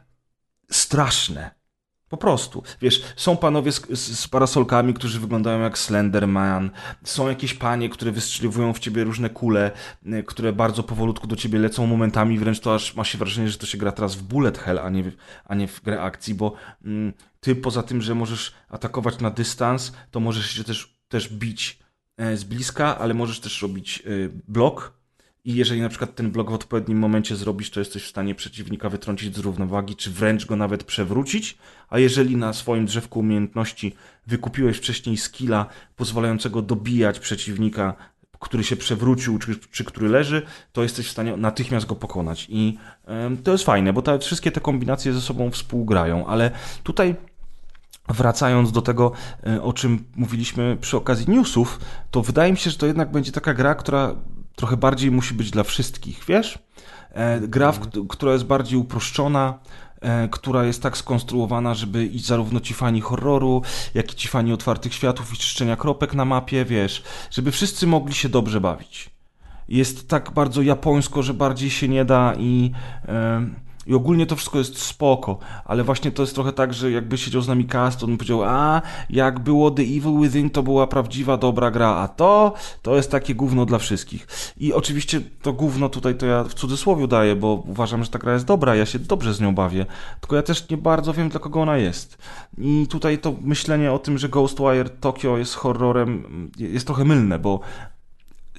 straszne. 0.72 1.55
Po 2.10 2.18
prostu. 2.18 2.64
Wiesz, 2.82 3.04
są 3.16 3.38
panowie 3.38 3.72
z, 3.72 3.88
z, 3.90 4.20
z, 4.20 4.28
parasolkami, 4.28 4.94
którzy 4.94 5.20
wyglądają 5.20 5.60
jak 5.60 5.78
Slenderman. 5.78 6.70
Są 7.04 7.30
jakieś 7.30 7.54
panie, 7.54 7.90
które 7.90 8.12
wystrzeliwują 8.12 8.74
w 8.74 8.80
ciebie 8.80 9.04
różne 9.04 9.30
kule, 9.30 9.72
y, 10.06 10.24
które 10.24 10.54
bardzo 10.54 10.84
powolutku 10.84 11.28
do 11.28 11.36
ciebie 11.36 11.60
lecą 11.60 11.88
momentami, 11.88 12.40
wręcz 12.40 12.60
to 12.60 12.76
aż 12.76 12.96
ma 12.96 13.04
się 13.04 13.18
wrażenie, 13.18 13.50
że 13.50 13.58
to 13.58 13.66
się 13.66 13.78
gra 13.78 13.92
teraz 13.92 14.16
w 14.16 14.24
bullet 14.24 14.58
hell, 14.58 14.80
a 14.80 14.90
nie, 14.90 15.12
a 15.46 15.56
nie 15.56 15.68
w 15.68 15.82
grę 15.82 16.02
akcji, 16.02 16.36
bo 16.36 16.54
mm, 16.86 17.14
ty 17.40 17.56
poza 17.56 17.84
tym, 17.84 18.02
że 18.02 18.16
możesz 18.16 18.54
atakować 18.70 19.20
na 19.20 19.32
dystans, 19.32 19.92
to 20.12 20.20
możesz 20.20 20.52
się 20.52 20.64
też, 20.64 21.00
też 21.08 21.34
bić 21.34 21.80
e, 22.18 22.38
z 22.38 22.44
bliska, 22.44 22.98
ale 22.98 23.14
możesz 23.14 23.40
też 23.40 23.62
robić 23.62 24.04
y, 24.06 24.32
blok, 24.48 24.96
i 25.46 25.56
jeżeli 25.56 25.82
na 25.82 25.90
przykład 25.90 26.16
ten 26.16 26.32
blok 26.32 26.52
w 26.52 26.54
odpowiednim 26.54 26.98
momencie 26.98 27.36
zrobisz, 27.36 27.70
to 27.70 27.80
jesteś 27.80 28.04
w 28.04 28.08
stanie 28.08 28.36
przeciwnika 28.36 28.90
wytrącić 28.90 29.36
z 29.36 29.40
równowagi, 29.40 29.96
czy 29.96 30.12
wręcz 30.12 30.46
go 30.46 30.56
nawet 30.56 30.84
przewrócić. 30.84 31.58
A 31.90 32.00
jeżeli 32.00 32.38
na 32.38 32.54
swoim 32.54 32.86
drzewku 32.86 33.20
umiejętności 33.20 33.96
wykupiłeś 34.28 34.78
wcześniej 34.78 35.18
skilla 35.18 35.66
pozwalającego 35.96 36.62
dobijać 36.62 37.20
przeciwnika, 37.20 37.94
który 38.40 38.64
się 38.64 38.76
przewrócił, 38.76 39.40
czy, 39.40 39.56
czy 39.72 39.84
który 39.84 40.10
leży, 40.10 40.42
to 40.74 40.84
jesteś 40.84 41.08
w 41.08 41.12
stanie 41.12 41.38
natychmiast 41.38 41.86
go 41.86 41.96
pokonać. 41.96 42.48
I 42.50 42.78
y, 43.34 43.38
to 43.44 43.52
jest 43.52 43.64
fajne, 43.64 43.94
bo 43.94 44.02
te, 44.02 44.20
wszystkie 44.20 44.52
te 44.52 44.62
kombinacje 44.62 45.14
ze 45.14 45.22
sobą 45.22 45.52
współgrają, 45.52 46.28
ale 46.28 46.52
tutaj 46.84 47.16
Wracając 48.10 48.72
do 48.72 48.82
tego, 48.82 49.12
e, 49.48 49.62
o 49.62 49.74
czym 49.74 50.06
mówiliśmy 50.16 50.78
przy 50.82 50.98
okazji 50.98 51.30
newsów, 51.30 51.80
to 52.12 52.22
wydaje 52.22 52.52
mi 52.52 52.58
się, 52.58 52.70
że 52.70 52.78
to 52.78 52.86
jednak 52.86 53.12
będzie 53.12 53.32
taka 53.32 53.54
gra, 53.54 53.76
która 53.76 54.16
trochę 54.56 54.78
bardziej 54.78 55.12
musi 55.12 55.34
być 55.34 55.52
dla 55.52 55.64
wszystkich, 55.64 56.24
wiesz? 56.28 56.60
E, 57.12 57.40
gra, 57.48 57.74
która 58.10 58.34
jest 58.34 58.46
bardziej 58.46 58.80
uproszczona, 58.80 59.60
która 60.32 60.64
jest 60.64 60.82
tak 60.82 60.98
skonstruowana, 60.98 61.74
żeby 61.74 62.06
iść 62.06 62.26
zarówno 62.26 62.60
ci 62.60 62.74
fani 62.74 63.02
horroru, 63.02 63.62
jak 63.94 64.14
i 64.14 64.16
ci 64.16 64.28
fani 64.28 64.54
otwartych 64.54 64.94
światów 64.94 65.34
i 65.34 65.38
czyszczenia 65.38 65.76
kropek 65.76 66.14
na 66.14 66.26
mapie, 66.26 66.66
wiesz, 66.66 67.04
żeby 67.32 67.52
wszyscy 67.52 67.88
mogli 67.88 68.14
się 68.14 68.30
dobrze 68.30 68.62
bawić. 68.62 69.10
Jest 69.68 70.10
tak 70.10 70.32
bardzo 70.32 70.62
japońsko, 70.62 71.24
że 71.24 71.34
bardziej 71.34 71.70
się 71.70 71.88
nie 71.88 72.06
da 72.06 72.34
i... 72.38 72.72
I 73.88 73.94
ogólnie 73.94 74.26
to 74.26 74.36
wszystko 74.36 74.58
jest 74.58 74.82
spoko, 74.82 75.38
ale 75.66 75.84
właśnie 75.84 76.12
to 76.12 76.24
jest 76.24 76.36
trochę 76.36 76.54
tak, 76.54 76.74
że 76.74 76.92
jakby 76.92 77.18
siedział 77.18 77.42
z 77.42 77.48
nami 77.48 77.66
cast, 77.66 78.04
on 78.04 78.18
powiedział, 78.18 78.44
a 78.44 78.82
jak 79.10 79.40
było 79.40 79.72
The 79.72 79.82
Evil 79.82 80.20
Within, 80.22 80.50
to 80.50 80.64
była 80.64 80.88
prawdziwa, 80.88 81.38
dobra 81.38 81.72
gra, 81.72 81.90
a 81.90 82.08
to, 82.08 82.54
to 82.82 82.96
jest 82.96 83.12
takie 83.12 83.36
gówno 83.36 83.66
dla 83.66 83.78
wszystkich. 83.78 84.28
I 84.58 84.74
oczywiście 84.74 85.22
to 85.42 85.54
gówno 85.54 85.90
tutaj 85.90 86.16
to 86.16 86.26
ja 86.26 86.44
w 86.44 86.54
cudzysłowie 86.54 87.08
daję, 87.08 87.36
bo 87.36 87.64
uważam, 87.68 88.04
że 88.04 88.10
ta 88.10 88.20
gra 88.20 88.34
jest 88.34 88.46
dobra, 88.46 88.76
ja 88.76 88.86
się 88.86 89.00
dobrze 89.00 89.34
z 89.34 89.42
nią 89.42 89.56
bawię, 89.56 89.86
tylko 90.20 90.36
ja 90.36 90.42
też 90.42 90.70
nie 90.70 90.78
bardzo 90.78 91.14
wiem, 91.14 91.30
dla 91.30 91.40
kogo 91.40 91.62
ona 91.62 91.78
jest. 91.78 92.18
I 92.58 92.88
tutaj 92.90 93.18
to 93.18 93.36
myślenie 93.42 93.92
o 93.92 94.00
tym, 94.00 94.18
że 94.18 94.30
Ghostwire 94.30 94.90
Tokyo 94.90 95.38
jest 95.38 95.56
horrorem, 95.56 96.24
jest 96.58 96.86
trochę 96.86 97.06
mylne, 97.06 97.40
bo 97.40 97.60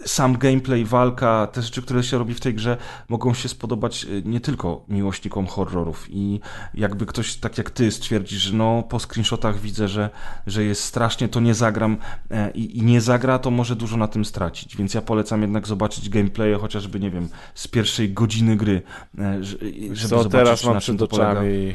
sam 0.05 0.39
gameplay, 0.39 0.85
walka, 0.85 1.47
te 1.53 1.63
rzeczy, 1.63 1.83
które 1.83 2.03
się 2.03 2.19
robi 2.19 2.35
w 2.35 2.41
tej 2.41 2.55
grze, 2.55 2.77
mogą 3.09 3.35
się 3.35 3.49
spodobać 3.49 4.05
e, 4.05 4.09
nie 4.29 4.41
tylko 4.41 4.85
miłośnikom 4.89 5.47
horrorów. 5.47 6.07
I 6.11 6.41
jakby 6.75 7.07
ktoś 7.07 7.37
tak 7.37 7.59
jak 7.59 7.71
ty 7.71 7.91
stwierdzi, 7.91 8.39
że 8.39 8.57
no 8.57 8.83
po 8.83 8.99
screenshotach 8.99 9.61
widzę, 9.61 9.89
że, 9.89 10.11
że 10.47 10.65
jest 10.65 10.85
strasznie, 10.85 11.29
to 11.29 11.41
nie 11.41 11.55
zagram 11.55 11.97
e, 12.31 12.51
i, 12.51 12.79
i 12.79 12.83
nie 12.83 13.01
zagra, 13.01 13.39
to 13.39 13.51
może 13.51 13.77
dużo 13.77 13.97
na 13.97 14.09
tym 14.09 14.25
stracić. 14.25 14.77
Więc 14.77 14.95
ja 14.95 15.03
polecam 15.03 15.43
jednak 15.43 15.67
zobaczyć 15.67 16.09
gameplay, 16.09 16.55
chociażby, 16.55 17.01
nie 17.01 17.11
wiem, 17.11 17.29
z 17.55 17.69
pierwszej 17.69 18.13
godziny 18.13 18.57
gry, 18.57 18.83
e, 19.19 19.45
żeby 19.45 19.97
Co 19.97 20.09
zobaczyć, 20.09 20.33
teraz 20.33 20.65
mam 20.65 20.75
na 20.75 20.81
czym 20.81 20.97
przed 20.97 21.13
oczami. 21.13 21.75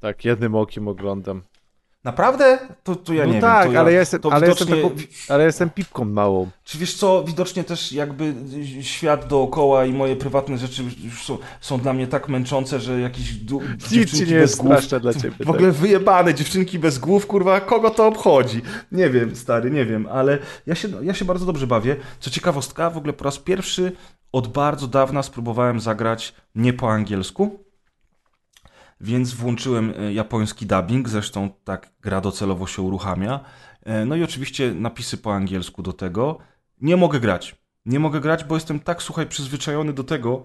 Tak, 0.00 0.24
jednym 0.24 0.54
okiem 0.54 0.88
oglądam. 0.88 1.42
Naprawdę? 2.04 2.58
To, 2.84 2.96
to 2.96 3.12
ja 3.12 3.26
no 3.26 3.32
nie 3.32 3.40
tak, 3.40 3.64
wiem. 3.64 3.74
To 3.74 3.80
ale, 3.80 3.92
ja, 3.92 4.00
jestem, 4.00 4.20
ale, 4.30 4.48
jestem 4.48 4.68
taką, 4.68 4.90
ale 5.28 5.44
jestem 5.44 5.70
pipką 5.70 6.04
małą. 6.04 6.50
Czy 6.64 6.78
wiesz 6.78 6.94
co, 6.94 7.24
widocznie 7.24 7.64
też 7.64 7.92
jakby 7.92 8.34
świat 8.80 9.28
dookoła 9.28 9.84
i 9.84 9.92
moje 9.92 10.16
prywatne 10.16 10.58
rzeczy 10.58 10.84
już 11.04 11.24
są, 11.24 11.38
są 11.60 11.78
dla 11.78 11.92
mnie 11.92 12.06
tak 12.06 12.28
męczące, 12.28 12.80
że 12.80 13.00
jakieś 13.00 13.34
du- 13.34 13.60
dziewczynki 13.88 14.32
nie 14.32 14.40
bez 14.40 14.50
jest 14.50 14.60
głów, 14.60 14.86
dla 15.00 15.14
ciebie. 15.14 15.34
tak. 15.38 15.46
w 15.46 15.50
ogóle 15.50 15.72
wyjebane 15.72 16.34
dziewczynki 16.34 16.78
bez 16.78 16.98
głów, 16.98 17.26
kurwa, 17.26 17.60
kogo 17.60 17.90
to 17.90 18.06
obchodzi? 18.06 18.62
Nie 18.92 19.10
wiem, 19.10 19.36
stary, 19.36 19.70
nie 19.70 19.84
wiem, 19.84 20.06
ale 20.12 20.38
ja 20.66 20.74
się, 20.74 20.88
ja 21.02 21.14
się 21.14 21.24
bardzo 21.24 21.46
dobrze 21.46 21.66
bawię. 21.66 21.96
Co 22.20 22.30
ciekawostka, 22.30 22.90
w 22.90 22.96
ogóle 22.96 23.12
po 23.12 23.24
raz 23.24 23.38
pierwszy 23.38 23.92
od 24.32 24.48
bardzo 24.48 24.86
dawna 24.86 25.22
spróbowałem 25.22 25.80
zagrać 25.80 26.34
nie 26.54 26.72
po 26.72 26.90
angielsku, 26.90 27.64
więc 29.02 29.34
włączyłem 29.34 29.92
e, 29.98 30.12
japoński 30.12 30.66
dubbing, 30.66 31.08
zresztą 31.08 31.50
tak 31.64 31.92
gra 32.00 32.20
docelowo 32.20 32.66
się 32.66 32.82
uruchamia. 32.82 33.40
E, 33.82 34.04
No 34.04 34.16
i 34.16 34.22
oczywiście 34.24 34.74
napisy 34.74 35.18
po 35.18 35.34
angielsku 35.34 35.82
do 35.82 35.92
tego. 35.92 36.38
Nie 36.80 36.96
mogę 36.96 37.20
grać. 37.20 37.62
Nie 37.86 38.00
mogę 38.00 38.20
grać, 38.20 38.44
bo 38.44 38.54
jestem 38.54 38.80
tak, 38.80 39.02
słuchaj, 39.02 39.26
przyzwyczajony 39.26 39.92
do 39.92 40.04
tego, 40.04 40.44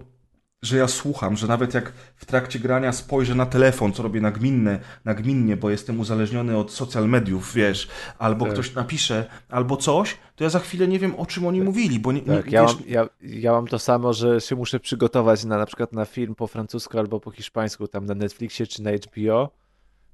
że 0.62 0.78
ja 0.78 0.88
słucham, 0.88 1.38
że 1.38 1.48
nawet 1.48 1.74
jak 1.74 1.94
w 2.16 2.26
trakcie 2.26 2.60
grania 2.60 2.92
spojrzę 2.92 3.36
na 3.36 3.46
telefon, 3.46 3.94
co 3.94 4.04
robię 4.04 4.22
nagminne, 4.22 4.80
nagminnie, 5.06 5.58
bo 5.58 5.70
jestem 5.70 6.00
uzależniony 6.00 6.58
od 6.58 6.72
social 6.72 7.10
mediów, 7.10 7.54
wiesz, 7.54 7.88
albo 8.18 8.46
Tak. 8.46 8.54
ktoś 8.54 8.74
napisze, 8.74 9.26
albo 9.50 9.78
coś, 9.78 10.18
to 10.36 10.44
ja 10.44 10.50
za 10.50 10.60
chwilę 10.60 10.88
nie 10.88 11.00
wiem, 11.00 11.16
o 11.16 11.26
czym 11.26 11.46
oni 11.46 11.62
mówili, 11.62 12.00
bo 12.00 12.12
nie, 12.12 12.22
Tak, 12.22 12.46
nie 12.46 12.52
ja, 12.52 12.62
wiesz, 12.66 12.76
mam, 12.76 12.84
ja, 12.88 13.10
ja 13.22 13.52
mam 13.52 13.68
to 13.68 13.80
samo, 13.80 14.14
że 14.14 14.42
się 14.42 14.56
muszę 14.56 14.80
przygotować 14.80 15.46
na 15.46 15.58
na 15.58 15.66
przykład 15.66 15.94
na 15.94 16.06
film 16.06 16.36
po 16.36 16.48
francusku 16.48 17.00
albo 17.00 17.20
po 17.20 17.32
hiszpańsku, 17.32 17.88
tam 17.88 18.06
na 18.06 18.16
Netflixie 18.16 18.68
czy 18.68 18.84
na 18.84 18.92
HBO, 18.92 19.52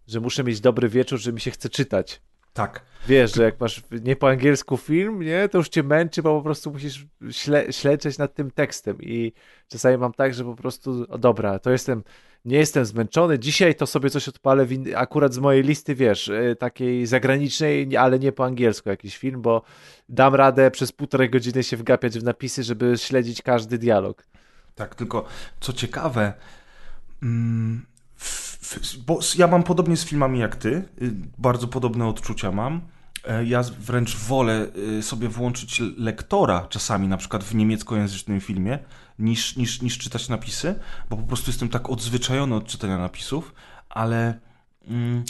że 0.07 0.19
muszę 0.19 0.43
mieć 0.43 0.61
dobry 0.61 0.89
wieczór, 0.89 1.19
że 1.19 1.33
mi 1.33 1.41
się 1.41 1.51
chce 1.51 1.69
czytać. 1.69 2.21
Tak. 2.53 2.85
Wiesz, 3.07 3.35
że 3.35 3.43
jak 3.43 3.59
masz 3.59 3.83
nie 3.91 4.15
po 4.15 4.29
angielsku 4.29 4.77
film, 4.77 5.21
nie, 5.21 5.49
to 5.49 5.57
już 5.57 5.69
cię 5.69 5.83
męczy, 5.83 6.21
bo 6.21 6.37
po 6.37 6.43
prostu 6.43 6.71
musisz 6.71 7.05
śle, 7.31 7.73
śledzić 7.73 8.17
nad 8.17 8.33
tym 8.33 8.51
tekstem 8.51 8.97
i 9.01 9.33
czasami 9.67 9.97
mam 9.97 10.13
tak, 10.13 10.33
że 10.33 10.43
po 10.43 10.55
prostu, 10.55 11.05
o 11.09 11.17
dobra, 11.17 11.59
to 11.59 11.71
jestem, 11.71 12.03
nie 12.45 12.57
jestem 12.57 12.85
zmęczony, 12.85 13.39
dzisiaj 13.39 13.75
to 13.75 13.87
sobie 13.87 14.09
coś 14.09 14.27
odpalę 14.27 14.67
akurat 14.95 15.33
z 15.33 15.39
mojej 15.39 15.63
listy, 15.63 15.95
wiesz, 15.95 16.27
y, 16.27 16.55
takiej 16.59 17.05
zagranicznej, 17.05 17.97
ale 17.97 18.19
nie 18.19 18.31
po 18.31 18.45
angielsku 18.45 18.89
jakiś 18.89 19.17
film, 19.17 19.41
bo 19.41 19.61
dam 20.09 20.35
radę 20.35 20.71
przez 20.71 20.91
półtorej 20.91 21.29
godziny 21.29 21.63
się 21.63 21.77
wgapiać 21.77 22.19
w 22.19 22.23
napisy, 22.23 22.63
żeby 22.63 22.97
śledzić 22.97 23.41
każdy 23.41 23.77
dialog. 23.77 24.25
Tak, 24.75 24.95
tylko 24.95 25.25
co 25.59 25.73
ciekawe, 25.73 26.33
mm, 27.23 27.85
bo 29.07 29.19
ja 29.37 29.47
mam 29.47 29.63
podobnie 29.63 29.97
z 29.97 30.05
filmami 30.05 30.39
jak 30.39 30.55
ty, 30.55 30.69
y, 31.01 31.11
bardzo 31.37 31.67
podobne 31.67 32.07
odczucia 32.07 32.51
mam. 32.51 32.81
E, 33.27 33.45
Ja 33.45 33.63
wręcz 33.79 34.17
wolę 34.17 34.67
y, 34.99 35.03
sobie 35.03 35.29
włączyć 35.29 35.81
lektora 35.97 36.67
czasami, 36.69 37.07
na 37.07 37.17
przykład 37.17 37.43
w 37.43 37.55
niemieckojęzycznym 37.55 38.41
filmie, 38.41 38.79
niż, 39.19 39.55
niż, 39.55 39.81
niż 39.81 39.97
czytać 39.97 40.29
napisy, 40.29 40.75
bo 41.09 41.17
po 41.17 41.23
prostu 41.23 41.49
jestem 41.49 41.69
tak 41.69 41.89
odzwyczajony 41.89 42.55
od 42.55 42.67
czytania 42.67 42.97
napisów, 42.97 43.53
ale 43.89 44.39
mm, 44.87 45.23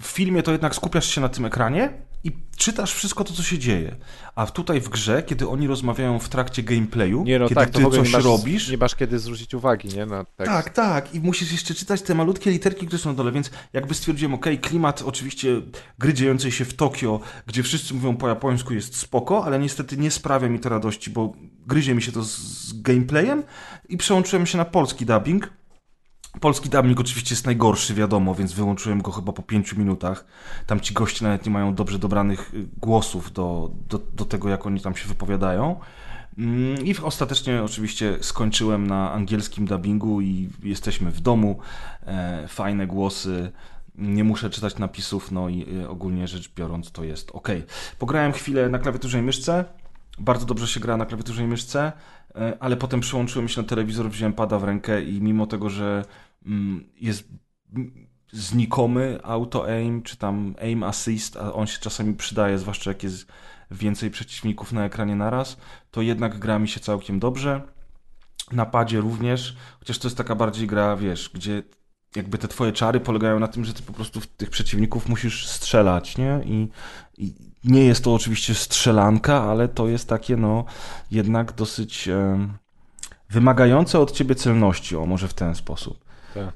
w 0.00 0.06
filmie 0.06 0.42
to 0.42 0.52
jednak 0.52 0.74
skupiasz 0.74 1.14
się 1.14 1.20
na 1.20 1.28
tym 1.28 1.44
ekranie 1.44 1.92
i 2.24 2.32
czytasz 2.56 2.94
wszystko 2.94 3.24
to, 3.24 3.32
co 3.32 3.42
się 3.42 3.58
dzieje. 3.58 3.96
A 4.34 4.46
tutaj 4.46 4.80
w 4.80 4.88
grze, 4.88 5.22
kiedy 5.22 5.48
oni 5.48 5.66
rozmawiają 5.66 6.18
w 6.18 6.28
trakcie 6.28 6.62
gameplayu, 6.62 7.24
Nie 7.24 7.38
no 7.38 7.48
kiedy 7.48 7.60
tak, 7.60 7.70
ty 7.70 7.82
coś 7.82 8.08
nie 8.08 8.12
masz, 8.12 8.24
robisz, 8.24 8.70
nie 8.70 8.76
masz 8.76 8.94
kiedy 8.94 9.18
zwrócić 9.18 9.54
uwagi, 9.54 9.88
nie, 9.88 10.06
na 10.06 10.24
tekst. 10.24 10.52
tak, 10.52 10.70
tak. 10.70 11.14
I 11.14 11.20
musisz 11.20 11.52
jeszcze 11.52 11.74
czytać 11.74 12.02
te 12.02 12.14
malutkie 12.14 12.50
literki, 12.50 12.86
które 12.86 12.98
są 12.98 13.10
na 13.10 13.16
dole, 13.16 13.32
więc 13.32 13.50
jakby 13.72 13.94
stwierdziłem, 13.94 14.34
ok, 14.34 14.46
klimat 14.62 15.02
oczywiście 15.06 15.48
gry 15.98 16.14
dziejącej 16.14 16.52
się 16.52 16.64
w 16.64 16.74
Tokio, 16.74 17.20
gdzie 17.46 17.62
wszyscy 17.62 17.94
mówią 17.94 18.16
po 18.16 18.28
japońsku 18.28 18.74
jest 18.74 18.96
spoko, 18.96 19.44
ale 19.44 19.58
niestety 19.58 19.96
nie 19.96 20.10
sprawia 20.10 20.48
mi 20.48 20.60
to 20.60 20.68
radości, 20.68 21.10
bo 21.10 21.32
gryzie 21.66 21.94
mi 21.94 22.02
się 22.02 22.12
to 22.12 22.22
z, 22.22 22.38
z 22.38 22.82
gameplayem 22.82 23.42
i 23.88 23.96
przełączyłem 23.96 24.46
się 24.46 24.58
na 24.58 24.64
polski 24.64 25.06
dubbing. 25.06 25.52
Polski 26.40 26.68
dubbing 26.68 27.00
oczywiście 27.00 27.34
jest 27.34 27.46
najgorszy, 27.46 27.94
wiadomo, 27.94 28.34
więc 28.34 28.52
wyłączyłem 28.52 29.02
go 29.02 29.12
chyba 29.12 29.32
po 29.32 29.42
pięciu 29.42 29.78
minutach. 29.78 30.24
Tam 30.66 30.80
ci 30.80 30.94
goście 30.94 31.24
nawet 31.24 31.46
nie 31.46 31.52
mają 31.52 31.74
dobrze 31.74 31.98
dobranych 31.98 32.54
y, 32.54 32.66
głosów 32.80 33.32
do, 33.32 33.70
do, 33.88 33.98
do 33.98 34.24
tego, 34.24 34.48
jak 34.48 34.66
oni 34.66 34.80
tam 34.80 34.96
się 34.96 35.08
wypowiadają. 35.08 35.80
Mm, 36.38 36.84
I 36.86 36.96
ostatecznie 36.96 37.62
oczywiście 37.62 38.18
skończyłem 38.20 38.86
na 38.86 39.12
angielskim 39.12 39.66
dubbingu 39.66 40.20
i 40.20 40.50
jesteśmy 40.62 41.10
w 41.10 41.20
domu. 41.20 41.58
E, 42.06 42.48
fajne 42.48 42.86
głosy. 42.86 43.52
Nie 43.94 44.24
muszę 44.24 44.50
czytać 44.50 44.78
napisów, 44.78 45.32
no 45.32 45.48
i 45.48 45.66
e, 45.82 45.88
ogólnie 45.88 46.28
rzecz 46.28 46.54
biorąc 46.54 46.90
to 46.92 47.04
jest 47.04 47.30
ok. 47.30 47.48
Pograłem 47.98 48.32
chwilę 48.32 48.68
na 48.68 48.78
klawiaturze 48.78 49.18
i 49.18 49.22
myszce. 49.22 49.64
Bardzo 50.18 50.46
dobrze 50.46 50.66
się 50.66 50.80
gra 50.80 50.96
na 50.96 51.06
klawiaturze 51.06 51.44
i 51.44 51.46
myszce, 51.46 51.92
e, 52.34 52.56
ale 52.60 52.76
potem 52.76 53.00
przyłączyłem 53.00 53.48
się 53.48 53.62
na 53.62 53.68
telewizor, 53.68 54.10
wziąłem 54.10 54.32
pada 54.32 54.58
w 54.58 54.64
rękę 54.64 55.02
i 55.02 55.22
mimo 55.22 55.46
tego, 55.46 55.70
że 55.70 56.04
mm, 56.46 56.84
jest 57.00 57.28
znikomy 58.32 59.18
auto 59.22 59.68
aim, 59.68 60.02
czy 60.02 60.16
tam 60.16 60.54
aim 60.62 60.82
assist, 60.82 61.36
a 61.36 61.52
on 61.52 61.66
się 61.66 61.78
czasami 61.78 62.14
przydaje, 62.14 62.58
zwłaszcza 62.58 62.90
jak 62.90 63.02
jest 63.02 63.26
więcej 63.70 64.10
przeciwników 64.10 64.72
na 64.72 64.84
ekranie 64.84 65.16
naraz, 65.16 65.56
to 65.90 66.02
jednak 66.02 66.38
gra 66.38 66.58
mi 66.58 66.68
się 66.68 66.80
całkiem 66.80 67.18
dobrze. 67.18 67.62
Na 68.52 68.66
padzie 68.66 69.00
również, 69.00 69.56
chociaż 69.78 69.98
to 69.98 70.08
jest 70.08 70.16
taka 70.16 70.34
bardziej 70.34 70.66
gra, 70.66 70.96
wiesz, 70.96 71.30
gdzie 71.34 71.62
jakby 72.16 72.38
te 72.38 72.48
twoje 72.48 72.72
czary 72.72 73.00
polegają 73.00 73.38
na 73.38 73.48
tym, 73.48 73.64
że 73.64 73.74
ty 73.74 73.82
po 73.82 73.92
prostu 73.92 74.20
w 74.20 74.26
tych 74.26 74.50
przeciwników 74.50 75.08
musisz 75.08 75.48
strzelać, 75.48 76.18
nie? 76.18 76.40
I, 76.44 76.68
i 77.18 77.34
nie 77.64 77.84
jest 77.84 78.04
to 78.04 78.14
oczywiście 78.14 78.54
strzelanka, 78.54 79.42
ale 79.42 79.68
to 79.68 79.88
jest 79.88 80.08
takie, 80.08 80.36
no, 80.36 80.64
jednak 81.10 81.52
dosyć 81.52 82.08
em, 82.08 82.52
wymagające 83.30 84.00
od 84.00 84.12
ciebie 84.12 84.34
celności, 84.34 84.96
o 84.96 85.06
może 85.06 85.28
w 85.28 85.34
ten 85.34 85.54
sposób. 85.54 86.04
Tak. 86.34 86.52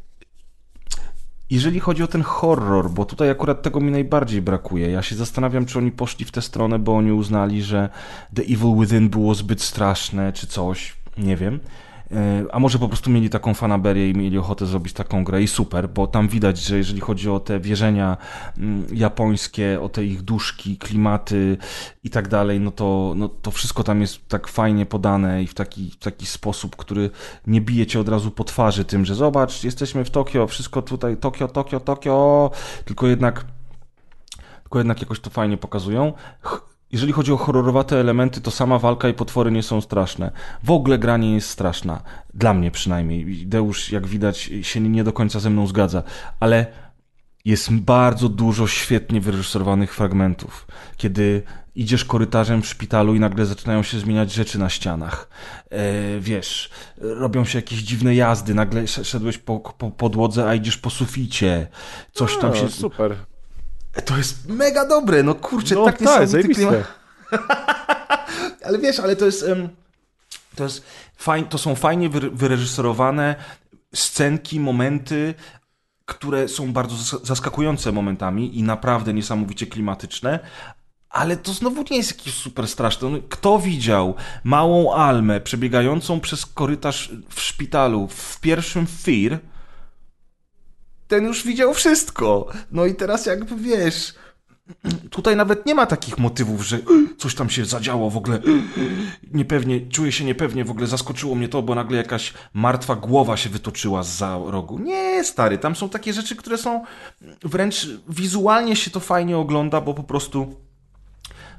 Jeżeli 1.51 1.81
chodzi 1.81 2.03
o 2.03 2.07
ten 2.07 2.23
horror, 2.23 2.91
bo 2.91 3.05
tutaj 3.05 3.31
akurat 3.31 3.63
tego 3.63 3.81
mi 3.81 3.91
najbardziej 3.91 4.43
brakuje. 4.43 4.91
Ja 4.91 5.03
się 5.03 5.17
zastanawiam, 5.17 5.67
czy 5.67 5.79
oni 5.79 5.93
poszli 5.93 6.25
w 6.25 6.31
tę 6.31 6.43
stronę, 6.43 6.79
bo 6.79 6.97
oni 6.97 7.13
uznali, 7.13 7.63
że 7.63 7.89
The 8.35 8.43
Evil 8.43 8.81
Within 8.81 9.09
było 9.09 9.35
zbyt 9.35 9.63
straszne, 9.63 10.33
czy 10.33 10.47
coś. 10.47 10.97
Nie 11.19 11.37
wiem. 11.37 11.61
E, 12.13 12.45
A 12.53 12.59
może 12.59 12.79
po 12.79 12.89
prostu 12.89 13.11
mieli 13.11 13.31
taką 13.31 13.55
fanaberię 13.55 14.11
i 14.11 14.15
mieli 14.15 14.39
ochotę 14.39 14.67
zrobić 14.67 14.93
taką 14.93 15.25
grę 15.25 15.43
i 15.43 15.49
super, 15.49 15.89
bo 15.89 16.07
tam 16.07 16.29
widać, 16.29 16.59
że 16.59 16.77
jeżeli 16.77 17.01
chodzi 17.01 17.31
o 17.31 17.41
te 17.41 17.61
wierzenia 17.61 18.17
mm, 18.59 18.87
japońskie, 18.93 19.81
o 19.81 19.89
te 19.89 20.05
ich 20.05 20.23
duszki, 20.23 20.77
klimaty 20.77 21.57
i 22.05 22.11
tak 22.11 22.29
dalej, 22.29 22.61
no 22.61 22.71
to, 22.71 23.13
no 23.17 23.29
to 23.29 23.51
wszystko 23.51 23.85
tam 23.85 24.01
jest 24.01 24.29
tak 24.29 24.49
fajnie 24.49 24.87
podane 24.87 25.43
i 25.43 25.47
w 25.47 25.55
taki, 25.55 25.91
w 25.91 25.97
taki 25.97 26.27
sposób, 26.27 26.77
który 26.77 27.11
nie 27.47 27.61
bije 27.61 27.87
cię 27.87 28.01
od 28.01 28.09
razu 28.09 28.31
po 28.31 28.45
twarzy 28.45 28.85
tym, 28.85 29.05
że 29.05 29.15
zobacz, 29.15 29.65
jesteśmy 29.65 30.05
w 30.05 30.11
Tokio, 30.11 30.47
wszystko 30.47 30.83
tutaj 30.83 31.17
Tokio, 31.17 31.49
Tokio, 31.49 31.81
Tokio, 31.81 32.51
tylko 32.85 33.07
jednak 33.07 33.45
tylko 34.69 34.79
jednak 34.79 35.01
jakoś 35.01 35.21
to 35.21 35.31
fajnie 35.31 35.57
pokazują. 35.57 36.13
Jeżeli 36.93 37.13
chodzi 37.13 37.33
o 37.33 37.37
horrorowate 37.37 38.01
elementy, 38.01 38.41
to 38.41 38.51
sama 38.51 38.79
walka 38.79 39.09
i 39.09 39.15
potwory 39.15 39.51
nie 39.51 39.63
są 39.63 39.81
straszne. 39.81 40.31
W 40.63 40.71
ogóle 40.71 40.99
gra 40.99 41.17
nie 41.17 41.35
jest 41.35 41.51
straszna. 41.51 42.03
Dla 42.35 42.55
mnie 42.55 42.71
przynajmniej. 42.71 43.47
Deusz, 43.47 43.93
jak 43.93 44.07
widać, 44.07 44.51
się 44.63 44.81
nie 44.81 45.05
do 45.05 45.13
końca 45.13 45.41
ze 45.41 45.51
mną 45.51 45.67
zgadza. 45.67 46.03
Ale 46.41 46.67
jest 47.45 47.73
bardzo 47.73 48.29
dużo 48.29 48.67
świetnie 48.67 49.21
wyreżyserowanych 49.21 49.95
fragmentów, 49.95 50.67
kiedy 50.97 51.43
idziesz 51.75 52.05
korytarzem 52.05 52.63
w 52.63 52.67
szpitalu 52.67 53.15
i 53.15 53.21
nagle 53.21 53.47
zaczynają 53.47 53.83
się 53.83 53.99
zmieniać 53.99 54.33
rzeczy 54.33 54.59
na 54.59 54.69
ścianach. 54.69 55.29
E, 55.71 56.21
wiesz, 56.21 56.71
robią 56.99 57.45
się 57.45 57.59
jakieś 57.59 57.79
dziwne 57.79 58.15
jazdy, 58.15 58.55
nagle 58.55 58.87
szedłeś 58.87 59.39
po, 59.39 59.61
po 59.61 59.91
podłodze, 59.91 60.49
a 60.49 60.55
idziesz 60.55 60.77
po 60.77 60.91
suficie. 60.91 61.67
Coś 62.13 62.39
tam 62.39 62.57
się... 62.57 62.69
Super. 62.69 63.17
E, 63.95 64.03
to 64.03 64.17
jest 64.17 64.49
mega 64.49 64.87
dobre, 64.87 65.23
no 65.23 65.35
kurczę, 65.35 65.75
no, 65.75 65.85
tak 65.85 66.01
niesamowity 66.01 66.49
klimat. 66.49 66.75
ale 68.67 68.79
wiesz, 68.79 69.01
ale 69.01 69.17
to 69.17 69.27
jest... 69.27 69.45
To, 70.57 70.65
jest 70.65 70.85
fajn, 71.17 71.45
to 71.45 71.59
są 71.59 71.75
fajnie 71.75 72.09
wyreżyserowane 72.33 73.37
scenki, 73.95 74.61
momenty, 74.61 75.35
które 76.05 76.49
są 76.49 76.73
bardzo 76.73 77.19
zaskakujące 77.23 77.93
momentami 77.93 78.59
i 78.59 78.63
naprawdę 78.63 79.15
niesamowicie 79.15 79.67
klimatyczne, 79.67 80.39
ale 81.11 81.37
to 81.37 81.53
znowu 81.53 81.85
nie 81.91 81.97
jest 81.97 82.19
jakieś 82.19 82.35
super 82.35 82.69
straszne. 82.69 83.11
No, 83.11 83.19
kto 83.29 83.59
widział 83.59 84.15
małą 84.45 84.95
Almę 84.95 85.41
przebiegającą 85.41 86.21
przez 86.21 86.47
korytarz 86.47 87.13
w 87.29 87.41
szpitalu 87.41 88.09
w 88.11 88.41
pierwszym 88.41 88.87
Fear, 88.87 89.39
ten 91.09 91.25
już 91.25 91.47
widział 91.47 91.75
wszystko. 91.75 92.49
No 92.73 92.87
i 92.87 92.95
teraz 92.95 93.27
jakby 93.27 93.57
wiesz, 93.57 94.15
tutaj 95.11 95.37
nawet 95.37 95.67
nie 95.67 95.75
ma 95.75 95.87
takich 95.87 96.19
motywów, 96.19 96.67
że 96.67 96.79
coś 97.19 97.35
tam 97.35 97.51
się 97.51 97.65
zadziało 97.65 98.11
w 98.11 98.17
ogóle. 98.17 98.41
Niepewnie, 99.33 99.81
czuję 99.81 100.13
się 100.13 100.25
niepewnie, 100.25 100.65
w 100.65 100.71
ogóle 100.71 100.87
zaskoczyło 100.87 101.35
mnie 101.35 101.49
to, 101.49 101.63
bo 101.63 101.75
nagle 101.75 101.97
jakaś 101.97 102.35
martwa 102.55 102.97
głowa 102.97 103.37
się 103.37 103.51
wytoczyła 103.51 104.03
z 104.03 104.17
za 104.17 104.39
rogu. 104.47 104.79
Nie, 104.79 105.25
stary, 105.25 105.59
tam 105.59 105.77
są 105.77 105.89
takie 105.89 106.13
rzeczy, 106.13 106.37
które 106.37 106.59
są 106.59 106.85
wręcz 107.43 107.89
wizualnie 108.09 108.77
się 108.77 108.91
to 108.91 109.01
fajnie 109.01 109.39
ogląda, 109.39 109.81
bo 109.81 109.95
po 109.95 110.03
prostu 110.03 110.55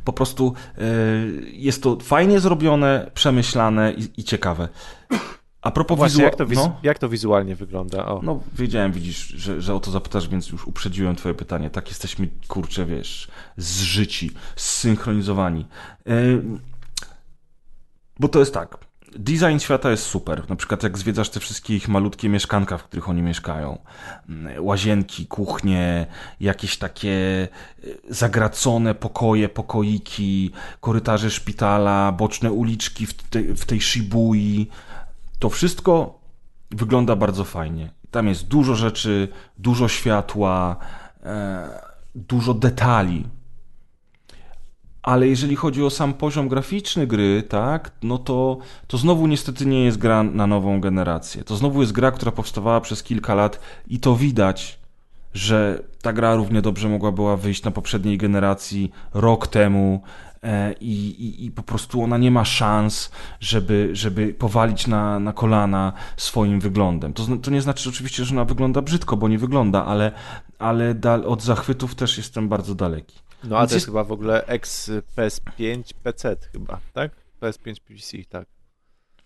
po 0.04 0.14
prostu 0.14 0.54
yy, 0.78 1.52
jest 1.52 1.84
to 1.84 1.98
fajnie 2.02 2.40
zrobione, 2.40 3.12
przemyślane 3.14 3.94
i, 3.94 4.22
i 4.22 4.24
ciekawe. 4.24 4.70
A 5.62 5.72
propos 5.72 5.98
Właśnie, 5.98 6.24
jak, 6.24 6.36
to 6.36 6.46
no? 6.46 6.80
jak 6.84 7.00
to 7.00 7.10
wizualnie 7.10 7.56
wygląda? 7.56 8.06
O. 8.06 8.22
No, 8.24 8.40
wiedziałem, 8.54 8.92
widzisz, 8.92 9.28
że, 9.28 9.62
że 9.62 9.76
o 9.76 9.80
to 9.80 9.92
zapytasz, 9.92 10.28
więc 10.28 10.50
już 10.50 10.68
uprzedziłem 10.68 11.16
twoje 11.16 11.36
pytanie. 11.36 11.70
Tak 11.70 11.88
jesteśmy, 11.88 12.28
kurczę, 12.48 12.86
wiesz, 12.86 13.28
zżyci, 13.58 14.32
zsynchronizowani. 14.56 15.66
Yy, 16.06 16.44
bo 18.20 18.28
to 18.28 18.40
jest 18.40 18.54
tak. 18.54 18.78
Design 19.16 19.58
świata 19.60 19.92
jest 19.92 20.04
super. 20.04 20.50
Na 20.50 20.56
przykład 20.56 20.84
jak 20.84 20.98
zwiedzasz 20.98 21.30
te 21.30 21.40
wszystkie 21.40 21.76
ich 21.76 21.88
malutkie 21.88 22.30
mieszkanka, 22.30 22.78
w 22.78 22.84
których 22.84 23.10
oni 23.10 23.22
mieszkają. 23.22 23.78
Mm, 24.30 24.66
łazienki, 24.66 25.28
kuchnie, 25.28 26.06
jakieś 26.40 26.78
takie 26.78 27.10
e, 27.12 27.88
zagracone 28.10 28.96
pokoje, 28.96 29.50
pokoiki, 29.50 30.52
korytarze 30.82 31.32
szpitala, 31.32 32.12
boczne 32.12 32.52
uliczki 32.52 33.06
w, 33.06 33.14
te, 33.14 33.42
w 33.42 33.66
tej 33.66 33.82
Shibui. 33.82 34.68
To 35.40 35.50
wszystko 35.50 36.20
wygląda 36.72 37.16
bardzo 37.16 37.44
fajnie. 37.44 37.92
Tam 38.12 38.28
jest 38.28 38.48
dużo 38.48 38.76
rzeczy, 38.76 39.28
dużo 39.58 39.88
światła, 39.88 40.76
e, 41.24 41.82
dużo 42.16 42.54
detali 42.54 43.26
ale 45.02 45.28
jeżeli 45.28 45.56
chodzi 45.56 45.84
o 45.84 45.90
sam 45.90 46.14
poziom 46.14 46.48
graficzny 46.48 47.08
gry, 47.08 47.44
tak, 47.50 47.92
no 48.04 48.18
to, 48.18 48.58
to 48.88 48.98
znowu 48.98 49.28
niestety 49.28 49.66
nie 49.66 49.86
jest 49.86 49.98
gra 49.98 50.24
na 50.24 50.48
nową 50.48 50.82
generację. 50.82 51.44
To 51.44 51.56
znowu 51.56 51.82
jest 51.82 51.94
gra, 51.94 52.12
która 52.12 52.32
powstawała 52.32 52.82
przez 52.82 53.04
kilka 53.04 53.36
lat 53.36 53.60
i 53.88 54.00
to 54.00 54.16
widać, 54.16 54.80
że 55.34 55.84
ta 56.02 56.14
gra 56.14 56.36
równie 56.36 56.62
dobrze 56.62 56.90
mogła 56.90 57.12
była 57.12 57.38
wyjść 57.38 57.64
na 57.64 57.72
poprzedniej 57.72 58.18
generacji 58.18 58.92
rok 59.14 59.48
temu 59.48 60.02
i, 60.80 61.10
i, 61.10 61.46
i 61.46 61.52
po 61.52 61.64
prostu 61.64 62.04
ona 62.04 62.18
nie 62.18 62.32
ma 62.32 62.46
szans, 62.46 63.12
żeby, 63.40 63.90
żeby 63.94 64.34
powalić 64.34 64.88
na, 64.88 65.20
na 65.20 65.34
kolana 65.34 65.94
swoim 66.18 66.60
wyglądem. 66.60 67.14
To, 67.14 67.38
to 67.38 67.52
nie 67.52 67.62
znaczy 67.62 67.90
oczywiście, 67.90 68.26
że 68.26 68.36
ona 68.36 68.46
wygląda 68.46 68.82
brzydko, 68.82 69.18
bo 69.18 69.28
nie 69.28 69.38
wygląda, 69.38 69.86
ale, 69.86 70.12
ale 70.60 70.96
dal, 70.96 71.26
od 71.26 71.44
zachwytów 71.44 71.96
też 71.96 72.18
jestem 72.18 72.50
bardzo 72.50 72.76
daleki. 72.76 73.20
No 73.44 73.58
a 73.58 73.68
to 73.68 73.74
jest 73.74 73.86
chyba 73.86 74.04
w 74.04 74.12
ogóle 74.12 74.46
ex 74.46 74.92
PS5 75.18 75.94
PC 76.04 76.36
chyba, 76.52 76.80
tak? 76.94 77.12
PS5 77.42 77.76
PC, 77.88 78.18
tak. 78.30 78.48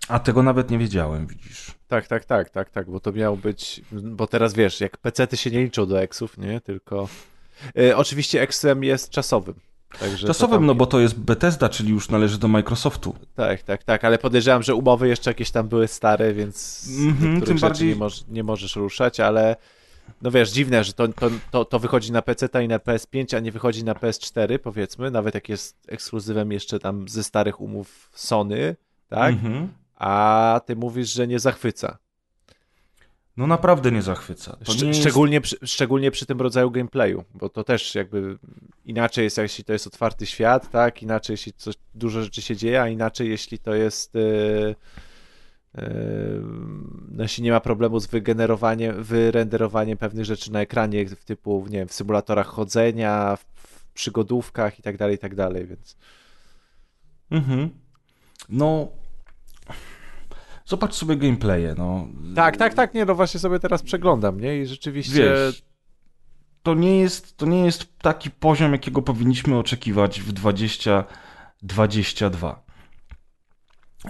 A 0.08 0.20
tego 0.20 0.44
nawet 0.44 0.70
nie 0.70 0.78
wiedziałem, 0.78 1.28
widzisz. 1.28 1.72
Tak, 1.88 2.08
tak, 2.08 2.26
tak, 2.26 2.50
tak, 2.50 2.70
tak, 2.70 2.90
bo 2.90 3.00
to 3.00 3.12
miał 3.12 3.38
być, 3.38 3.82
bo 3.92 4.28
teraz 4.28 4.54
wiesz, 4.54 4.82
jak 4.82 4.98
PC-ty 4.98 5.38
się 5.38 5.52
nie 5.52 5.64
liczą 5.64 5.86
do 5.86 6.02
exów, 6.02 6.38
nie, 6.38 6.62
tylko... 6.62 7.08
E, 7.78 7.98
oczywiście 7.98 8.42
exem 8.42 8.84
jest 8.84 9.10
czasowym. 9.10 9.56
Także 10.00 10.28
czasowym, 10.28 10.66
no 10.66 10.76
bo 10.76 10.86
to 10.86 11.00
jest 11.00 11.20
Bethesda, 11.20 11.70
czyli 11.70 11.90
już 11.90 12.10
należy 12.10 12.38
do 12.38 12.48
Microsoftu. 12.48 13.16
Tak, 13.36 13.64
tak, 13.64 13.84
tak, 13.84 14.06
ale 14.06 14.18
podejrzewam, 14.18 14.64
że 14.64 14.76
umowy 14.76 15.08
jeszcze 15.08 15.30
jakieś 15.30 15.52
tam 15.52 15.68
były 15.68 15.88
stare, 15.88 16.34
więc 16.34 16.88
mm 17.00 17.14
-hmm, 17.14 17.46
tym 17.46 17.58
bardziej 17.58 17.90
nie, 17.90 17.96
moż, 17.96 18.24
nie 18.28 18.44
możesz 18.44 18.76
ruszać, 18.76 19.20
ale 19.20 19.56
no 20.22 20.32
wiesz, 20.32 20.52
dziwne, 20.52 20.84
że 20.84 20.94
to, 20.94 21.08
to, 21.08 21.30
to, 21.52 21.66
to 21.66 21.80
wychodzi 21.80 22.12
na 22.12 22.22
PC 22.22 22.64
i 22.64 22.68
na 22.68 22.78
PS5, 22.78 23.36
a 23.36 23.40
nie 23.40 23.52
wychodzi 23.52 23.84
na 23.84 23.94
PS4, 23.94 24.60
powiedzmy, 24.60 25.12
nawet 25.12 25.36
jak 25.36 25.50
jest 25.50 25.78
ekskluzywem 25.88 26.52
jeszcze 26.52 26.80
tam 26.80 27.08
ze 27.08 27.24
starych 27.24 27.62
umów 27.62 28.10
Sony, 28.14 28.76
tak? 29.10 29.34
Mhm. 29.34 29.70
A 29.96 30.62
ty 30.66 30.76
mówisz, 30.76 31.14
że 31.14 31.28
nie 31.28 31.40
zachwyca. 31.40 31.98
No 33.38 33.48
naprawdę 33.48 33.92
nie 33.92 34.02
zachwyca. 34.02 34.58
Nie 34.84 34.94
szczególnie, 34.94 35.42
przy, 35.42 35.58
szczególnie 35.64 36.12
przy 36.12 36.26
tym 36.26 36.42
rodzaju 36.42 36.72
gameplayu, 36.72 37.24
bo 37.34 37.50
to 37.50 37.64
też 37.64 37.96
jakby 37.96 38.38
inaczej 38.86 39.24
jest, 39.24 39.38
jeśli 39.38 39.64
to 39.64 39.74
jest 39.74 39.88
otwarty 39.88 40.26
świat, 40.26 40.72
tak? 40.72 41.04
Inaczej, 41.04 41.34
jeśli 41.34 41.54
coś, 41.54 41.76
dużo 41.96 42.24
rzeczy 42.24 42.42
się 42.42 42.56
dzieje, 42.56 42.82
a 42.82 42.88
inaczej, 42.88 43.30
jeśli 43.30 43.60
to 43.60 43.74
jest. 43.74 44.16
Yy 44.16 44.76
no 47.12 47.24
jeśli 47.24 47.44
nie 47.44 47.52
ma 47.52 47.60
problemu 47.60 48.00
z 48.00 48.08
wygenerowaniem, 48.08 49.04
wyrenderowaniem 49.04 49.98
pewnych 49.98 50.26
rzeczy 50.26 50.52
na 50.52 50.62
ekranie, 50.62 51.06
w 51.06 51.26
typu, 51.26 51.66
nie 51.70 51.78
wiem, 51.78 51.88
w 51.88 51.94
symulatorach 51.94 52.48
chodzenia, 52.48 53.38
w 53.56 53.94
przygodówkach 53.94 54.80
i 54.80 54.82
tak 54.82 54.98
dalej, 54.98 55.16
i 55.16 55.20
tak 55.20 55.36
dalej, 55.36 55.68
więc... 55.68 55.98
Mhm. 57.32 57.70
No... 58.50 58.88
Zobacz 60.74 60.94
sobie 60.94 61.16
gameplaye, 61.16 61.76
no. 61.78 62.08
Tak, 62.36 62.58
tak, 62.58 62.74
tak, 62.74 62.94
nie, 62.94 63.06
no 63.06 63.16
właśnie 63.16 63.40
sobie 63.40 63.60
teraz 63.60 63.84
przeglądam, 63.84 64.40
nie? 64.40 64.58
I 64.58 64.66
rzeczywiście... 64.66 65.24
Wiesz, 65.24 65.64
to 66.64 66.74
nie 66.74 67.00
jest, 67.00 67.38
to 67.38 67.46
nie 67.46 67.66
jest 67.66 67.98
taki 67.98 68.32
poziom, 68.32 68.72
jakiego 68.72 69.02
powinniśmy 69.02 69.58
oczekiwać 69.58 70.22
w 70.22 70.32
2022. 70.32 72.64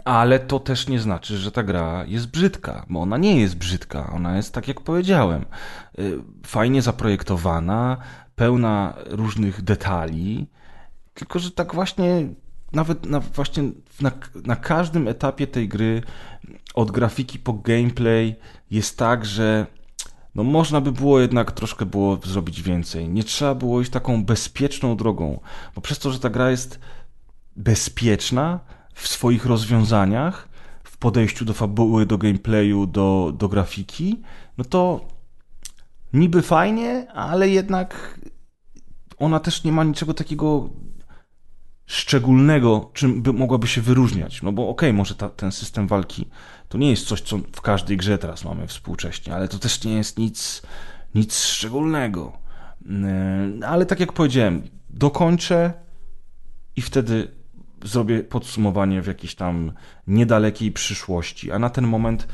Ale 0.06 0.40
to 0.40 0.60
też 0.60 0.88
nie 0.88 1.00
znaczy, 1.00 1.38
że 1.38 1.52
ta 1.52 1.64
gra 1.64 2.06
jest 2.08 2.28
brzydka, 2.28 2.86
bo 2.90 3.02
ona 3.02 3.18
nie 3.18 3.42
jest 3.42 3.58
brzydka. 3.58 4.12
Ona 4.16 4.38
jest, 4.38 4.54
tak 4.54 4.68
jak 4.68 4.82
powiedziałem, 4.82 5.46
y, 6.00 6.20
fajnie 6.46 6.82
zaprojektowana, 6.82 7.98
pełna 8.36 8.94
różnych 9.06 9.62
detali, 9.62 10.48
tylko 11.14 11.40
że 11.40 11.52
tak 11.52 11.74
właśnie, 11.74 12.28
nawet 12.74 13.06
na, 13.06 13.20
właśnie 13.20 13.64
na, 14.02 14.12
na 14.46 14.56
każdym 14.56 15.08
etapie 15.08 15.48
tej 15.48 15.68
gry, 15.68 16.02
od 16.74 16.92
grafiki 16.92 17.40
po 17.40 17.54
gameplay, 17.54 18.36
jest 18.72 18.98
tak, 18.98 19.26
że 19.26 19.68
no 20.36 20.44
można 20.44 20.82
by 20.82 20.92
było 20.92 21.20
jednak 21.20 21.52
troszkę 21.52 21.86
było 21.86 22.20
zrobić 22.26 22.62
więcej. 22.62 23.10
Nie 23.10 23.24
trzeba 23.24 23.56
było 23.56 23.82
iść 23.82 23.92
taką 23.92 24.26
bezpieczną 24.26 24.98
drogą, 24.98 25.40
bo 25.76 25.82
przez 25.82 26.00
to, 26.00 26.12
że 26.12 26.20
ta 26.20 26.30
gra 26.30 26.52
jest 26.52 26.80
bezpieczna, 27.56 28.60
w 28.94 29.08
swoich 29.08 29.46
rozwiązaniach, 29.46 30.50
w 30.84 30.98
podejściu 30.98 31.46
do 31.46 31.54
fabuły, 31.54 32.06
do 32.06 32.18
gameplayu, 32.18 32.88
do, 32.88 33.34
do 33.38 33.50
grafiki, 33.50 34.22
no 34.58 34.64
to 34.64 35.08
niby 36.14 36.42
fajnie, 36.42 37.12
ale 37.12 37.50
jednak 37.50 38.20
ona 39.18 39.40
też 39.40 39.64
nie 39.64 39.72
ma 39.72 39.84
niczego 39.84 40.14
takiego 40.14 40.70
szczególnego, 41.86 42.90
czym 42.94 43.22
by 43.22 43.34
mogłaby 43.34 43.68
się 43.68 43.82
wyróżniać. 43.82 44.42
No 44.42 44.52
bo 44.52 44.70
okej, 44.70 44.90
okay, 44.90 44.98
może 44.98 45.16
ta, 45.16 45.30
ten 45.30 45.52
system 45.52 45.88
walki 45.88 46.30
to 46.70 46.78
nie 46.78 46.90
jest 46.90 47.08
coś, 47.08 47.22
co 47.22 47.38
w 47.38 47.62
każdej 47.62 47.98
grze 47.98 48.18
teraz 48.18 48.46
mamy 48.46 48.68
współcześnie, 48.68 49.36
ale 49.36 49.48
to 49.48 49.60
też 49.60 49.84
nie 49.84 49.94
jest 49.94 50.18
nic, 50.18 50.62
nic 51.16 51.40
szczególnego. 51.40 52.38
Yy, 52.86 53.68
ale 53.68 53.86
tak 53.86 54.00
jak 54.00 54.14
powiedziałem, 54.14 54.64
dokończę 54.90 55.74
i 56.76 56.82
wtedy 56.82 57.32
zrobię 57.84 58.24
podsumowanie 58.24 59.02
w 59.02 59.08
jakiejś 59.08 59.36
tam 59.36 59.72
niedalekiej 60.08 60.72
przyszłości, 60.72 61.52
a 61.52 61.60
na 61.60 61.70
ten 61.70 61.88
moment 61.88 62.28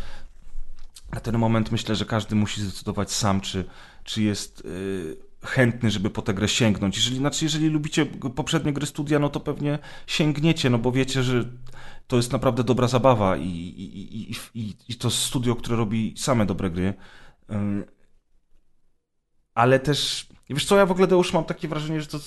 na 1.13 1.19
ten 1.19 1.37
moment 1.37 1.71
myślę, 1.71 1.95
że 1.95 2.05
każdy 2.05 2.35
musi 2.35 2.61
zdecydować 2.61 3.11
sam, 3.11 3.41
czy, 3.41 3.65
czy 4.03 4.23
jest 4.23 4.65
yy, 4.65 5.28
chętny, 5.43 5.91
żeby 5.91 6.09
po 6.09 6.21
tę 6.21 6.33
grę 6.33 6.47
sięgnąć. 6.47 6.97
Jeżeli, 6.97 7.17
znaczy, 7.17 7.45
jeżeli 7.45 7.69
lubicie 7.69 8.05
poprzednie 8.05 8.73
gry 8.73 8.85
studia, 8.85 9.19
no 9.19 9.29
to 9.29 9.39
pewnie 9.39 9.79
sięgniecie, 10.07 10.69
no 10.69 10.77
bo 10.77 10.91
wiecie, 10.91 11.23
że 11.23 11.45
to 12.07 12.17
jest 12.17 12.31
naprawdę 12.31 12.63
dobra 12.63 12.87
zabawa 12.87 13.37
i, 13.37 13.43
i, 13.43 14.31
i, 14.53 14.75
i, 14.89 14.95
to 14.95 15.09
studio, 15.09 15.55
które 15.55 15.77
robi 15.77 16.13
same 16.17 16.45
dobre 16.45 16.69
gry. 16.69 16.93
Ale 19.53 19.79
też, 19.79 20.27
wiesz 20.49 20.65
co, 20.65 20.77
ja 20.77 20.85
w 20.85 20.91
ogóle 20.91 21.07
już 21.11 21.33
mam 21.33 21.45
takie 21.45 21.67
wrażenie, 21.67 22.01
że, 22.01 22.07
to, 22.07 22.19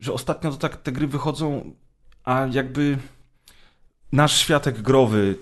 że 0.00 0.12
ostatnio 0.12 0.50
to 0.50 0.56
tak 0.56 0.76
te 0.76 0.92
gry 0.92 1.06
wychodzą, 1.06 1.74
a 2.24 2.46
jakby 2.52 2.98
nasz 4.12 4.38
światek 4.38 4.82
growy 4.82 5.38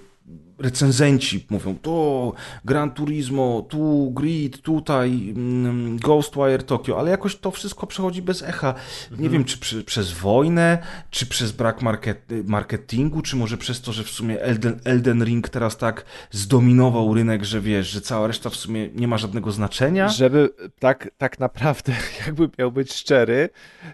recenzenci 0.58 1.46
mówią, 1.50 1.76
to 1.82 2.32
Gran 2.64 2.90
Turismo, 2.90 3.66
tu 3.68 4.10
Grid, 4.10 4.62
tutaj 4.62 5.32
mm, 5.36 5.96
Ghostwire 5.96 6.62
Tokyo, 6.62 6.98
ale 6.98 7.10
jakoś 7.10 7.36
to 7.36 7.50
wszystko 7.50 7.86
przechodzi 7.86 8.22
bez 8.22 8.42
echa. 8.42 8.74
Nie 9.10 9.16
mhm. 9.16 9.32
wiem, 9.32 9.44
czy 9.44 9.58
przy, 9.58 9.84
przez 9.84 10.12
wojnę, 10.12 10.78
czy 11.10 11.26
przez 11.26 11.52
brak 11.52 11.82
market, 11.82 12.24
marketingu, 12.44 13.22
czy 13.22 13.36
może 13.36 13.56
przez 13.56 13.80
to, 13.80 13.92
że 13.92 14.04
w 14.04 14.10
sumie 14.10 14.42
Elden, 14.42 14.80
Elden 14.84 15.24
Ring 15.24 15.48
teraz 15.48 15.76
tak 15.76 16.04
zdominował 16.30 17.14
rynek, 17.14 17.44
że 17.44 17.60
wiesz, 17.60 17.88
że 17.88 18.00
cała 18.00 18.26
reszta 18.26 18.50
w 18.50 18.56
sumie 18.56 18.88
nie 18.94 19.08
ma 19.08 19.18
żadnego 19.18 19.52
znaczenia. 19.52 20.08
Żeby 20.08 20.50
tak, 20.78 21.10
tak 21.18 21.38
naprawdę, 21.38 21.92
jakby 22.26 22.50
miał 22.58 22.72
być 22.72 22.92
szczery, 22.92 23.48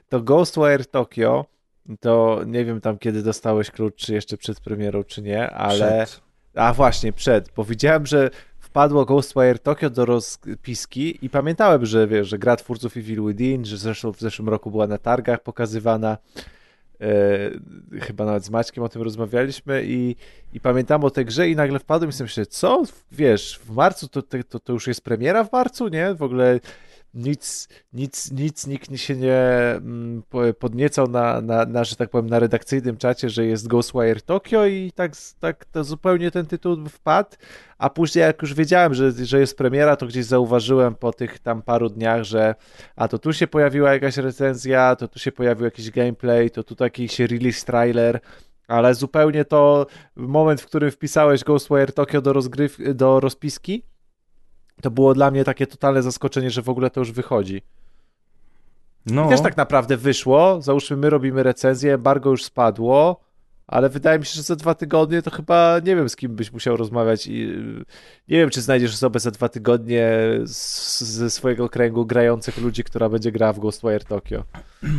to 0.09 0.21
Ghostwire 0.21 0.87
Tokyo 0.87 1.47
to 2.01 2.41
nie 2.47 2.65
wiem 2.65 2.81
tam 2.81 2.99
kiedy 2.99 3.23
dostałeś 3.23 3.71
klucz, 3.71 3.97
czy 3.97 4.15
jeszcze 4.15 4.37
przed 4.37 4.61
premierą, 4.61 5.05
czy 5.05 5.23
nie, 5.23 5.51
ale... 5.51 6.07
Przed 6.07 6.30
a 6.55 6.75
właśnie, 6.75 7.13
przed, 7.13 7.53
bo 7.57 7.65
widziałem, 7.65 8.07
że 8.07 8.31
wpadło 8.59 9.05
Ghostwire 9.05 9.59
Tokyo 9.59 9.91
do 9.91 10.05
rozpiski 10.05 11.19
i 11.23 11.31
pamiętałem, 11.31 11.87
że 11.87 12.07
wiesz, 12.07 12.29
że 12.29 12.39
gra 12.39 12.57
twórców 12.57 12.97
Evil 12.97 13.27
Within, 13.27 13.65
że 13.65 13.77
zresztą 13.77 14.13
w 14.13 14.21
zeszłym 14.21 14.49
roku 14.49 14.71
była 14.71 14.87
na 14.87 14.99
targach 14.99 15.43
pokazywana. 15.43 16.19
E, 17.01 17.11
chyba 18.01 18.25
nawet 18.25 18.45
z 18.45 18.51
Maćkiem 18.51 18.85
o 18.85 18.89
tym 18.89 19.03
rozmawialiśmy 19.03 19.83
i, 19.85 20.17
i 20.53 20.61
pamiętam 20.61 21.05
o 21.05 21.11
tej 21.11 21.25
grze 21.25 21.49
i 21.49 21.57
nagle 21.57 21.79
wpadłem 21.79 22.11
i 22.11 22.13
sobie 22.13 22.25
myślę, 22.25 22.47
co? 22.47 22.83
Wiesz, 23.13 23.61
w 23.65 23.71
marcu 23.71 24.09
to, 24.09 24.23
to, 24.23 24.61
to 24.61 24.73
już 24.73 24.87
jest 24.87 25.05
premiera 25.05 25.45
w 25.45 25.53
marcu, 25.53 25.89
nie? 25.89 26.15
W 26.15 26.23
ogóle 26.23 26.61
nic, 27.15 27.69
nic, 27.93 28.33
nic, 28.33 28.67
nikt 28.67 28.97
się 28.97 29.17
nie 29.17 29.41
mm, 29.77 30.23
podniecał 30.59 31.09
na, 31.09 31.41
na, 31.41 31.65
na, 31.65 31.85
że 31.85 31.97
tak 31.97 32.11
powiem, 32.11 32.31
na 32.31 32.39
redakcyjnym 32.39 32.97
czacie, 32.97 33.31
że 33.31 33.47
jest 33.47 33.69
Ghostwire 33.69 34.23
Tokyo 34.23 34.67
i 34.67 34.93
tak, 34.95 35.13
tak 35.41 35.65
to 35.65 35.85
zupełnie 35.85 36.31
ten 36.31 36.47
tytuł 36.47 36.77
wpadł, 36.89 37.37
a 37.79 37.91
później 37.91 38.23
jak 38.23 38.43
już 38.43 38.55
wiedziałem, 38.55 38.95
że, 38.95 39.13
że 39.13 39.41
jest 39.41 39.57
premiera, 39.57 39.97
to 39.97 40.07
gdzieś 40.07 40.25
zauważyłem 40.25 40.95
po 40.95 41.13
tych 41.13 41.39
tam 41.39 41.63
paru 41.63 41.89
dniach, 41.89 42.23
że 42.23 42.55
a 42.97 43.09
to 43.09 43.19
tu 43.19 43.33
się 43.33 43.47
pojawiła 43.47 43.93
jakaś 43.93 44.17
recenzja, 44.17 44.97
to 44.97 45.09
tu 45.09 45.19
się 45.19 45.33
pojawił 45.33 45.65
jakiś 45.65 45.91
gameplay, 45.91 46.51
to 46.51 46.65
tu 46.65 46.75
taki 46.75 47.09
się 47.09 47.27
release 47.27 47.65
trailer, 47.65 48.21
ale 48.69 48.95
zupełnie 48.95 49.45
to 49.45 49.87
moment, 50.17 50.61
w 50.61 50.67
którym 50.67 50.91
wpisałeś 50.91 51.45
Ghostwire 51.45 51.93
Tokyo 51.93 52.21
do, 52.21 52.33
rozgryw, 52.33 52.79
do 52.95 53.21
rozpiski, 53.21 53.83
to 54.81 54.91
było 54.91 55.15
dla 55.15 55.31
mnie 55.31 55.45
takie 55.45 55.67
totalne 55.67 56.03
zaskoczenie, 56.03 56.51
że 56.51 56.63
w 56.63 56.69
ogóle 56.69 56.91
to 56.91 57.01
już 57.01 57.13
wychodzi. 57.13 57.63
No. 59.07 59.27
I 59.27 59.29
też 59.29 59.41
tak 59.41 59.57
naprawdę 59.57 59.97
wyszło. 59.97 60.63
Załóżmy, 60.63 60.97
my 60.97 61.11
robimy 61.11 61.43
recenzję, 61.43 61.95
embargo 61.95 62.31
już 62.31 62.45
spadło 62.45 63.21
ale 63.71 63.89
wydaje 63.89 64.19
mi 64.19 64.25
się, 64.25 64.35
że 64.35 64.43
za 64.43 64.57
dwa 64.57 64.75
tygodnie 64.75 65.23
to 65.23 65.31
chyba 65.31 65.81
nie 65.85 65.97
wiem, 65.97 66.09
z 66.09 66.17
kim 66.17 66.37
byś 66.37 66.53
musiał 66.53 66.77
rozmawiać 66.77 67.27
i 67.27 67.47
nie 68.29 68.39
wiem, 68.39 68.51
czy 68.51 68.61
znajdziesz 68.61 68.95
osobę 68.95 69.21
za 69.21 69.31
dwa 69.31 69.49
tygodnie 69.49 70.11
z, 70.45 71.01
ze 71.01 71.31
swojego 71.31 71.69
kręgu 71.69 72.07
grających 72.07 72.59
ludzi, 72.59 72.85
która 72.85 73.09
będzie 73.09 73.33
grała 73.33 73.53
w 73.53 73.59
Ghostwire 73.59 74.05
Tokyo. 74.05 74.45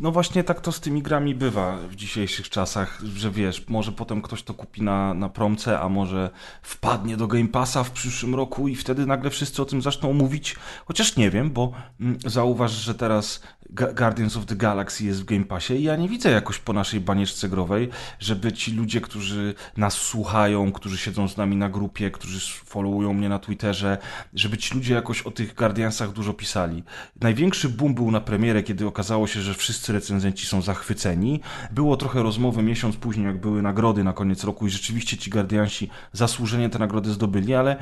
No 0.00 0.12
właśnie 0.12 0.44
tak 0.44 0.60
to 0.60 0.72
z 0.72 0.80
tymi 0.80 1.02
grami 1.02 1.34
bywa 1.34 1.76
w 1.76 1.94
dzisiejszych 1.94 2.50
czasach, 2.50 3.02
że 3.16 3.30
wiesz, 3.30 3.68
może 3.68 3.92
potem 3.92 4.22
ktoś 4.22 4.42
to 4.42 4.54
kupi 4.54 4.82
na, 4.82 5.14
na 5.14 5.28
promce, 5.28 5.80
a 5.80 5.88
może 5.88 6.30
wpadnie 6.62 7.16
do 7.16 7.26
Game 7.26 7.48
Passa 7.48 7.84
w 7.84 7.90
przyszłym 7.90 8.34
roku 8.34 8.68
i 8.68 8.76
wtedy 8.76 9.06
nagle 9.06 9.30
wszyscy 9.30 9.62
o 9.62 9.64
tym 9.64 9.82
zaczną 9.82 10.12
mówić, 10.12 10.56
chociaż 10.86 11.16
nie 11.16 11.30
wiem, 11.30 11.50
bo 11.50 11.72
mm, 12.00 12.18
zauważ, 12.26 12.72
że 12.72 12.94
teraz 12.94 13.40
Guardians 13.70 14.36
of 14.36 14.46
the 14.46 14.56
Galaxy 14.56 15.04
jest 15.04 15.22
w 15.22 15.24
Game 15.24 15.44
Passie 15.44 15.74
i 15.74 15.82
ja 15.82 15.96
nie 15.96 16.08
widzę 16.08 16.30
jakoś 16.30 16.58
po 16.58 16.72
naszej 16.72 17.00
banieczce 17.00 17.48
growej, 17.48 17.88
żeby 18.18 18.52
ci 18.52 18.72
ludzie, 18.72 19.00
którzy 19.00 19.54
nas 19.76 19.94
słuchają, 19.94 20.72
którzy 20.72 20.98
siedzą 20.98 21.28
z 21.28 21.36
nami 21.36 21.56
na 21.56 21.68
grupie, 21.68 22.10
którzy 22.10 22.40
followują 22.64 23.12
mnie 23.12 23.28
na 23.28 23.38
Twitterze, 23.38 23.98
żeby 24.34 24.58
ci 24.58 24.74
ludzie 24.74 24.94
jakoś 24.94 25.22
o 25.22 25.30
tych 25.30 25.54
Guardiansach 25.54 26.12
dużo 26.12 26.32
pisali. 26.32 26.82
Największy 27.20 27.68
boom 27.68 27.94
był 27.94 28.10
na 28.10 28.20
premierę, 28.20 28.62
kiedy 28.62 28.86
okazało 28.86 29.13
się, 29.26 29.40
że 29.40 29.54
wszyscy 29.54 29.92
recenzenci 29.92 30.46
są 30.46 30.62
zachwyceni. 30.62 31.40
Było 31.70 31.96
trochę 31.96 32.22
rozmowy 32.22 32.62
miesiąc 32.62 32.96
później, 32.96 33.26
jak 33.26 33.40
były 33.40 33.62
nagrody 33.62 34.04
na 34.04 34.12
koniec 34.12 34.44
roku 34.44 34.66
i 34.66 34.70
rzeczywiście 34.70 35.16
ci 35.16 35.30
Guardiansi 35.30 35.90
zasłużenie 36.12 36.70
te 36.70 36.78
nagrody 36.78 37.10
zdobyli, 37.10 37.54
ale 37.54 37.76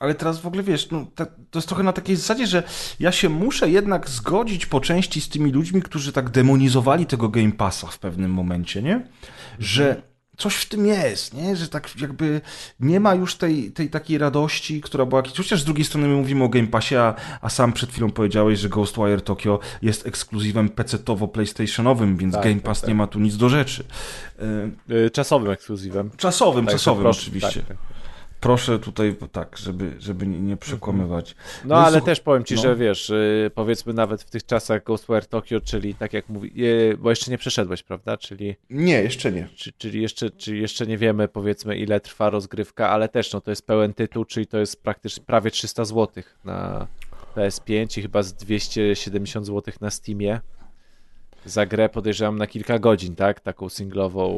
ale 0.00 0.14
teraz 0.14 0.40
w 0.40 0.46
ogóle 0.46 0.62
wiesz, 0.62 0.90
no, 0.90 1.06
to 1.50 1.58
jest 1.58 1.68
trochę 1.68 1.82
na 1.82 1.92
takiej 1.92 2.16
zasadzie, 2.16 2.46
że 2.46 2.62
ja 3.00 3.12
się 3.12 3.28
muszę 3.28 3.70
jednak 3.70 4.10
zgodzić 4.10 4.66
po 4.66 4.80
części 4.80 5.20
z 5.20 5.28
tymi 5.28 5.52
ludźmi, 5.52 5.82
którzy 5.82 6.12
tak 6.12 6.30
demonizowali 6.30 7.06
tego 7.06 7.28
Game 7.28 7.52
Passa 7.52 7.86
w 7.86 7.98
pewnym 7.98 8.30
momencie, 8.30 8.82
nie? 8.82 9.06
Że 9.58 10.02
coś 10.36 10.54
w 10.54 10.68
tym 10.68 10.86
jest, 10.86 11.34
nie? 11.34 11.56
Że 11.56 11.68
tak 11.68 12.00
jakby 12.00 12.40
nie 12.80 13.00
ma 13.00 13.14
już 13.14 13.36
tej, 13.36 13.72
tej 13.72 13.90
takiej 13.90 14.18
radości, 14.18 14.80
która 14.80 15.06
była. 15.06 15.22
Chociaż 15.36 15.60
z 15.60 15.64
drugiej 15.64 15.84
strony 15.84 16.08
my 16.08 16.16
mówimy 16.16 16.44
o 16.44 16.48
Game 16.48 16.66
Passie, 16.66 16.96
a, 16.96 17.14
a 17.40 17.48
sam 17.48 17.72
przed 17.72 17.90
chwilą 17.90 18.10
powiedziałeś, 18.10 18.58
że 18.58 18.68
Ghostwire 18.68 19.20
Tokyo 19.20 19.58
jest 19.82 20.06
ekskluzywem 20.06 20.68
PC-towo-PlayStationowym, 20.68 22.16
więc 22.16 22.34
tak, 22.34 22.42
Game 22.42 22.54
tak, 22.54 22.64
Pass 22.64 22.80
tak, 22.80 22.80
tak. 22.80 22.88
nie 22.88 22.94
ma 22.94 23.06
tu 23.06 23.20
nic 23.20 23.36
do 23.36 23.48
rzeczy. 23.48 23.84
Y, 24.90 25.10
czasowym 25.10 25.50
ekskluzywem. 25.50 26.10
Czasowym, 26.16 26.64
tak, 26.64 26.74
czasowym 26.74 27.06
oczywiście. 27.06 27.62
Proszę 28.42 28.78
tutaj 28.78 29.16
tak, 29.32 29.56
żeby, 29.56 29.90
żeby 29.98 30.26
nie 30.26 30.56
przekłamywać. 30.56 31.34
No, 31.64 31.74
no 31.74 31.86
ale 31.86 32.00
też 32.00 32.20
powiem 32.20 32.44
ci, 32.44 32.54
no. 32.54 32.62
że 32.62 32.76
wiesz, 32.76 33.10
y, 33.10 33.50
powiedzmy 33.54 33.92
nawet 33.92 34.22
w 34.22 34.30
tych 34.30 34.46
czasach 34.46 34.84
Ghostwire 34.84 35.26
Tokyo, 35.26 35.60
czyli 35.60 35.94
tak 35.94 36.12
jak 36.12 36.28
mówi, 36.28 36.64
y, 36.64 36.96
bo 36.98 37.10
jeszcze 37.10 37.30
nie 37.30 37.38
przeszedłeś, 37.38 37.82
prawda? 37.82 38.16
Czyli 38.16 38.56
Nie, 38.70 39.02
jeszcze 39.02 39.32
nie. 39.32 39.48
czyli 39.78 40.02
jeszcze 40.02 40.30
czyli 40.30 40.60
jeszcze 40.60 40.86
nie 40.86 40.98
wiemy 40.98 41.28
powiedzmy 41.28 41.76
ile 41.76 42.00
trwa 42.00 42.30
rozgrywka, 42.30 42.88
ale 42.88 43.08
też 43.08 43.32
no 43.32 43.40
to 43.40 43.50
jest 43.50 43.66
pełen 43.66 43.94
tytuł, 43.94 44.24
czyli 44.24 44.46
to 44.46 44.58
jest 44.58 44.82
praktycznie 44.82 45.24
prawie 45.24 45.50
300 45.50 45.84
zł 45.84 46.22
na 46.44 46.86
PS5 47.36 47.98
i 47.98 48.02
chyba 48.02 48.22
z 48.22 48.34
270 48.34 49.46
zł 49.46 49.74
na 49.80 49.90
Steamie 49.90 50.40
za 51.44 51.66
grę 51.66 51.88
podejrzewam 51.88 52.38
na 52.38 52.46
kilka 52.46 52.78
godzin, 52.78 53.16
tak? 53.16 53.40
Taką 53.40 53.68
singlową. 53.68 54.28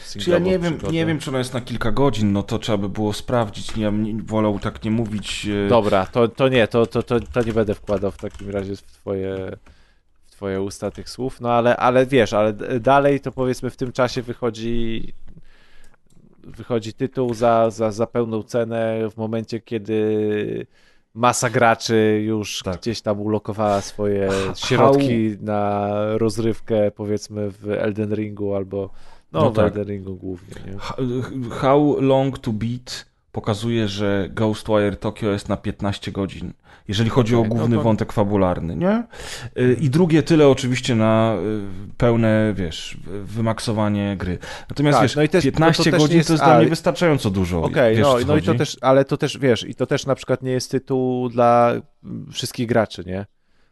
singlową 0.00 0.24
czy 0.24 0.30
ja 0.30 0.38
nie 0.38 0.58
wiem, 0.58 0.78
nie 0.92 1.06
wiem, 1.06 1.18
czy 1.18 1.30
ona 1.30 1.38
jest 1.38 1.54
na 1.54 1.60
kilka 1.60 1.92
godzin, 1.92 2.32
no 2.32 2.42
to 2.42 2.58
trzeba 2.58 2.78
by 2.78 2.88
było 2.88 3.12
sprawdzić. 3.12 3.76
Ja 3.76 3.92
wolał 4.24 4.58
tak 4.58 4.84
nie 4.84 4.90
mówić. 4.90 5.46
E, 5.66 5.68
Dobra, 5.68 6.06
to, 6.06 6.28
to 6.28 6.48
nie, 6.48 6.68
to, 6.68 6.86
to, 6.86 7.02
to, 7.02 7.20
to 7.20 7.42
nie 7.42 7.52
będę 7.52 7.74
wkładał 7.74 8.10
w 8.10 8.16
takim 8.16 8.50
razie 8.50 8.76
w 8.76 8.82
twoje, 8.82 9.56
w 10.26 10.30
twoje 10.30 10.62
usta 10.62 10.90
tych 10.90 11.10
słów, 11.10 11.40
no 11.40 11.52
ale, 11.52 11.76
ale 11.76 12.06
wiesz, 12.06 12.32
ale 12.32 12.52
dalej 12.80 13.20
to 13.20 13.32
powiedzmy 13.32 13.70
w 13.70 13.76
tym 13.76 13.92
czasie 13.92 14.22
wychodzi 14.22 15.12
wychodzi 16.44 16.92
tytuł 16.92 17.34
za, 17.34 17.70
za, 17.70 17.90
za 17.90 18.06
pełną 18.06 18.42
cenę 18.42 19.08
w 19.10 19.16
momencie, 19.16 19.60
kiedy 19.60 20.66
masa 21.18 21.50
graczy 21.50 22.22
już 22.26 22.62
tak. 22.62 22.80
gdzieś 22.80 23.00
tam 23.00 23.20
ulokowała 23.20 23.80
swoje 23.80 24.28
środki 24.56 25.30
How... 25.30 25.44
na 25.44 25.90
rozrywkę, 26.18 26.90
powiedzmy 26.90 27.50
w 27.50 27.70
Elden 27.70 28.14
Ringu 28.14 28.54
albo 28.54 28.90
no, 29.32 29.40
no 29.40 29.50
w 29.50 29.54
tak. 29.56 29.64
Elden 29.64 29.88
Ringu 29.88 30.16
głównie. 30.16 30.54
Nie? 30.66 30.78
How 31.50 31.96
long 32.00 32.38
to 32.38 32.52
beat 32.52 33.07
pokazuje, 33.32 33.88
że 33.88 34.28
Ghostwire 34.30 34.96
Tokyo 34.96 35.30
jest 35.30 35.48
na 35.48 35.56
15 35.56 36.12
godzin, 36.12 36.52
jeżeli 36.88 37.10
chodzi 37.10 37.34
okay, 37.34 37.46
o 37.46 37.48
główny 37.48 37.76
no 37.76 37.80
to... 37.80 37.84
wątek 37.84 38.12
fabularny, 38.12 38.76
nie? 38.76 39.04
Y, 39.58 39.76
I 39.80 39.90
drugie 39.90 40.22
tyle 40.22 40.48
oczywiście 40.48 40.94
na 40.94 41.36
y, 41.88 41.94
pełne, 41.96 42.52
wiesz, 42.56 42.98
wymaksowanie 43.22 44.16
gry. 44.16 44.38
Natomiast 44.70 44.98
tak, 44.98 45.02
wiesz, 45.02 45.16
no 45.16 45.22
i 45.22 45.28
też, 45.28 45.44
15 45.44 45.84
to, 45.84 45.90
to 45.90 45.96
godzin 45.96 46.16
jest, 46.16 46.28
to 46.28 46.34
jest 46.34 46.44
dla 46.44 46.58
mnie 46.58 46.68
wystarczająco 46.68 47.30
dużo. 47.30 47.62
Okej, 47.62 48.02
okay, 48.02 48.20
no, 48.20 48.26
no 48.26 48.36
i 48.36 48.42
to 48.42 48.54
też, 48.54 48.76
ale 48.80 49.04
to 49.04 49.16
też, 49.16 49.38
wiesz, 49.38 49.68
i 49.68 49.74
to 49.74 49.86
też 49.86 50.06
na 50.06 50.14
przykład 50.14 50.42
nie 50.42 50.52
jest 50.52 50.70
tytuł 50.70 51.28
dla 51.28 51.72
wszystkich 52.32 52.66
graczy, 52.66 53.04
nie? 53.06 53.26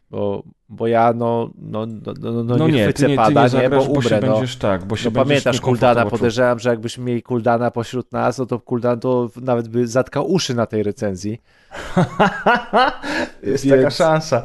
Bo, 0.09 0.43
bo 0.69 0.87
ja 0.87 1.13
no, 1.13 1.49
no, 1.55 1.85
no, 1.85 2.13
no, 2.21 2.43
no, 2.43 2.57
no 2.57 2.67
nie, 2.67 2.83
chwycę 2.83 3.03
ty 3.03 3.09
nie, 3.09 3.15
pada, 3.15 3.47
nie, 3.47 3.59
nie, 3.59 3.69
bo 3.69 3.81
umrę. 3.81 4.21
Bo 4.21 4.27
no. 4.27 4.33
będziesz, 4.33 4.55
tak, 4.55 4.85
bo 4.85 4.95
się 4.95 5.09
no 5.09 5.23
pamiętasz 5.23 5.61
Kuldana, 5.61 6.05
podejrzewam, 6.05 6.59
że 6.59 6.69
jakbyśmy 6.69 7.03
mieli 7.03 7.23
Kuldana 7.23 7.71
pośród 7.71 8.11
nas, 8.11 8.37
no 8.37 8.45
to 8.45 8.59
Kuldan 8.59 8.99
to 8.99 9.29
nawet 9.41 9.67
by 9.67 9.87
zatkał 9.87 10.31
uszy 10.31 10.55
na 10.55 10.65
tej 10.65 10.83
recenzji. 10.83 11.41
jest 13.43 13.65
więc, 13.65 13.77
taka 13.77 13.89
szansa. 13.89 14.43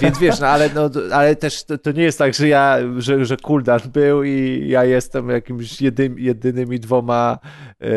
Więc 0.00 0.18
wiesz, 0.18 0.40
no 0.40 0.46
ale, 0.46 0.70
no, 0.74 0.90
ale 1.12 1.36
też 1.36 1.64
to, 1.64 1.78
to, 1.78 1.92
nie 1.92 2.02
jest 2.02 2.18
tak, 2.18 2.34
że 2.34 2.48
ja, 2.48 2.78
że, 2.98 3.24
że 3.24 3.36
Kuldan 3.36 3.80
był 3.92 4.24
i 4.24 4.64
ja 4.68 4.84
jestem 4.84 5.28
jakimiś 5.28 5.82
jedyn, 5.82 6.18
jedynymi 6.18 6.80
dwoma 6.80 7.38
e, 7.80 7.88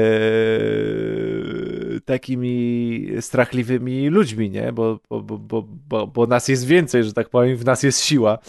takimi 2.05 3.07
strachliwymi 3.19 4.09
ludźmi, 4.09 4.49
nie? 4.49 4.73
Bo, 4.73 4.99
bo, 5.09 5.21
bo, 5.21 5.63
bo, 5.87 6.07
bo 6.07 6.27
nas 6.27 6.47
jest 6.47 6.65
więcej, 6.65 7.03
że 7.03 7.13
tak 7.13 7.29
powiem, 7.29 7.57
w 7.57 7.65
nas 7.65 7.83
jest 7.83 8.03
siła. 8.03 8.39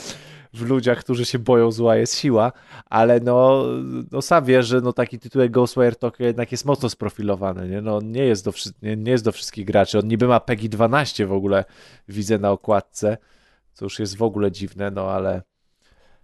W 0.55 0.63
ludziach, 0.63 0.99
którzy 0.99 1.25
się 1.25 1.39
boją, 1.39 1.71
zła 1.71 1.97
jest 1.97 2.19
siła, 2.19 2.53
ale 2.91 3.21
no, 3.21 3.65
no 4.13 4.23
sam 4.23 4.45
wiesz, 4.45 4.67
że 4.67 4.81
no 4.81 4.93
taki 4.93 5.19
tytuł 5.19 5.43
Ghostwire 5.51 5.97
Tokyo 5.97 6.27
jednak 6.27 6.53
jest 6.53 6.65
mocno 6.65 6.89
sprofilowany, 6.89 7.69
nie? 7.69 7.81
No, 7.81 8.01
nie, 8.01 8.25
jest 8.25 8.45
do, 8.45 8.53
nie, 8.83 8.97
nie 8.97 9.11
jest 9.11 9.25
do 9.25 9.33
wszystkich 9.33 9.65
graczy. 9.65 9.99
On 9.99 10.09
niby 10.09 10.29
ma 10.29 10.41
PEGI 10.41 10.69
12 10.69 11.27
w 11.27 11.33
ogóle, 11.33 11.65
widzę 12.09 12.39
na 12.39 12.51
okładce, 12.51 13.17
co 13.73 13.85
już 13.85 13.99
jest 13.99 14.17
w 14.17 14.23
ogóle 14.23 14.53
dziwne, 14.53 14.91
no 14.91 15.11
ale 15.11 15.43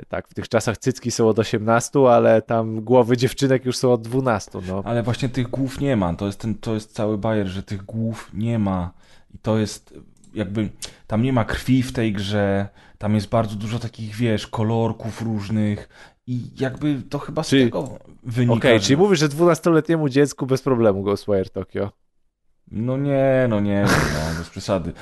tak, 0.09 0.29
w 0.29 0.35
tych 0.35 0.49
czasach 0.49 0.79
cycki 0.79 1.11
są 1.11 1.29
od 1.29 1.39
18, 1.39 2.01
ale 2.09 2.43
tam 2.43 2.81
głowy 2.81 3.17
dziewczynek 3.17 3.65
już 3.65 3.77
są 3.77 3.93
od 3.93 4.03
12. 4.03 4.59
No. 4.69 4.83
Ale 4.85 5.03
właśnie 5.03 5.29
tych 5.29 5.49
głów 5.49 5.81
nie 5.81 5.97
ma. 5.97 6.15
To 6.15 6.27
jest, 6.27 6.41
ten, 6.41 6.55
to 6.55 6.75
jest 6.75 6.95
cały 6.95 7.19
bajer, 7.19 7.47
że 7.47 7.63
tych 7.63 7.85
głów 7.85 8.31
nie 8.35 8.59
ma. 8.59 8.93
I 9.35 9.39
to 9.39 9.59
jest 9.59 9.95
jakby, 10.35 10.69
tam 11.07 11.23
nie 11.23 11.33
ma 11.33 11.45
krwi 11.45 11.83
w 11.83 11.93
tej 11.93 12.13
grze, 12.13 12.69
tam 12.99 13.15
jest 13.15 13.29
bardzo 13.29 13.57
dużo 13.57 13.79
takich, 13.79 14.15
wiesz, 14.15 14.47
kolorków 14.47 15.23
różnych 15.23 15.89
i 16.27 16.41
jakby 16.61 17.03
to 17.03 17.19
chyba 17.19 17.43
z 17.43 17.49
czyli, 17.49 17.65
tego 17.65 17.99
wynika. 18.23 18.55
Okej, 18.55 18.71
okay, 18.71 18.81
że... 18.81 18.87
czyli 18.87 18.97
mówisz, 18.97 19.19
że 19.19 19.29
12-letniemu 19.29 20.09
dziecku 20.09 20.47
bez 20.47 20.63
problemu 20.63 21.03
Ghostwire 21.03 21.51
Tokyo. 21.51 21.93
No 22.71 22.97
nie, 22.97 23.47
no 23.49 23.61
nie, 23.61 23.83
no, 23.83 24.39
bez 24.39 24.51
przesady. 24.51 24.93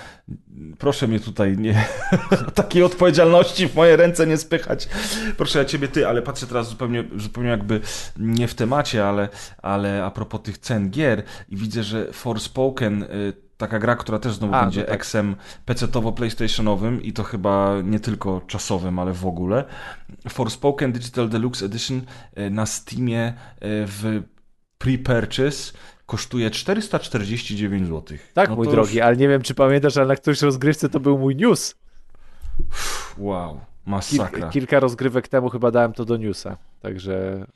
Proszę 0.78 1.08
mnie 1.08 1.20
tutaj 1.20 1.56
nie, 1.56 1.84
takiej 2.54 2.82
odpowiedzialności 2.82 3.68
w 3.68 3.74
moje 3.74 3.96
ręce 3.96 4.26
nie 4.26 4.36
spychać. 4.36 4.88
Proszę 5.36 5.58
ja 5.58 5.64
ciebie 5.64 5.88
ty, 5.88 6.08
ale 6.08 6.22
patrzę 6.22 6.46
teraz 6.46 6.68
zupełnie, 6.68 7.04
zupełnie 7.16 7.50
jakby 7.50 7.80
nie 8.16 8.48
w 8.48 8.54
temacie, 8.54 9.06
ale, 9.06 9.28
ale 9.62 10.04
a 10.04 10.10
propos 10.10 10.42
tych 10.42 10.58
cen 10.58 10.90
gier 10.90 11.22
i 11.48 11.56
widzę, 11.56 11.82
że 11.82 12.12
Forspoken, 12.12 13.02
y, 13.02 13.45
taka 13.56 13.78
gra, 13.78 13.96
która 13.96 14.18
też 14.18 14.34
znowu 14.34 14.54
a, 14.54 14.62
będzie 14.62 14.80
no 14.80 14.86
tak. 14.86 14.94
XM 14.94 15.34
PC-towo-PlayStationowym 15.66 17.02
i 17.02 17.12
to 17.12 17.22
chyba 17.22 17.74
nie 17.84 18.00
tylko 18.00 18.40
czasowym, 18.46 18.98
ale 18.98 19.12
w 19.12 19.26
ogóle. 19.26 19.64
Forspoken 20.28 20.92
Digital 20.92 21.28
Deluxe 21.28 21.66
Edition 21.66 22.02
y, 22.38 22.50
na 22.50 22.66
Steamie 22.66 23.28
y, 23.28 23.34
w 23.62 24.22
pre-purchase 24.78 25.72
kosztuje 26.06 26.50
449 26.50 27.88
zł. 27.88 28.18
Tak, 28.34 28.48
no 28.48 28.56
mój 28.56 28.68
drogi, 28.68 28.96
już... 28.96 29.04
ale 29.04 29.16
nie 29.16 29.28
wiem, 29.28 29.42
czy 29.42 29.54
pamiętasz, 29.54 29.96
ale 29.96 30.06
na 30.06 30.16
którejś 30.16 30.42
rozgrywce 30.42 30.88
to 30.88 31.00
był 31.00 31.18
mój 31.18 31.36
news. 31.36 31.74
Wow, 33.18 33.60
masakra. 33.86 34.28
Kilka, 34.28 34.48
kilka 34.48 34.80
rozgrywek 34.80 35.28
temu 35.28 35.48
chyba 35.48 35.70
dałem 35.70 35.92
to 35.92 36.04
do 36.04 36.16
newsa, 36.16 36.56
także... 36.80 37.46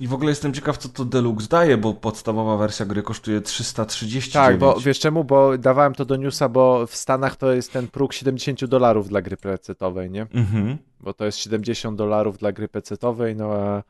I 0.00 0.08
w 0.08 0.14
ogóle 0.14 0.30
jestem 0.30 0.52
ciekaw, 0.52 0.78
co 0.78 0.88
to 0.88 1.04
Deluxe 1.04 1.48
daje, 1.48 1.76
bo 1.76 1.94
podstawowa 1.94 2.56
wersja 2.56 2.86
gry 2.86 3.02
kosztuje 3.02 3.40
339. 3.40 4.32
Tak, 4.32 4.58
bo 4.58 4.80
wiesz 4.80 4.98
czemu? 4.98 5.24
Bo 5.24 5.58
dawałem 5.58 5.94
to 5.94 6.04
do 6.04 6.16
newsa, 6.16 6.48
bo 6.48 6.86
w 6.86 6.96
Stanach 6.96 7.36
to 7.36 7.52
jest 7.52 7.72
ten 7.72 7.88
próg 7.88 8.12
70 8.12 8.64
dolarów 8.64 9.08
dla 9.08 9.22
gry 9.22 9.36
pecetowej, 9.36 10.10
nie? 10.10 10.22
Mhm. 10.22 10.78
Bo 11.00 11.14
to 11.14 11.24
jest 11.24 11.38
70 11.38 11.98
dolarów 11.98 12.38
dla 12.38 12.52
gry 12.52 12.68
pecetowej, 12.68 13.36
no 13.36 13.52
a 13.52 13.82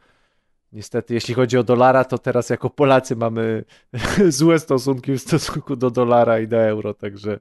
Niestety, 0.72 1.14
jeśli 1.14 1.35
chodzi 1.35 1.59
o 1.59 1.62
dolara, 1.62 2.05
to 2.05 2.18
teraz 2.18 2.51
jako 2.51 2.70
Polacy 2.70 3.16
mamy 3.16 3.64
złe 4.28 4.59
stosunki 4.59 5.12
w 5.12 5.18
stosunku 5.18 5.76
do 5.76 5.90
dolara 5.90 6.40
i 6.40 6.48
do 6.48 6.56
euro, 6.56 6.94
także. 6.94 7.40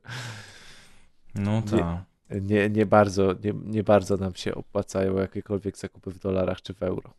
No 1.35 1.61
tak. 1.61 1.85
Nie, 2.29 2.41
nie, 2.41 2.69
nie, 2.69 2.85
bardzo, 2.85 3.33
nie, 3.43 3.53
nie 3.65 3.83
bardzo 3.83 4.17
nam 4.17 4.35
się 4.35 4.55
opłacają 4.55 5.17
jakiekolwiek 5.17 5.77
zakupy 5.77 6.11
w 6.11 6.19
dolarach 6.19 6.61
czy 6.61 6.73
w 6.73 6.83
euro. 6.83 7.13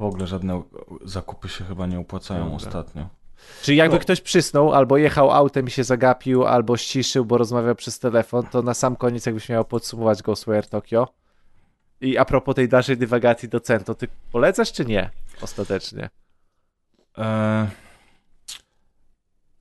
W 0.00 0.02
ogóle 0.02 0.26
żadne 0.26 0.62
zakupy 1.04 1.48
się 1.48 1.64
chyba 1.64 1.86
nie 1.86 1.98
opłacają 1.98 2.40
Dobra. 2.44 2.56
ostatnio. 2.56 3.08
Czyli 3.62 3.78
jakby 3.78 3.96
no. 3.96 4.02
ktoś 4.02 4.20
przysnął, 4.20 4.72
albo 4.74 4.96
jechał 4.96 5.30
autem 5.30 5.66
i 5.66 5.70
się 5.70 5.84
zagapił, 5.84 6.46
albo 6.46 6.76
ściszył, 6.76 7.24
bo 7.24 7.38
rozmawiał 7.38 7.74
przez 7.74 7.98
telefon, 7.98 8.46
to 8.46 8.62
na 8.62 8.74
sam 8.74 8.96
koniec 8.96 9.26
jakbyś 9.26 9.48
miał 9.48 9.64
podsumować 9.64 10.22
Ghostwire 10.22 10.66
Tokyo, 10.66 11.08
i 12.00 12.18
a 12.18 12.24
propos 12.24 12.54
tej 12.54 12.68
dalszej 12.68 12.96
dywagacji 12.96 13.48
do 13.48 13.60
Cento, 13.60 13.94
ty 13.94 14.08
polecasz 14.32 14.72
czy 14.72 14.84
nie 14.84 15.10
ostatecznie? 15.40 16.08
E, 17.18 17.70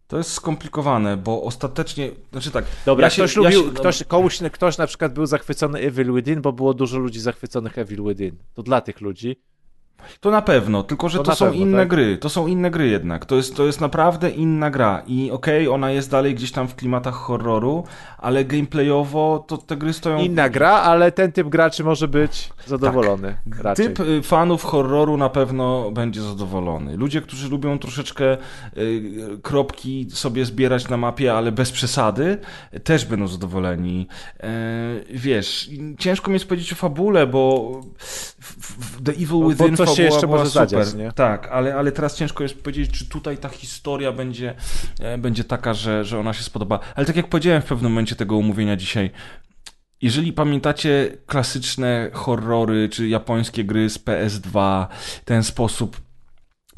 to 0.07 0.17
jest 0.17 0.31
skomplikowane, 0.31 1.17
bo 1.17 1.43
ostatecznie, 1.43 2.11
znaczy 2.31 2.51
tak. 2.51 2.65
Dobra, 2.85 3.05
ja 3.05 3.09
się, 3.09 3.21
ktoś, 3.21 3.35
lubił, 3.35 3.61
ja 3.61 3.67
się, 3.67 3.73
ktoś, 3.73 4.03
komuś, 4.03 4.39
ktoś 4.51 4.77
na 4.77 4.87
przykład 4.87 5.13
był 5.13 5.25
zachwycony 5.25 5.79
Evil 5.79 6.13
Within, 6.13 6.41
bo 6.41 6.53
było 6.53 6.73
dużo 6.73 6.97
ludzi 6.97 7.19
zachwyconych 7.19 7.77
Evil 7.77 8.03
Within. 8.03 8.37
To 8.53 8.63
dla 8.63 8.81
tych 8.81 9.01
ludzi 9.01 9.41
to 10.19 10.31
na 10.31 10.41
pewno, 10.41 10.83
tylko 10.83 11.09
że 11.09 11.17
to, 11.17 11.23
to 11.23 11.35
są 11.35 11.45
pewno, 11.45 11.61
inne 11.61 11.77
tak? 11.77 11.87
gry. 11.87 12.17
To 12.17 12.29
są 12.29 12.47
inne 12.47 12.71
gry 12.71 12.87
jednak. 12.87 13.25
To 13.25 13.35
jest, 13.35 13.55
to 13.55 13.65
jest 13.65 13.81
naprawdę 13.81 14.29
inna 14.29 14.71
gra. 14.71 15.03
I 15.07 15.31
okej, 15.31 15.67
okay, 15.67 15.73
ona 15.75 15.91
jest 15.91 16.11
dalej 16.11 16.35
gdzieś 16.35 16.51
tam 16.51 16.67
w 16.67 16.75
klimatach 16.75 17.13
horroru, 17.13 17.83
ale 18.17 18.45
gameplayowo 18.45 19.45
to 19.47 19.57
te 19.57 19.77
gry 19.77 19.93
stoją. 19.93 20.19
Inna 20.19 20.49
gra, 20.49 20.71
ale 20.71 21.11
ten 21.11 21.31
typ 21.31 21.49
graczy 21.49 21.83
może 21.83 22.07
być 22.07 22.49
zadowolony. 22.65 23.37
Tak. 23.49 23.63
Raczej. 23.63 23.87
Typ 23.87 23.99
y, 23.99 24.21
fanów 24.23 24.63
horroru 24.63 25.17
na 25.17 25.29
pewno 25.29 25.91
będzie 25.91 26.21
zadowolony. 26.21 26.97
Ludzie, 26.97 27.21
którzy 27.21 27.49
lubią 27.49 27.79
troszeczkę 27.79 28.37
y, 28.77 29.39
kropki 29.43 30.07
sobie 30.09 30.45
zbierać 30.45 30.89
na 30.89 30.97
mapie, 30.97 31.33
ale 31.33 31.51
bez 31.51 31.71
przesady, 31.71 32.37
też 32.83 33.05
będą 33.05 33.27
zadowoleni. 33.27 34.07
Y, 34.37 34.47
wiesz, 35.09 35.69
ciężko 35.97 36.31
mi 36.31 36.35
jest 36.35 36.45
powiedzieć 36.45 36.73
o 36.73 36.75
fabule, 36.75 37.27
bo 37.27 37.71
The 39.03 39.11
Evil 39.11 39.39
no, 39.39 39.49
Within 39.49 39.75
coś 39.89 39.97
się 39.97 40.03
jeszcze 40.03 40.27
może 40.27 40.49
zadziać, 40.49 40.93
nie? 40.93 41.11
Tak, 41.11 41.47
ale, 41.51 41.75
ale 41.75 41.91
teraz 41.91 42.15
ciężko 42.15 42.43
jest 42.43 42.63
powiedzieć, 42.63 42.91
czy 42.91 43.09
tutaj 43.09 43.37
ta 43.37 43.49
historia 43.49 44.11
będzie, 44.11 44.55
e, 44.99 45.17
będzie 45.17 45.43
taka, 45.43 45.73
że, 45.73 46.05
że 46.05 46.19
ona 46.19 46.33
się 46.33 46.43
spodoba. 46.43 46.79
Ale 46.95 47.05
tak 47.05 47.15
jak 47.15 47.27
powiedziałem 47.27 47.61
w 47.61 47.65
pewnym 47.65 47.91
momencie 47.91 48.15
tego 48.15 48.37
umówienia 48.37 48.75
dzisiaj, 48.75 49.11
jeżeli 50.01 50.33
pamiętacie 50.33 51.17
klasyczne 51.25 52.09
horrory 52.13 52.89
czy 52.89 53.07
japońskie 53.07 53.63
gry 53.63 53.89
z 53.89 53.99
PS2, 53.99 54.85
ten 55.25 55.43
sposób 55.43 56.01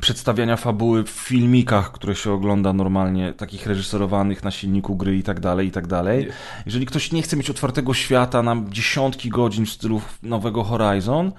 przedstawiania 0.01 0.57
fabuły 0.57 1.03
w 1.03 1.09
filmikach, 1.09 1.91
które 1.91 2.15
się 2.15 2.31
ogląda 2.31 2.73
normalnie, 2.73 3.33
takich 3.33 3.67
reżyserowanych 3.67 4.43
na 4.43 4.51
silniku 4.51 4.95
gry 4.95 5.17
i 5.17 5.23
tak 5.23 5.39
dalej, 5.39 5.67
i 5.67 5.71
tak 5.71 5.87
dalej. 5.87 6.27
Jeżeli 6.65 6.85
ktoś 6.85 7.11
nie 7.11 7.21
chce 7.21 7.37
mieć 7.37 7.49
otwartego 7.49 7.93
świata 7.93 8.43
na 8.43 8.55
dziesiątki 8.69 9.29
godzin 9.29 9.65
w 9.65 9.69
stylu 9.69 10.01
nowego 10.23 10.63
Horizon, 10.63 11.31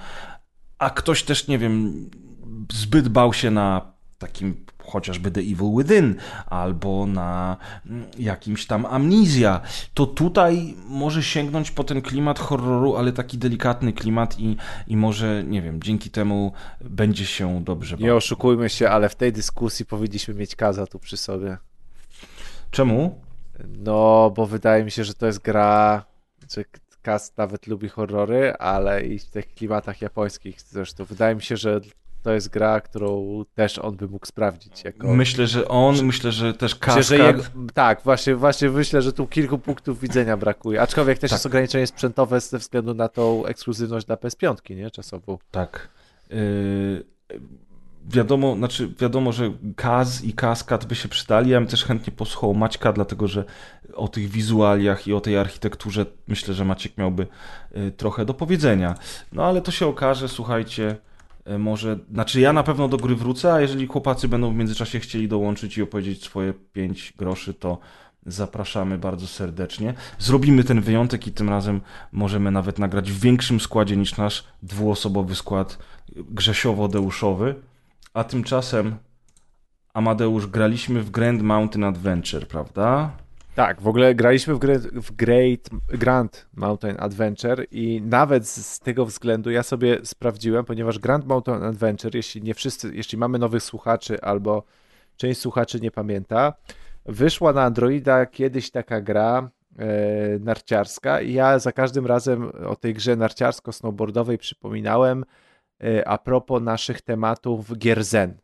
a 0.82 0.90
ktoś 0.90 1.22
też, 1.22 1.48
nie 1.48 1.59
wiem, 1.59 2.10
zbyt 2.72 3.09
bał 3.09 3.32
się 3.32 3.50
na 3.50 3.92
takim 4.18 4.64
chociażby 4.84 5.30
The 5.30 5.40
Evil 5.40 5.76
Within 5.78 6.14
albo 6.46 7.06
na 7.06 7.56
mm, 7.86 8.04
jakimś 8.18 8.66
tam 8.66 8.86
Amnizja, 8.86 9.60
to 9.94 10.06
tutaj 10.06 10.74
może 10.88 11.22
sięgnąć 11.22 11.70
po 11.70 11.84
ten 11.84 12.02
klimat 12.02 12.38
horroru, 12.38 12.96
ale 12.96 13.12
taki 13.12 13.38
delikatny 13.38 13.92
klimat 13.92 14.40
i, 14.40 14.56
i 14.86 14.96
może, 14.96 15.44
nie 15.44 15.62
wiem, 15.62 15.82
dzięki 15.82 16.10
temu 16.10 16.52
będzie 16.80 17.26
się 17.26 17.64
dobrze 17.64 17.96
bawić. 17.96 18.04
Nie 18.04 18.14
oszukujmy 18.14 18.68
się, 18.68 18.88
ale 18.88 19.09
w 19.09 19.14
tej 19.14 19.32
dyskusji 19.32 19.86
powinniśmy 19.86 20.34
mieć 20.34 20.56
Kaza 20.56 20.86
tu 20.86 20.98
przy 20.98 21.16
sobie. 21.16 21.59
Czemu? 22.70 23.20
No, 23.68 24.32
bo 24.36 24.46
wydaje 24.46 24.84
mi 24.84 24.90
się, 24.90 25.04
że 25.04 25.14
to 25.14 25.26
jest 25.26 25.42
gra, 25.42 26.04
Kaz 27.02 27.36
nawet 27.36 27.66
lubi 27.66 27.88
horrory, 27.88 28.52
ale 28.52 29.02
i 29.02 29.18
w 29.18 29.30
tych 29.30 29.54
klimatach 29.54 30.02
japońskich 30.02 30.60
zresztą. 30.60 31.04
Wydaje 31.04 31.34
mi 31.34 31.42
się, 31.42 31.56
że 31.56 31.80
to 32.22 32.32
jest 32.32 32.48
gra, 32.48 32.80
którą 32.80 33.44
też 33.54 33.78
on 33.78 33.96
by 33.96 34.08
mógł 34.08 34.26
sprawdzić. 34.26 34.84
Jako... 34.84 35.14
Myślę, 35.14 35.46
że 35.46 35.68
on, 35.68 36.04
myślę, 36.04 36.32
że 36.32 36.54
też 36.54 36.74
Kaskad... 36.74 37.04
Że 37.04 37.18
jego... 37.18 37.42
Tak, 37.74 38.02
właśnie, 38.02 38.36
właśnie 38.36 38.70
myślę, 38.70 39.02
że 39.02 39.12
tu 39.12 39.26
kilku 39.26 39.58
punktów 39.58 40.00
widzenia 40.00 40.36
brakuje. 40.36 40.80
Aczkolwiek 40.80 41.18
też 41.18 41.30
tak. 41.30 41.36
jest 41.36 41.46
ograniczenie 41.46 41.86
sprzętowe 41.86 42.40
ze 42.40 42.58
względu 42.58 42.94
na 42.94 43.08
tą 43.08 43.46
ekskluzywność 43.46 44.06
dla 44.06 44.16
PS5, 44.16 44.76
nie? 44.76 44.90
Czasową. 44.90 45.38
Tak. 45.50 45.88
Yy 46.30 47.04
wiadomo, 48.08 48.56
znaczy 48.56 48.88
wiadomo, 48.98 49.32
że 49.32 49.52
Kaz 49.76 50.24
i 50.24 50.32
Kaskad 50.32 50.84
by 50.84 50.94
się 50.94 51.08
przydali. 51.08 51.50
Ja 51.50 51.60
bym 51.60 51.68
też 51.68 51.84
chętnie 51.84 52.12
posłuchał 52.12 52.54
Maćka, 52.54 52.92
dlatego 52.92 53.28
że 53.28 53.44
o 53.94 54.08
tych 54.08 54.28
wizualiach 54.28 55.06
i 55.06 55.12
o 55.12 55.20
tej 55.20 55.36
architekturze 55.36 56.06
myślę, 56.28 56.54
że 56.54 56.64
Maciek 56.64 56.98
miałby 56.98 57.26
y, 57.76 57.92
trochę 57.92 58.24
do 58.24 58.34
powiedzenia. 58.34 58.94
No 59.32 59.44
ale 59.44 59.62
to 59.62 59.70
się 59.70 59.86
okaże, 59.86 60.28
słuchajcie, 60.28 60.96
y, 61.50 61.58
może, 61.58 61.98
znaczy 62.12 62.40
ja 62.40 62.52
na 62.52 62.62
pewno 62.62 62.88
do 62.88 62.96
gry 62.96 63.16
wrócę, 63.16 63.52
a 63.52 63.60
jeżeli 63.60 63.86
chłopacy 63.86 64.28
będą 64.28 64.52
w 64.52 64.56
międzyczasie 64.56 65.00
chcieli 65.00 65.28
dołączyć 65.28 65.78
i 65.78 65.82
opowiedzieć 65.82 66.24
swoje 66.24 66.52
5 66.72 67.14
groszy, 67.18 67.54
to 67.54 67.78
zapraszamy 68.26 68.98
bardzo 68.98 69.26
serdecznie. 69.26 69.94
Zrobimy 70.18 70.64
ten 70.64 70.80
wyjątek 70.80 71.26
i 71.26 71.32
tym 71.32 71.48
razem 71.48 71.80
możemy 72.12 72.50
nawet 72.50 72.78
nagrać 72.78 73.12
w 73.12 73.20
większym 73.20 73.60
składzie 73.60 73.96
niż 73.96 74.16
nasz 74.16 74.44
dwuosobowy 74.62 75.34
skład 75.34 75.78
Grzesiowo-Deuszowy. 76.16 77.54
A 78.14 78.24
tymczasem, 78.24 78.97
Amadeusz, 79.94 80.47
graliśmy 80.47 81.02
w 81.02 81.10
Grand 81.10 81.43
Mountain 81.43 81.84
Adventure, 81.84 82.47
prawda? 82.47 83.10
Tak, 83.55 83.80
w 83.80 83.89
ogóle 83.89 84.14
graliśmy 84.14 84.55
w, 84.55 84.59
w 84.94 85.12
Great 85.12 85.70
Grand 85.89 86.47
Mountain 86.55 86.97
Adventure 86.98 87.66
i 87.70 88.02
nawet 88.05 88.48
z 88.48 88.80
tego 88.80 89.06
względu 89.06 89.51
ja 89.51 89.62
sobie 89.62 89.98
sprawdziłem, 90.05 90.64
ponieważ 90.64 90.98
Grand 90.98 91.26
Mountain 91.26 91.62
Adventure, 91.62 92.14
jeśli 92.14 92.43
nie 92.43 92.55
wszyscy, 92.55 92.94
jeśli 92.94 93.18
mamy 93.18 93.39
nowych 93.39 93.62
słuchaczy 93.62 94.20
albo 94.20 94.62
część 95.16 95.40
słuchaczy 95.40 95.80
nie 95.80 95.90
pamięta, 95.90 96.52
wyszła 97.06 97.52
na 97.52 97.62
Androida 97.62 98.26
kiedyś 98.26 98.70
taka 98.70 99.01
gra, 99.01 99.51
narciarska 100.40 101.20
i 101.20 101.32
ja 101.32 101.59
za 101.59 101.72
każdym 101.72 102.06
razem 102.06 102.52
o 102.66 102.76
tej 102.76 102.94
grze 102.94 103.16
narciarsko-snowboardowej 103.16 104.39
przypominałem 104.39 105.24
a 106.06 106.18
propos 106.18 106.62
naszych 106.62 107.00
tematów 107.00 107.78
gier 107.78 108.04
zen 108.04 108.34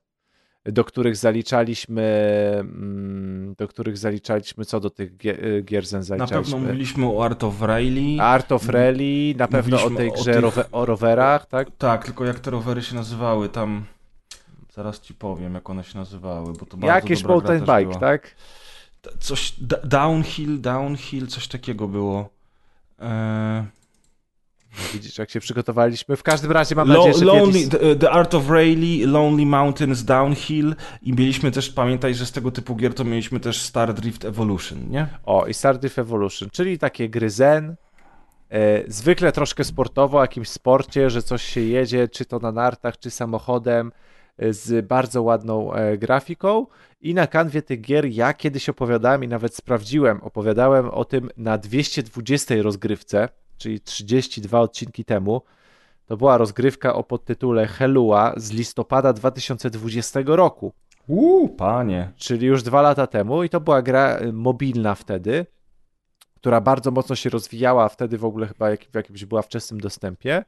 do 0.73 0.85
których 0.85 1.16
zaliczaliśmy 1.16 2.02
mm, 2.60 3.55
do 3.59 3.69
których 3.69 3.98
zaliczaliśmy 3.98 4.65
co 4.65 4.81
do 4.81 4.90
tych 4.90 5.12
y, 5.24 5.62
gier 5.65 5.86
zen 5.86 6.02
zaliczaliśmy? 6.02 6.36
Na 6.36 6.43
pewno 6.43 6.59
mówiliśmy 6.59 7.06
o 7.06 7.24
Art 7.24 7.44
of 7.44 7.62
Rally. 7.62 8.20
Art 8.20 8.52
of 8.52 8.69
Rally, 8.69 9.35
na 9.36 9.48
pewno 9.48 9.85
o 9.85 9.90
tej 9.90 10.12
grze 10.12 10.47
o, 10.47 10.51
tych... 10.51 10.65
o 10.73 10.86
rowerach, 10.86 11.47
tak? 11.47 11.69
Tak, 11.78 12.05
tylko 12.05 12.24
jak 12.24 12.40
te 12.40 12.51
rowery 12.51 12.82
się 12.82 12.94
nazywały, 12.94 13.48
tam 13.48 13.85
zaraz 14.74 15.01
ci 15.01 15.15
powiem, 15.15 15.55
jak 15.55 15.70
one 15.70 15.85
się 15.85 15.98
nazywały, 15.98 16.52
bo 16.52 16.66
to 16.66 16.77
bardzo 16.77 16.94
Jakieś 16.94 17.24
mountain 17.24 17.60
bike, 17.60 17.82
była. 17.82 17.98
tak? 17.98 18.35
Coś, 19.20 19.55
downhill, 19.85 20.60
downhill, 20.60 21.27
coś 21.27 21.48
takiego 21.48 21.89
było. 21.89 22.28
Eee... 22.98 23.78
Widzisz, 24.93 25.19
jak 25.19 25.31
się 25.31 25.40
przygotowaliśmy. 25.40 26.16
W 26.16 26.23
każdym 26.23 26.53
razie 26.53 26.74
mam 26.74 26.89
nadzieję, 26.89 27.15
że 27.15 27.24
Lonely, 27.24 27.69
the, 27.69 27.97
the, 27.97 28.11
Art 28.11 28.35
of 28.35 28.51
Rayleigh, 28.51 29.07
Lonely 29.07 29.47
Mountains 29.47 30.05
Downhill 30.05 30.74
i 31.03 31.12
mieliśmy 31.12 31.51
też, 31.51 31.70
pamiętaj, 31.70 32.15
że 32.15 32.27
z 32.27 32.32
tego 32.32 32.51
typu 32.51 32.77
gier 32.77 32.95
to 32.95 33.05
mieliśmy 33.05 33.40
też 33.40 33.61
Star 33.61 33.95
Drift 33.95 34.24
Evolution, 34.24 34.90
nie? 34.90 35.07
O, 35.24 35.47
i 35.47 35.55
Star 35.55 35.78
Drift 35.78 35.99
Evolution, 35.99 36.51
czyli 36.51 36.78
takie 36.78 37.09
gry 37.09 37.31
zen, 37.31 37.77
e, 38.51 38.82
zwykle 38.93 39.32
troszkę 39.32 39.65
sportowo, 39.65 40.19
o 40.19 40.23
jakimś 40.23 40.49
sporcie, 40.49 41.11
że 41.11 41.23
coś 41.23 41.43
się 41.43 41.61
jedzie, 41.61 42.09
czy 42.09 42.24
to 42.24 42.39
na 42.39 42.53
nartach, 42.53 42.99
czy 42.99 43.11
samochodem, 43.11 43.93
e, 44.39 44.53
z 44.53 44.86
bardzo 44.86 45.23
ładną 45.23 45.73
e, 45.73 45.99
grafiką 45.99 46.66
i 47.01 47.15
na 47.15 47.27
kanwie 47.27 47.62
tych 47.62 47.81
gier 47.81 48.05
ja 48.05 48.35
kiedyś 48.35 48.69
opowiadałem 48.69 49.24
i 49.24 49.28
nawet 49.28 49.55
sprawdziłem, 49.55 50.23
opowiadałem 50.23 50.90
o 50.90 51.05
tym 51.05 51.31
na 51.36 51.59
220 51.59 52.55
rozgrywce, 52.62 53.28
czyli 53.59 53.80
32 53.80 54.60
odcinki 54.60 55.05
temu, 55.05 55.43
to 56.06 56.16
była 56.16 56.39
rozgrywka 56.39 56.94
o 56.94 57.05
podtytule 57.05 57.66
Helua 57.66 58.32
z 58.36 58.51
listopada 58.51 59.12
2020 59.12 60.20
roku. 60.26 60.72
Uuu, 61.09 61.48
panie. 61.48 62.12
Czyli 62.16 62.47
już 62.47 62.62
dwa 62.62 62.82
lata 62.82 63.06
temu 63.06 63.43
i 63.43 63.48
to 63.48 63.60
była 63.60 63.82
gra 63.82 64.18
y, 64.20 64.32
mobilna 64.32 64.94
wtedy, 64.94 65.47
która 66.36 66.60
bardzo 66.60 66.90
mocno 66.90 67.16
się 67.16 67.30
rozwijała, 67.30 67.89
wtedy 67.89 68.18
w 68.18 68.24
ogóle 68.24 68.47
chyba 68.47 68.70
jak, 68.70 68.85
w 68.85 68.94
jakimś 68.94 69.24
była 69.24 69.43
wczesnym 69.43 69.80
dostępie. 69.80 70.44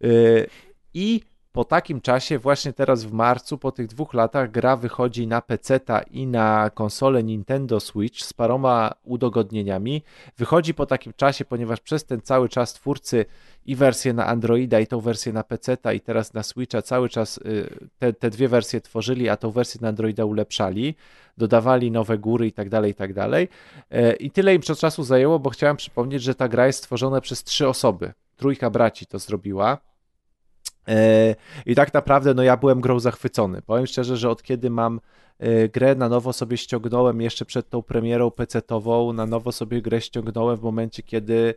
Yy, 0.00 0.46
I 0.94 1.20
po 1.52 1.64
takim 1.64 2.00
czasie, 2.00 2.38
właśnie 2.38 2.72
teraz 2.72 3.04
w 3.04 3.12
marcu, 3.12 3.58
po 3.58 3.72
tych 3.72 3.86
dwóch 3.86 4.14
latach, 4.14 4.50
gra 4.50 4.76
wychodzi 4.76 5.26
na 5.26 5.42
PC 5.42 5.80
i 6.10 6.26
na 6.26 6.70
konsolę 6.74 7.22
Nintendo 7.22 7.80
Switch 7.80 8.20
z 8.20 8.32
paroma 8.32 8.92
udogodnieniami. 9.04 10.02
Wychodzi 10.38 10.74
po 10.74 10.86
takim 10.86 11.12
czasie, 11.16 11.44
ponieważ 11.44 11.80
przez 11.80 12.04
ten 12.04 12.20
cały 12.20 12.48
czas 12.48 12.72
twórcy 12.72 13.24
i 13.66 13.76
wersję 13.76 14.12
na 14.12 14.26
Androida, 14.26 14.80
i 14.80 14.86
tą 14.86 15.00
wersję 15.00 15.32
na 15.32 15.44
PC 15.44 15.76
i 15.94 16.00
teraz 16.00 16.34
na 16.34 16.42
Switcha 16.42 16.82
cały 16.82 17.08
czas 17.08 17.38
y, 17.38 17.88
te, 17.98 18.12
te 18.12 18.30
dwie 18.30 18.48
wersje 18.48 18.80
tworzyli, 18.80 19.28
a 19.28 19.36
tą 19.36 19.50
wersję 19.50 19.80
na 19.82 19.88
Androida 19.88 20.24
ulepszali, 20.24 20.94
dodawali 21.38 21.90
nowe 21.90 22.18
góry 22.18 22.46
i 22.46 22.52
tak 22.52 22.68
dalej, 22.68 22.90
i 22.90 22.94
tak 22.94 23.14
dalej. 23.14 23.48
E, 23.90 24.12
I 24.12 24.30
tyle 24.30 24.54
im 24.54 24.62
czasu 24.62 25.02
zajęło, 25.02 25.38
bo 25.38 25.50
chciałem 25.50 25.76
przypomnieć, 25.76 26.22
że 26.22 26.34
ta 26.34 26.48
gra 26.48 26.66
jest 26.66 26.78
stworzona 26.78 27.20
przez 27.20 27.44
trzy 27.44 27.68
osoby. 27.68 28.12
Trójka 28.36 28.70
braci 28.70 29.06
to 29.06 29.18
zrobiła. 29.18 29.89
E, 30.90 31.34
I 31.66 31.74
tak 31.74 31.94
naprawdę 31.94 32.34
no 32.34 32.42
ja 32.42 32.56
byłem 32.56 32.80
grą 32.80 33.00
zachwycony. 33.00 33.62
Powiem 33.62 33.86
szczerze, 33.86 34.16
że 34.16 34.30
od 34.30 34.42
kiedy 34.42 34.70
mam 34.70 35.00
e, 35.38 35.68
grę 35.68 35.94
na 35.94 36.08
nowo 36.08 36.32
sobie 36.32 36.56
ściągnąłem 36.56 37.20
jeszcze 37.20 37.44
przed 37.44 37.70
tą 37.70 37.82
premierą 37.82 38.28
PC-tową, 38.28 39.14
na 39.14 39.26
nowo 39.26 39.52
sobie 39.52 39.82
grę 39.82 40.00
ściągnąłem 40.00 40.56
w 40.56 40.62
momencie, 40.62 41.02
kiedy 41.02 41.54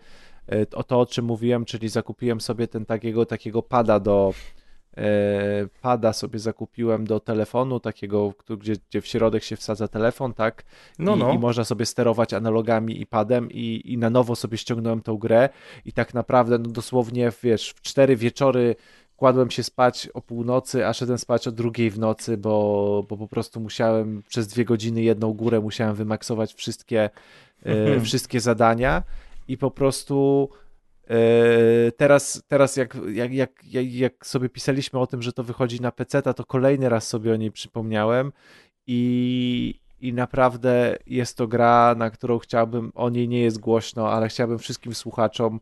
e, 0.52 0.66
o 0.76 0.84
to, 0.84 1.00
o 1.00 1.06
czym 1.06 1.26
mówiłem, 1.26 1.66
czyli 1.66 1.90
zakupiłem 1.90 2.42
sobie 2.42 2.68
ten 2.68 2.86
takiego, 2.86 3.26
takiego 3.26 3.62
pada 3.62 4.00
do 4.00 4.34
pada 5.82 6.14
sobie 6.14 6.40
zakupiłem 6.40 7.08
do 7.08 7.20
telefonu, 7.20 7.80
takiego, 7.80 8.34
gdzie, 8.60 8.74
gdzie 8.90 9.02
w 9.02 9.08
środek 9.08 9.44
się 9.44 9.56
wsadza 9.56 9.88
telefon, 9.88 10.34
tak? 10.34 10.64
No, 11.00 11.16
I, 11.16 11.20
no. 11.20 11.34
I 11.34 11.40
można 11.40 11.64
sobie 11.64 11.86
sterować 11.86 12.34
analogami 12.34 13.02
i 13.02 13.06
padem 13.06 13.52
i, 13.52 13.82
i 13.86 13.98
na 13.98 14.10
nowo 14.10 14.36
sobie 14.36 14.58
ściągnąłem 14.58 15.02
tą 15.02 15.18
grę 15.18 15.50
i 15.86 15.94
tak 15.94 16.14
naprawdę 16.14 16.58
no 16.58 16.70
dosłownie, 16.70 17.32
wiesz, 17.44 17.70
w 17.70 17.82
cztery 17.82 18.16
wieczory 18.16 18.76
kładłem 19.18 19.52
się 19.52 19.64
spać 19.64 20.10
o 20.14 20.22
północy, 20.22 20.88
a 20.88 20.94
szedłem 20.94 21.18
spać 21.18 21.48
o 21.48 21.52
drugiej 21.52 21.90
w 21.90 22.00
nocy, 22.00 22.38
bo, 22.38 23.06
bo 23.10 23.18
po 23.18 23.28
prostu 23.28 23.60
musiałem 23.60 24.24
przez 24.28 24.48
dwie 24.48 24.66
godziny 24.66 25.02
jedną 25.02 25.34
górę 25.34 25.60
musiałem 25.60 25.96
wymaksować 25.96 26.54
wszystkie, 26.54 27.04
e, 27.04 27.10
mhm. 27.66 28.02
wszystkie 28.02 28.40
zadania 28.40 29.04
i 29.48 29.58
po 29.58 29.72
prostu 29.72 30.50
e, 31.08 31.92
teraz, 31.92 32.44
teraz 32.48 32.76
jak, 32.76 32.98
jak, 33.14 33.34
jak, 33.34 33.54
jak 33.74 34.26
sobie 34.26 34.50
pisaliśmy 34.50 35.00
o 35.00 35.08
tym, 35.08 35.22
że 35.22 35.34
to 35.34 35.44
wychodzi 35.44 35.82
na 35.82 35.92
PC, 35.92 36.22
to 36.22 36.46
kolejny 36.46 36.90
raz 36.90 37.08
sobie 37.08 37.34
o 37.34 37.36
niej 37.36 37.52
przypomniałem 37.52 38.32
i, 38.88 39.80
i 40.02 40.14
naprawdę 40.14 40.98
jest 41.08 41.38
to 41.38 41.48
gra, 41.48 41.96
na 41.98 42.10
którą 42.10 42.40
chciałbym, 42.40 42.92
o 42.96 43.10
niej 43.10 43.28
nie 43.28 43.42
jest 43.42 43.60
głośno, 43.60 44.12
ale 44.12 44.28
chciałbym 44.28 44.60
wszystkim 44.60 44.94
słuchaczom 44.96 45.60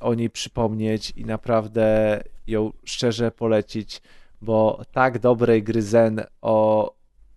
o 0.00 0.14
niej 0.14 0.30
przypomnieć 0.30 1.10
i 1.10 1.24
naprawdę 1.24 2.20
ją 2.46 2.72
szczerze 2.84 3.30
polecić, 3.30 4.02
bo 4.42 4.82
tak 4.92 5.18
dobrej 5.18 5.62
gry 5.62 5.82
Zen 5.82 6.22
o 6.42 6.94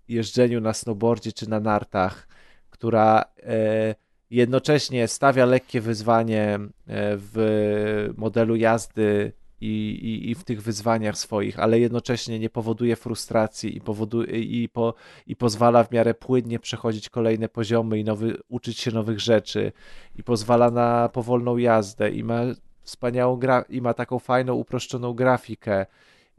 jeżdżeniu 0.08 0.62
na 0.62 0.74
snowboardzie 0.74 1.32
czy 1.32 1.50
na 1.50 1.60
nartach, 1.60 2.28
która 2.70 3.26
e, 3.44 3.96
jednocześnie 4.30 5.08
stawia 5.08 5.46
lekkie 5.46 5.82
wyzwanie 5.82 6.54
e, 6.54 6.70
w 7.18 8.10
modelu 8.18 8.56
jazdy 8.56 9.32
i, 9.62 9.68
i, 9.68 10.32
i 10.32 10.36
w 10.36 10.44
tych 10.44 10.62
wyzwaniach 10.62 11.18
swoich, 11.18 11.60
ale 11.60 11.80
jednocześnie 11.80 12.40
nie 12.40 12.50
powoduje 12.50 12.96
frustracji 12.96 13.78
i, 13.78 13.82
powoduje, 13.82 14.40
i, 14.40 14.70
po, 14.70 14.94
i 15.28 15.36
pozwala 15.36 15.84
w 15.84 15.92
miarę 15.92 16.14
płynnie 16.14 16.60
przechodzić 16.60 17.10
kolejne 17.10 17.50
poziomy 17.50 18.00
i 18.00 18.04
nowy, 18.04 18.38
uczyć 18.48 18.80
się 18.80 18.92
nowych 18.92 19.20
rzeczy 19.20 19.72
i 20.16 20.24
pozwala 20.24 20.72
na 20.72 21.10
powolną 21.10 21.58
jazdę 21.58 22.10
i 22.10 22.24
ma 22.24 22.42
wspaniałą 22.82 23.36
gra 23.36 23.66
i 23.70 23.82
ma 23.82 23.94
taką 23.94 24.20
fajną, 24.20 24.54
uproszczoną 24.54 25.14
grafikę 25.14 25.86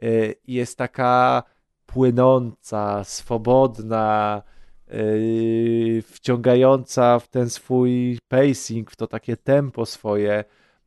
y, 0.03 0.35
i 0.47 0.55
jest 0.55 0.79
taka 0.79 1.43
płynąca, 1.87 3.05
swobodna, 3.05 4.43
yy, 4.89 6.03
wciągająca 6.03 7.19
w 7.19 7.29
ten 7.29 7.51
swój 7.51 8.19
pacing, 8.29 8.91
w 8.91 8.97
to 8.97 9.07
takie 9.07 9.37
tempo 9.37 9.87
swoje, 9.87 10.45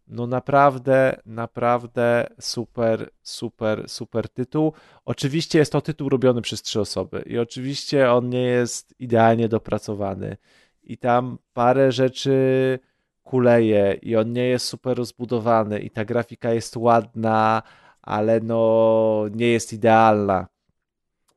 no 0.07 0.27
naprawdę, 0.27 1.21
naprawdę 1.25 2.27
super, 2.39 3.09
super, 3.21 3.89
super 3.89 4.29
tytuł. 4.29 4.73
Oczywiście 5.05 5.59
jest 5.59 5.71
to 5.71 5.81
tytuł 5.81 6.09
robiony 6.09 6.41
przez 6.41 6.61
trzy 6.61 6.81
osoby 6.81 7.23
i 7.25 7.37
oczywiście 7.37 8.11
on 8.11 8.29
nie 8.29 8.41
jest 8.43 8.95
idealnie 8.99 9.49
dopracowany 9.49 10.37
i 10.83 10.97
tam 10.97 11.37
parę 11.53 11.91
rzeczy 11.91 12.79
kuleje 13.23 13.99
i 14.01 14.15
on 14.15 14.33
nie 14.33 14.47
jest 14.47 14.65
super 14.65 14.97
rozbudowany 14.97 15.79
i 15.79 15.89
ta 15.89 16.05
grafika 16.05 16.53
jest 16.53 16.77
ładna, 16.77 17.63
ale 18.01 18.39
no 18.39 19.25
nie 19.31 19.47
jest 19.47 19.73
idealna. 19.73 20.47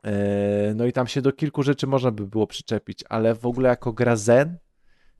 E, 0.05 0.75
no 0.75 0.87
i 0.87 0.93
tam 0.93 1.07
się 1.07 1.23
do 1.23 1.33
kilku 1.33 1.63
rzeczy 1.63 1.87
można 1.87 2.11
by 2.11 2.27
było 2.27 2.47
przyczepić, 2.47 3.05
ale 3.09 3.35
w 3.35 3.47
ogóle 3.47 3.69
jako 3.69 3.93
gra 3.93 4.17
zen, 4.17 4.59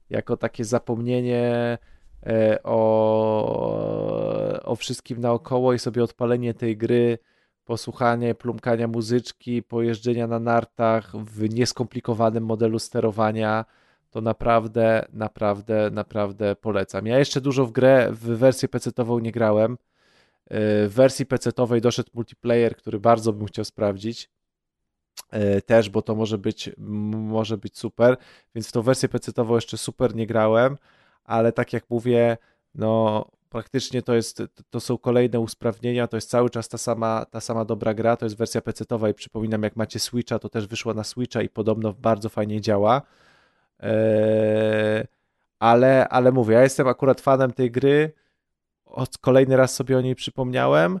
jako 0.09 0.37
takie 0.37 0.65
zapomnienie 0.65 1.77
o, 2.63 3.89
o 4.63 4.75
wszystkim 4.75 5.21
naokoło 5.21 5.73
i 5.73 5.79
sobie 5.79 6.03
odpalenie 6.03 6.53
tej 6.53 6.77
gry, 6.77 7.17
posłuchanie 7.65 8.35
plumkania 8.35 8.87
muzyczki, 8.87 9.63
pojeżdżenia 9.63 10.27
na 10.27 10.39
nartach 10.39 11.11
w 11.15 11.53
nieskomplikowanym 11.53 12.45
modelu 12.45 12.79
sterowania, 12.79 13.65
to 14.09 14.21
naprawdę, 14.21 15.05
naprawdę, 15.13 15.89
naprawdę 15.91 16.55
polecam. 16.55 17.05
Ja 17.05 17.19
jeszcze 17.19 17.41
dużo 17.41 17.65
w 17.65 17.71
grę, 17.71 18.09
w 18.11 18.25
wersję 18.25 18.69
PC-tową 18.69 19.21
nie 19.21 19.31
grałem. 19.31 19.71
E, 19.71 20.87
w 20.87 20.93
wersji 20.93 21.25
PC-towej 21.25 21.81
doszedł 21.81 22.09
multiplayer, 22.13 22.75
który 22.75 22.99
bardzo 22.99 23.33
bym 23.33 23.47
chciał 23.47 23.65
sprawdzić 23.65 24.29
e, 25.31 25.61
też, 25.61 25.89
bo 25.89 26.01
to 26.01 26.15
może 26.15 26.37
być, 26.37 26.69
może 26.77 27.57
być 27.57 27.77
super, 27.77 28.17
więc 28.55 28.67
w 28.67 28.71
tą 28.71 28.81
wersję 28.81 29.09
PC-tową 29.09 29.55
jeszcze 29.55 29.77
super 29.77 30.15
nie 30.15 30.27
grałem, 30.27 30.77
ale 31.27 31.51
tak 31.51 31.73
jak 31.73 31.89
mówię, 31.89 32.37
no 32.75 33.25
praktycznie 33.49 34.01
to 34.01 34.15
jest, 34.15 34.43
to 34.69 34.79
są 34.79 34.97
kolejne 34.97 35.39
usprawnienia, 35.39 36.07
to 36.07 36.17
jest 36.17 36.29
cały 36.29 36.49
czas 36.49 36.69
ta 36.69 36.77
sama, 36.77 37.25
ta 37.25 37.41
sama 37.41 37.65
dobra 37.65 37.93
gra, 37.93 38.17
to 38.17 38.25
jest 38.25 38.37
wersja 38.37 38.61
PC-towa 38.61 39.09
i 39.09 39.13
przypominam, 39.13 39.63
jak 39.63 39.75
macie 39.75 39.99
Switcha, 39.99 40.39
to 40.39 40.49
też 40.49 40.67
wyszła 40.67 40.93
na 40.93 41.03
Switcha 41.03 41.41
i 41.41 41.49
podobno 41.49 41.93
bardzo 41.93 42.29
fajnie 42.29 42.61
działa. 42.61 43.01
Eee, 43.79 45.07
ale, 45.59 46.09
ale 46.09 46.31
mówię, 46.31 46.55
ja 46.55 46.63
jestem 46.63 46.87
akurat 46.87 47.21
fanem 47.21 47.53
tej 47.53 47.71
gry, 47.71 48.11
kolejny 49.21 49.57
raz 49.57 49.75
sobie 49.75 49.97
o 49.97 50.01
niej 50.01 50.15
przypomniałem, 50.15 50.99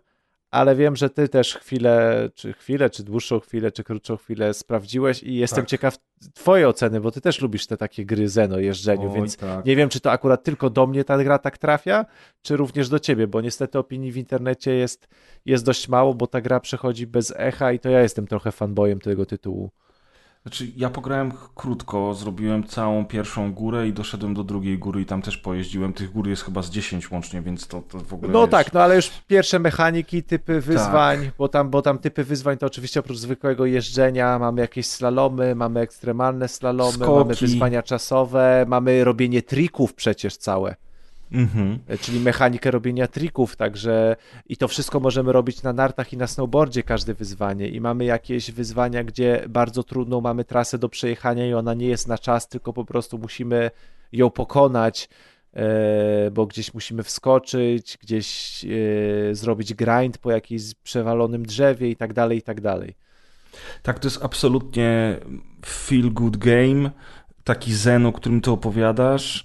ale 0.51 0.75
wiem, 0.75 0.95
że 0.95 1.09
ty 1.09 1.29
też 1.29 1.55
chwilę, 1.55 2.29
czy 2.35 2.53
chwilę, 2.53 2.89
czy 2.89 3.03
dłuższą 3.03 3.39
chwilę, 3.39 3.71
czy 3.71 3.83
krótszą 3.83 4.17
chwilę 4.17 4.53
sprawdziłeś 4.53 5.23
i 5.23 5.35
jestem 5.35 5.63
tak. 5.63 5.69
ciekaw 5.69 5.97
twojej 6.33 6.65
oceny, 6.65 7.01
bo 7.01 7.11
ty 7.11 7.21
też 7.21 7.41
lubisz 7.41 7.67
te 7.67 7.77
takie 7.77 8.05
gry 8.05 8.29
Zeno 8.29 8.59
jeżdżeniu, 8.59 9.09
Oj, 9.09 9.15
więc 9.15 9.37
tak. 9.37 9.65
nie 9.65 9.75
wiem, 9.75 9.89
czy 9.89 9.99
to 9.99 10.11
akurat 10.11 10.43
tylko 10.43 10.69
do 10.69 10.87
mnie 10.87 11.03
ta 11.03 11.23
gra 11.23 11.39
tak 11.39 11.57
trafia, 11.57 12.05
czy 12.41 12.57
również 12.57 12.89
do 12.89 12.99
ciebie, 12.99 13.27
bo 13.27 13.41
niestety 13.41 13.79
opinii 13.79 14.11
w 14.11 14.17
internecie 14.17 14.75
jest, 14.75 15.07
jest 15.45 15.65
dość 15.65 15.89
mało, 15.89 16.13
bo 16.13 16.27
ta 16.27 16.41
gra 16.41 16.59
przechodzi 16.59 17.07
bez 17.07 17.33
echa 17.37 17.71
i 17.71 17.79
to 17.79 17.89
ja 17.89 18.01
jestem 18.01 18.27
trochę 18.27 18.51
fanboyem 18.51 18.99
tego 18.99 19.25
tytułu. 19.25 19.71
Znaczy, 20.47 20.67
ja 20.77 20.89
pograłem 20.89 21.31
krótko, 21.55 22.13
zrobiłem 22.13 22.63
całą 22.63 23.05
pierwszą 23.05 23.53
górę 23.53 23.87
i 23.87 23.93
doszedłem 23.93 24.33
do 24.33 24.43
drugiej 24.43 24.77
góry 24.77 25.01
i 25.01 25.05
tam 25.05 25.21
też 25.21 25.37
pojeździłem. 25.37 25.93
Tych 25.93 26.11
gór 26.11 26.27
jest 26.27 26.43
chyba 26.43 26.61
z 26.61 26.69
10 26.69 27.11
łącznie, 27.11 27.41
więc 27.41 27.67
to, 27.67 27.81
to 27.81 27.99
w 27.99 28.13
ogóle. 28.13 28.31
No 28.31 28.47
tak, 28.47 28.73
no 28.73 28.81
ale 28.81 28.95
już 28.95 29.09
pierwsze 29.27 29.59
mechaniki, 29.59 30.23
typy 30.23 30.61
wyzwań, 30.61 31.19
tak. 31.19 31.33
bo, 31.37 31.47
tam, 31.47 31.69
bo 31.69 31.81
tam 31.81 31.97
typy 31.97 32.23
wyzwań 32.23 32.57
to 32.57 32.65
oczywiście 32.65 32.99
oprócz 32.99 33.17
zwykłego 33.17 33.65
jeżdżenia 33.65 34.39
mamy 34.39 34.61
jakieś 34.61 34.87
slalomy, 34.87 35.55
mamy 35.55 35.79
ekstremalne 35.79 36.47
slalomy, 36.47 36.93
Skoki. 36.93 37.11
mamy 37.11 37.35
wyzwania 37.35 37.83
czasowe, 37.83 38.65
mamy 38.67 39.03
robienie 39.03 39.41
trików 39.41 39.93
przecież 39.93 40.37
całe. 40.37 40.75
Mhm. 41.31 41.79
Czyli 42.01 42.19
mechanikę 42.19 42.71
robienia 42.71 43.07
trików, 43.07 43.55
także 43.55 44.15
i 44.45 44.57
to 44.57 44.67
wszystko 44.67 44.99
możemy 44.99 45.31
robić 45.31 45.63
na 45.63 45.73
nartach 45.73 46.13
i 46.13 46.17
na 46.17 46.27
snowboardzie, 46.27 46.83
każde 46.83 47.13
wyzwanie. 47.13 47.67
I 47.67 47.81
mamy 47.81 48.05
jakieś 48.05 48.51
wyzwania, 48.51 49.03
gdzie 49.03 49.43
bardzo 49.49 49.83
trudną 49.83 50.21
mamy 50.21 50.45
trasę 50.45 50.77
do 50.77 50.89
przejechania 50.89 51.47
i 51.47 51.53
ona 51.53 51.73
nie 51.73 51.87
jest 51.87 52.07
na 52.07 52.17
czas, 52.17 52.47
tylko 52.47 52.73
po 52.73 52.85
prostu 52.85 53.17
musimy 53.17 53.71
ją 54.11 54.29
pokonać, 54.29 55.09
e, 55.53 56.31
bo 56.31 56.45
gdzieś 56.45 56.73
musimy 56.73 57.03
wskoczyć, 57.03 57.97
gdzieś 58.01 58.61
e, 58.65 59.35
zrobić 59.35 59.73
grind 59.73 60.17
po 60.17 60.31
jakimś 60.31 60.73
przewalonym 60.83 61.45
drzewie 61.45 61.89
i 61.89 61.95
tak 61.95 62.13
dalej, 62.13 62.37
i 62.37 62.41
tak 62.41 62.61
dalej. 62.61 62.95
Tak, 63.83 63.99
to 63.99 64.07
jest 64.07 64.23
absolutnie 64.23 65.17
feel 65.65 66.13
good 66.13 66.37
game, 66.37 66.91
taki 67.43 67.73
zen, 67.73 68.05
o 68.05 68.11
którym 68.11 68.41
ty 68.41 68.51
opowiadasz 68.51 69.43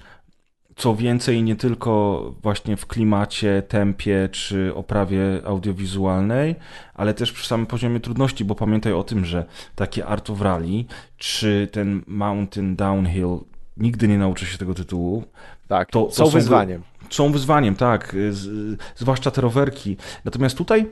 co 0.77 0.95
więcej, 0.95 1.43
nie 1.43 1.57
tylko 1.57 2.23
właśnie 2.43 2.77
w 2.77 2.87
klimacie, 2.87 3.63
tempie 3.69 4.29
czy 4.33 4.75
oprawie 4.75 5.21
audiowizualnej, 5.45 6.55
ale 6.95 7.15
też 7.15 7.33
przy 7.33 7.47
samym 7.47 7.67
poziomie 7.67 8.01
trudności, 8.01 8.45
bo 8.45 8.55
pamiętaj 8.55 8.93
o 8.93 9.05
tym, 9.05 9.25
że 9.25 9.45
takie 9.75 10.07
Art 10.07 10.31
of 10.31 10.41
Rally 10.41 10.85
czy 11.17 11.69
ten 11.73 12.03
Mountain 12.07 12.77
Downhill 12.77 13.39
nigdy 13.77 14.09
nie 14.09 14.19
nauczy 14.19 14.47
się 14.47 14.59
tego 14.59 14.75
tytułu. 14.75 15.25
Tak, 15.69 15.91
to, 15.91 16.03
to 16.03 16.13
są, 16.13 16.27
wyzwaniem. 16.27 16.83
Są 17.11 17.33
wyzwaniem, 17.33 17.75
tak, 17.75 18.17
z, 18.31 18.79
zwłaszcza 18.97 19.31
te 19.31 19.41
rowerki. 19.41 19.97
Natomiast 20.25 20.59
tutaj 20.59 20.87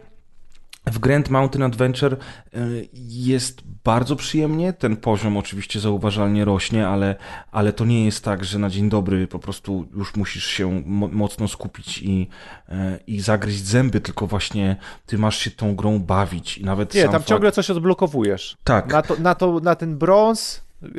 w 0.87 0.99
Grand 0.99 1.31
Mountain 1.31 1.63
Adventure 1.63 2.17
y, 2.55 2.89
jest 2.93 3.63
bardzo 3.85 4.17
przyjemnie. 4.17 4.73
Ten 4.73 4.97
poziom 4.97 5.37
oczywiście 5.37 5.81
zauważalnie 5.81 6.45
rośnie, 6.45 6.89
ale, 6.89 7.17
ale 7.53 7.73
to 7.73 7.85
nie 7.85 8.05
jest 8.05 8.25
tak, 8.25 8.45
że 8.45 8.59
na 8.59 8.71
dzień 8.71 8.89
dobry 8.89 9.27
po 9.27 9.39
prostu 9.39 9.87
już 9.97 10.17
musisz 10.17 10.47
się 10.47 10.83
mocno 11.13 11.49
skupić 11.49 12.03
i, 12.03 12.29
y, 12.69 12.75
i 13.07 13.21
zagryźć 13.21 13.65
zęby, 13.65 14.01
tylko 14.01 14.27
właśnie 14.27 14.77
ty 15.07 15.19
masz 15.19 15.39
się 15.39 15.51
tą 15.51 15.77
grą 15.77 15.99
bawić. 15.99 16.59
I 16.59 16.65
nawet 16.65 16.95
nie, 16.95 17.03
tam 17.03 17.13
fakt... 17.13 17.27
ciągle 17.27 17.53
coś 17.53 17.71
odblokowujesz. 17.71 18.57
Tak. 18.65 18.93
Na, 18.93 19.03
to, 19.03 19.17
na, 19.17 19.35
to, 19.35 19.61
na 19.61 19.75
ten 19.75 19.99
brąz 19.99 20.63
yy, 20.83 20.91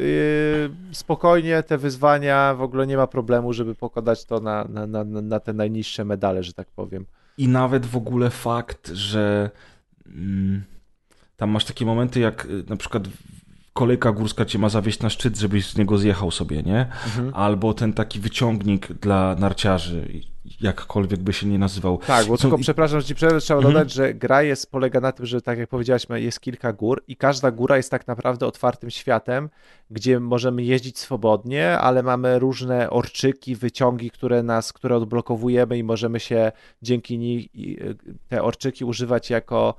spokojnie 0.92 1.64
te 1.64 1.78
wyzwania, 1.78 2.56
w 2.56 2.62
ogóle 2.62 2.88
nie 2.88 2.98
ma 2.98 3.08
problemu, 3.08 3.54
żeby 3.54 3.76
pokonać 3.76 4.26
to 4.26 4.40
na, 4.40 4.64
na, 4.70 4.88
na, 4.88 5.04
na 5.04 5.40
te 5.40 5.54
najniższe 5.54 6.06
medale, 6.06 6.44
że 6.44 6.54
tak 6.54 6.68
powiem. 6.68 7.06
I 7.42 7.48
nawet 7.48 7.86
w 7.86 7.98
ogóle 7.98 8.30
fakt, 8.30 8.88
że 8.88 9.52
Mm, 10.16 10.64
tam 11.38 11.50
masz 11.50 11.66
takie 11.66 11.86
momenty, 11.86 12.20
jak 12.20 12.46
y, 12.46 12.64
na 12.70 12.76
przykład 12.76 13.08
kolejka 13.74 14.12
górska 14.12 14.46
cię 14.46 14.60
ma 14.60 14.70
zawieść 14.70 15.00
na 15.00 15.10
szczyt, 15.10 15.38
żebyś 15.38 15.66
z 15.66 15.78
niego 15.78 15.98
zjechał 15.98 16.32
sobie, 16.32 16.64
nie? 16.64 16.80
Mhm. 16.80 17.32
Albo 17.34 17.74
ten 17.74 17.94
taki 17.94 18.20
wyciągnik 18.20 18.94
dla 18.94 19.36
narciarzy, 19.40 20.22
jakkolwiek 20.62 21.20
by 21.20 21.34
się 21.34 21.48
nie 21.48 21.60
nazywał. 21.60 21.98
Tak, 21.98 22.26
bo 22.28 22.38
Są... 22.38 22.42
tylko 22.42 22.58
przepraszam, 22.58 23.02
że 23.02 23.08
ci 23.08 23.16
przerwę, 23.16 23.40
trzeba 23.40 23.58
mhm. 23.58 23.74
dodać, 23.74 23.94
że 23.94 24.14
gra 24.14 24.44
jest, 24.44 24.72
polega 24.72 25.00
na 25.00 25.12
tym, 25.12 25.26
że 25.26 25.42
tak 25.42 25.60
jak 25.60 25.70
powiedziałeś, 25.70 26.08
jest 26.16 26.40
kilka 26.40 26.74
gór 26.74 27.04
i 27.08 27.16
każda 27.16 27.52
góra 27.52 27.78
jest 27.78 27.92
tak 27.92 28.08
naprawdę 28.08 28.48
otwartym 28.48 28.90
światem, 28.90 29.50
gdzie 29.92 30.20
możemy 30.20 30.64
jeździć 30.64 31.00
swobodnie, 31.00 31.78
ale 31.78 32.04
mamy 32.04 32.40
różne 32.40 32.90
orczyki, 32.90 33.56
wyciągi, 33.56 34.12
które 34.12 34.44
nas, 34.44 34.74
które 34.74 34.96
odblokowujemy 34.96 35.78
i 35.78 35.84
możemy 35.84 36.20
się 36.20 36.52
dzięki 36.82 37.18
nich 37.18 37.46
y, 37.56 37.96
te 38.30 38.44
orczyki 38.44 38.86
używać 38.86 39.30
jako 39.30 39.76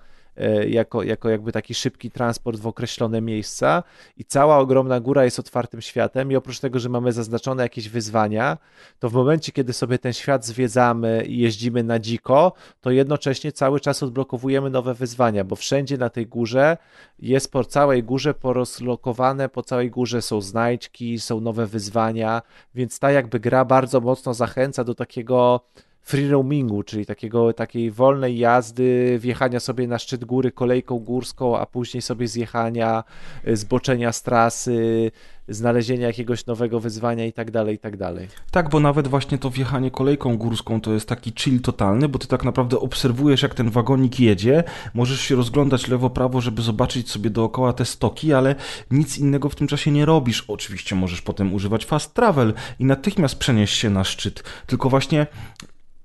jako, 0.69 1.03
jako 1.03 1.29
jakby 1.29 1.53
taki 1.53 1.75
szybki 1.75 2.11
transport 2.11 2.61
w 2.61 2.67
określone 2.67 3.21
miejsca. 3.21 3.83
I 4.17 4.25
cała 4.25 4.59
ogromna 4.59 5.01
góra 5.01 5.25
jest 5.25 5.39
otwartym 5.39 5.81
światem. 5.81 6.33
I 6.33 6.37
oprócz 6.37 6.61
tego, 6.61 6.79
że 6.79 6.89
mamy 6.89 7.13
zaznaczone 7.13 7.63
jakieś 7.63 7.89
wyzwania, 7.89 8.59
to 8.99 9.11
w 9.11 9.13
momencie, 9.13 9.53
kiedy 9.53 9.73
sobie 9.73 9.99
ten 9.99 10.13
świat 10.13 10.47
zwiedzamy 10.47 11.25
i 11.25 11.39
jeździmy 11.39 11.83
na 11.83 11.99
dziko, 11.99 12.53
to 12.81 12.91
jednocześnie 12.91 13.53
cały 13.53 13.81
czas 13.81 14.03
odblokowujemy 14.03 14.71
nowe 14.71 14.95
wyzwania, 14.95 15.45
bo 15.45 15.57
wszędzie 15.57 15.99
na 15.99 16.11
tej 16.11 16.27
górze 16.27 16.77
jest 17.19 17.53
po 17.53 17.65
całej 17.65 18.03
górze 18.03 18.35
porozlokowane, 18.35 19.49
po 19.49 19.63
całej 19.63 19.91
górze 19.91 20.23
są 20.23 20.41
znajdźki, 20.41 21.19
są 21.19 21.41
nowe 21.41 21.67
wyzwania, 21.67 22.43
więc 22.75 22.99
ta 22.99 23.11
jakby 23.11 23.41
gra 23.41 23.65
bardzo 23.65 24.01
mocno 24.01 24.35
zachęca 24.35 24.85
do 24.85 24.95
takiego 24.95 25.61
free 26.03 26.29
roamingu, 26.29 26.83
czyli 26.83 27.07
takiego, 27.07 27.53
takiej 27.53 27.91
wolnej 27.91 28.39
jazdy, 28.39 29.19
wjechania 29.21 29.61
sobie 29.61 29.87
na 29.87 29.99
szczyt 29.99 30.25
góry 30.25 30.53
kolejką 30.53 30.99
górską, 30.99 31.59
a 31.59 31.67
później 31.67 32.03
sobie 32.03 32.29
zjechania, 32.29 33.05
y, 33.49 33.57
zboczenia 33.57 34.13
z 34.13 34.23
trasy, 34.23 35.11
znalezienia 35.49 36.07
jakiegoś 36.07 36.47
nowego 36.47 36.81
wyzwania 36.81 37.27
i 37.27 37.33
tak 37.33 37.51
dalej, 37.51 37.75
i 37.75 37.79
tak 37.79 37.97
dalej. 37.97 38.29
Tak, 38.51 38.69
bo 38.69 38.81
nawet 38.81 39.09
właśnie 39.09 39.39
to 39.39 39.51
wjechanie 39.51 39.91
kolejką 39.91 40.37
górską 40.37 40.81
to 40.81 40.93
jest 40.93 41.09
taki 41.09 41.33
chill 41.39 41.61
totalny, 41.61 42.09
bo 42.09 42.19
ty 42.19 42.27
tak 42.27 42.45
naprawdę 42.45 42.81
obserwujesz 42.81 43.43
jak 43.43 43.55
ten 43.55 43.71
wagonik 43.71 44.21
jedzie, 44.21 44.65
możesz 44.95 45.21
się 45.21 45.35
rozglądać 45.35 45.89
lewo, 45.89 46.11
prawo, 46.11 46.41
żeby 46.41 46.63
zobaczyć 46.63 47.11
sobie 47.11 47.31
dookoła 47.31 47.73
te 47.73 47.85
stoki, 47.85 48.33
ale 48.33 48.55
nic 48.91 49.19
innego 49.19 49.49
w 49.49 49.55
tym 49.55 49.67
czasie 49.67 49.91
nie 49.91 50.07
robisz. 50.07 50.45
Oczywiście 50.49 50.97
możesz 50.97 51.23
potem 51.23 51.55
używać 51.55 51.85
fast 51.85 52.15
travel 52.15 52.55
i 52.79 52.85
natychmiast 52.85 53.39
przenieść 53.39 53.79
się 53.79 53.91
na 53.91 54.05
szczyt, 54.05 54.45
tylko 54.67 54.89
właśnie 54.89 55.27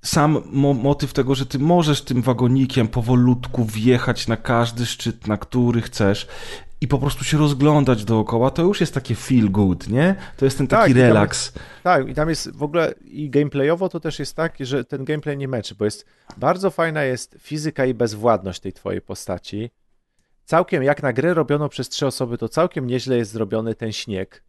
sam 0.02 0.42
mo 0.52 0.74
motyw 0.74 1.12
tego, 1.12 1.34
że 1.34 1.46
ty 1.46 1.58
możesz 1.58 2.02
tym 2.02 2.22
wagonikiem 2.22 2.88
powolutku 2.88 3.64
wjechać 3.64 4.28
na 4.28 4.36
każdy 4.36 4.86
szczyt, 4.86 5.26
na 5.26 5.36
który 5.36 5.82
chcesz 5.82 6.26
i 6.80 6.88
po 6.88 6.98
prostu 6.98 7.24
się 7.24 7.38
rozglądać 7.38 8.04
dookoła, 8.04 8.50
to 8.50 8.62
już 8.62 8.80
jest 8.80 8.94
takie 8.94 9.14
feel 9.14 9.50
good, 9.50 9.88
nie? 9.88 10.14
To 10.36 10.44
jest 10.44 10.58
ten 10.58 10.66
taki 10.66 10.94
tak, 10.94 11.02
relaks. 11.02 11.52
tak, 11.82 12.08
i 12.08 12.14
tam 12.14 12.28
jest 12.28 12.56
w 12.56 12.62
ogóle 12.62 12.94
i 13.04 13.30
gameplayowo 13.30 13.88
to 13.88 14.00
też 14.00 14.18
jest 14.18 14.36
tak, 14.36 14.56
że 14.60 14.84
ten 14.84 15.04
gameplay 15.04 15.36
nie 15.36 15.48
meczy, 15.48 15.74
bo 15.74 15.84
jest 15.84 16.06
bardzo 16.36 16.70
fajna 16.70 17.02
jest 17.02 17.36
fizyka 17.40 17.86
i 17.86 17.94
bezwładność 17.94 18.60
tej 18.60 18.72
twojej 18.72 19.00
postaci. 19.00 19.70
Całkiem 20.44 20.82
jak 20.82 21.02
na 21.02 21.12
grę 21.12 21.34
robiono 21.34 21.68
przez 21.68 21.88
trzy 21.88 22.06
osoby, 22.06 22.38
to 22.38 22.48
całkiem 22.48 22.86
nieźle 22.86 23.16
jest 23.16 23.30
zrobiony 23.30 23.74
ten 23.74 23.92
śnieg 23.92 24.42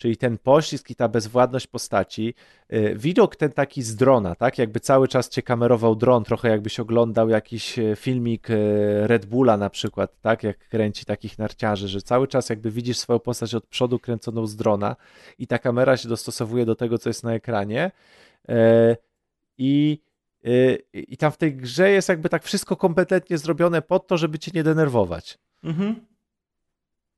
czyli 0.00 0.16
ten 0.16 0.38
poślizg 0.38 0.90
i 0.90 0.94
ta 0.94 1.08
bezwładność 1.08 1.66
postaci. 1.66 2.34
Y, 2.72 2.94
widok 2.96 3.36
ten 3.36 3.52
taki 3.52 3.82
z 3.82 3.96
drona, 3.96 4.34
tak? 4.34 4.58
Jakby 4.58 4.80
cały 4.80 5.08
czas 5.08 5.28
cię 5.28 5.42
kamerował 5.42 5.96
dron, 5.96 6.24
trochę 6.24 6.48
jakbyś 6.48 6.80
oglądał 6.80 7.28
jakiś 7.28 7.78
y, 7.78 7.96
filmik 7.96 8.50
y, 8.50 9.06
Red 9.06 9.26
Bulla 9.26 9.56
na 9.56 9.70
przykład, 9.70 10.20
tak? 10.20 10.42
Jak 10.42 10.68
kręci 10.68 11.04
takich 11.04 11.38
narciarzy, 11.38 11.88
że 11.88 12.02
cały 12.02 12.28
czas 12.28 12.48
jakby 12.48 12.70
widzisz 12.70 12.98
swoją 12.98 13.18
postać 13.18 13.54
od 13.54 13.66
przodu 13.66 13.98
kręconą 13.98 14.46
z 14.46 14.56
drona 14.56 14.96
i 15.38 15.46
ta 15.46 15.58
kamera 15.58 15.96
się 15.96 16.08
dostosowuje 16.08 16.66
do 16.66 16.74
tego, 16.74 16.98
co 16.98 17.10
jest 17.10 17.24
na 17.24 17.34
ekranie. 17.34 17.90
I 19.58 20.02
i 20.94 21.16
tam 21.16 21.32
w 21.32 21.36
tej 21.36 21.56
grze 21.56 21.90
jest 21.90 22.08
jakby 22.08 22.28
tak 22.28 22.44
wszystko 22.44 22.76
kompetentnie 22.76 23.38
zrobione 23.38 23.82
pod 23.82 24.06
to, 24.06 24.18
żeby 24.18 24.38
cię 24.38 24.50
nie 24.54 24.62
denerwować. 24.62 25.38
Mhm. 25.64 26.09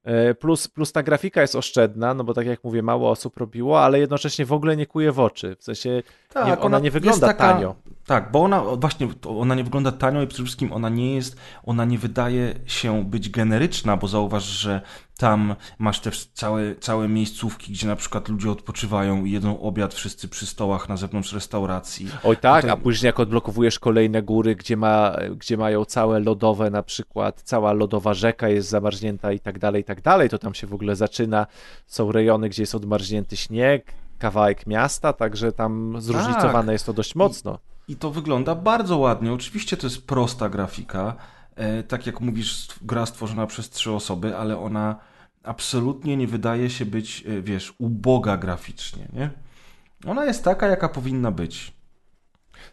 E, 0.04 0.34
plus, 0.34 0.68
plus 0.68 0.92
ta 0.92 1.02
grafika 1.02 1.42
jest 1.42 1.56
oszczędna, 1.56 2.14
no 2.14 2.24
bo 2.24 2.34
tak 2.34 2.46
jak 2.46 2.64
mówię, 2.64 2.82
mało 2.82 3.10
osób 3.10 3.36
robiło, 3.36 3.84
ale 3.84 3.98
jednocześnie 3.98 4.46
w 4.46 4.52
ogóle 4.52 4.76
nie 4.76 4.86
kuje 4.86 5.12
w 5.12 5.20
oczy. 5.20 5.56
W 5.58 5.64
sensie 5.64 6.02
tak, 6.32 6.46
nie, 6.46 6.52
ona, 6.52 6.60
ona, 6.62 6.78
nie 6.78 6.90
wygląda 6.90 7.26
taka, 7.26 7.52
tanio. 7.52 7.74
Tak, 8.06 8.32
bo 8.32 8.42
ona 8.42 8.60
właśnie, 8.60 9.08
ona 9.26 9.54
nie 9.54 9.64
wygląda 9.64 9.92
tanio 9.92 10.22
i 10.22 10.26
przede 10.26 10.44
wszystkim 10.44 10.72
ona 10.72 10.88
nie 10.88 11.14
jest, 11.14 11.36
ona 11.64 11.84
nie 11.84 11.98
wydaje 11.98 12.54
się 12.66 13.04
być 13.04 13.30
generyczna, 13.30 13.96
bo 13.96 14.08
zauważ, 14.08 14.44
że 14.44 14.80
tam 15.22 15.54
masz 15.78 16.00
też 16.00 16.26
całe, 16.26 16.76
całe 16.76 17.08
miejscówki, 17.08 17.72
gdzie 17.72 17.86
na 17.86 17.96
przykład 17.96 18.28
ludzie 18.28 18.50
odpoczywają 18.50 19.24
i 19.24 19.30
jedzą 19.30 19.60
obiad 19.60 19.94
wszyscy 19.94 20.28
przy 20.28 20.46
stołach 20.46 20.88
na 20.88 20.96
zewnątrz 20.96 21.32
restauracji. 21.32 22.08
Oj 22.24 22.36
tak, 22.36 22.62
Tutaj... 22.62 22.70
a 22.70 22.82
później 22.82 23.06
jak 23.06 23.20
odblokowujesz 23.20 23.78
kolejne 23.78 24.22
góry, 24.22 24.56
gdzie, 24.56 24.76
ma, 24.76 25.16
gdzie 25.36 25.56
mają 25.56 25.84
całe 25.84 26.20
lodowe 26.20 26.70
na 26.70 26.82
przykład, 26.82 27.42
cała 27.44 27.72
lodowa 27.72 28.14
rzeka 28.14 28.48
jest 28.48 28.68
zamarznięta 28.68 29.32
i 29.32 29.40
tak 29.40 29.58
dalej, 29.58 29.82
i 29.82 29.84
tak 29.84 30.00
dalej, 30.00 30.28
to 30.28 30.38
tam 30.38 30.54
się 30.54 30.66
w 30.66 30.74
ogóle 30.74 30.96
zaczyna. 30.96 31.46
Są 31.86 32.12
rejony, 32.12 32.48
gdzie 32.48 32.62
jest 32.62 32.74
odmarznięty 32.74 33.36
śnieg, 33.36 33.94
kawałek 34.18 34.66
miasta, 34.66 35.12
także 35.12 35.52
tam 35.52 35.94
zróżnicowane 35.98 36.66
tak. 36.66 36.72
jest 36.72 36.86
to 36.86 36.92
dość 36.92 37.14
mocno. 37.14 37.58
I 37.88 37.92
i 37.92 37.96
to 37.96 38.10
wygląda 38.10 38.54
bardzo 38.54 38.98
ładnie. 38.98 39.32
Oczywiście 39.32 39.76
to 39.76 39.86
jest 39.86 40.06
prosta 40.06 40.48
grafika, 40.48 41.14
e, 41.56 41.82
tak 41.82 42.06
jak 42.06 42.20
mówisz, 42.20 42.68
gra 42.82 43.06
stworzona 43.06 43.46
przez 43.46 43.70
trzy 43.70 43.92
osoby, 43.92 44.36
ale 44.36 44.58
ona 44.58 44.96
absolutnie 45.42 46.16
nie 46.16 46.26
wydaje 46.26 46.70
się 46.70 46.86
być, 46.86 47.24
e, 47.26 47.42
wiesz, 47.42 47.74
uboga 47.78 48.36
graficznie, 48.36 49.08
nie? 49.12 49.30
Ona 50.06 50.24
jest 50.24 50.44
taka, 50.44 50.66
jaka 50.66 50.88
powinna 50.88 51.30
być. 51.30 51.72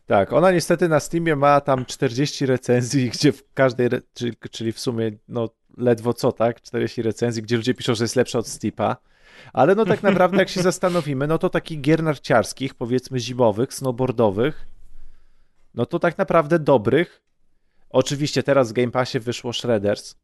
Tak, 0.05 0.33
ona 0.33 0.51
niestety 0.51 0.89
na 0.89 0.99
Steamie 0.99 1.35
ma 1.35 1.61
tam 1.61 1.85
40 1.85 2.45
recenzji, 2.45 3.09
gdzie 3.13 3.31
w 3.31 3.53
każdej, 3.53 3.89
czyli, 4.13 4.33
czyli 4.51 4.71
w 4.71 4.79
sumie 4.79 5.11
no 5.27 5.49
ledwo 5.77 6.13
co, 6.13 6.31
tak? 6.31 6.61
40 6.61 7.01
recenzji, 7.01 7.43
gdzie 7.43 7.57
ludzie 7.57 7.73
piszą, 7.73 7.95
że 7.95 8.03
jest 8.03 8.15
lepsza 8.15 8.39
od 8.39 8.47
Steepa. 8.47 8.97
Ale 9.53 9.75
no 9.75 9.85
tak 9.85 10.03
naprawdę 10.03 10.37
jak 10.37 10.49
się 10.49 10.61
zastanowimy, 10.61 11.27
no 11.27 11.37
to 11.37 11.49
takich 11.49 11.81
gier 11.81 12.03
narciarskich, 12.03 12.75
powiedzmy 12.75 13.19
zimowych, 13.19 13.73
snowboardowych, 13.73 14.67
no 15.73 15.85
to 15.85 15.99
tak 15.99 16.17
naprawdę 16.17 16.59
dobrych. 16.59 17.21
Oczywiście 17.89 18.43
teraz 18.43 18.69
w 18.69 18.73
Game 18.73 18.91
Passie 18.91 19.19
wyszło 19.19 19.53
Shredders, 19.53 20.15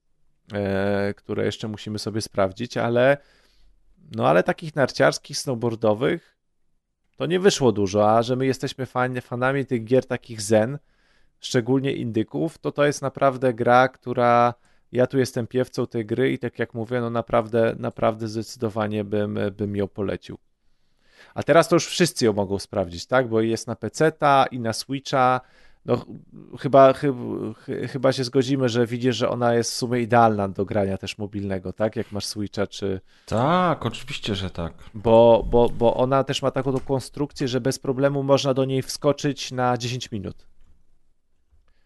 które 1.16 1.46
jeszcze 1.46 1.68
musimy 1.68 2.00
sobie 2.00 2.22
sprawdzić, 2.22 2.78
ale 2.78 3.18
no 4.16 4.28
ale 4.28 4.44
takich 4.44 4.76
narciarskich, 4.76 5.38
snowboardowych 5.38 6.36
to 7.16 7.26
nie 7.26 7.40
wyszło 7.40 7.72
dużo, 7.72 8.18
a 8.18 8.24
że 8.24 8.36
my 8.36 8.46
jesteśmy 8.46 8.86
fan, 8.86 9.22
fanami 9.22 9.66
tych 9.66 9.84
gier 9.84 10.06
takich 10.06 10.42
zen, 10.42 10.80
szczególnie 11.40 11.94
indyków, 11.94 12.58
to 12.58 12.72
to 12.72 12.86
jest 12.86 13.02
naprawdę 13.02 13.54
gra, 13.54 13.88
która 13.88 14.54
ja 14.92 15.08
tu 15.08 15.18
jestem 15.18 15.48
piewcą 15.48 15.88
tej 15.88 16.06
gry 16.06 16.32
i 16.32 16.40
tak 16.40 16.60
jak 16.60 16.74
mówię, 16.74 17.02
no 17.02 17.10
naprawdę, 17.10 17.76
naprawdę 17.80 18.28
zdecydowanie 18.28 19.04
bym, 19.04 19.40
bym 19.58 19.76
ją 19.76 19.88
polecił. 19.88 20.38
A 21.34 21.44
teraz 21.44 21.68
to 21.68 21.76
już 21.76 21.88
wszyscy 21.88 22.26
ją 22.26 22.34
mogą 22.34 22.60
sprawdzić, 22.60 23.06
tak? 23.06 23.28
Bo 23.30 23.42
jest 23.42 23.68
na 23.68 23.76
PC-ta 23.76 24.46
i 24.52 24.60
na 24.60 24.74
Switcha. 24.74 25.42
No 25.86 26.06
chyba, 26.60 26.94
chyba, 26.94 27.20
chyba 27.90 28.12
się 28.12 28.24
zgodzimy, 28.24 28.70
że 28.70 28.86
widzisz, 28.86 29.16
że 29.16 29.30
ona 29.30 29.54
jest 29.54 29.72
w 29.72 29.76
sumie 29.76 30.02
idealna 30.02 30.48
do 30.48 30.66
grania 30.66 30.98
też 30.98 31.18
mobilnego, 31.18 31.74
tak? 31.74 31.96
Jak 31.96 32.12
masz 32.12 32.26
Switcha 32.26 32.68
czy... 32.68 33.02
Tak, 33.26 33.86
oczywiście, 33.86 34.36
że 34.36 34.50
tak. 34.50 34.74
Bo, 34.94 35.46
bo, 35.50 35.70
bo 35.70 35.94
ona 35.96 36.24
też 36.24 36.42
ma 36.42 36.52
taką 36.52 36.80
konstrukcję, 36.80 37.48
że 37.48 37.62
bez 37.62 37.80
problemu 37.80 38.24
można 38.24 38.54
do 38.54 38.66
niej 38.66 38.82
wskoczyć 38.82 39.52
na 39.52 39.78
10 39.78 40.12
minut. 40.12 40.48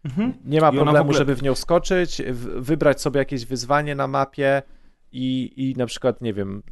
Mhm. 0.04 0.34
Nie 0.46 0.62
ma 0.62 0.72
problemu, 0.72 1.00
ogóle... 1.00 1.18
żeby 1.18 1.36
w 1.36 1.44
nią 1.44 1.56
wskoczyć, 1.56 2.22
wybrać 2.60 3.02
sobie 3.02 3.20
jakieś 3.20 3.46
wyzwanie 3.46 3.96
na 3.96 4.08
mapie 4.08 4.62
i, 5.12 5.54
i 5.58 5.76
na 5.78 5.86
przykład, 5.86 6.22
nie 6.22 6.34
wiem, 6.34 6.64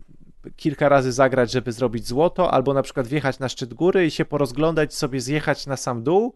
kilka 0.56 0.90
razy 0.90 1.12
zagrać, 1.12 1.52
żeby 1.52 1.72
zrobić 1.72 2.08
złoto, 2.08 2.52
albo 2.52 2.74
na 2.74 2.82
przykład 2.82 3.08
wjechać 3.08 3.40
na 3.40 3.50
szczyt 3.50 3.74
góry 3.74 4.06
i 4.06 4.12
się 4.12 4.26
porozglądać, 4.26 4.94
sobie 4.94 5.22
zjechać 5.22 5.68
na 5.68 5.78
sam 5.78 6.04
dół, 6.04 6.36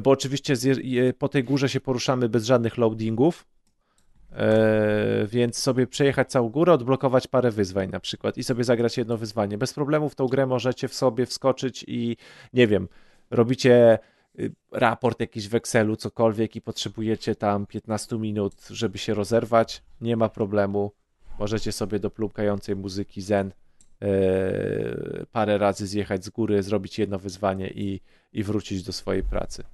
bo 0.00 0.10
oczywiście 0.10 0.54
po 1.18 1.28
tej 1.28 1.44
górze 1.44 1.68
się 1.68 1.80
poruszamy 1.80 2.28
bez 2.28 2.44
żadnych 2.44 2.78
loadingów, 2.78 3.46
e, 4.32 5.26
więc 5.26 5.58
sobie 5.58 5.86
przejechać 5.86 6.30
całą 6.30 6.48
górę, 6.48 6.72
odblokować 6.72 7.26
parę 7.26 7.50
wyzwań 7.50 7.90
na 7.90 8.00
przykład 8.00 8.38
i 8.38 8.44
sobie 8.44 8.64
zagrać 8.64 8.98
jedno 8.98 9.16
wyzwanie. 9.16 9.58
Bez 9.58 9.74
problemu 9.74 10.08
w 10.08 10.14
tą 10.14 10.26
grę 10.26 10.46
możecie 10.46 10.88
w 10.88 10.94
sobie 10.94 11.26
wskoczyć 11.26 11.84
i 11.88 12.16
nie 12.52 12.66
wiem, 12.66 12.88
robicie 13.30 13.98
Y, 14.38 14.52
raport 14.72 15.20
jakiś 15.20 15.48
w 15.48 15.54
Excelu, 15.54 15.96
cokolwiek 15.96 16.56
i 16.56 16.60
potrzebujecie 16.60 17.34
tam 17.34 17.66
15 17.66 18.18
minut, 18.18 18.54
żeby 18.70 18.98
się 18.98 19.14
rozerwać, 19.14 19.82
nie 20.00 20.16
ma 20.16 20.28
problemu. 20.28 20.92
Możecie 21.38 21.72
sobie 21.72 21.98
do 21.98 22.10
plumkającej 22.10 22.76
muzyki 22.76 23.22
zen 23.22 23.52
yy, 24.00 24.08
parę 25.32 25.58
razy 25.58 25.86
zjechać 25.86 26.24
z 26.24 26.28
góry, 26.28 26.62
zrobić 26.62 26.98
jedno 26.98 27.18
wyzwanie 27.18 27.70
i, 27.70 28.00
i 28.32 28.42
wrócić 28.42 28.82
do 28.82 28.92
swojej 28.92 29.22
pracy. 29.22 29.64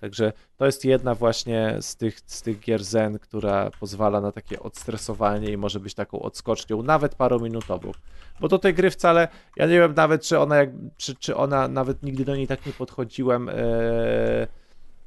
Także 0.00 0.32
to 0.56 0.66
jest 0.66 0.84
jedna 0.84 1.14
właśnie 1.14 1.76
z 1.80 1.96
tych, 1.96 2.20
z 2.26 2.42
tych 2.42 2.60
gier 2.60 2.84
zen, 2.84 3.18
która 3.18 3.70
pozwala 3.80 4.20
na 4.20 4.32
takie 4.32 4.60
odstresowanie 4.60 5.52
i 5.52 5.56
może 5.56 5.80
być 5.80 5.94
taką 5.94 6.20
odskocznią, 6.20 6.82
nawet 6.82 7.14
parominutową. 7.14 7.92
Bo 8.40 8.48
do 8.48 8.58
tej 8.58 8.74
gry 8.74 8.90
wcale, 8.90 9.28
ja 9.56 9.66
nie 9.66 9.80
wiem 9.80 9.94
nawet, 9.94 10.22
czy 10.22 10.38
ona, 10.38 10.56
jak, 10.56 10.70
czy, 10.96 11.14
czy 11.14 11.36
ona 11.36 11.68
nawet 11.68 12.02
nigdy 12.02 12.24
do 12.24 12.36
niej 12.36 12.46
tak 12.46 12.66
nie 12.66 12.72
podchodziłem. 12.72 13.46
Yy, 13.46 14.46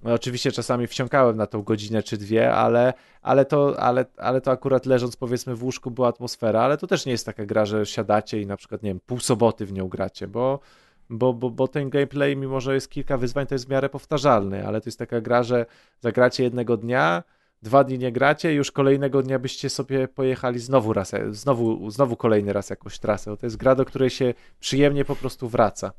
no 0.03 0.14
oczywiście 0.14 0.52
czasami 0.52 0.88
wciągałem 0.88 1.38
na 1.38 1.48
tą 1.48 1.61
godzinę 1.61 2.03
czy 2.03 2.18
dwie, 2.18 2.53
ale, 2.53 2.94
ale, 3.22 3.45
to, 3.45 3.80
ale, 3.80 4.06
ale 4.18 4.41
to 4.41 4.52
akurat 4.52 4.86
leżąc 4.86 5.15
powiedzmy 5.15 5.56
w 5.56 5.64
łóżku 5.64 5.91
była 5.91 6.07
atmosfera, 6.07 6.61
ale 6.61 6.78
to 6.78 6.88
też 6.88 7.06
nie 7.06 7.11
jest 7.11 7.26
taka 7.26 7.45
gra, 7.45 7.65
że 7.65 7.86
siadacie 7.86 8.41
i 8.41 8.45
na 8.45 8.57
przykład, 8.57 8.84
nie 8.84 8.90
wiem, 8.90 8.99
pół 9.06 9.20
soboty 9.20 9.65
w 9.65 9.74
nią 9.74 9.88
gracie, 9.88 10.28
bo 10.28 10.60
bo, 11.09 11.34
bo, 11.34 11.49
bo 11.49 11.67
ten 11.67 11.89
gameplay, 11.89 12.38
mimo 12.38 12.61
że 12.61 12.73
jest 12.73 12.89
kilka 12.89 13.17
wyzwań, 13.17 13.47
to 13.47 13.55
jest 13.55 13.65
w 13.65 13.69
miarę 13.69 13.89
powtarzalny, 13.89 14.67
ale 14.67 14.81
to 14.81 14.88
jest 14.88 14.99
taka 14.99 15.21
gra, 15.21 15.43
że 15.43 15.65
zagracie 16.01 16.43
jednego 16.43 16.77
dnia, 16.77 17.23
dwa 17.61 17.84
dni 17.84 17.99
nie 17.99 18.11
gracie, 18.11 18.53
już 18.53 18.71
kolejnego 18.71 19.23
dnia 19.23 19.39
byście 19.39 19.69
sobie 19.69 20.07
pojechali 20.07 20.59
znowu 20.59 20.93
raz, 20.93 21.11
znowu, 21.31 21.91
znowu 21.91 22.15
kolejny 22.15 22.53
raz 22.53 22.69
jakąś 22.69 22.99
trasę. 22.99 23.38
To 23.38 23.45
jest 23.45 23.57
gra, 23.57 23.75
do 23.75 23.85
której 23.85 24.09
się 24.09 24.34
przyjemnie 24.59 25.05
po 25.05 25.15
prostu 25.15 25.49
wraca. 25.49 25.91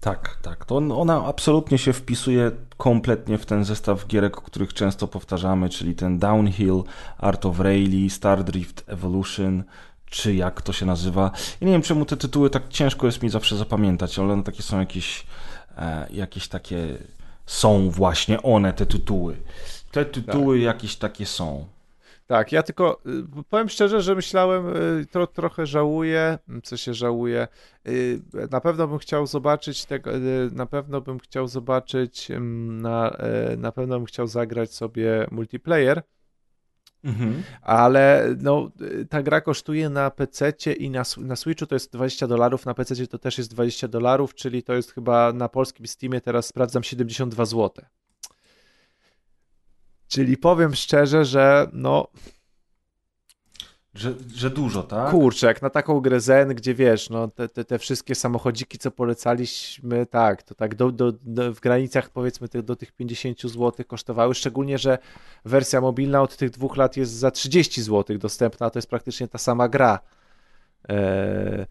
Tak, 0.00 0.38
tak. 0.42 0.64
To 0.64 0.76
ona 0.76 1.26
absolutnie 1.26 1.78
się 1.78 1.92
wpisuje 1.92 2.50
kompletnie 2.76 3.38
w 3.38 3.46
ten 3.46 3.64
zestaw 3.64 4.06
gierek, 4.06 4.38
o 4.38 4.40
których 4.40 4.74
często 4.74 5.08
powtarzamy, 5.08 5.68
czyli 5.68 5.94
ten 5.94 6.18
Downhill, 6.18 6.82
Art 7.18 7.46
of 7.46 7.60
Rally, 7.60 8.10
Star 8.10 8.44
Drift 8.44 8.84
Evolution, 8.86 9.64
czy 10.10 10.34
jak 10.34 10.62
to 10.62 10.72
się 10.72 10.86
nazywa. 10.86 11.30
I 11.60 11.66
nie 11.66 11.72
wiem, 11.72 11.82
czemu 11.82 12.04
te 12.04 12.16
tytuły 12.16 12.50
tak 12.50 12.68
ciężko 12.68 13.06
jest 13.06 13.22
mi 13.22 13.30
zawsze 13.30 13.56
zapamiętać, 13.56 14.18
ale 14.18 14.32
one 14.32 14.42
takie 14.42 14.62
są 14.62 14.80
jakieś, 14.80 15.26
e, 15.76 16.06
jakieś 16.10 16.48
takie, 16.48 16.98
są 17.46 17.90
właśnie 17.90 18.42
one, 18.42 18.72
te 18.72 18.86
tytuły. 18.86 19.36
Te 19.90 20.04
tytuły 20.04 20.56
tak. 20.56 20.64
jakieś 20.64 20.96
takie 20.96 21.26
są. 21.26 21.66
Tak, 22.26 22.52
ja 22.52 22.62
tylko 22.62 23.00
y, 23.40 23.44
powiem 23.50 23.68
szczerze, 23.68 24.02
że 24.02 24.14
myślałem, 24.14 24.76
y, 24.76 25.06
tro, 25.06 25.26
trochę 25.26 25.66
żałuję, 25.66 26.38
co 26.62 26.76
się 26.76 26.94
żałuje. 26.94 27.48
Y, 27.88 28.20
na 28.50 28.60
pewno 28.60 28.88
bym 28.88 28.98
chciał 28.98 29.26
zobaczyć 29.26 29.84
tego, 29.84 30.10
na 30.52 30.66
pewno 30.66 31.00
bym 31.00 31.18
chciał 31.18 31.48
zobaczyć, 31.48 32.28
na, 32.68 33.16
na 33.58 33.72
pewno 33.72 33.98
bym 33.98 34.06
chciał 34.06 34.26
zagrać 34.26 34.74
sobie 34.74 35.26
multiplayer 35.30 36.02
Mhm. 37.04 37.42
Ale 37.62 38.34
no, 38.38 38.70
ta 39.10 39.22
gra 39.22 39.40
kosztuje 39.40 39.88
na 39.88 40.10
PC 40.10 40.52
i 40.78 40.90
na, 40.90 41.02
na 41.18 41.36
Switchu 41.36 41.66
to 41.66 41.74
jest 41.74 41.92
20 41.92 42.26
dolarów, 42.26 42.66
na 42.66 42.74
PC 42.74 43.06
to 43.06 43.18
też 43.18 43.38
jest 43.38 43.50
20 43.50 43.88
dolarów, 43.88 44.34
czyli 44.34 44.62
to 44.62 44.74
jest 44.74 44.92
chyba 44.92 45.32
na 45.32 45.48
polskim 45.48 45.86
Steamie 45.86 46.20
teraz 46.20 46.46
sprawdzam 46.46 46.82
72 46.82 47.44
zł. 47.44 47.84
Czyli 50.08 50.36
powiem 50.36 50.74
szczerze, 50.74 51.24
że 51.24 51.68
no 51.72 52.08
że, 53.94 54.14
że 54.34 54.50
dużo, 54.50 54.82
tak? 54.82 55.10
Kurczę, 55.10 55.46
jak 55.46 55.62
na 55.62 55.70
taką 55.70 56.00
grę 56.00 56.20
Zen, 56.20 56.48
gdzie 56.54 56.74
wiesz, 56.74 57.10
no 57.10 57.28
te, 57.28 57.48
te, 57.48 57.64
te 57.64 57.78
wszystkie 57.78 58.14
samochodziki, 58.14 58.78
co 58.78 58.90
polecaliśmy, 58.90 60.06
tak, 60.06 60.42
to 60.42 60.54
tak 60.54 60.74
do, 60.74 60.92
do, 60.92 61.12
do, 61.12 61.54
w 61.54 61.60
granicach 61.60 62.10
powiedzmy 62.10 62.48
tych, 62.48 62.62
do 62.62 62.76
tych 62.76 62.92
50 62.92 63.40
zł 63.42 63.72
kosztowały, 63.86 64.34
szczególnie, 64.34 64.78
że 64.78 64.98
wersja 65.44 65.80
mobilna 65.80 66.22
od 66.22 66.36
tych 66.36 66.50
dwóch 66.50 66.76
lat 66.76 66.96
jest 66.96 67.12
za 67.12 67.30
30 67.30 67.82
zł 67.82 68.18
dostępna, 68.18 68.70
to 68.70 68.78
jest 68.78 68.90
praktycznie 68.90 69.28
ta 69.28 69.38
sama 69.38 69.68
gra. 69.68 69.98
Eee, 70.88 71.66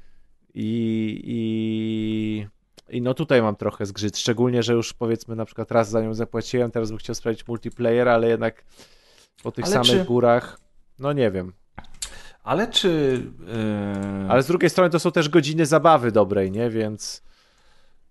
i, 0.54 1.22
i, 1.24 2.48
I 2.98 3.02
no 3.02 3.14
tutaj 3.14 3.42
mam 3.42 3.56
trochę 3.56 3.86
zgrzyt, 3.86 4.18
szczególnie, 4.18 4.64
że 4.64 4.74
już 4.74 4.94
powiedzmy 4.94 5.36
na 5.36 5.46
przykład 5.46 5.72
raz 5.72 5.90
za 5.90 6.02
nią 6.02 6.14
zapłaciłem, 6.14 6.72
teraz 6.72 6.90
bym 6.90 6.98
chciał 6.98 7.16
sprawdzić 7.16 7.48
multiplayer, 7.48 8.10
ale 8.10 8.30
jednak 8.30 8.64
po 9.44 9.52
tych 9.52 9.66
ale 9.66 9.74
samych 9.74 10.02
czy... 10.02 10.06
górach, 10.06 10.60
no 11.00 11.14
nie 11.14 11.32
wiem. 11.32 11.54
Ale 12.50 12.68
czy. 12.68 13.22
Yy... 13.48 14.30
Ale 14.30 14.44
z 14.44 14.48
drugiej 14.48 14.70
strony 14.70 14.90
to 14.90 15.00
są 15.00 15.12
też 15.12 15.30
godziny 15.30 15.66
zabawy 15.66 16.12
dobrej, 16.12 16.52
nie? 16.52 16.70
Więc. 16.70 17.24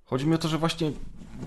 Chodzi 0.05 0.27
mi 0.27 0.35
o 0.35 0.39
to, 0.39 0.48
że 0.48 0.59
właśnie 0.59 0.93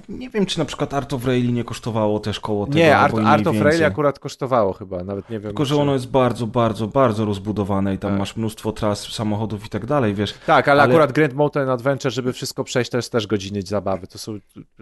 nie 0.09 0.29
wiem, 0.29 0.45
czy 0.45 0.59
na 0.59 0.65
przykład 0.65 0.93
Art 0.93 1.13
of 1.13 1.25
Rally 1.25 1.51
nie 1.51 1.63
kosztowało 1.63 2.19
też 2.19 2.39
koło 2.39 2.65
tego. 2.65 2.77
Nie, 2.77 2.97
Art, 2.97 3.15
Art 3.25 3.47
of 3.47 3.61
Rally 3.61 3.85
akurat 3.85 4.19
kosztowało 4.19 4.73
chyba, 4.73 5.03
nawet 5.03 5.29
nie 5.29 5.39
wiem. 5.39 5.49
Tylko, 5.49 5.65
że 5.65 5.75
czy... 5.75 5.81
ono 5.81 5.93
jest 5.93 6.07
bardzo, 6.07 6.47
bardzo, 6.47 6.87
bardzo 6.87 7.25
rozbudowane 7.25 7.93
i 7.93 7.97
tam 7.97 8.11
tak. 8.11 8.19
masz 8.19 8.35
mnóstwo 8.35 8.71
tras, 8.71 9.07
samochodów 9.07 9.65
i 9.65 9.69
tak 9.69 9.85
dalej, 9.85 10.13
wiesz. 10.13 10.33
Tak, 10.45 10.67
ale, 10.67 10.81
ale... 10.81 10.93
akurat 10.93 11.11
Grand 11.11 11.33
Mountain 11.33 11.69
Adventure, 11.69 12.11
żeby 12.11 12.33
wszystko 12.33 12.63
przejść, 12.63 12.91
to 12.91 12.97
jest 12.97 13.11
też 13.11 13.27
godziny 13.27 13.61
zabawy. 13.61 14.07
To 14.07 14.17
są 14.17 14.39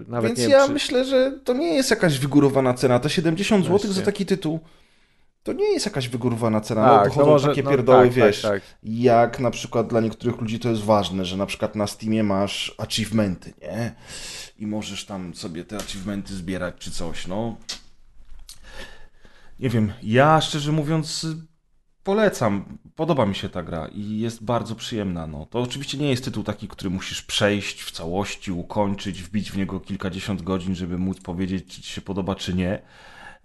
nawet 0.07 0.27
Więc 0.27 0.39
nie 0.39 0.53
ja 0.53 0.67
czy... 0.67 0.73
myślę, 0.73 1.05
że 1.05 1.31
to 1.43 1.53
nie 1.53 1.75
jest 1.75 1.89
jakaś 1.89 2.19
wygórowana 2.19 2.73
cena. 2.73 2.99
To 2.99 3.09
70 3.09 3.65
zł 3.65 3.91
za 3.91 4.01
taki 4.01 4.25
tytuł 4.25 4.59
to 5.43 5.53
nie 5.53 5.73
jest 5.73 5.85
jakaś 5.85 6.09
wygórowana 6.09 6.61
cena. 6.61 6.99
Tak, 6.99 7.09
no, 7.09 7.13
to 7.13 7.19
no 7.19 7.25
może, 7.25 7.47
takie 7.47 7.63
no, 7.63 7.69
pierdoły, 7.69 8.05
tak, 8.05 8.15
tak 8.15 8.25
wiesz, 8.25 8.41
tak, 8.41 8.51
tak. 8.51 8.77
jak 8.83 9.39
na 9.39 9.51
przykład 9.51 9.87
dla 9.87 10.01
niektórych 10.01 10.41
ludzi 10.41 10.59
to 10.59 10.69
jest 10.69 10.81
ważne, 10.81 11.25
że 11.25 11.37
na 11.37 11.45
przykład 11.45 11.75
na 11.75 11.87
Steamie 11.87 12.23
masz 12.23 12.75
achievementy, 12.77 13.53
nie? 13.61 13.95
I 14.57 14.67
możesz 14.67 15.05
tam 15.05 15.33
sobie 15.33 15.63
te 15.63 15.77
achievementy 15.77 16.35
zbierać 16.35 16.75
czy 16.79 16.91
coś, 16.91 17.27
no. 17.27 17.57
Nie 19.59 19.69
wiem, 19.69 19.93
ja 20.03 20.41
szczerze 20.41 20.71
mówiąc 20.71 21.25
polecam. 22.03 22.77
Podoba 22.95 23.25
mi 23.25 23.35
się 23.35 23.49
ta 23.49 23.63
gra 23.63 23.87
i 23.87 24.19
jest 24.19 24.43
bardzo 24.43 24.75
przyjemna. 24.75 25.27
No. 25.27 25.45
To 25.45 25.61
oczywiście 25.61 25.97
nie 25.97 26.09
jest 26.09 26.25
tytuł 26.25 26.43
taki, 26.43 26.67
który 26.67 26.89
musisz 26.89 27.21
przejść 27.21 27.81
w 27.83 27.91
całości, 27.91 28.51
ukończyć, 28.51 29.23
wbić 29.23 29.51
w 29.51 29.57
niego 29.57 29.79
kilkadziesiąt 29.79 30.41
godzin, 30.41 30.75
żeby 30.75 30.97
móc 30.97 31.19
powiedzieć, 31.19 31.75
czy 31.75 31.81
ci 31.81 31.91
się 31.91 32.01
podoba, 32.01 32.35
czy 32.35 32.53
nie. 32.53 32.81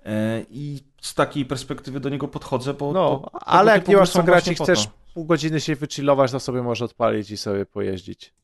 E, 0.04 0.44
I 0.50 0.80
z 1.00 1.14
takiej 1.14 1.44
perspektywy 1.44 2.00
do 2.00 2.08
niego 2.08 2.28
podchodzę, 2.28 2.74
bo. 2.74 2.92
No, 2.92 3.18
to, 3.32 3.42
ale 3.44 3.72
jak 3.72 3.88
nie 3.88 3.96
masz 3.96 4.10
co 4.10 4.22
grać 4.22 4.48
i 4.48 4.54
chcesz 4.54 4.88
pół 5.14 5.24
godziny 5.24 5.60
się 5.60 5.76
wychillować, 5.76 6.32
to 6.32 6.40
sobie 6.40 6.62
możesz 6.62 6.82
odpalić 6.82 7.30
i 7.30 7.36
sobie 7.36 7.66
pojeździć. 7.66 8.34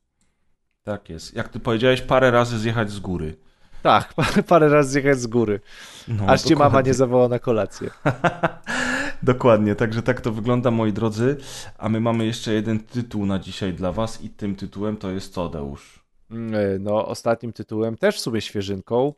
Tak 0.83 1.09
jest. 1.09 1.35
Jak 1.35 1.49
ty 1.49 1.61
powiedziałeś, 1.61 2.03
parę 2.03 2.31
razy 2.31 2.59
zjechać 2.59 2.91
z 2.91 3.01
góry. 3.01 3.37
Tak, 3.83 4.15
parę 4.49 4.69
razy 4.69 4.91
zjechać 4.91 5.21
z 5.21 5.27
góry. 5.27 5.61
No, 6.09 6.25
Aż 6.27 6.43
cię 6.43 6.57
mama 6.57 6.81
nie 6.81 6.95
zawoła 6.95 7.29
na 7.29 7.39
kolację. 7.39 7.91
dokładnie, 9.23 9.75
także 9.75 10.03
tak 10.03 10.21
to 10.21 10.33
wygląda, 10.33 10.71
moi 10.71 10.93
drodzy. 10.93 11.37
A 11.79 11.89
my 11.89 12.01
mamy 12.01 12.27
jeszcze 12.27 12.53
jeden 12.53 12.81
tytuł 12.81 13.27
na 13.27 13.39
dzisiaj 13.39 13.75
dla 13.75 13.93
was 13.93 14.23
i 14.23 14.31
tym 14.31 14.57
tytułem 14.57 14.97
to 14.97 15.11
jest 15.11 15.35
co, 15.35 15.49
Deusz? 15.49 16.05
Mm, 16.31 16.55
e, 16.55 16.79
no, 16.79 17.07
ostatnim 17.07 17.53
tytułem, 17.53 17.97
też 17.97 18.17
w 18.17 18.21
sobie 18.21 18.41
świeżynką, 18.41 19.15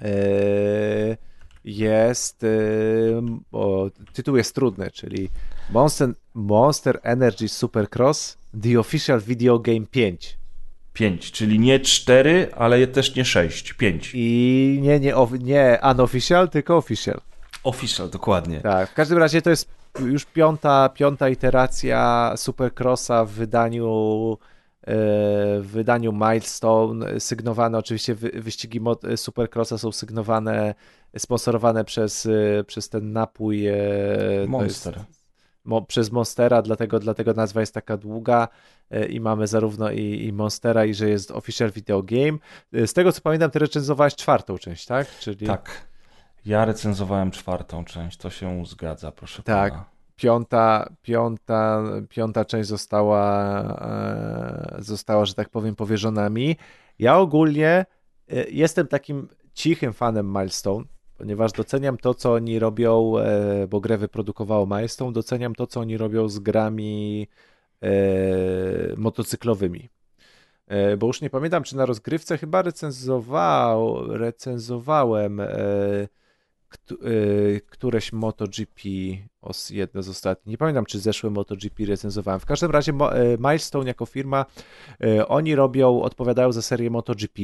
e, 0.00 0.06
jest, 1.66 2.44
e, 2.44 2.48
bo 3.52 3.90
tytuł 4.12 4.36
jest 4.36 4.54
trudny, 4.54 4.90
czyli 4.90 5.28
Monster, 5.70 6.08
Monster 6.34 7.00
Energy 7.02 7.48
Supercross 7.48 8.38
The 8.62 8.80
Official 8.80 9.20
Video 9.20 9.58
Game 9.58 9.86
5. 9.90 10.38
5, 10.92 11.32
czyli 11.32 11.58
nie 11.58 11.80
4, 11.80 12.48
ale 12.56 12.86
też 12.86 13.14
nie 13.14 13.24
6, 13.24 13.72
5. 13.72 14.10
I 14.14 14.78
nie, 14.82 15.00
nie, 15.00 15.14
nie 15.40 15.78
unofficial, 15.90 16.48
tylko 16.48 16.76
official. 16.76 17.20
Official, 17.62 18.10
dokładnie. 18.10 18.60
Tak, 18.60 18.90
w 18.90 18.94
każdym 18.94 19.18
razie 19.18 19.42
to 19.42 19.50
jest 19.50 19.68
już 20.00 20.24
piąta, 20.24 20.88
piąta 20.88 21.28
iteracja 21.28 22.32
Supercrossa 22.36 23.24
w 23.24 23.30
wydaniu 23.30 24.38
w 24.86 25.66
wydaniu 25.66 26.12
Milestone, 26.12 27.20
sygnowane 27.20 27.78
oczywiście 27.78 28.14
wyścigi 28.14 28.80
Supercrossa 29.16 29.78
są 29.78 29.92
sygnowane, 29.92 30.74
sponsorowane 31.18 31.84
przez, 31.84 32.26
e, 32.26 32.64
przez 32.64 32.88
ten 32.88 33.12
napój 33.12 33.66
e, 33.66 33.76
Monster 34.48 35.04
mo, 35.66 35.82
przez 35.82 36.12
Monstera, 36.12 36.62
dlatego, 36.62 36.98
dlatego 36.98 37.32
nazwa 37.32 37.60
jest 37.60 37.74
taka 37.74 37.96
długa 37.96 38.48
e, 38.90 39.06
i 39.06 39.20
mamy 39.20 39.46
zarówno 39.46 39.90
i, 39.90 40.24
i 40.24 40.32
Monstera, 40.32 40.84
i 40.84 40.94
że 40.94 41.08
jest 41.08 41.30
Official 41.30 41.70
Video 41.70 42.02
Game. 42.02 42.38
E, 42.72 42.86
z 42.86 42.92
tego 42.92 43.12
co 43.12 43.20
pamiętam, 43.20 43.50
ty 43.50 43.58
recenzowałeś 43.58 44.14
czwartą 44.14 44.58
część, 44.58 44.86
tak? 44.86 45.18
Czyli... 45.18 45.46
Tak. 45.46 45.86
Ja 46.46 46.64
recenzowałem 46.64 47.30
czwartą 47.30 47.84
część, 47.84 48.16
to 48.16 48.30
się 48.30 48.66
zgadza, 48.66 49.12
proszę 49.12 49.42
tak. 49.42 49.72
pana. 49.72 49.95
Piąta, 50.16 50.92
piąta, 51.02 51.82
piąta 52.08 52.44
część 52.44 52.68
została, 52.68 53.62
e, 54.78 54.82
została, 54.82 55.24
że 55.24 55.34
tak 55.34 55.48
powiem, 55.48 55.76
powierzona 55.76 56.30
mi. 56.30 56.56
Ja 56.98 57.18
ogólnie 57.18 57.86
jestem 58.50 58.86
takim 58.86 59.28
cichym 59.54 59.92
fanem 59.92 60.26
Milestone 60.26 60.84
ponieważ 61.18 61.52
doceniam 61.52 61.96
to, 61.96 62.14
co 62.14 62.32
oni 62.32 62.58
robią, 62.58 63.18
e, 63.18 63.66
bo 63.66 63.80
grę 63.80 63.98
wyprodukowało 63.98 64.66
Milestone, 64.66 65.12
doceniam 65.12 65.54
to, 65.54 65.66
co 65.66 65.80
oni 65.80 65.96
robią 65.96 66.28
z 66.28 66.38
grami 66.38 67.28
e, 67.82 67.90
motocyklowymi. 68.96 69.88
E, 70.66 70.96
bo 70.96 71.06
już 71.06 71.20
nie 71.20 71.30
pamiętam, 71.30 71.62
czy 71.62 71.76
na 71.76 71.86
rozgrywce 71.86 72.38
chyba 72.38 72.62
recenzował, 72.62 74.06
recenzowałem 74.16 75.40
któreś 77.70 78.12
MotoGP, 78.12 78.82
jedno 79.70 80.02
z 80.02 80.08
ostatnich. 80.08 80.52
Nie 80.52 80.58
pamiętam, 80.58 80.84
czy 80.84 80.98
zeszłe 80.98 81.30
MotoGP 81.30 81.84
recenzowałem. 81.84 82.40
W 82.40 82.46
każdym 82.46 82.70
razie 82.70 82.92
Milestone 83.38 83.86
jako 83.86 84.06
firma, 84.06 84.46
oni 85.28 85.54
robią, 85.54 86.02
odpowiadają 86.02 86.52
za 86.52 86.62
serię 86.62 86.90
MotoGP, 86.90 87.42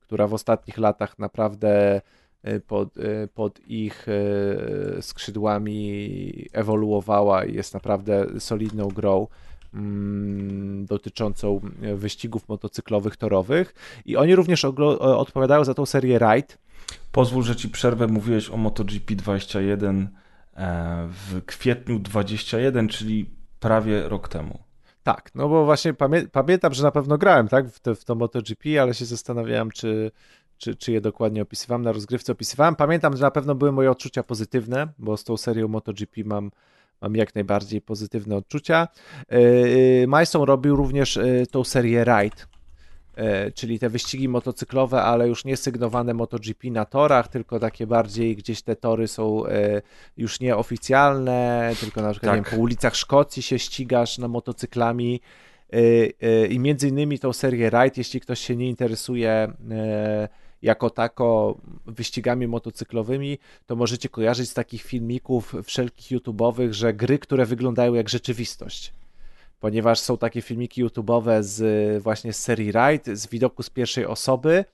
która 0.00 0.26
w 0.26 0.34
ostatnich 0.34 0.78
latach 0.78 1.18
naprawdę 1.18 2.00
E, 2.42 2.60
pod, 2.60 2.98
e, 2.98 3.28
pod 3.28 3.60
ich 3.68 4.06
e, 4.08 5.02
skrzydłami 5.02 6.48
ewoluowała 6.52 7.44
i 7.44 7.54
jest 7.54 7.74
naprawdę 7.74 8.26
solidną 8.38 8.88
grą 8.88 9.26
mm, 9.74 10.86
dotyczącą 10.86 11.60
wyścigów 11.94 12.48
motocyklowych, 12.48 13.16
torowych. 13.16 13.74
I 14.06 14.16
oni 14.16 14.36
również 14.36 14.64
odpowiadają 15.00 15.64
za 15.64 15.74
tą 15.74 15.86
serię 15.86 16.18
Ride. 16.18 16.54
Pozwól, 17.12 17.42
że 17.42 17.56
ci 17.56 17.68
przerwę. 17.68 18.06
Mówiłeś 18.06 18.50
o 18.50 18.56
MotoGP 18.56 19.14
21 19.14 20.08
w 21.08 21.42
kwietniu 21.46 21.98
21, 21.98 22.88
czyli 22.88 23.30
prawie 23.60 24.08
rok 24.08 24.28
temu. 24.28 24.58
Tak, 25.02 25.30
no 25.34 25.48
bo 25.48 25.64
właśnie 25.64 25.94
pamię 25.94 26.22
pamiętam, 26.32 26.74
że 26.74 26.82
na 26.82 26.90
pewno 26.90 27.18
grałem 27.18 27.48
tak, 27.48 27.68
w, 27.68 27.80
to, 27.80 27.94
w 27.94 28.04
to 28.04 28.14
MotoGP, 28.14 28.82
ale 28.82 28.94
się 28.94 29.04
zastanawiałem, 29.04 29.70
czy, 29.70 30.10
czy, 30.58 30.76
czy 30.76 30.92
je 30.92 31.00
dokładnie 31.00 31.42
opisywałem, 31.42 31.82
na 31.82 31.92
rozgrywce 31.92 32.32
opisywałem. 32.32 32.76
Pamiętam, 32.76 33.16
że 33.16 33.22
na 33.22 33.30
pewno 33.30 33.54
były 33.54 33.72
moje 33.72 33.90
odczucia 33.90 34.22
pozytywne, 34.22 34.88
bo 34.98 35.16
z 35.16 35.24
tą 35.24 35.36
serią 35.36 35.68
MotoGP 35.68 36.24
mam, 36.24 36.50
mam 37.00 37.16
jak 37.16 37.34
najbardziej 37.34 37.80
pozytywne 37.80 38.36
odczucia. 38.36 38.88
Yy, 39.30 40.06
Majson 40.06 40.42
robił 40.42 40.76
również 40.76 41.18
tą 41.50 41.64
serię 41.64 42.04
Ride, 42.04 42.42
czyli 43.54 43.78
te 43.78 43.88
wyścigi 43.88 44.28
motocyklowe, 44.28 45.02
ale 45.02 45.28
już 45.28 45.44
nie 45.44 45.56
sygnowane 45.56 46.14
MotoGP 46.14 46.70
na 46.70 46.84
torach, 46.84 47.28
tylko 47.28 47.60
takie 47.60 47.86
bardziej 47.86 48.36
gdzieś 48.36 48.62
te 48.62 48.76
tory 48.76 49.08
są 49.08 49.42
już 50.16 50.40
nieoficjalne, 50.40 51.72
tylko 51.80 52.02
na 52.02 52.10
przykład 52.10 52.32
tak. 52.36 52.44
wiem, 52.44 52.58
po 52.58 52.62
ulicach 52.62 52.96
Szkocji 52.96 53.42
się 53.42 53.58
ścigasz 53.58 54.18
na 54.18 54.28
motocyklami. 54.28 55.20
I 56.50 56.58
między 56.58 56.88
innymi 56.88 57.18
tą 57.18 57.32
serię 57.32 57.70
Ride, 57.70 57.94
jeśli 57.96 58.20
ktoś 58.20 58.40
się 58.40 58.56
nie 58.56 58.68
interesuje 58.68 59.52
jako 60.62 60.90
tako 60.90 61.58
wyścigami 61.86 62.46
motocyklowymi, 62.46 63.38
to 63.66 63.76
możecie 63.76 64.08
kojarzyć 64.08 64.50
z 64.50 64.54
takich 64.54 64.82
filmików 64.82 65.54
wszelkich 65.64 66.18
YouTube'owych, 66.18 66.72
że 66.72 66.94
gry, 66.94 67.18
które 67.18 67.46
wyglądają 67.46 67.94
jak 67.94 68.08
rzeczywistość. 68.08 68.92
Ponieważ 69.62 69.98
są 69.98 70.18
takie 70.18 70.42
filmiki 70.42 70.84
YouTube'owe 70.84 71.42
z 71.42 72.02
właśnie 72.02 72.32
z 72.32 72.38
serii 72.38 72.72
Ride, 72.72 73.16
z 73.16 73.26
widoku 73.26 73.62
z 73.62 73.70
pierwszej 73.70 74.06
osoby, 74.06 74.64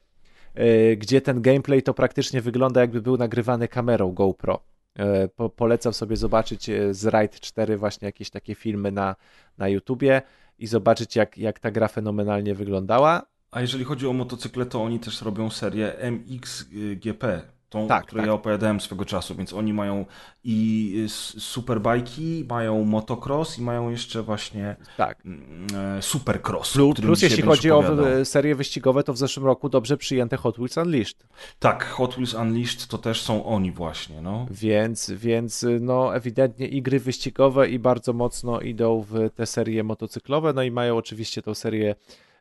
yy, 0.55 0.97
gdzie 0.97 1.21
ten 1.21 1.43
gameplay 1.43 1.83
to 1.83 1.95
praktycznie 1.95 2.41
wygląda 2.41 2.81
jakby 2.81 3.03
był 3.03 3.17
nagrywany 3.17 3.69
kamerą 3.69 4.13
GoPro. 4.13 4.61
Yy, 4.99 5.05
po, 5.37 5.51
polecam 5.51 5.93
sobie 5.93 6.17
zobaczyć 6.17 6.71
z 6.91 7.05
Ride 7.05 7.39
4 7.41 7.77
właśnie 7.77 8.07
jakieś 8.07 8.31
takie 8.31 8.55
filmy 8.55 8.93
na, 8.93 9.17
na 9.59 9.69
YouTubie 9.69 10.23
i 10.59 10.67
zobaczyć 10.67 11.17
jak, 11.17 11.39
jak 11.39 11.59
ta 11.59 11.71
gra 11.71 11.89
fenomenalnie 11.89 12.55
wyglądała. 12.55 13.23
A 13.51 13.61
jeżeli 13.61 13.85
chodzi 13.85 14.07
o 14.07 14.13
motocykle, 14.13 14.67
to 14.67 14.83
oni 14.83 15.01
też 15.01 15.23
robią 15.23 15.51
serię 15.51 15.99
MXGP, 15.99 17.43
tą, 17.69 17.89
tak, 17.89 18.07
której 18.07 18.23
tak. 18.23 18.27
ja 18.27 18.35
opowiadałem 18.35 18.81
swego 18.81 19.05
czasu, 19.05 19.35
więc 19.35 19.53
oni 19.53 19.73
mają 19.73 20.07
i 20.45 21.07
superbajki, 21.39 22.45
mają 22.49 22.85
motocross 22.85 23.59
i 23.59 23.63
mają 23.63 23.91
jeszcze 23.91 24.23
właśnie 24.23 24.77
tak. 24.97 25.19
Mm, 25.25 25.67
e, 25.99 26.03
supercross. 26.03 26.73
Plus, 26.73 27.01
plus 27.01 27.23
jeśli 27.23 27.43
chodzi 27.43 27.71
opowiadał. 27.71 28.21
o 28.21 28.25
serie 28.25 28.55
wyścigowe, 28.55 29.03
to 29.03 29.13
w 29.13 29.19
zeszłym 29.19 29.47
roku 29.47 29.69
dobrze 29.69 29.97
przyjęte 29.97 30.37
Hot 30.37 30.57
Wheels 30.57 30.77
Unleashed. 30.77 31.27
Tak, 31.59 31.85
Hot 31.85 32.15
Wheels 32.15 32.35
Unleashed 32.35 32.87
to 32.87 32.99
też 32.99 33.23
są 33.23 33.45
oni 33.45 33.73
właśnie. 33.73 34.23
No. 34.23 34.47
Więc, 34.51 35.11
więc 35.11 35.67
no 35.81 36.17
ewidentnie 36.17 36.69
i 36.69 36.83
gry 36.83 37.01
wyścigowe 37.01 37.69
i 37.69 37.79
bardzo 37.79 38.13
mocno 38.13 38.61
idą 38.61 39.05
w 39.11 39.31
te 39.35 39.47
serie 39.47 39.85
motocyklowe, 39.85 40.53
no 40.53 40.63
i 40.63 40.71
mają 40.71 40.97
oczywiście 40.97 41.43
tą 41.43 41.55
serię 41.55 41.95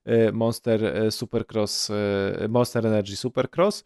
E, 0.07 0.31
Monster 0.31 0.85
e, 0.85 1.11
Supercross, 1.11 1.89
e, 1.89 2.47
Monster 2.47 2.87
Energy 2.87 3.15
Supercross. 3.15 3.83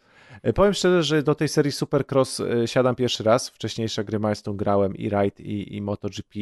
Powiem 0.56 0.74
szczerze, 0.74 1.04
że 1.04 1.24
do 1.24 1.36
tej 1.36 1.48
serii 1.48 1.72
Supercross 1.72 2.42
siadam 2.66 2.96
pierwszy 2.96 3.24
raz. 3.24 3.50
Wcześniejsze 3.50 4.04
gry 4.04 4.20
Milestone 4.20 4.58
grałem 4.58 4.96
i 4.96 5.10
Ride 5.10 5.44
i, 5.44 5.76
i 5.76 5.82
MotoGP 5.82 6.40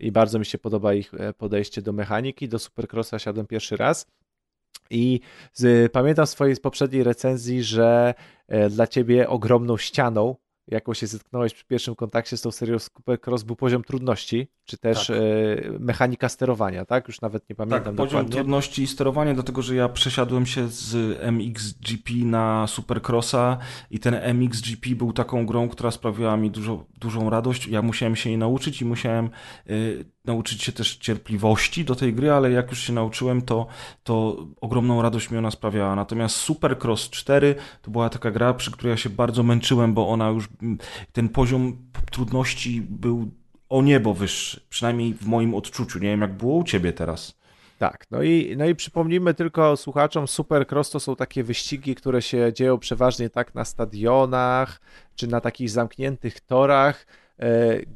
i 0.00 0.12
bardzo 0.12 0.38
mi 0.38 0.46
się 0.46 0.58
podoba 0.58 0.94
ich 0.94 1.12
podejście 1.38 1.82
do 1.82 1.92
mechaniki. 1.92 2.48
Do 2.48 2.58
Supercrossa 2.58 3.18
siadłem 3.18 3.46
pierwszy 3.46 3.76
raz. 3.76 4.06
I 4.90 5.20
z, 5.52 5.92
pamiętam 5.92 6.26
swojej 6.26 6.56
poprzedniej 6.56 7.02
recenzji, 7.02 7.62
że 7.62 8.14
dla 8.70 8.86
ciebie 8.86 9.28
ogromną 9.28 9.76
ścianą 9.76 10.36
jaką 10.68 10.94
się 10.94 11.06
zetknąłeś 11.06 11.54
przy 11.54 11.64
pierwszym 11.64 11.94
kontakcie 11.94 12.36
z 12.36 12.42
tą 12.42 12.50
serią 12.50 12.78
Supercross 12.78 13.42
był 13.42 13.56
poziom 13.56 13.84
trudności, 13.84 14.48
czy 14.64 14.78
też 14.78 15.06
tak. 15.06 15.16
e, 15.16 15.78
mechanika 15.78 16.28
sterowania, 16.28 16.84
tak? 16.84 17.08
Już 17.08 17.20
nawet 17.20 17.48
nie 17.48 17.56
pamiętam 17.56 17.84
tak, 17.84 17.94
dokładnie. 17.94 18.18
poziom 18.18 18.30
trudności 18.30 18.82
i 18.82 18.86
sterowania, 18.86 19.34
dlatego 19.34 19.62
że 19.62 19.74
ja 19.74 19.88
przesiadłem 19.88 20.46
się 20.46 20.68
z 20.68 21.18
MXGP 21.20 22.12
na 22.14 22.66
Supercrossa 22.66 23.58
i 23.90 23.98
ten 23.98 24.14
MXGP 24.14 24.90
był 24.90 25.12
taką 25.12 25.46
grą, 25.46 25.68
która 25.68 25.90
sprawiała 25.90 26.36
mi 26.36 26.50
dużo, 26.50 26.84
dużą 27.00 27.30
radość. 27.30 27.66
Ja 27.66 27.82
musiałem 27.82 28.16
się 28.16 28.30
jej 28.30 28.38
nauczyć 28.38 28.82
i 28.82 28.84
musiałem 28.84 29.30
y, 29.70 30.13
nauczyć 30.24 30.62
się 30.62 30.72
też 30.72 30.96
cierpliwości 30.96 31.84
do 31.84 31.94
tej 31.94 32.14
gry, 32.14 32.32
ale 32.32 32.50
jak 32.50 32.70
już 32.70 32.80
się 32.80 32.92
nauczyłem, 32.92 33.42
to, 33.42 33.66
to 34.04 34.46
ogromną 34.60 35.02
radość 35.02 35.30
mi 35.30 35.38
ona 35.38 35.50
sprawiała. 35.50 35.96
Natomiast 35.96 36.36
Supercross 36.36 37.10
4 37.10 37.54
to 37.82 37.90
była 37.90 38.08
taka 38.08 38.30
gra, 38.30 38.54
przy 38.54 38.70
której 38.70 38.90
ja 38.90 38.96
się 38.96 39.10
bardzo 39.10 39.42
męczyłem, 39.42 39.94
bo 39.94 40.08
ona 40.08 40.28
już, 40.28 40.48
ten 41.12 41.28
poziom 41.28 41.76
trudności 42.10 42.82
był 42.82 43.30
o 43.68 43.82
niebo 43.82 44.14
wyższy, 44.14 44.60
przynajmniej 44.68 45.14
w 45.14 45.26
moim 45.26 45.54
odczuciu. 45.54 45.98
Nie 45.98 46.08
wiem, 46.08 46.20
jak 46.20 46.36
było 46.36 46.56
u 46.56 46.64
ciebie 46.64 46.92
teraz. 46.92 47.34
Tak, 47.78 48.06
no 48.10 48.22
i, 48.22 48.54
no 48.56 48.66
i 48.66 48.74
przypomnijmy 48.74 49.34
tylko 49.34 49.76
słuchaczom, 49.76 50.28
Supercross 50.28 50.90
to 50.90 51.00
są 51.00 51.16
takie 51.16 51.44
wyścigi, 51.44 51.94
które 51.94 52.22
się 52.22 52.52
dzieją 52.52 52.78
przeważnie 52.78 53.30
tak 53.30 53.54
na 53.54 53.64
stadionach, 53.64 54.80
czy 55.16 55.26
na 55.26 55.40
takich 55.40 55.70
zamkniętych 55.70 56.40
torach, 56.40 57.06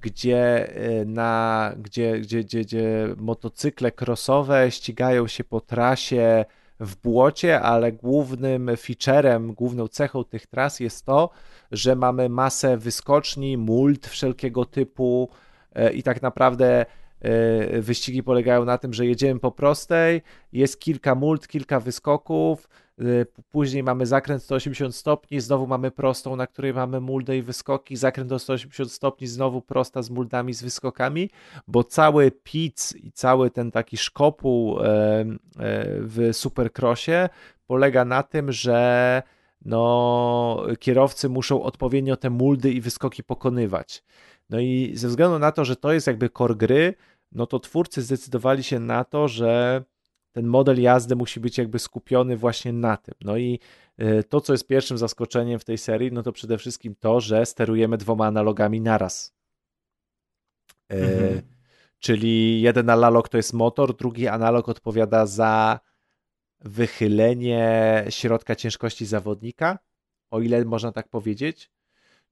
gdzie, 0.01 0.75
e, 0.77 1.05
na, 1.05 1.73
gdzie, 1.79 2.21
gdzie, 2.21 2.45
gdzie, 2.45 2.61
gdzie 2.61 3.15
motocykle 3.17 3.93
crossowe 3.93 4.71
ścigają 4.71 5.27
się 5.27 5.45
po 5.45 5.61
trasie 5.61 6.45
w 6.81 6.97
błocie, 6.97 7.61
ale 7.61 7.93
głównym 7.93 8.71
featurem, 8.77 9.55
główną 9.55 9.89
cechą 9.89 10.25
tych 10.25 10.47
tras 10.47 10.81
jest 10.81 11.05
to, 11.05 11.31
że 11.73 11.97
mamy 11.97 12.29
masę 12.29 12.77
wyskoczni, 12.77 13.57
mult 13.57 14.07
wszelkiego 14.07 14.65
typu 14.65 15.29
e, 15.75 15.93
i 15.93 16.03
tak 16.03 16.23
naprawdę 16.23 16.87
E, 17.21 17.81
wyścigi 17.81 18.23
polegają 18.23 18.65
na 18.65 18.79
tym, 18.79 18.95
że 18.95 19.07
jedziemy 19.07 19.41
po 19.41 19.51
prostej, 19.53 20.23
jest 20.53 20.81
kilka 20.81 21.15
mult, 21.15 21.49
kilka 21.49 21.81
wyskoków, 21.81 22.69
e, 22.69 22.88
później 23.51 23.83
mamy 23.83 24.07
zakręt 24.07 24.43
180 24.43 24.95
stopni, 24.95 25.41
znowu 25.41 25.67
mamy 25.67 25.91
prostą, 25.91 26.37
na 26.37 26.47
której 26.47 26.75
mamy 26.75 27.01
muldę 27.01 27.37
i 27.37 27.43
wyskoki, 27.43 27.97
zakręt 27.97 28.29
do 28.29 28.39
180 28.39 28.93
stopni, 28.93 29.27
znowu 29.27 29.63
prosta 29.63 30.03
z 30.03 30.11
muldami, 30.11 30.55
z 30.55 30.63
wyskokami, 30.63 31.31
bo 31.67 31.85
cały 31.85 32.31
pizz 32.31 32.97
i 32.97 33.13
cały 33.13 33.51
ten 33.51 33.71
taki 33.71 33.97
szkopuł 33.97 34.81
e, 34.81 34.85
w 36.01 36.29
Supercrossie 36.33 37.29
polega 37.67 38.05
na 38.05 38.23
tym, 38.23 38.53
że 38.53 39.23
no, 39.65 40.63
kierowcy 40.79 41.29
muszą 41.29 41.63
odpowiednio 41.63 42.17
te 42.17 42.31
muldy 42.31 42.73
i 42.73 42.81
wyskoki 42.81 43.23
pokonywać. 43.23 44.03
No 44.51 44.61
i 44.61 44.93
ze 44.95 45.09
względu 45.09 45.39
na 45.39 45.53
to, 45.53 45.65
że 45.65 45.77
to 45.77 45.93
jest 45.93 46.07
jakby 46.07 46.31
core 46.31 46.55
gry, 46.55 46.95
no 47.33 47.47
to 47.47 47.59
twórcy 47.59 48.03
zdecydowali 48.03 48.63
się 48.63 48.81
na 48.81 49.05
to, 49.05 49.29
że 49.29 49.83
ten 50.33 50.47
model 50.47 50.81
jazdy 50.81 51.17
musi 51.17 51.41
być 51.41 51.59
jakby 51.59 51.79
skupiony 51.79 52.37
właśnie 52.37 52.73
na 52.73 52.97
tym. 52.97 53.15
No 53.21 53.37
i 53.37 53.61
e, 53.99 54.23
to, 54.23 54.41
co 54.41 54.53
jest 54.53 54.67
pierwszym 54.67 54.99
zaskoczeniem 54.99 55.59
w 55.59 55.65
tej 55.65 55.79
serii, 55.79 56.13
no 56.13 56.23
to 56.23 56.33
przede 56.33 56.59
wszystkim 56.59 56.95
to, 56.95 57.21
że 57.21 57.47
sterujemy 57.47 57.97
dwoma 57.97 58.27
analogami 58.27 58.81
naraz. 58.81 59.35
E, 60.91 60.95
mhm. 60.95 61.43
Czyli 61.99 62.61
jeden 62.61 62.91
analog 62.91 63.29
to 63.29 63.37
jest 63.37 63.53
motor, 63.53 63.97
drugi 63.97 64.29
analog 64.29 64.69
odpowiada 64.69 65.27
za 65.27 65.81
wychylenie 66.61 68.05
środka 68.09 68.57
ciężkości 68.57 69.07
zawodnika, 69.07 69.79
o 70.31 70.41
ile 70.41 70.65
można 70.65 70.93
tak 70.93 71.09
powiedzieć 71.09 71.71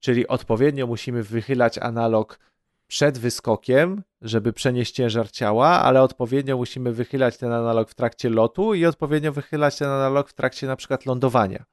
czyli 0.01 0.27
odpowiednio 0.27 0.87
musimy 0.87 1.23
wychylać 1.23 1.79
analog 1.79 2.39
przed 2.87 3.19
wyskokiem, 3.19 4.03
żeby 4.23 4.53
przenieść 4.53 4.95
ciężar 4.95 5.31
ciała, 5.31 5.69
ale 5.69 6.03
odpowiednio 6.03 6.57
musimy 6.57 6.93
wychylać 6.93 7.37
ten 7.37 7.53
analog 7.53 7.91
w 7.91 7.95
trakcie 7.95 8.31
lotu 8.31 8.75
i 8.75 8.87
odpowiednio 8.87 9.33
wychylać 9.33 9.79
ten 9.79 9.89
analog 9.89 10.29
w 10.29 10.35
trakcie 10.35 10.67
na 10.67 10.77
przykład 10.77 11.07
lądowania. 11.07 11.65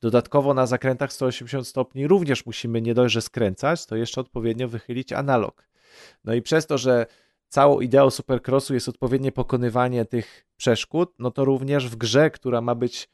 Dodatkowo 0.00 0.54
na 0.54 0.66
zakrętach 0.66 1.12
180 1.12 1.68
stopni 1.68 2.06
również 2.06 2.46
musimy 2.46 2.82
nie 2.82 2.94
dość, 2.94 3.14
że 3.14 3.22
skręcać, 3.22 3.86
to 3.86 3.96
jeszcze 3.96 4.20
odpowiednio 4.20 4.68
wychylić 4.68 5.12
analog. 5.12 5.68
No 6.24 6.34
i 6.34 6.42
przez 6.42 6.66
to, 6.66 6.78
że 6.78 7.06
całą 7.48 7.80
ideą 7.80 8.10
supercrossu 8.10 8.74
jest 8.74 8.88
odpowiednie 8.88 9.32
pokonywanie 9.32 10.04
tych 10.04 10.46
przeszkód, 10.56 11.14
no 11.18 11.30
to 11.30 11.44
również 11.44 11.88
w 11.88 11.96
grze, 11.96 12.30
która 12.30 12.60
ma 12.60 12.74
być 12.74 13.08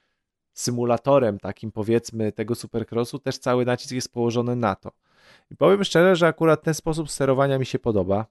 symulatorem 0.52 1.38
takim 1.38 1.72
powiedzmy 1.72 2.32
tego 2.32 2.54
supercrossu, 2.54 3.18
też 3.18 3.38
cały 3.38 3.64
nacisk 3.64 3.92
jest 3.92 4.12
położony 4.12 4.56
na 4.56 4.74
to. 4.74 4.92
I 5.50 5.56
powiem 5.56 5.84
szczerze, 5.84 6.16
że 6.16 6.26
akurat 6.26 6.62
ten 6.62 6.74
sposób 6.74 7.10
sterowania 7.10 7.58
mi 7.58 7.66
się 7.66 7.78
podoba, 7.78 8.26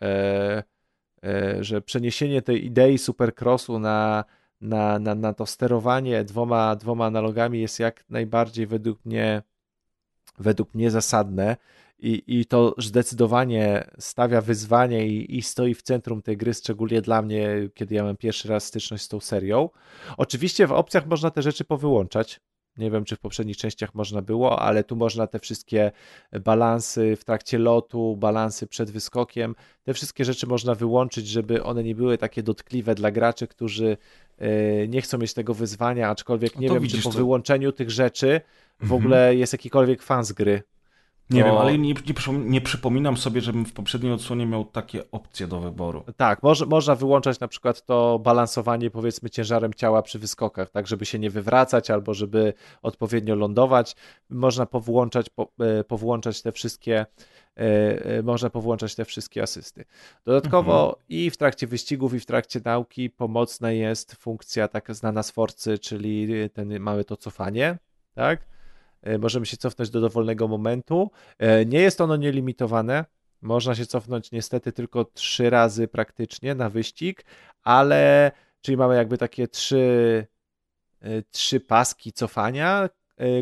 e, 0.00 0.62
e, 1.24 1.64
że 1.64 1.82
przeniesienie 1.82 2.42
tej 2.42 2.66
idei 2.66 2.98
supercrossu 2.98 3.78
na, 3.78 4.24
na, 4.60 4.98
na, 4.98 5.14
na 5.14 5.34
to 5.34 5.46
sterowanie 5.46 6.24
dwoma, 6.24 6.76
dwoma 6.76 7.06
analogami 7.06 7.60
jest 7.60 7.78
jak 7.78 8.04
najbardziej 8.10 8.66
według 8.66 9.04
mnie 9.04 9.42
według 10.38 10.74
mnie 10.74 10.90
zasadne 10.90 11.56
i, 11.98 12.22
i 12.26 12.46
to 12.46 12.74
zdecydowanie 12.78 13.90
stawia 13.98 14.40
wyzwanie 14.40 15.06
i, 15.06 15.38
i 15.38 15.42
stoi 15.42 15.74
w 15.74 15.82
centrum 15.82 16.22
tej 16.22 16.36
gry, 16.36 16.54
szczególnie 16.54 17.02
dla 17.02 17.22
mnie, 17.22 17.68
kiedy 17.74 17.94
ja 17.94 18.04
mam 18.04 18.16
pierwszy 18.16 18.48
raz 18.48 18.64
styczność 18.64 19.04
z 19.04 19.08
tą 19.08 19.20
serią. 19.20 19.70
Oczywiście 20.16 20.66
w 20.66 20.72
opcjach 20.72 21.06
można 21.06 21.30
te 21.30 21.42
rzeczy 21.42 21.64
powyłączać. 21.64 22.40
Nie 22.78 22.90
wiem, 22.90 23.04
czy 23.04 23.16
w 23.16 23.18
poprzednich 23.18 23.56
częściach 23.56 23.94
można 23.94 24.22
było, 24.22 24.60
ale 24.60 24.84
tu 24.84 24.96
można 24.96 25.26
te 25.26 25.38
wszystkie 25.38 25.92
balansy 26.44 27.16
w 27.16 27.24
trakcie 27.24 27.58
lotu, 27.58 28.16
balansy 28.16 28.66
przed 28.66 28.90
wyskokiem, 28.90 29.54
te 29.84 29.94
wszystkie 29.94 30.24
rzeczy 30.24 30.46
można 30.46 30.74
wyłączyć, 30.74 31.28
żeby 31.28 31.62
one 31.62 31.82
nie 31.82 31.94
były 31.94 32.18
takie 32.18 32.42
dotkliwe 32.42 32.94
dla 32.94 33.10
graczy, 33.10 33.46
którzy 33.46 33.96
e, 34.38 34.88
nie 34.88 35.02
chcą 35.02 35.18
mieć 35.18 35.34
tego 35.34 35.54
wyzwania, 35.54 36.08
aczkolwiek 36.08 36.54
no 36.54 36.60
nie 36.60 36.68
wiem, 36.68 36.86
czy 36.88 37.02
po 37.02 37.10
to... 37.10 37.18
wyłączeniu 37.18 37.72
tych 37.72 37.90
rzeczy 37.90 38.40
w 38.78 38.82
mhm. 38.82 39.00
ogóle 39.00 39.36
jest 39.36 39.52
jakikolwiek 39.52 40.02
fan 40.02 40.24
z 40.24 40.32
gry. 40.32 40.62
Nie 41.30 41.44
wiem, 41.44 41.56
ale 41.56 41.78
nie, 41.78 41.94
nie, 41.94 41.94
nie, 42.44 42.60
przypominam 42.60 43.16
sobie, 43.16 43.40
żebym 43.40 43.64
w 43.64 43.72
poprzedniej 43.72 44.12
odsłonie 44.12 44.46
miał 44.46 44.64
takie 44.64 45.10
opcje 45.10 45.46
do 45.46 45.60
wyboru. 45.60 46.04
Tak, 46.16 46.42
może, 46.42 46.66
można 46.66 46.94
wyłączać 46.94 47.40
na 47.40 47.48
przykład 47.48 47.84
to 47.84 48.18
balansowanie 48.18 48.90
powiedzmy 48.90 49.30
ciężarem 49.30 49.74
ciała 49.74 50.02
przy 50.02 50.18
wyskokach, 50.18 50.70
tak 50.70 50.86
żeby 50.86 51.06
się 51.06 51.18
nie 51.18 51.30
wywracać 51.30 51.90
albo 51.90 52.14
żeby 52.14 52.54
odpowiednio 52.82 53.34
lądować. 53.34 53.96
Można 54.30 54.66
powłączać, 54.66 55.30
po, 55.30 55.48
e, 55.60 55.84
powłączać 55.84 56.42
te 56.42 56.52
wszystkie 56.52 57.06
e, 57.56 57.60
e, 58.04 58.22
można 58.22 58.50
powłączać 58.50 58.94
te 58.94 59.04
wszystkie 59.04 59.42
asysty. 59.42 59.84
Dodatkowo 60.24 60.88
mhm. 60.88 61.04
i 61.08 61.30
w 61.30 61.36
trakcie 61.36 61.66
wyścigów, 61.66 62.14
i 62.14 62.20
w 62.20 62.26
trakcie 62.26 62.60
nauki 62.64 63.10
pomocna 63.10 63.72
jest 63.72 64.14
funkcja 64.14 64.68
tak 64.68 64.94
znana 64.94 65.22
z 65.22 65.30
Forcy, 65.30 65.78
czyli 65.78 66.28
ten 66.52 66.80
mamy 66.80 67.04
to 67.04 67.16
cofanie, 67.16 67.78
tak? 68.14 68.40
E, 69.02 69.18
możemy 69.18 69.46
się 69.46 69.56
cofnąć 69.56 69.90
do 69.90 70.00
dowolnego 70.00 70.48
momentu. 70.48 71.10
E, 71.38 71.64
nie 71.64 71.80
jest 71.80 72.00
ono 72.00 72.16
nielimitowane. 72.16 73.04
Można 73.42 73.74
się 73.74 73.86
cofnąć 73.86 74.32
niestety 74.32 74.72
tylko 74.72 75.04
trzy 75.04 75.50
razy 75.50 75.88
praktycznie 75.88 76.54
na 76.54 76.70
wyścig, 76.70 77.24
ale 77.62 78.32
czyli 78.60 78.76
mamy 78.76 78.96
jakby 78.96 79.18
takie 79.18 79.48
trzy, 79.48 80.26
e, 81.00 81.22
trzy 81.22 81.60
paski 81.60 82.12
cofania, 82.12 82.88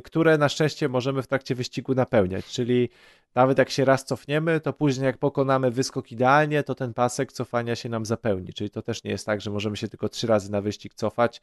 które 0.05 0.39
na 0.39 0.49
szczęście 0.49 0.89
możemy 0.89 1.23
w 1.23 1.27
trakcie 1.27 1.55
wyścigu 1.55 1.95
napełniać. 1.95 2.47
Czyli 2.47 2.89
nawet 3.35 3.59
jak 3.59 3.71
się 3.71 3.85
raz 3.85 4.05
cofniemy, 4.05 4.61
to 4.61 4.73
później 4.73 5.07
jak 5.07 5.19
pokonamy 5.19 5.71
wyskok 5.71 6.13
idealnie, 6.13 6.63
to 6.63 6.75
ten 6.75 6.95
pasek 6.95 7.33
cofania 7.33 7.77
się 7.77 7.89
nam 7.89 8.07
zapełni. 8.07 8.53
Czyli 8.53 8.71
to 8.71 8.83
też 8.83 9.05
nie 9.05 9.11
jest 9.11 9.27
tak, 9.27 9.41
że 9.41 9.51
możemy 9.51 9.77
się 9.77 9.89
tylko 9.89 10.09
trzy 10.09 10.27
razy 10.27 10.53
na 10.53 10.61
wyścig 10.61 10.95
cofać, 10.95 11.41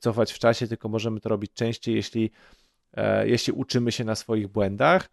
cofać 0.00 0.32
w 0.32 0.38
czasie, 0.38 0.68
tylko 0.68 0.88
możemy 0.88 1.20
to 1.20 1.28
robić 1.28 1.52
częściej, 1.52 1.94
jeśli 1.94 2.30
jeśli 3.24 3.52
uczymy 3.52 3.92
się 3.92 4.04
na 4.04 4.14
swoich 4.14 4.48
błędach. 4.48 5.08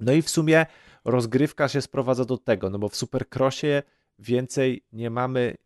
No 0.00 0.12
i 0.12 0.22
w 0.22 0.30
sumie 0.30 0.66
rozgrywka 1.04 1.68
się 1.68 1.82
sprowadza 1.82 2.24
do 2.24 2.38
tego, 2.38 2.70
no 2.70 2.78
bo 2.78 2.88
w 2.88 2.96
Supercrossie 2.96 3.82
więcej 4.18 4.84
nie 4.92 5.10
mamy 5.10 5.56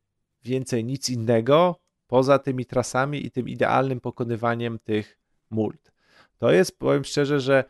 więcej 0.42 0.84
nic 0.84 1.10
innego 1.10 1.80
poza 2.06 2.38
tymi 2.38 2.66
trasami 2.66 3.26
i 3.26 3.30
tym 3.30 3.48
idealnym 3.48 4.00
pokonywaniem 4.00 4.78
tych 4.78 5.18
mult. 5.50 5.92
To 6.38 6.50
jest, 6.50 6.78
powiem 6.78 7.04
szczerze, 7.04 7.40
że 7.40 7.64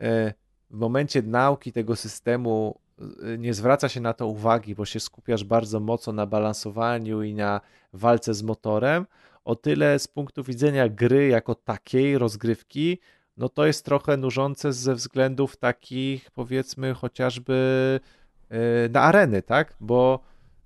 e, 0.00 0.32
w 0.70 0.76
momencie 0.76 1.22
nauki 1.22 1.72
tego 1.72 1.96
systemu 1.96 2.80
e, 2.98 3.38
nie 3.38 3.54
zwraca 3.54 3.88
się 3.88 4.00
na 4.00 4.14
to 4.14 4.26
uwagi, 4.26 4.74
bo 4.74 4.84
się 4.84 5.00
skupiasz 5.00 5.44
bardzo 5.44 5.80
mocno 5.80 6.12
na 6.12 6.26
balansowaniu 6.26 7.22
i 7.22 7.34
na 7.34 7.60
walce 7.92 8.34
z 8.34 8.42
motorem, 8.42 9.06
o 9.44 9.56
tyle 9.56 9.98
z 9.98 10.08
punktu 10.08 10.44
widzenia 10.44 10.88
gry 10.88 11.28
jako 11.28 11.54
takiej, 11.54 12.18
rozgrywki, 12.18 12.98
no 13.36 13.48
to 13.48 13.66
jest 13.66 13.84
trochę 13.84 14.16
nużące 14.16 14.72
ze 14.72 14.94
względów 14.94 15.56
takich, 15.56 16.30
powiedzmy, 16.30 16.94
chociażby 16.94 18.00
e, 18.50 18.88
na 18.88 19.00
areny, 19.00 19.42
tak? 19.42 19.76
Bo, 19.80 20.20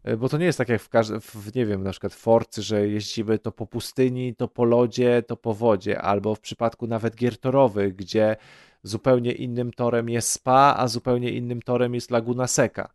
e, 0.04 0.16
bo 0.16 0.28
to 0.28 0.38
nie 0.38 0.46
jest 0.46 0.58
tak 0.58 0.68
jak 0.68 0.82
w, 0.82 0.90
w, 1.20 1.54
nie 1.54 1.66
wiem, 1.66 1.82
na 1.82 1.90
przykład 1.90 2.14
Forcy, 2.14 2.62
że 2.62 2.88
jeździmy 2.88 3.38
to 3.38 3.52
po 3.52 3.66
pustyni, 3.66 4.34
to 4.34 4.48
po 4.48 4.64
lodzie, 4.64 5.22
to 5.22 5.36
po 5.36 5.54
wodzie, 5.54 6.02
albo 6.02 6.34
w 6.34 6.40
przypadku 6.40 6.86
nawet 6.86 7.16
gier 7.16 7.38
torowych, 7.38 7.96
gdzie 7.96 8.36
zupełnie 8.82 9.32
innym 9.32 9.72
torem 9.72 10.08
jest 10.08 10.30
Spa, 10.30 10.74
a 10.78 10.88
zupełnie 10.88 11.30
innym 11.30 11.62
torem 11.62 11.94
jest 11.94 12.10
Laguna 12.10 12.46
Seca. 12.46 12.88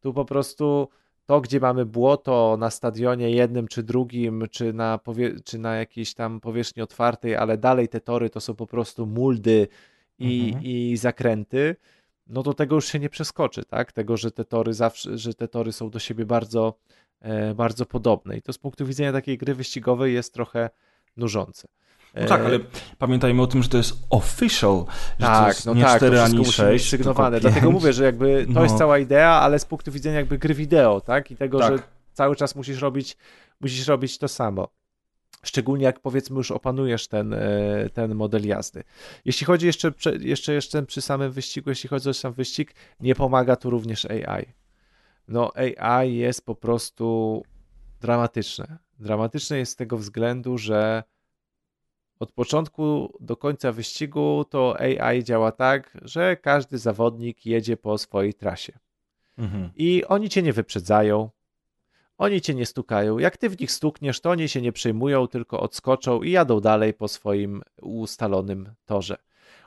Tu 0.00 0.12
po 0.12 0.24
prostu 0.24 0.88
to, 1.26 1.40
gdzie 1.40 1.60
mamy 1.60 1.86
błoto 1.86 2.56
na 2.60 2.70
stadionie 2.70 3.30
jednym 3.30 3.68
czy 3.68 3.82
drugim, 3.82 4.44
czy 4.50 4.72
na, 4.72 5.00
czy 5.44 5.58
na 5.58 5.76
jakiejś 5.76 6.14
tam 6.14 6.40
powierzchni 6.40 6.82
otwartej, 6.82 7.36
ale 7.36 7.58
dalej 7.58 7.88
te 7.88 8.00
tory 8.00 8.30
to 8.30 8.40
są 8.40 8.54
po 8.54 8.66
prostu 8.66 9.06
muldy 9.06 9.68
i, 10.18 10.44
mhm. 10.46 10.64
i 10.64 10.96
zakręty, 10.96 11.76
no 12.26 12.42
to 12.42 12.54
tego 12.54 12.74
już 12.74 12.86
się 12.86 12.98
nie 12.98 13.08
przeskoczy, 13.08 13.64
tak? 13.64 13.92
Tego, 13.92 14.16
że 14.16 14.30
te 14.30 14.44
tory 14.44 14.74
zawsze, 14.74 15.18
że 15.18 15.34
te 15.34 15.48
tory 15.48 15.72
są 15.72 15.90
do 15.90 15.98
siebie 15.98 16.26
bardzo, 16.26 16.78
e, 17.20 17.54
bardzo 17.54 17.86
podobne. 17.86 18.36
I 18.36 18.42
to 18.42 18.52
z 18.52 18.58
punktu 18.58 18.86
widzenia 18.86 19.12
takiej 19.12 19.38
gry 19.38 19.54
wyścigowej 19.54 20.14
jest 20.14 20.34
trochę 20.34 20.70
nużące. 21.16 21.68
No 22.20 22.26
tak, 22.26 22.40
ale 22.40 22.58
pamiętajmy 22.98 23.42
o 23.42 23.46
tym, 23.46 23.62
że 23.62 23.68
to 23.68 23.76
jest 23.76 23.94
official, 24.10 24.84
że 25.20 25.26
tak, 25.26 25.42
to 25.42 25.48
jest 25.48 25.66
no 25.66 25.74
nie 25.74 25.82
tak, 25.82 25.96
4 25.96 26.16
to 26.16 26.24
ani 26.24 26.38
musi 26.38 26.52
6, 26.52 26.88
sygnowane. 26.88 27.40
Dlatego 27.40 27.70
mówię, 27.70 27.92
że 27.92 28.04
jakby 28.04 28.46
to 28.46 28.52
no. 28.52 28.62
jest 28.62 28.78
cała 28.78 28.98
idea, 28.98 29.30
ale 29.30 29.58
z 29.58 29.64
punktu 29.64 29.92
widzenia 29.92 30.16
jakby 30.16 30.38
gry 30.38 30.54
wideo, 30.54 31.00
tak? 31.00 31.30
I 31.30 31.36
tego, 31.36 31.58
tak. 31.58 31.72
że 31.72 31.82
cały 32.12 32.36
czas 32.36 32.54
musisz 32.54 32.80
robić, 32.80 33.16
musisz 33.60 33.88
robić 33.88 34.18
to 34.18 34.28
samo. 34.28 34.68
Szczególnie 35.42 35.84
jak 35.84 36.00
powiedzmy 36.00 36.36
już 36.36 36.50
opanujesz 36.50 37.08
ten, 37.08 37.32
e, 37.32 37.90
ten 37.92 38.14
model 38.14 38.46
jazdy. 38.46 38.82
Jeśli 39.24 39.46
chodzi 39.46 39.66
jeszcze, 39.66 39.92
jeszcze, 40.20 40.54
jeszcze 40.54 40.82
przy 40.82 41.02
samym 41.02 41.32
wyścigu, 41.32 41.70
jeśli 41.70 41.88
chodzi 41.88 42.08
o 42.08 42.14
sam 42.14 42.32
wyścig, 42.32 42.74
nie 43.00 43.14
pomaga 43.14 43.56
tu 43.56 43.70
również 43.70 44.04
AI. 44.04 44.46
No 45.28 45.52
AI 45.56 46.16
jest 46.16 46.46
po 46.46 46.54
prostu 46.54 47.42
dramatyczne. 48.00 48.78
Dramatyczne 48.98 49.58
jest 49.58 49.72
z 49.72 49.76
tego 49.76 49.98
względu, 49.98 50.58
że 50.58 51.02
od 52.20 52.32
początku 52.32 53.16
do 53.20 53.36
końca 53.36 53.72
wyścigu 53.72 54.44
to 54.50 54.80
AI 54.80 55.24
działa 55.24 55.52
tak, 55.52 55.98
że 56.02 56.36
każdy 56.36 56.78
zawodnik 56.78 57.46
jedzie 57.46 57.76
po 57.76 57.98
swojej 57.98 58.34
trasie. 58.34 58.78
Mhm. 59.38 59.70
I 59.76 60.04
oni 60.04 60.28
cię 60.28 60.42
nie 60.42 60.52
wyprzedzają, 60.52 61.30
oni 62.18 62.40
cię 62.40 62.54
nie 62.54 62.66
stukają. 62.66 63.18
Jak 63.18 63.36
ty 63.36 63.48
w 63.48 63.60
nich 63.60 63.72
stukniesz, 63.72 64.20
to 64.20 64.30
oni 64.30 64.48
się 64.48 64.60
nie 64.60 64.72
przejmują, 64.72 65.28
tylko 65.28 65.60
odskoczą 65.60 66.22
i 66.22 66.30
jadą 66.30 66.60
dalej 66.60 66.94
po 66.94 67.08
swoim 67.08 67.62
ustalonym 67.82 68.74
torze. 68.84 69.16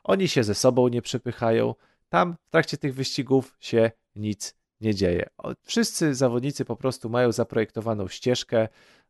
Oni 0.03 0.27
się 0.27 0.43
ze 0.43 0.55
sobą 0.55 0.87
nie 0.87 1.01
przepychają. 1.01 1.75
Tam 2.09 2.35
w 2.47 2.49
trakcie 2.49 2.77
tych 2.77 2.95
wyścigów 2.95 3.57
się 3.59 3.91
nic 4.15 4.55
nie 4.81 4.95
dzieje. 4.95 5.29
Wszyscy 5.61 6.15
zawodnicy 6.15 6.65
po 6.65 6.75
prostu 6.75 7.09
mają 7.09 7.31
zaprojektowaną 7.31 8.07
ścieżkę, 8.07 8.67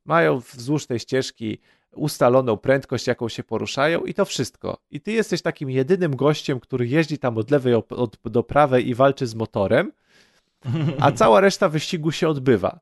mają 0.08 0.40
wzdłuż 0.40 0.86
tej 0.86 1.00
ścieżki 1.00 1.60
ustaloną 1.96 2.58
prędkość, 2.58 3.08
jaką 3.08 3.30
się 3.30 3.44
poruszają 3.44 4.02
i 4.02 4.14
to 4.14 4.26
wszystko. 4.26 4.78
I 4.92 5.02
ty 5.02 5.12
jesteś 5.12 5.42
takim 5.42 5.70
jedynym 5.70 6.16
gościem, 6.16 6.60
który 6.60 6.88
jeździ 6.88 7.18
tam 7.18 7.38
od 7.38 7.52
lewej 7.52 7.74
od, 7.74 8.18
do 8.26 8.44
prawej 8.44 8.90
i 8.90 8.96
walczy 8.96 9.28
z 9.28 9.36
motorem, 9.36 9.92
a 11.00 11.12
cała 11.12 11.42
reszta 11.42 11.70
wyścigu 11.70 12.12
się 12.12 12.30
odbywa. 12.30 12.80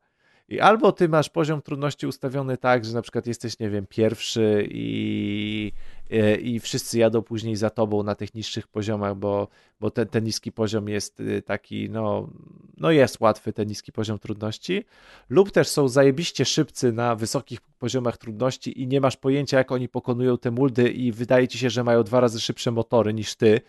I 0.49 0.59
albo 0.59 0.91
ty 0.91 1.09
masz 1.09 1.29
poziom 1.29 1.61
trudności 1.61 2.07
ustawiony 2.07 2.57
tak, 2.57 2.85
że 2.85 2.93
na 2.93 3.01
przykład 3.01 3.27
jesteś, 3.27 3.59
nie 3.59 3.69
wiem, 3.69 3.85
pierwszy 3.89 4.67
i, 4.71 5.71
i, 6.15 6.55
i 6.55 6.59
wszyscy 6.59 6.99
jadą 6.99 7.21
później 7.21 7.55
za 7.55 7.69
tobą 7.69 8.03
na 8.03 8.15
tych 8.15 8.33
niższych 8.33 8.67
poziomach, 8.67 9.15
bo, 9.15 9.47
bo 9.79 9.91
ten, 9.91 10.07
ten 10.07 10.23
niski 10.23 10.51
poziom 10.51 10.89
jest 10.89 11.19
y, 11.19 11.41
taki, 11.41 11.89
no, 11.89 12.29
no 12.77 12.91
jest 12.91 13.19
łatwy 13.19 13.53
ten 13.53 13.67
niski 13.67 13.91
poziom 13.91 14.19
trudności, 14.19 14.85
lub 15.29 15.51
też 15.51 15.67
są 15.67 15.87
zajebiście 15.87 16.45
szybcy 16.45 16.91
na 16.91 17.15
wysokich 17.15 17.61
poziomach 17.61 18.17
trudności 18.17 18.81
i 18.81 18.87
nie 18.87 19.01
masz 19.01 19.17
pojęcia, 19.17 19.57
jak 19.57 19.71
oni 19.71 19.89
pokonują 19.89 20.37
te 20.37 20.51
muldy 20.51 20.89
i 20.89 21.11
wydaje 21.11 21.47
ci 21.47 21.57
się, 21.57 21.69
że 21.69 21.83
mają 21.83 22.03
dwa 22.03 22.19
razy 22.19 22.39
szybsze 22.39 22.71
motory 22.71 23.13
niż 23.13 23.35
ty, 23.35 23.61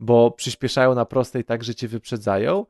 bo 0.00 0.30
przyspieszają 0.30 0.94
na 0.94 1.04
prostej 1.04 1.44
tak, 1.44 1.64
że 1.64 1.74
cię 1.74 1.88
wyprzedzają. 1.88 2.66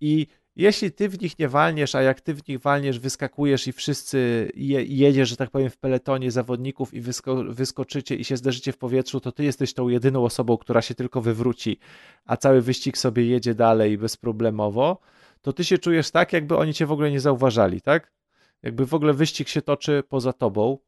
I 0.00 0.26
jeśli 0.58 0.92
ty 0.92 1.08
w 1.08 1.22
nich 1.22 1.38
nie 1.38 1.48
walniesz, 1.48 1.94
a 1.94 2.02
jak 2.02 2.20
ty 2.20 2.34
w 2.34 2.48
nich 2.48 2.60
walniesz, 2.60 2.98
wyskakujesz 2.98 3.66
i 3.66 3.72
wszyscy 3.72 4.50
je, 4.54 4.84
jedziesz, 4.84 5.28
że 5.28 5.36
tak 5.36 5.50
powiem, 5.50 5.70
w 5.70 5.76
peletonie 5.76 6.30
zawodników 6.30 6.94
i 6.94 7.00
wysko, 7.00 7.44
wyskoczycie 7.48 8.14
i 8.16 8.24
się 8.24 8.36
zderzycie 8.36 8.72
w 8.72 8.78
powietrzu, 8.78 9.20
to 9.20 9.32
ty 9.32 9.44
jesteś 9.44 9.74
tą 9.74 9.88
jedyną 9.88 10.24
osobą, 10.24 10.56
która 10.56 10.82
się 10.82 10.94
tylko 10.94 11.20
wywróci, 11.20 11.78
a 12.24 12.36
cały 12.36 12.60
wyścig 12.62 12.98
sobie 12.98 13.26
jedzie 13.26 13.54
dalej 13.54 13.98
bezproblemowo, 13.98 14.98
to 15.42 15.52
ty 15.52 15.64
się 15.64 15.78
czujesz 15.78 16.10
tak, 16.10 16.32
jakby 16.32 16.56
oni 16.56 16.74
cię 16.74 16.86
w 16.86 16.92
ogóle 16.92 17.10
nie 17.10 17.20
zauważali, 17.20 17.80
tak? 17.80 18.12
Jakby 18.62 18.86
w 18.86 18.94
ogóle 18.94 19.14
wyścig 19.14 19.48
się 19.48 19.62
toczy 19.62 20.02
poza 20.08 20.32
tobą, 20.32 20.78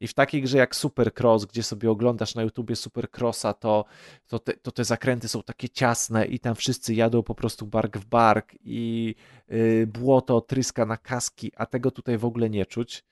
i 0.00 0.06
w 0.06 0.14
takiej 0.14 0.42
grze 0.42 0.58
jak 0.58 0.76
Supercross, 0.76 1.44
gdzie 1.44 1.62
sobie 1.62 1.90
oglądasz 1.90 2.34
na 2.34 2.42
YouTubie 2.42 2.76
Supercrossa, 2.76 3.52
to, 3.52 3.84
to, 4.26 4.38
te, 4.38 4.52
to 4.52 4.72
te 4.72 4.84
zakręty 4.84 5.28
są 5.28 5.42
takie 5.42 5.68
ciasne 5.68 6.26
i 6.26 6.38
tam 6.38 6.54
wszyscy 6.54 6.94
jadą 6.94 7.22
po 7.22 7.34
prostu 7.34 7.66
bark 7.66 7.98
w 7.98 8.04
bark 8.04 8.54
i 8.64 9.14
yy, 9.48 9.86
błoto 9.86 10.40
tryska 10.40 10.86
na 10.86 10.96
kaski, 10.96 11.52
a 11.56 11.66
tego 11.66 11.90
tutaj 11.90 12.18
w 12.18 12.24
ogóle 12.24 12.50
nie 12.50 12.66
czuć. 12.66 13.04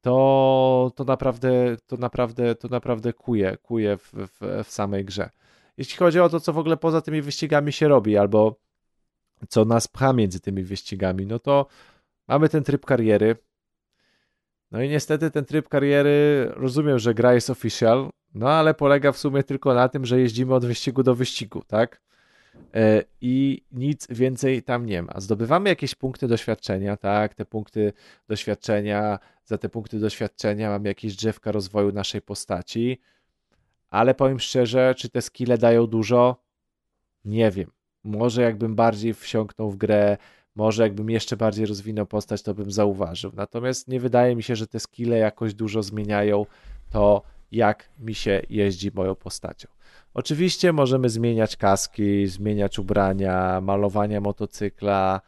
To, 0.00 0.92
to 0.96 1.04
naprawdę, 1.04 1.76
to 1.86 1.96
naprawdę, 1.96 2.54
to 2.54 2.68
naprawdę 2.68 3.12
kuje, 3.12 3.56
kuje 3.56 3.96
w, 3.96 4.12
w, 4.12 4.64
w 4.64 4.72
samej 4.72 5.04
grze. 5.04 5.30
Jeśli 5.76 5.96
chodzi 5.96 6.20
o 6.20 6.28
to, 6.28 6.40
co 6.40 6.52
w 6.52 6.58
ogóle 6.58 6.76
poza 6.76 7.00
tymi 7.00 7.22
wyścigami 7.22 7.72
się 7.72 7.88
robi, 7.88 8.16
albo 8.16 8.56
co 9.48 9.64
nas 9.64 9.88
pcha 9.88 10.12
między 10.12 10.40
tymi 10.40 10.62
wyścigami, 10.62 11.26
no 11.26 11.38
to 11.38 11.66
mamy 12.28 12.48
ten 12.48 12.64
tryb 12.64 12.86
kariery, 12.86 13.36
no 14.72 14.82
i 14.82 14.88
niestety 14.88 15.30
ten 15.30 15.44
tryb 15.44 15.68
kariery, 15.68 16.48
rozumiem, 16.56 16.98
że 16.98 17.14
gra 17.14 17.34
jest 17.34 17.50
official, 17.50 18.10
no 18.34 18.50
ale 18.50 18.74
polega 18.74 19.12
w 19.12 19.18
sumie 19.18 19.42
tylko 19.42 19.74
na 19.74 19.88
tym, 19.88 20.04
że 20.06 20.20
jeździmy 20.20 20.54
od 20.54 20.66
wyścigu 20.66 21.02
do 21.02 21.14
wyścigu, 21.14 21.62
tak? 21.66 22.00
E, 22.74 23.04
I 23.20 23.64
nic 23.72 24.06
więcej 24.10 24.62
tam 24.62 24.86
nie 24.86 25.02
ma. 25.02 25.12
Zdobywamy 25.16 25.68
jakieś 25.68 25.94
punkty 25.94 26.28
doświadczenia, 26.28 26.96
tak? 26.96 27.34
Te 27.34 27.44
punkty 27.44 27.92
doświadczenia, 28.28 29.18
za 29.44 29.58
te 29.58 29.68
punkty 29.68 29.98
doświadczenia 29.98 30.70
mamy 30.70 30.88
jakieś 30.88 31.16
drzewka 31.16 31.52
rozwoju 31.52 31.92
naszej 31.92 32.22
postaci, 32.22 33.00
ale 33.90 34.14
powiem 34.14 34.40
szczerze, 34.40 34.94
czy 34.96 35.08
te 35.08 35.22
skille 35.22 35.58
dają 35.58 35.86
dużo? 35.86 36.42
Nie 37.24 37.50
wiem. 37.50 37.70
Może 38.04 38.42
jakbym 38.42 38.74
bardziej 38.74 39.14
wsiąknął 39.14 39.70
w 39.70 39.76
grę, 39.76 40.16
może 40.54 40.82
jakbym 40.82 41.10
jeszcze 41.10 41.36
bardziej 41.36 41.66
rozwinął 41.66 42.06
postać, 42.06 42.42
to 42.42 42.54
bym 42.54 42.70
zauważył. 42.70 43.32
Natomiast 43.34 43.88
nie 43.88 44.00
wydaje 44.00 44.36
mi 44.36 44.42
się, 44.42 44.56
że 44.56 44.66
te 44.66 44.80
skille 44.80 45.18
jakoś 45.18 45.54
dużo 45.54 45.82
zmieniają 45.82 46.46
to, 46.90 47.22
jak 47.52 47.88
mi 47.98 48.14
się 48.14 48.42
jeździ 48.50 48.90
moją 48.94 49.14
postacią. 49.14 49.68
Oczywiście 50.14 50.72
możemy 50.72 51.08
zmieniać 51.08 51.56
kaski, 51.56 52.26
zmieniać 52.26 52.78
ubrania, 52.78 53.60
malowania 53.60 54.20
motocykla, 54.20 55.20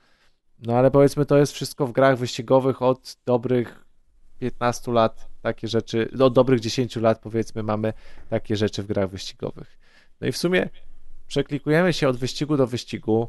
no 0.62 0.76
ale 0.76 0.90
powiedzmy, 0.90 1.26
to 1.26 1.38
jest 1.38 1.52
wszystko 1.52 1.86
w 1.86 1.92
grach 1.92 2.18
wyścigowych 2.18 2.82
od 2.82 3.16
dobrych 3.26 3.84
15 4.38 4.92
lat, 4.92 5.28
takie 5.42 5.68
rzeczy, 5.68 6.10
od 6.20 6.34
dobrych 6.34 6.60
10 6.60 6.96
lat 6.96 7.20
powiedzmy 7.20 7.62
mamy 7.62 7.92
takie 8.30 8.56
rzeczy 8.56 8.82
w 8.82 8.86
grach 8.86 9.10
wyścigowych. 9.10 9.78
No 10.20 10.26
i 10.26 10.32
w 10.32 10.36
sumie 10.36 10.68
przeklikujemy 11.26 11.92
się 11.92 12.08
od 12.08 12.16
wyścigu 12.16 12.56
do 12.56 12.66
wyścigu, 12.66 13.28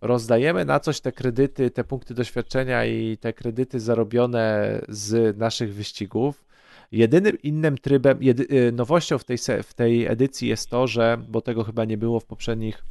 rozdajemy 0.00 0.64
na 0.64 0.80
coś 0.80 1.00
te 1.00 1.12
kredyty, 1.12 1.70
te 1.70 1.84
punkty 1.84 2.14
doświadczenia 2.14 2.84
i 2.84 3.16
te 3.16 3.32
kredyty 3.32 3.80
zarobione 3.80 4.78
z 4.88 5.38
naszych 5.38 5.74
wyścigów. 5.74 6.44
Jedynym 6.92 7.42
innym 7.42 7.78
trybem, 7.78 8.18
jedy, 8.20 8.46
y, 8.68 8.72
nowością 8.72 9.18
w 9.18 9.24
tej, 9.24 9.38
w 9.62 9.74
tej 9.74 10.06
edycji 10.06 10.48
jest 10.48 10.70
to, 10.70 10.86
że, 10.86 11.18
bo 11.28 11.40
tego 11.40 11.64
chyba 11.64 11.84
nie 11.84 11.98
było 11.98 12.20
w 12.20 12.24
poprzednich 12.24 12.84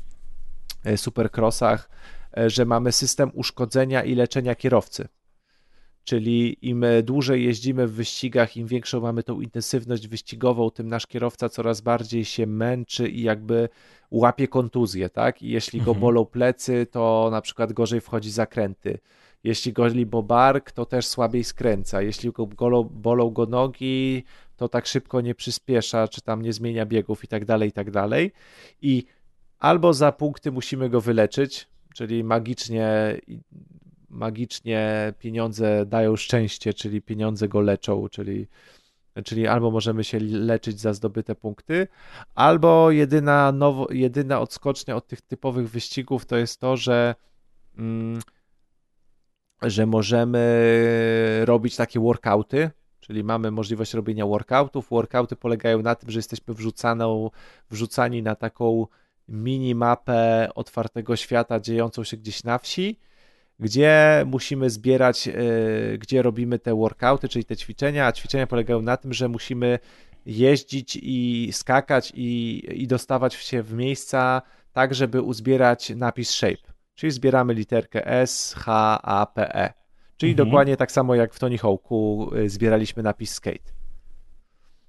e, 0.83 0.97
supercrossach, 0.97 1.89
e, 2.37 2.49
że 2.49 2.65
mamy 2.65 2.91
system 2.91 3.31
uszkodzenia 3.33 4.03
i 4.03 4.15
leczenia 4.15 4.55
kierowcy. 4.55 5.07
Czyli 6.09 6.57
im 6.61 6.85
dłużej 7.03 7.43
jeździmy 7.43 7.87
w 7.87 7.93
wyścigach, 7.93 8.57
im 8.57 8.67
większą 8.67 9.01
mamy 9.01 9.23
tą 9.23 9.41
intensywność 9.41 10.07
wyścigową, 10.07 10.71
tym 10.71 10.87
nasz 10.87 11.07
kierowca 11.07 11.49
coraz 11.49 11.81
bardziej 11.81 12.25
się 12.25 12.47
męczy 12.47 13.09
i 13.09 13.21
jakby 13.21 13.69
łapie 14.11 14.47
kontuzję, 14.47 15.09
tak? 15.09 15.41
I 15.41 15.49
jeśli 15.49 15.79
go 15.79 15.91
mhm. 15.91 15.99
bolą 15.99 16.25
plecy, 16.25 16.87
to 16.91 17.29
na 17.31 17.41
przykład 17.41 17.73
gorzej 17.73 18.01
wchodzi 18.01 18.31
zakręty. 18.31 18.99
Jeśli 19.43 19.73
goli 19.73 20.05
bo 20.05 20.23
bark, 20.23 20.71
to 20.71 20.85
też 20.85 21.07
słabiej 21.07 21.43
skręca. 21.43 22.01
Jeśli 22.01 22.31
go 22.31 22.47
bolą, 22.47 22.83
bolą 22.83 23.29
go 23.29 23.45
nogi, 23.45 24.23
to 24.57 24.69
tak 24.69 24.85
szybko 24.85 25.21
nie 25.21 25.35
przyspiesza, 25.35 26.07
czy 26.07 26.21
tam 26.21 26.41
nie 26.41 26.53
zmienia 26.53 26.85
biegów 26.85 27.23
i 27.23 27.27
tak 27.27 27.45
dalej, 27.45 27.69
i 27.69 27.71
tak 27.71 27.91
dalej. 27.91 28.31
I 28.81 29.03
albo 29.59 29.93
za 29.93 30.11
punkty 30.11 30.51
musimy 30.51 30.89
go 30.89 31.01
wyleczyć, 31.01 31.67
czyli 31.93 32.23
magicznie 32.23 33.17
magicznie 34.09 35.13
pieniądze 35.19 35.85
dają 35.85 36.15
szczęście, 36.15 36.73
czyli 36.73 37.01
pieniądze 37.01 37.47
go 37.47 37.61
leczą, 37.61 38.09
czyli, 38.09 38.47
czyli 39.25 39.47
albo 39.47 39.71
możemy 39.71 40.03
się 40.03 40.19
leczyć 40.19 40.79
za 40.79 40.93
zdobyte 40.93 41.35
punkty, 41.35 41.87
albo 42.35 42.91
jedyna, 42.91 43.51
nowo, 43.51 43.87
jedyna 43.91 44.39
odskocznia 44.39 44.95
od 44.95 45.07
tych 45.07 45.21
typowych 45.21 45.69
wyścigów 45.69 46.25
to 46.25 46.37
jest 46.37 46.59
to, 46.59 46.77
że, 46.77 47.15
mm, 47.77 48.19
że 49.61 49.85
możemy 49.85 51.41
robić 51.45 51.75
takie 51.75 51.99
workouty, 51.99 52.71
czyli 52.99 53.23
mamy 53.23 53.51
możliwość 53.51 53.93
robienia 53.93 54.25
workoutów. 54.25 54.89
Workouty 54.89 55.35
polegają 55.35 55.81
na 55.81 55.95
tym, 55.95 56.11
że 56.11 56.19
jesteśmy 56.19 56.53
wrzucaną, 56.53 57.29
wrzucani 57.69 58.23
na 58.23 58.35
taką 58.35 58.87
mini 59.27 59.75
mapę 59.75 60.49
otwartego 60.55 61.15
świata 61.15 61.59
dziejącą 61.59 62.03
się 62.03 62.17
gdzieś 62.17 62.43
na 62.43 62.57
wsi 62.57 62.99
gdzie 63.59 64.23
musimy 64.27 64.69
zbierać, 64.69 65.27
e, 65.27 65.33
gdzie 65.97 66.21
robimy 66.21 66.59
te 66.59 66.75
workouty, 66.75 67.29
czyli 67.29 67.45
te 67.45 67.57
ćwiczenia, 67.57 68.07
a 68.07 68.11
ćwiczenia 68.11 68.47
polegają 68.47 68.81
na 68.81 68.97
tym, 68.97 69.13
że 69.13 69.27
musimy 69.27 69.79
jeździć 70.25 70.99
i 71.01 71.49
skakać 71.51 72.11
i, 72.15 72.63
i 72.83 72.87
dostawać 72.87 73.33
się 73.33 73.63
w 73.63 73.73
miejsca 73.73 74.41
tak, 74.73 74.95
żeby 74.95 75.21
uzbierać 75.21 75.89
napis 75.89 76.29
shape, 76.29 76.73
czyli 76.95 77.11
zbieramy 77.11 77.53
literkę 77.53 78.07
S, 78.07 78.55
H, 78.57 78.99
A, 79.03 79.25
P, 79.25 79.55
E. 79.55 79.73
Czyli 80.17 80.31
mhm. 80.31 80.49
dokładnie 80.49 80.77
tak 80.77 80.91
samo 80.91 81.15
jak 81.15 81.33
w 81.33 81.39
Tony 81.39 81.57
Hawk'u 81.57 82.27
e, 82.35 82.49
zbieraliśmy 82.49 83.03
napis 83.03 83.33
skate. 83.33 83.71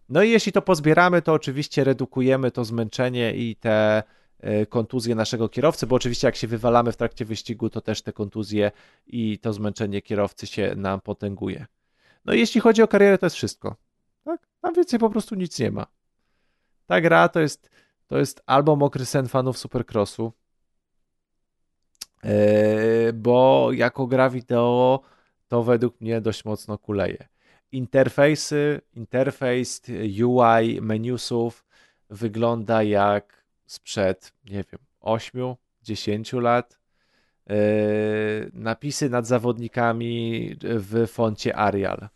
No 0.09 0.23
i 0.23 0.31
jeśli 0.31 0.53
to 0.53 0.63
pozbieramy, 0.63 1.23
to 1.23 1.33
oczywiście 1.33 1.85
redukujemy 1.85 2.51
to 2.51 2.65
zmęczenie 2.65 3.35
i 3.35 3.57
te 3.57 4.03
e, 4.41 4.67
kontuzje 4.67 5.15
naszego 5.15 5.49
kierowcy, 5.49 5.87
bo 5.87 5.97
oczywiście 5.97 6.29
jak 6.29 6.37
się 6.37 6.47
wywalamy 6.47 6.93
w 6.93 6.97
trakcie 6.97 7.25
wyścigu, 7.25 7.71
to 7.71 7.81
też 7.81 8.03
te 8.03 8.13
kontuzje 8.13 8.73
i 9.07 9.39
to 9.39 9.53
zmęczenie 9.53 10.03
kierowcy 10.03 10.47
się 10.47 10.75
nam 10.77 11.01
potęguje. 11.01 11.67
No 12.25 12.35
i 12.35 12.39
jeśli 12.39 12.61
chodzi 12.61 12.83
o 12.83 12.89
karierę, 12.89 13.19
to 13.19 13.27
jest 13.27 13.37
wszystko. 13.37 13.77
Tak? 14.25 14.41
Tam 14.61 14.75
więcej 14.75 14.99
po 14.99 15.11
prostu 15.11 15.35
nic 15.35 15.59
nie 15.59 15.71
ma. 15.71 15.87
Ta 16.87 17.01
gra 17.01 17.29
to 17.29 17.41
jest, 17.41 17.71
to 18.07 18.19
jest 18.19 18.43
albo 18.47 18.77
mokry 18.77 19.07
sen 19.07 19.29
fanów 19.29 19.59
Supercrossu, 19.59 20.33
yy, 22.25 23.13
bo 23.13 23.69
jako 23.73 24.07
gra 24.07 24.31
wideo 24.31 25.01
to 25.49 25.63
według 25.63 26.01
mnie 26.01 26.21
dość 26.21 26.45
mocno 26.45 26.79
kuleje. 26.79 27.29
Interfejsy, 27.73 28.81
interfejs, 28.95 29.83
UI, 30.25 30.81
menusów 30.81 31.65
wygląda 32.11 32.83
jak 32.83 33.40
sprzed, 33.71 34.33
nie 34.45 34.65
wiem, 34.73 34.81
8-10 35.01 36.43
lat. 36.43 36.79
Yy, 37.47 37.57
napisy 38.53 39.11
nad 39.11 39.27
zawodnikami 39.27 40.57
w 40.63 41.07
foncie 41.07 41.57
Arial. 41.57 42.09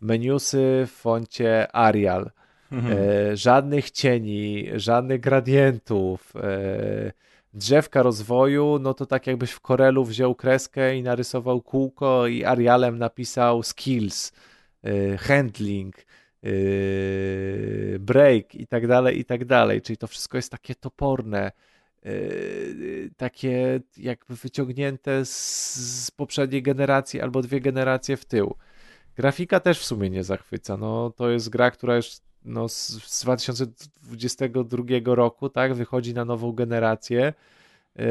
Menusy 0.00 0.84
w 0.86 0.90
foncie 0.90 1.76
Arial. 1.76 2.30
Mhm. 2.72 2.98
Yy, 2.98 3.36
żadnych 3.36 3.90
cieni, 3.90 4.68
żadnych 4.74 5.20
gradientów. 5.20 6.32
Yy, 6.34 7.12
drzewka 7.54 8.02
rozwoju, 8.02 8.78
no 8.80 8.94
to 8.94 9.06
tak 9.06 9.26
jakbyś 9.26 9.50
w 9.50 9.60
Corelu 9.60 10.04
wziął 10.04 10.34
kreskę 10.34 10.96
i 10.96 11.02
narysował 11.02 11.62
kółko 11.62 12.26
i 12.26 12.44
Arialem 12.44 12.98
napisał 12.98 13.62
skills, 13.62 14.32
handling, 15.18 15.96
break 18.00 18.54
i 18.54 18.66
tak 18.66 18.86
dalej, 18.86 19.18
i 19.18 19.24
tak 19.24 19.44
dalej. 19.44 19.82
Czyli 19.82 19.96
to 19.96 20.06
wszystko 20.06 20.38
jest 20.38 20.50
takie 20.50 20.74
toporne, 20.74 21.52
yy, 22.04 23.10
takie 23.16 23.80
jakby 23.96 24.36
wyciągnięte 24.36 25.24
z, 25.24 26.10
poprzedniej 26.10 26.62
generacji 26.62 27.20
albo 27.20 27.42
dwie 27.42 27.60
generacje 27.60 28.16
w 28.16 28.24
tył. 28.24 28.54
Grafika 29.16 29.60
też 29.60 29.78
w 29.78 29.84
sumie 29.84 30.10
nie 30.10 30.24
zachwyca. 30.24 30.76
No, 30.76 31.10
to 31.10 31.30
jest 31.30 31.48
gra, 31.48 31.70
która 31.70 31.96
już 31.96 32.10
no, 32.44 32.68
z, 32.68 32.88
z 32.88 33.22
2022 33.22 34.84
roku, 35.04 35.48
tak, 35.48 35.74
wychodzi 35.74 36.14
na 36.14 36.24
nową 36.24 36.52
generację. 36.52 37.32
Yy, 37.96 38.04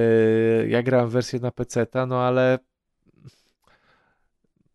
ja 0.70 0.84
grałem 0.84 1.10
wersję 1.10 1.40
na 1.40 1.52
PC, 1.52 1.88
no 2.08 2.22
ale 2.22 2.60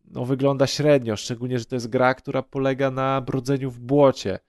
no, 0.07 0.25
wygląda 0.25 0.67
średnio, 0.67 1.15
szczególnie, 1.15 1.59
że 1.59 1.65
to 1.65 1.75
jest 1.75 1.87
gra, 1.87 2.13
która 2.13 2.41
polega 2.41 2.91
na 2.91 3.21
brodzeniu 3.21 3.71
w 3.71 3.79
błocie. 3.79 4.39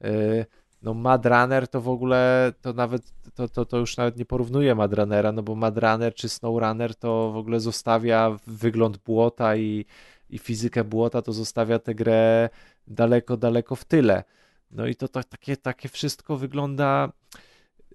Yy, 0.00 0.46
no 0.82 0.94
Mad 0.94 1.26
Runner 1.26 1.68
to 1.68 1.80
w 1.80 1.88
ogóle, 1.88 2.52
to 2.60 2.72
nawet, 2.72 3.02
to, 3.34 3.48
to, 3.48 3.64
to 3.64 3.78
już 3.78 3.96
nawet 3.96 4.16
nie 4.16 4.24
porównuje 4.24 4.74
Mad 4.74 4.94
Runnera, 4.94 5.32
no 5.32 5.42
bo 5.42 5.54
Mad 5.54 5.78
Runner 5.78 6.14
czy 6.14 6.28
Snow 6.28 6.62
Runner 6.62 6.94
to 6.94 7.32
w 7.32 7.36
ogóle 7.36 7.60
zostawia 7.60 8.36
wygląd 8.46 8.96
błota 8.96 9.56
i, 9.56 9.84
i 10.30 10.38
fizykę 10.38 10.84
błota, 10.84 11.22
to 11.22 11.32
zostawia 11.32 11.78
tę 11.78 11.94
grę 11.94 12.48
daleko, 12.86 13.36
daleko 13.36 13.76
w 13.76 13.84
tyle. 13.84 14.24
No 14.70 14.86
i 14.86 14.94
to, 14.94 15.08
to 15.08 15.24
takie, 15.24 15.56
takie 15.56 15.88
wszystko 15.88 16.36
wygląda. 16.36 17.12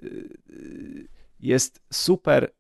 Yy, 0.02 1.08
jest 1.40 1.82
super 1.94 2.52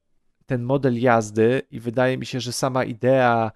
ten 0.45 0.63
model 0.63 1.01
jazdy, 1.01 1.61
i 1.71 1.79
wydaje 1.79 2.17
mi 2.17 2.25
się, 2.25 2.39
że 2.39 2.53
sama 2.53 2.83
idea, 2.83 3.51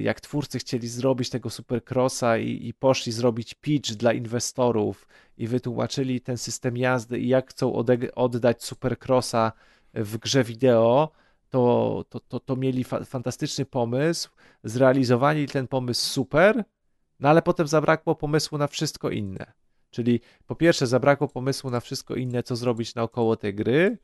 jak 0.00 0.20
twórcy 0.20 0.58
chcieli 0.58 0.88
zrobić 0.88 1.30
tego 1.30 1.50
supercrossa 1.50 2.38
i, 2.38 2.68
i 2.68 2.74
poszli 2.74 3.12
zrobić 3.12 3.54
pitch 3.54 3.90
dla 3.90 4.12
inwestorów 4.12 5.08
i 5.36 5.46
wytłumaczyli 5.46 6.20
ten 6.20 6.38
system 6.38 6.76
jazdy 6.76 7.18
i 7.18 7.28
jak 7.28 7.50
chcą 7.50 7.72
oddać 8.14 8.64
supercrossa 8.64 9.52
w 9.94 10.18
grze 10.18 10.44
wideo, 10.44 11.10
to, 11.50 12.04
to, 12.08 12.20
to, 12.20 12.40
to 12.40 12.56
mieli 12.56 12.84
fa 12.84 13.04
fantastyczny 13.04 13.64
pomysł, 13.64 14.30
zrealizowali 14.64 15.46
ten 15.46 15.68
pomysł 15.68 16.10
super, 16.10 16.64
no 17.20 17.28
ale 17.28 17.42
potem 17.42 17.66
zabrakło 17.66 18.14
pomysłu 18.14 18.58
na 18.58 18.66
wszystko 18.66 19.10
inne. 19.10 19.52
Czyli 19.90 20.20
po 20.46 20.54
pierwsze 20.54 20.86
zabrakło 20.86 21.28
pomysłu 21.28 21.70
na 21.70 21.80
wszystko 21.80 22.14
inne, 22.14 22.42
co 22.42 22.56
zrobić 22.56 22.94
naokoło 22.94 23.36
tej 23.36 23.54
gry, 23.54 23.98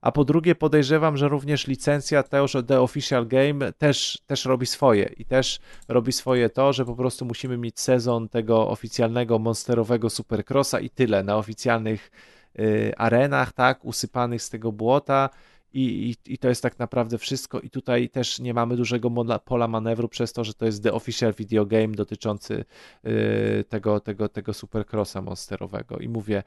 a 0.00 0.12
po 0.12 0.24
drugie 0.24 0.54
podejrzewam, 0.54 1.16
że 1.16 1.28
również 1.28 1.66
licencja 1.66 2.22
też 2.22 2.56
The 2.66 2.80
Official 2.80 3.26
Game 3.26 3.72
też, 3.72 4.22
też 4.26 4.44
robi 4.44 4.66
swoje 4.66 5.12
i 5.16 5.24
też 5.24 5.60
robi 5.88 6.12
swoje 6.12 6.50
to, 6.50 6.72
że 6.72 6.84
po 6.84 6.96
prostu 6.96 7.24
musimy 7.24 7.56
mieć 7.56 7.80
sezon 7.80 8.28
tego 8.28 8.68
oficjalnego 8.68 9.38
monsterowego 9.38 10.10
Supercrossa 10.10 10.80
i 10.80 10.90
tyle 10.90 11.22
na 11.22 11.36
oficjalnych 11.36 12.10
y, 12.58 12.92
arenach, 12.96 13.52
tak, 13.52 13.84
usypanych 13.84 14.42
z 14.42 14.50
tego 14.50 14.72
błota 14.72 15.30
i, 15.72 16.16
i, 16.26 16.32
I, 16.34 16.38
to 16.38 16.48
jest 16.48 16.62
tak 16.62 16.78
naprawdę 16.78 17.18
wszystko. 17.18 17.60
I 17.60 17.70
tutaj 17.70 18.08
też 18.08 18.38
nie 18.38 18.54
mamy 18.54 18.76
dużego 18.76 19.10
pola 19.44 19.68
manewru 19.68 20.08
przez 20.08 20.32
to, 20.32 20.44
że 20.44 20.54
to 20.54 20.66
jest 20.66 20.82
the 20.82 20.92
official 20.92 21.32
video 21.32 21.66
game 21.66 21.88
dotyczący 21.88 22.64
yy, 23.04 23.64
tego, 23.68 24.00
tego, 24.00 24.28
tego 24.28 24.54
supercrossa 24.54 25.22
monsterowego. 25.22 25.98
I 25.98 26.08
mówię, 26.08 26.42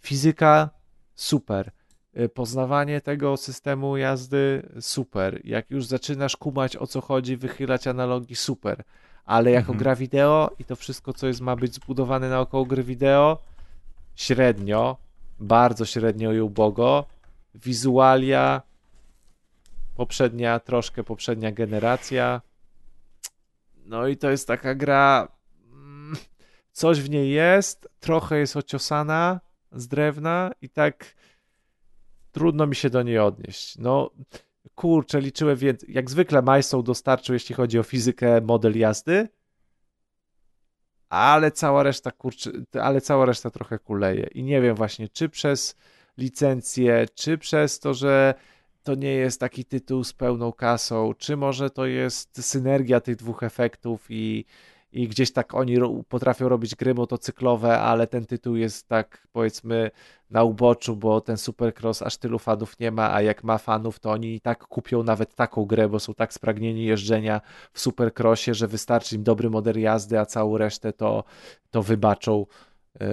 fizyka 0.00 0.70
super. 1.14 1.70
Y, 2.20 2.28
poznawanie 2.28 3.00
tego 3.00 3.36
systemu 3.36 3.96
jazdy 3.96 4.68
super. 4.80 5.40
Jak 5.44 5.70
już 5.70 5.86
zaczynasz 5.86 6.36
kumać 6.36 6.76
o 6.76 6.86
co 6.86 7.00
chodzi, 7.00 7.36
wychylać 7.36 7.86
analogii 7.86 8.36
super. 8.36 8.84
Ale 9.24 9.50
jako 9.50 9.72
mhm. 9.72 9.78
gra 9.78 9.96
wideo 9.96 10.50
i 10.58 10.64
to 10.64 10.76
wszystko, 10.76 11.12
co 11.12 11.26
jest, 11.26 11.40
ma 11.40 11.56
być 11.56 11.74
zbudowane 11.74 12.28
naokoło 12.28 12.64
gry 12.64 12.82
wideo, 12.82 13.38
średnio, 14.16 14.96
bardzo 15.40 15.84
średnio 15.84 16.32
i 16.32 16.40
ubogo 16.40 17.04
wizualia, 17.54 18.62
poprzednia, 19.96 20.60
troszkę 20.60 21.04
poprzednia 21.04 21.52
generacja. 21.52 22.40
No 23.86 24.06
i 24.06 24.16
to 24.16 24.30
jest 24.30 24.46
taka 24.46 24.74
gra. 24.74 25.28
Mm, 25.72 26.16
coś 26.72 27.00
w 27.00 27.10
niej 27.10 27.30
jest, 27.30 27.88
trochę 28.00 28.38
jest 28.38 28.56
ociosana 28.56 29.40
z 29.72 29.88
drewna 29.88 30.50
i 30.62 30.68
tak 30.68 31.14
trudno 32.34 32.66
mi 32.66 32.74
się 32.74 32.90
do 32.90 33.02
niej 33.02 33.18
odnieść. 33.18 33.78
No, 33.78 34.10
kurczę, 34.74 35.20
liczyłem 35.20 35.56
więc. 35.56 35.84
Jak 35.88 36.10
zwykle 36.10 36.42
Majstą 36.42 36.82
dostarczył, 36.82 37.32
jeśli 37.32 37.54
chodzi 37.54 37.78
o 37.78 37.82
fizykę, 37.82 38.40
model 38.40 38.78
jazdy, 38.78 39.28
ale 41.08 41.50
cała 41.50 41.82
reszta, 41.82 42.10
kurczę, 42.10 42.50
ale 42.82 43.00
cała 43.00 43.26
reszta 43.26 43.50
trochę 43.50 43.78
kuleje. 43.78 44.26
I 44.34 44.42
nie 44.42 44.60
wiem 44.60 44.76
właśnie, 44.76 45.08
czy 45.08 45.28
przez 45.28 45.76
licencję, 46.18 47.06
czy 47.14 47.38
przez 47.38 47.80
to, 47.80 47.94
że 47.94 48.34
to 48.82 48.94
nie 48.94 49.12
jest 49.12 49.40
taki 49.40 49.64
tytuł 49.64 50.04
z 50.04 50.12
pełną 50.12 50.52
kasą, 50.52 51.14
czy 51.18 51.36
może 51.36 51.70
to 51.70 51.86
jest 51.86 52.46
synergia 52.46 53.00
tych 53.00 53.16
dwóch 53.16 53.42
efektów 53.42 54.06
i, 54.08 54.44
i 54.94 55.08
gdzieś 55.08 55.32
tak 55.32 55.54
oni 55.54 55.76
potrafią 56.08 56.48
robić 56.48 56.74
gry 56.74 56.94
motocyklowe, 56.94 57.80
ale 57.80 58.06
ten 58.06 58.26
tytuł 58.26 58.56
jest 58.56 58.88
tak 58.88 59.28
powiedzmy 59.32 59.90
na 60.30 60.42
uboczu, 60.42 60.96
bo 60.96 61.20
ten 61.20 61.36
Supercross 61.36 62.02
aż 62.02 62.16
tylu 62.16 62.38
fanów 62.38 62.80
nie 62.80 62.90
ma, 62.90 63.14
a 63.14 63.22
jak 63.22 63.44
ma 63.44 63.58
fanów, 63.58 64.00
to 64.00 64.10
oni 64.10 64.34
i 64.34 64.40
tak 64.40 64.66
kupią 64.66 65.02
nawet 65.02 65.34
taką 65.34 65.64
grę, 65.64 65.88
bo 65.88 66.00
są 66.00 66.14
tak 66.14 66.32
spragnieni 66.32 66.84
jeżdżenia 66.84 67.40
w 67.72 67.80
Supercrossie, 67.80 68.54
że 68.54 68.68
wystarczy 68.68 69.16
im 69.16 69.22
dobry 69.22 69.50
model 69.50 69.80
jazdy, 69.80 70.18
a 70.18 70.26
całą 70.26 70.58
resztę 70.58 70.92
to, 70.92 71.24
to 71.70 71.82
wybaczą 71.82 72.46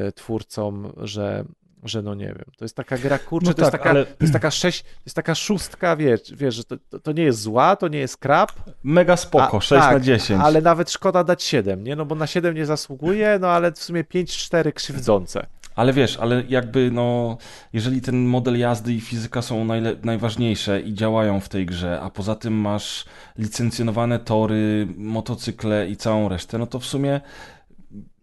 y, 0.08 0.12
twórcom, 0.12 0.94
że, 0.98 1.46
że 1.84 2.02
no 2.02 2.16
nie 2.16 2.26
wiem, 2.26 2.46
to 2.58 2.66
jest 2.66 2.76
taka 2.76 2.98
gra, 2.98 3.20
kurczę, 3.20 3.48
no 3.48 3.54
to, 3.54 3.62
tak, 3.62 3.64
jest 3.64 3.72
taka, 3.72 3.90
ale... 3.90 4.06
to 4.06 4.16
jest 4.22 4.34
taka 4.34 4.52
sześć, 4.52 4.84
to 4.84 5.02
jest 5.06 5.16
taka 5.16 5.36
szóstka, 5.36 5.96
wiesz, 5.96 6.22
wiesz 6.34 6.56
że 6.56 6.64
to, 6.64 7.00
to, 7.00 7.12
nie 7.12 7.24
jest 7.24 7.42
zła, 7.42 7.76
to 7.76 7.88
nie 7.88 8.00
jest 8.00 8.18
krap. 8.18 8.52
Mega 8.84 9.18
spoko, 9.18 9.58
a, 9.58 9.62
6 9.62 9.82
tak, 9.82 9.94
na 9.94 10.00
10. 10.00 10.42
Ale 10.44 10.62
nawet 10.62 10.92
szkoda 10.92 11.24
dać 11.24 11.44
7, 11.44 11.84
nie, 11.84 11.96
no 11.96 12.06
bo 12.06 12.16
na 12.16 12.28
7 12.28 12.56
nie 12.56 12.66
zasługuje, 12.66 13.38
no 13.42 13.48
ale 13.48 13.72
w 13.72 13.80
sumie 13.80 14.04
5-4 14.04 14.74
krzywdzące. 14.74 15.46
Ale 15.76 15.94
wiesz, 15.94 16.18
ale 16.18 16.44
jakby 16.50 16.92
no, 16.92 17.38
jeżeli 17.74 18.02
ten 18.02 18.26
model 18.26 18.60
jazdy 18.60 18.94
i 18.94 19.02
fizyka 19.02 19.42
są 19.42 19.66
najle- 19.66 19.96
najważniejsze 20.06 20.82
i 20.82 20.94
działają 20.94 21.40
w 21.40 21.50
tej 21.50 21.66
grze, 21.66 22.00
a 22.02 22.10
poza 22.10 22.36
tym 22.36 22.54
masz 22.54 23.06
licencjonowane 23.38 24.20
tory, 24.20 24.88
motocykle 24.98 25.90
i 25.90 25.98
całą 25.98 26.30
resztę, 26.30 26.58
no 26.58 26.68
to 26.68 26.80
w 26.80 26.86
sumie 26.86 27.22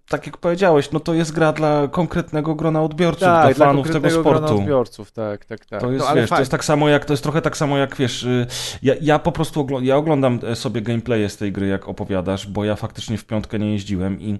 tak 0.08 0.26
jak 0.26 0.36
powiedziałeś, 0.36 0.90
no 0.92 1.00
to 1.00 1.14
jest 1.14 1.32
gra 1.32 1.52
dla 1.52 1.88
konkretnego 1.88 2.54
grona 2.54 2.82
odbiorców, 2.82 3.20
tak, 3.20 3.56
dla 3.56 3.66
fanów 3.66 3.90
tego 3.90 4.10
sportu. 4.10 4.46
Grona 4.46 4.62
odbiorców, 4.62 5.12
tak, 5.12 5.44
tak, 5.44 5.66
tak. 5.66 5.80
To 5.80 5.92
jest, 5.92 6.06
no, 6.08 6.14
wiesz, 6.14 6.30
to 6.30 6.38
jest 6.38 6.50
tak 6.50 6.64
samo 6.64 6.88
jak, 6.88 7.04
to 7.04 7.12
jest 7.12 7.22
trochę 7.22 7.42
tak 7.42 7.56
samo 7.56 7.78
jak, 7.78 7.96
wiesz, 7.96 8.22
y, 8.22 8.46
ja, 8.82 8.94
ja 9.00 9.18
po 9.18 9.32
prostu 9.32 9.60
ogl 9.60 9.82
ja 9.82 9.96
oglądam 9.96 10.40
e, 10.46 10.56
sobie 10.56 10.82
gameplaye 10.82 11.28
z 11.28 11.36
tej 11.36 11.52
gry, 11.52 11.66
jak 11.66 11.88
opowiadasz, 11.88 12.46
bo 12.46 12.64
ja 12.64 12.76
faktycznie 12.76 13.18
w 13.18 13.24
piątkę 13.24 13.58
nie 13.58 13.72
jeździłem 13.72 14.20
i 14.20 14.38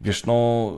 wiesz, 0.00 0.26
no 0.26 0.72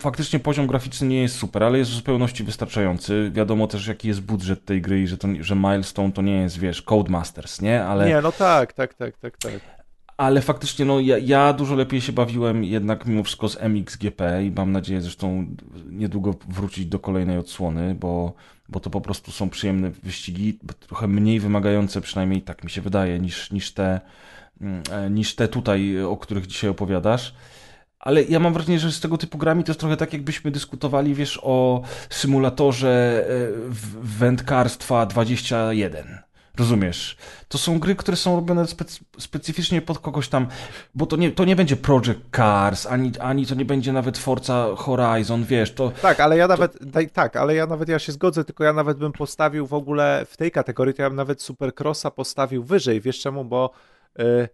faktycznie 0.00 0.38
poziom 0.38 0.66
graficzny 0.66 1.08
nie 1.08 1.22
jest 1.22 1.36
super, 1.36 1.64
ale 1.64 1.78
jest 1.78 1.90
w 1.90 1.94
zupełności 1.94 2.44
wystarczający. 2.44 3.30
Wiadomo 3.34 3.66
też, 3.66 3.86
jaki 3.86 4.08
jest 4.08 4.20
budżet 4.20 4.64
tej 4.64 4.82
gry 4.82 5.02
i 5.02 5.06
że, 5.06 5.18
to, 5.18 5.28
że 5.40 5.56
Milestone 5.56 6.12
to 6.12 6.22
nie 6.22 6.42
jest, 6.42 6.58
wiesz, 6.58 6.82
Codemasters, 6.82 7.60
nie? 7.62 7.84
Ale... 7.84 8.08
Nie, 8.08 8.20
no 8.20 8.32
tak, 8.32 8.72
tak, 8.72 8.94
tak, 8.94 9.18
tak, 9.18 9.36
tak 9.36 9.75
ale 10.16 10.42
faktycznie 10.42 10.84
no, 10.84 11.00
ja, 11.00 11.18
ja, 11.18 11.52
dużo 11.52 11.74
lepiej 11.74 12.00
się 12.00 12.12
bawiłem 12.12 12.64
jednak 12.64 13.06
mimo 13.06 13.22
wszystko 13.22 13.48
z 13.48 13.56
MXGP 13.60 14.44
i 14.44 14.50
mam 14.50 14.72
nadzieję 14.72 15.00
zresztą 15.00 15.46
niedługo 15.90 16.34
wrócić 16.48 16.86
do 16.86 16.98
kolejnej 16.98 17.38
odsłony, 17.38 17.94
bo, 17.94 18.34
bo 18.68 18.80
to 18.80 18.90
po 18.90 19.00
prostu 19.00 19.32
są 19.32 19.50
przyjemne 19.50 19.90
wyścigi, 19.90 20.58
trochę 20.86 21.08
mniej 21.08 21.40
wymagające 21.40 22.00
przynajmniej 22.00 22.42
tak 22.42 22.64
mi 22.64 22.70
się 22.70 22.80
wydaje 22.80 23.18
niż, 23.18 23.50
niż, 23.50 23.72
te, 23.72 24.00
mm, 24.60 24.82
e, 24.92 25.10
niż 25.10 25.34
te 25.34 25.48
tutaj, 25.48 26.02
o 26.02 26.16
których 26.16 26.46
dzisiaj 26.46 26.70
opowiadasz. 26.70 27.34
Ale 27.98 28.22
ja 28.22 28.40
mam 28.40 28.52
wrażenie, 28.52 28.78
że 28.78 28.92
z 28.92 29.00
tego 29.00 29.18
typu 29.18 29.38
grami 29.38 29.64
to 29.64 29.70
jest 29.70 29.80
trochę 29.80 29.96
tak, 29.96 30.12
jakbyśmy 30.12 30.50
dyskutowali, 30.50 31.14
wiesz, 31.14 31.40
o 31.42 31.82
symulatorze 32.10 33.24
e, 33.28 33.52
wędkarstwa 34.02 35.06
21 35.06 36.25
Rozumiesz? 36.58 37.16
To 37.48 37.58
są 37.58 37.78
gry, 37.78 37.94
które 37.94 38.16
są 38.16 38.36
robione 38.36 38.66
specy 38.66 39.04
specyficznie 39.18 39.82
pod 39.82 39.98
kogoś 39.98 40.28
tam, 40.28 40.46
bo 40.94 41.06
to 41.06 41.16
nie, 41.16 41.32
to 41.32 41.44
nie 41.44 41.56
będzie 41.56 41.76
Project 41.76 42.18
Cars, 42.36 42.86
ani, 42.86 43.18
ani 43.18 43.46
to 43.46 43.54
nie 43.54 43.64
będzie 43.64 43.92
nawet 43.92 44.18
Forza 44.18 44.68
Horizon, 44.76 45.44
wiesz, 45.44 45.74
to... 45.74 45.92
Tak, 46.02 46.20
ale 46.20 46.36
ja 46.36 46.48
nawet, 46.48 46.78
to... 46.92 47.00
tak, 47.12 47.36
ale 47.36 47.54
ja 47.54 47.66
nawet, 47.66 47.88
ja 47.88 47.98
się 47.98 48.12
zgodzę, 48.12 48.44
tylko 48.44 48.64
ja 48.64 48.72
nawet 48.72 48.98
bym 48.98 49.12
postawił 49.12 49.66
w 49.66 49.74
ogóle 49.74 50.26
w 50.30 50.36
tej 50.36 50.50
kategorii, 50.50 50.94
to 50.94 51.02
ja 51.02 51.10
bym 51.10 51.16
nawet 51.16 51.42
Supercrossa 51.42 52.10
postawił 52.10 52.64
wyżej, 52.64 53.00
wiesz 53.00 53.20
czemu, 53.20 53.44
bo... 53.44 53.70
Yy 54.18 54.48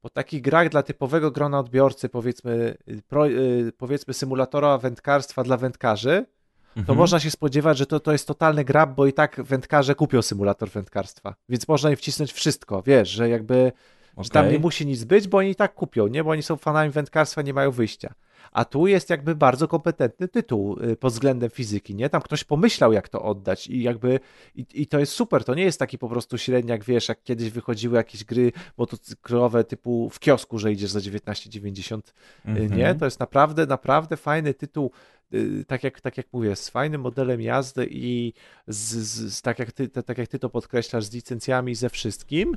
po 0.00 0.10
takich 0.10 0.42
grach 0.42 0.68
dla 0.68 0.82
typowego 0.82 1.30
grona 1.30 1.58
odbiorcy, 1.58 2.08
powiedzmy, 2.08 2.76
y, 2.88 3.02
pro, 3.08 3.26
yy, 3.26 3.72
powiedzmy 3.78 4.14
symulatora 4.14 4.78
wędkarstwa 4.78 5.42
dla 5.42 5.56
wędkarzy, 5.56 6.26
to 6.74 6.80
mhm. 6.80 6.98
można 6.98 7.20
się 7.20 7.30
spodziewać, 7.30 7.78
że 7.78 7.86
to, 7.86 8.00
to 8.00 8.12
jest 8.12 8.26
totalny 8.26 8.64
grab, 8.64 8.94
bo 8.94 9.06
i 9.06 9.12
tak 9.12 9.42
wędkarze 9.42 9.94
kupią 9.94 10.22
symulator 10.22 10.70
wędkarstwa. 10.70 11.34
Więc 11.48 11.68
można 11.68 11.90
im 11.90 11.96
wcisnąć 11.96 12.32
wszystko, 12.32 12.82
wiesz, 12.82 13.08
że 13.08 13.28
jakby 13.28 13.72
okay. 14.12 14.24
że 14.24 14.30
tam 14.30 14.50
nie 14.50 14.58
musi 14.58 14.86
nic 14.86 15.04
być, 15.04 15.28
bo 15.28 15.38
oni 15.38 15.50
i 15.50 15.54
tak 15.54 15.74
kupią, 15.74 16.06
nie? 16.06 16.24
Bo 16.24 16.30
oni 16.30 16.42
są 16.42 16.56
fanami 16.56 16.90
wędkarstwa, 16.90 17.42
nie 17.42 17.54
mają 17.54 17.70
wyjścia. 17.70 18.14
A 18.52 18.64
tu 18.64 18.86
jest 18.86 19.10
jakby 19.10 19.34
bardzo 19.34 19.68
kompetentny 19.68 20.28
tytuł 20.28 20.78
y, 20.82 20.96
pod 20.96 21.12
względem 21.12 21.50
fizyki, 21.50 21.94
nie? 21.94 22.08
Tam 22.10 22.22
ktoś 22.22 22.44
pomyślał, 22.44 22.92
jak 22.92 23.08
to 23.08 23.22
oddać 23.22 23.66
i 23.66 23.82
jakby 23.82 24.20
i, 24.54 24.66
i 24.74 24.86
to 24.86 24.98
jest 24.98 25.12
super. 25.12 25.44
To 25.44 25.54
nie 25.54 25.64
jest 25.64 25.78
taki 25.78 25.98
po 25.98 26.08
prostu 26.08 26.38
średniak, 26.38 26.84
wiesz, 26.84 27.08
jak 27.08 27.22
kiedyś 27.22 27.50
wychodziły 27.50 27.96
jakieś 27.96 28.24
gry 28.24 28.52
motocyklowe 28.78 29.64
typu 29.64 30.10
w 30.10 30.18
kiosku, 30.20 30.58
że 30.58 30.72
idziesz 30.72 30.90
za 30.90 31.00
19,90, 31.00 32.00
mm 32.44 32.68
-hmm. 32.68 32.76
nie? 32.76 32.94
To 32.94 33.04
jest 33.04 33.20
naprawdę, 33.20 33.66
naprawdę 33.66 34.16
fajny 34.16 34.54
tytuł 34.54 34.90
Y, 35.34 35.64
tak 35.64 35.84
jak, 35.84 36.00
tak 36.00 36.16
jak 36.16 36.26
mówię, 36.32 36.56
z 36.56 36.68
fajnym 36.68 37.00
modelem 37.00 37.40
jazdy 37.40 37.88
i 37.90 38.32
z, 38.66 38.94
z, 39.32 39.42
tak, 39.42 39.58
jak 39.58 39.72
ty, 39.72 39.88
tak 39.88 40.18
jak 40.18 40.28
ty 40.28 40.38
to 40.38 40.50
podkreślasz, 40.50 41.04
z 41.04 41.12
licencjami, 41.12 41.74
ze 41.74 41.90
wszystkim, 41.90 42.56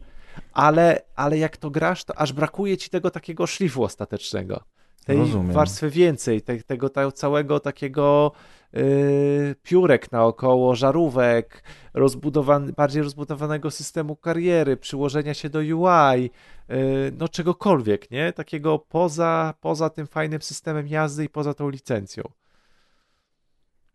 ale, 0.53 1.01
ale 1.15 1.37
jak 1.37 1.57
to 1.57 1.69
grasz, 1.69 2.03
to 2.03 2.19
aż 2.19 2.33
brakuje 2.33 2.77
ci 2.77 2.89
tego 2.89 3.11
takiego 3.11 3.47
szlifu 3.47 3.83
ostatecznego. 3.83 4.63
Tej 5.05 5.17
Rozumiem. 5.17 5.51
warstwy 5.51 5.89
więcej, 5.89 6.41
te, 6.41 6.63
tego 6.63 6.89
ta, 6.89 7.11
całego 7.11 7.59
takiego 7.59 8.31
yy, 8.73 9.55
piórek 9.63 10.11
naokoło, 10.11 10.75
żarówek, 10.75 11.63
rozbudowany, 11.93 12.73
bardziej 12.73 13.03
rozbudowanego 13.03 13.71
systemu 13.71 14.15
kariery, 14.15 14.77
przyłożenia 14.77 15.33
się 15.33 15.49
do 15.49 15.59
UI, 15.59 16.29
yy, 16.69 16.77
no 17.17 17.27
czegokolwiek, 17.27 18.11
nie? 18.11 18.33
Takiego 18.33 18.79
poza, 18.79 19.53
poza 19.61 19.89
tym 19.89 20.07
fajnym 20.07 20.41
systemem 20.41 20.87
jazdy 20.87 21.23
i 21.23 21.29
poza 21.29 21.53
tą 21.53 21.69
licencją. 21.69 22.23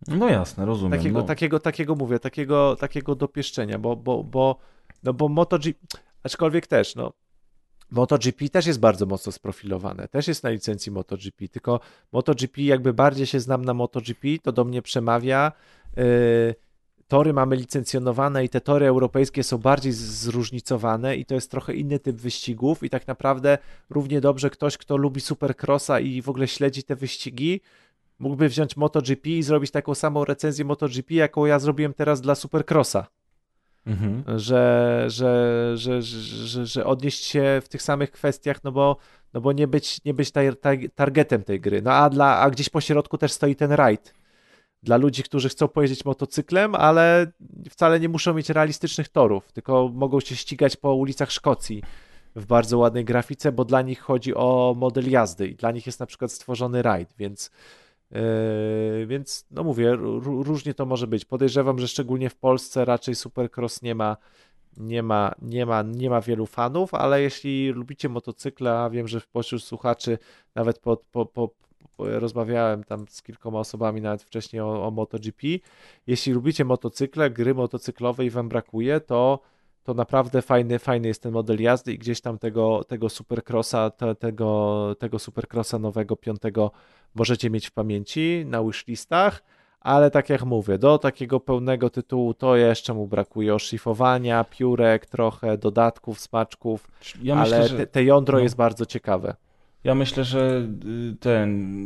No 0.09 0.29
jasne, 0.29 0.67
rozumiem. 0.67 0.99
Takiego, 0.99 1.19
no. 1.19 1.25
takiego, 1.27 1.61
takiego 1.61 1.95
mówię, 1.95 2.19
takiego, 2.19 2.77
takiego 2.77 3.15
dopieszczenia, 3.15 3.79
bo, 3.79 3.97
bo, 3.97 4.25
bo, 4.25 4.59
no 5.03 5.13
bo 5.13 5.29
MotoGP, 5.29 5.79
aczkolwiek 6.23 6.67
też, 6.67 6.95
no, 6.95 7.13
MotoGP 7.91 8.49
też 8.49 8.67
jest 8.67 8.81
bardzo 8.81 9.07
mocno 9.07 9.33
sprofilowane, 9.33 10.09
też 10.09 10.29
jest 10.29 10.43
na 10.43 10.51
licencji 10.51 10.93
MotoGP, 10.93 11.49
tylko 11.49 11.81
MotoGP 12.13 12.63
jakby 12.63 12.93
bardziej 12.93 13.27
się 13.27 13.41
znam 13.41 13.65
na 13.65 13.75
MotoGP, 13.75 14.29
to 14.43 14.53
do 14.53 14.65
mnie 14.65 14.83
przemawia, 14.83 15.53
yy, 15.97 16.55
tory 17.09 17.33
mamy 17.33 17.57
licencjonowane 17.57 18.45
i 18.45 18.49
te 18.49 18.61
tory 18.61 18.87
europejskie 18.87 19.43
są 19.43 19.59
bardziej 19.59 19.93
zróżnicowane 19.93 21.17
i 21.17 21.25
to 21.25 21.35
jest 21.35 21.51
trochę 21.51 21.75
inny 21.75 21.99
typ 21.99 22.17
wyścigów 22.17 22.83
i 22.83 22.91
tak 22.91 23.07
naprawdę 23.07 23.59
równie 23.91 24.21
dobrze 24.21 24.51
ktoś, 24.51 24.77
kto 24.77 24.97
lubi 24.97 25.21
supercrossa 25.21 26.01
i 26.01 26.23
w 26.23 26.29
ogóle 26.29 26.49
śledzi 26.49 26.83
te 26.83 26.97
wyścigi, 26.97 27.61
mógłby 28.19 28.49
wziąć 28.49 28.77
MotoGP 28.77 29.31
i 29.31 29.43
zrobić 29.43 29.71
taką 29.71 29.95
samą 29.95 30.25
recenzję 30.25 30.65
MotoGP, 30.65 31.15
jaką 31.15 31.47
ja 31.47 31.59
zrobiłem 31.59 31.95
teraz 31.95 32.21
dla 32.21 32.35
Supercrossa. 32.35 33.07
Mhm. 33.87 34.39
Że, 34.39 35.05
że, 35.07 35.73
że, 35.75 36.03
że, 36.03 36.67
że, 36.67 36.87
odnieść 36.87 37.25
się 37.25 37.61
w 37.65 37.69
tych 37.69 37.83
samych 37.83 38.11
kwestiach, 38.11 38.65
no 38.65 38.73
bo, 38.73 38.97
no 39.35 39.41
bo 39.41 39.53
nie 39.53 39.69
być, 39.69 40.05
nie 40.05 40.15
być 40.15 40.31
tar 40.31 40.57
targetem 40.95 41.43
tej 41.43 41.61
gry. 41.61 41.83
No 41.83 41.93
a, 41.93 42.11
dla, 42.11 42.39
a 42.39 42.51
gdzieś 42.51 42.69
po 42.69 42.81
środku 42.81 43.19
też 43.19 43.33
stoi 43.33 43.57
ten 43.57 43.73
rajd. 43.73 44.15
Dla 44.83 44.97
ludzi, 44.97 45.23
którzy 45.23 45.49
chcą 45.49 45.69
pojeździć 45.69 46.05
motocyklem, 46.05 46.75
ale 46.75 47.33
wcale 47.71 48.01
nie 48.01 48.09
muszą 48.09 48.35
mieć 48.35 48.51
realistycznych 48.51 49.09
torów, 49.09 49.53
tylko 49.53 49.91
mogą 49.95 50.21
się 50.21 50.37
ścigać 50.37 50.77
po 50.77 50.95
ulicach 50.95 51.31
Szkocji 51.31 51.83
w 52.37 52.47
bardzo 52.47 52.79
ładnej 52.79 53.05
grafice, 53.05 53.53
bo 53.53 53.65
dla 53.65 53.83
nich 53.83 54.01
chodzi 54.01 54.35
o 54.35 54.75
model 54.77 55.11
jazdy 55.11 55.49
i 55.49 55.55
dla 55.55 55.71
nich 55.71 55.87
jest 55.87 56.01
na 56.01 56.07
przykład 56.07 56.33
stworzony 56.33 56.83
rajd, 56.83 57.15
więc 57.19 57.51
Yy, 58.11 59.07
więc 59.07 59.47
no 59.51 59.65
mówię, 59.65 59.97
różnie 60.23 60.75
to 60.75 60.87
może 60.87 61.07
być. 61.07 61.25
Podejrzewam, 61.25 61.79
że 61.79 61.89
szczególnie 61.89 62.31
w 62.31 62.37
Polsce 62.37 62.85
raczej 62.85 63.15
Supercross 63.15 63.83
nie 63.83 63.95
ma, 63.95 64.17
nie 64.77 65.03
ma, 65.03 65.35
nie 65.43 65.67
ma, 65.67 65.83
nie 65.83 66.11
ma 66.11 66.21
wielu 66.21 66.47
fanów, 66.47 66.95
ale 66.95 67.23
jeśli 67.23 67.69
lubicie 67.69 68.09
motocykle, 68.09 68.79
a 68.79 68.91
wiem, 68.91 69.09
że 69.09 69.21
pośród 69.33 69.63
słuchaczy 69.63 70.19
nawet 70.55 70.79
po, 70.79 70.97
po, 70.97 71.27
po, 71.27 71.51
rozmawiałem 71.99 72.85
tam 72.85 73.05
z 73.09 73.23
kilkoma 73.23 73.59
osobami 73.59 74.01
nawet 74.01 74.23
wcześniej 74.23 74.63
o, 74.63 74.87
o 74.87 74.91
MotoGP. 74.91 75.47
Jeśli 76.07 76.33
lubicie 76.33 76.65
motocykle, 76.65 77.31
gry 77.31 77.55
motocyklowe 77.55 78.25
i 78.25 78.31
wam 78.31 78.49
brakuje, 78.49 79.01
to 79.01 79.41
to 79.87 79.95
naprawdę 79.95 80.43
fajny, 80.43 80.79
fajny 80.79 81.09
jest 81.09 81.23
ten 81.23 81.33
model 81.33 81.63
jazdy 81.63 81.93
i 81.93 81.99
gdzieś 81.99 82.21
tam 82.21 82.39
tego, 82.39 82.85
tego 82.85 83.09
supercrossa, 83.09 83.91
te, 83.91 84.15
tego, 84.15 84.97
tego 84.99 85.19
supercrossa 85.19 85.79
nowego, 85.79 86.17
piątego 86.17 86.71
możecie 87.15 87.51
mieć 87.51 87.67
w 87.67 87.73
pamięci 87.73 88.45
na 88.47 88.65
wishlistach, 88.65 89.43
ale 89.81 90.11
tak 90.11 90.31
jak 90.31 90.45
mówię, 90.45 90.79
do 90.79 90.99
takiego 90.99 91.41
pełnego 91.41 91.91
tytułu 91.91 92.35
to 92.35 92.57
jeszcze 92.57 92.95
mu 92.95 93.07
brakuje 93.07 93.55
oszlifowania, 93.55 94.45
piórek, 94.45 95.07
trochę 95.07 95.59
dodatków, 95.59 96.21
smaczków, 96.21 96.89
ja 97.23 97.37
ale 97.37 97.61
myślę, 97.61 97.79
te, 97.79 97.87
te 97.87 98.05
jądro 98.05 98.39
no. 98.39 98.43
jest 98.43 98.57
bardzo 98.57 98.87
ciekawe. 98.87 99.37
Ja 99.85 99.95
myślę, 99.95 100.25
że 100.25 100.69
y, 101.13 101.17
ten 101.21 101.77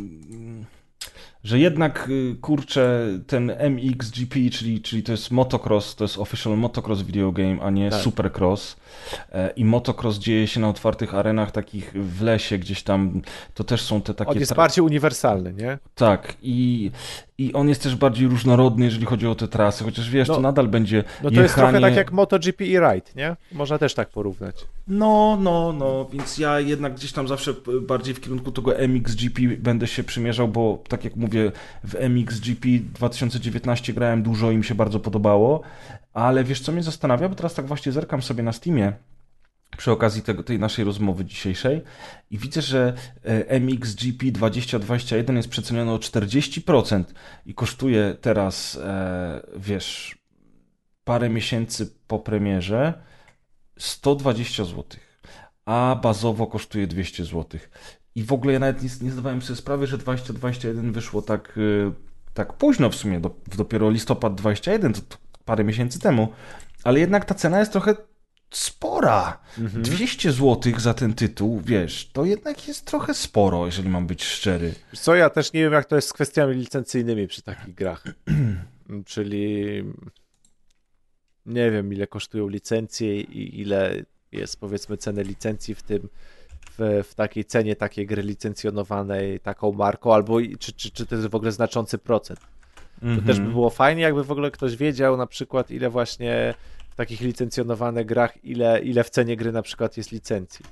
że 1.45 1.59
jednak 1.59 2.09
y, 2.09 2.37
kurczę 2.41 3.07
ten 3.27 3.51
MXGP, 3.51 4.51
czyli, 4.53 4.81
czyli 4.81 5.03
to 5.03 5.13
jest 5.13 5.31
motocross, 5.31 5.97
to 5.97 6.05
jest 6.05 6.19
official 6.19 6.59
motocross 6.59 7.03
video 7.03 7.33
game, 7.33 7.57
a 7.63 7.71
nie 7.71 7.91
tak. 7.91 8.01
supercross. 8.01 8.77
E, 9.33 9.51
I 9.57 9.65
motocross 9.65 10.19
dzieje 10.19 10.47
się 10.47 10.61
na 10.61 10.69
otwartych 10.69 11.15
arenach 11.15 11.51
takich 11.51 11.93
w 11.93 12.23
lesie 12.23 12.59
gdzieś 12.59 12.83
tam. 12.83 13.23
To 13.55 13.65
też 13.65 13.83
są 13.83 14.03
te 14.03 14.15
takie. 14.15 14.31
On 14.31 14.39
jest 14.39 14.55
bardziej 14.55 14.85
uniwersalny, 14.85 15.53
nie? 15.53 15.79
Tak. 15.95 16.37
I, 16.43 16.91
i 17.39 17.53
on 17.53 17.69
jest 17.69 17.83
też 17.83 17.97
bardziej 17.97 18.29
różnorodny, 18.29 18.85
jeżeli 18.85 19.07
chodzi 19.07 19.27
o 19.27 19.35
te 19.35 19.49
trasy, 19.49 19.85
chociaż 19.85 20.11
wiesz, 20.11 20.29
no, 20.29 20.35
to 20.35 20.41
nadal 20.41 20.69
będzie. 20.69 20.97
No 20.97 21.05
to 21.05 21.25
jechanie... 21.29 21.43
jest 21.43 21.55
trochę 21.55 21.81
tak 21.81 21.97
jak 21.97 22.13
MotoGP 22.13 22.65
i 22.65 22.79
Ride, 22.79 23.11
nie? 23.17 23.37
Można 23.53 23.79
też 23.79 23.95
tak 23.95 24.09
porównać. 24.09 24.57
No, 24.89 25.39
no, 25.41 25.73
no, 25.73 26.09
więc 26.13 26.39
ja 26.39 26.61
jednak 26.61 26.95
gdzieś 26.95 27.13
tam 27.13 27.29
zawsze 27.29 27.55
bardziej 27.83 28.15
w 28.15 28.21
kierunku 28.21 28.53
tego 28.53 28.79
MXGP 28.79 29.43
będę 29.59 29.87
się 29.87 30.05
przymierzał, 30.05 30.49
bo 30.49 30.83
tak 30.89 31.05
jak 31.05 31.17
mówię, 31.17 31.30
w 31.85 31.95
MXGP 31.95 32.69
2019 32.95 33.93
grałem 33.93 34.23
dużo 34.23 34.51
i 34.51 34.57
mi 34.57 34.65
się 34.65 34.75
bardzo 34.75 35.01
podobało, 35.01 35.61
ale 36.13 36.45
wiesz 36.45 36.61
co 36.61 36.73
mnie 36.73 36.83
zastanawia, 36.83 37.29
bo 37.29 37.35
teraz 37.35 37.55
tak 37.55 37.67
właśnie 37.67 37.93
zerkam 37.93 38.23
sobie 38.23 38.43
na 38.43 38.53
Steamie 38.53 38.93
przy 39.77 39.93
okazji 39.93 40.23
tego, 40.23 40.43
tej 40.43 40.59
naszej 40.59 40.85
rozmowy 40.85 41.25
dzisiejszej 41.25 41.83
i 42.31 42.39
widzę, 42.39 42.63
że 42.63 42.95
e, 43.25 43.49
MXGP 43.49 44.27
2021 44.33 45.37
jest 45.37 45.49
przeceniony 45.49 45.93
o 45.93 45.99
40% 45.99 47.05
i 47.47 47.55
kosztuje 47.55 48.17
teraz, 48.21 48.77
e, 48.77 49.41
wiesz, 49.57 50.19
parę 51.05 51.31
miesięcy 51.31 51.95
po 52.07 52.19
premierze 52.19 53.03
120 53.79 54.65
zł, 54.65 54.85
a 55.65 56.01
bazowo 56.03 56.47
kosztuje 56.47 56.87
200 56.87 57.25
zł. 57.25 57.61
I 58.21 58.25
w 58.25 58.33
ogóle 58.33 58.53
ja 58.53 58.59
nawet 58.59 58.83
nie, 58.83 58.89
nie 59.03 59.11
zdawałem 59.11 59.43
sobie 59.43 59.57
sprawy, 59.57 59.87
że 59.87 59.99
2021 59.99 60.93
wyszło 60.93 61.23
tak, 61.23 61.59
e, 61.87 61.93
tak 62.35 62.53
późno 62.53 62.91
w 62.91 62.95
sumie, 62.95 63.21
do, 63.21 63.35
dopiero 63.57 63.91
listopad 63.91 64.35
21, 64.35 64.93
to, 64.93 65.01
to 65.01 65.17
parę 65.45 65.65
miesięcy 65.65 65.99
temu, 65.99 66.29
ale 66.85 67.01
jednak 67.01 67.25
ta 67.25 67.35
cena 67.35 67.59
jest 67.61 67.73
trochę 67.73 67.95
spora. 68.51 69.39
Mhm. 69.59 69.83
200 69.83 70.33
zł 70.33 70.73
za 70.79 70.95
ten 70.95 71.15
tytuł, 71.15 71.61
wiesz, 71.65 72.11
to 72.13 72.25
jednak 72.25 72.69
jest 72.69 72.87
trochę 72.87 73.15
sporo, 73.15 73.67
jeżeli 73.67 73.89
mam 73.89 74.07
być 74.07 74.25
szczery. 74.25 74.75
Co, 74.93 75.15
ja 75.15 75.31
też 75.31 75.53
nie 75.53 75.61
wiem, 75.61 75.73
jak 75.73 75.85
to 75.85 75.97
jest 75.97 76.09
z 76.09 76.13
kwestiami 76.13 76.55
licencyjnymi 76.55 77.27
przy 77.27 77.43
takich 77.43 77.75
grach. 77.75 78.05
Czyli 79.07 79.85
nie 81.47 81.71
wiem, 81.71 81.93
ile 81.93 82.07
kosztują 82.07 82.49
licencje 82.49 83.21
i 83.21 83.61
ile 83.61 84.03
jest, 84.33 84.61
powiedzmy, 84.61 84.97
ceny 84.97 85.25
licencji 85.25 85.75
w 85.75 85.83
tym 85.83 86.09
w, 86.81 87.05
w 87.05 87.15
takiej 87.15 87.45
cenie 87.45 87.77
takiej 87.77 88.07
gry 88.07 88.23
licencjonowanej 88.23 89.41
taką 89.41 89.73
marką, 89.73 90.15
albo 90.15 90.39
czy, 90.59 90.73
czy, 90.73 90.91
czy 90.91 91.07
to 91.07 91.15
jest 91.15 91.29
w 91.29 91.35
ogóle 91.35 91.53
znaczący 91.53 91.99
procent. 91.99 92.41
To 92.41 93.07
mm 93.07 93.21
-hmm. 93.21 93.27
też 93.27 93.41
by 93.41 93.49
było 93.49 93.71
fajnie, 93.71 94.03
jakby 94.03 94.25
w 94.25 94.31
ogóle 94.31 94.51
ktoś 94.51 94.77
wiedział 94.77 95.17
na 95.17 95.27
przykład, 95.27 95.71
ile 95.71 95.91
właśnie 95.91 96.55
w 96.91 96.95
takich 96.95 97.21
licencjonowanych 97.21 98.07
grach, 98.07 98.45
ile, 98.45 98.81
ile 98.81 99.05
w 99.05 99.11
cenie 99.11 99.37
gry 99.37 99.53
na 99.53 99.63
przykład 99.63 99.97
jest 99.97 100.13
licencji. 100.13 100.65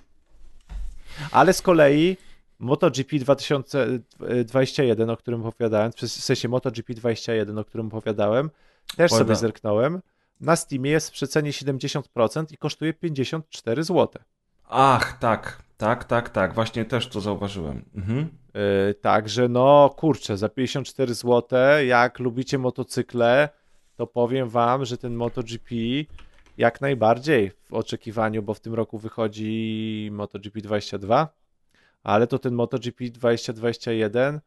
Ale 1.30 1.52
z 1.52 1.62
kolei 1.62 2.16
MotoGP 2.58 3.18
2021, 3.18 5.10
o 5.10 5.16
którym 5.16 5.46
opowiadałem, 5.46 5.92
w 5.92 6.08
sensie 6.08 6.48
MotoGP 6.48 6.94
21, 6.94 7.58
o 7.58 7.64
którym 7.64 7.86
opowiadałem, 7.86 8.50
też 8.96 9.12
sobie 9.12 9.36
zerknąłem. 9.36 10.00
Na 10.40 10.56
Steamie 10.56 10.90
jest 10.90 11.08
w 11.08 11.12
przecenie 11.12 11.50
70% 11.50 12.44
i 12.50 12.56
kosztuje 12.56 12.94
54 12.94 13.84
zł. 13.84 14.22
Ach, 14.68 15.18
tak, 15.18 15.62
tak, 15.78 16.04
tak, 16.04 16.30
tak, 16.30 16.54
właśnie 16.54 16.84
też 16.84 17.08
to 17.08 17.20
zauważyłem. 17.20 17.84
Mhm. 17.94 18.18
Yy, 18.18 18.94
także 18.94 19.48
no 19.48 19.94
kurczę, 19.96 20.36
za 20.36 20.48
54 20.48 21.14
zł, 21.14 21.58
jak 21.86 22.18
lubicie 22.18 22.58
motocykle, 22.58 23.48
to 23.96 24.06
powiem 24.06 24.48
wam, 24.48 24.84
że 24.84 24.98
ten 24.98 25.14
MotoGP 25.14 25.74
jak 26.56 26.80
najbardziej 26.80 27.50
w 27.50 27.74
oczekiwaniu, 27.74 28.42
bo 28.42 28.54
w 28.54 28.60
tym 28.60 28.74
roku 28.74 28.98
wychodzi 28.98 30.08
MotoGP 30.12 30.60
22, 30.60 31.28
ale 32.02 32.26
to 32.26 32.38
ten 32.38 32.54
MotoGP 32.54 33.04
2021 33.04 34.40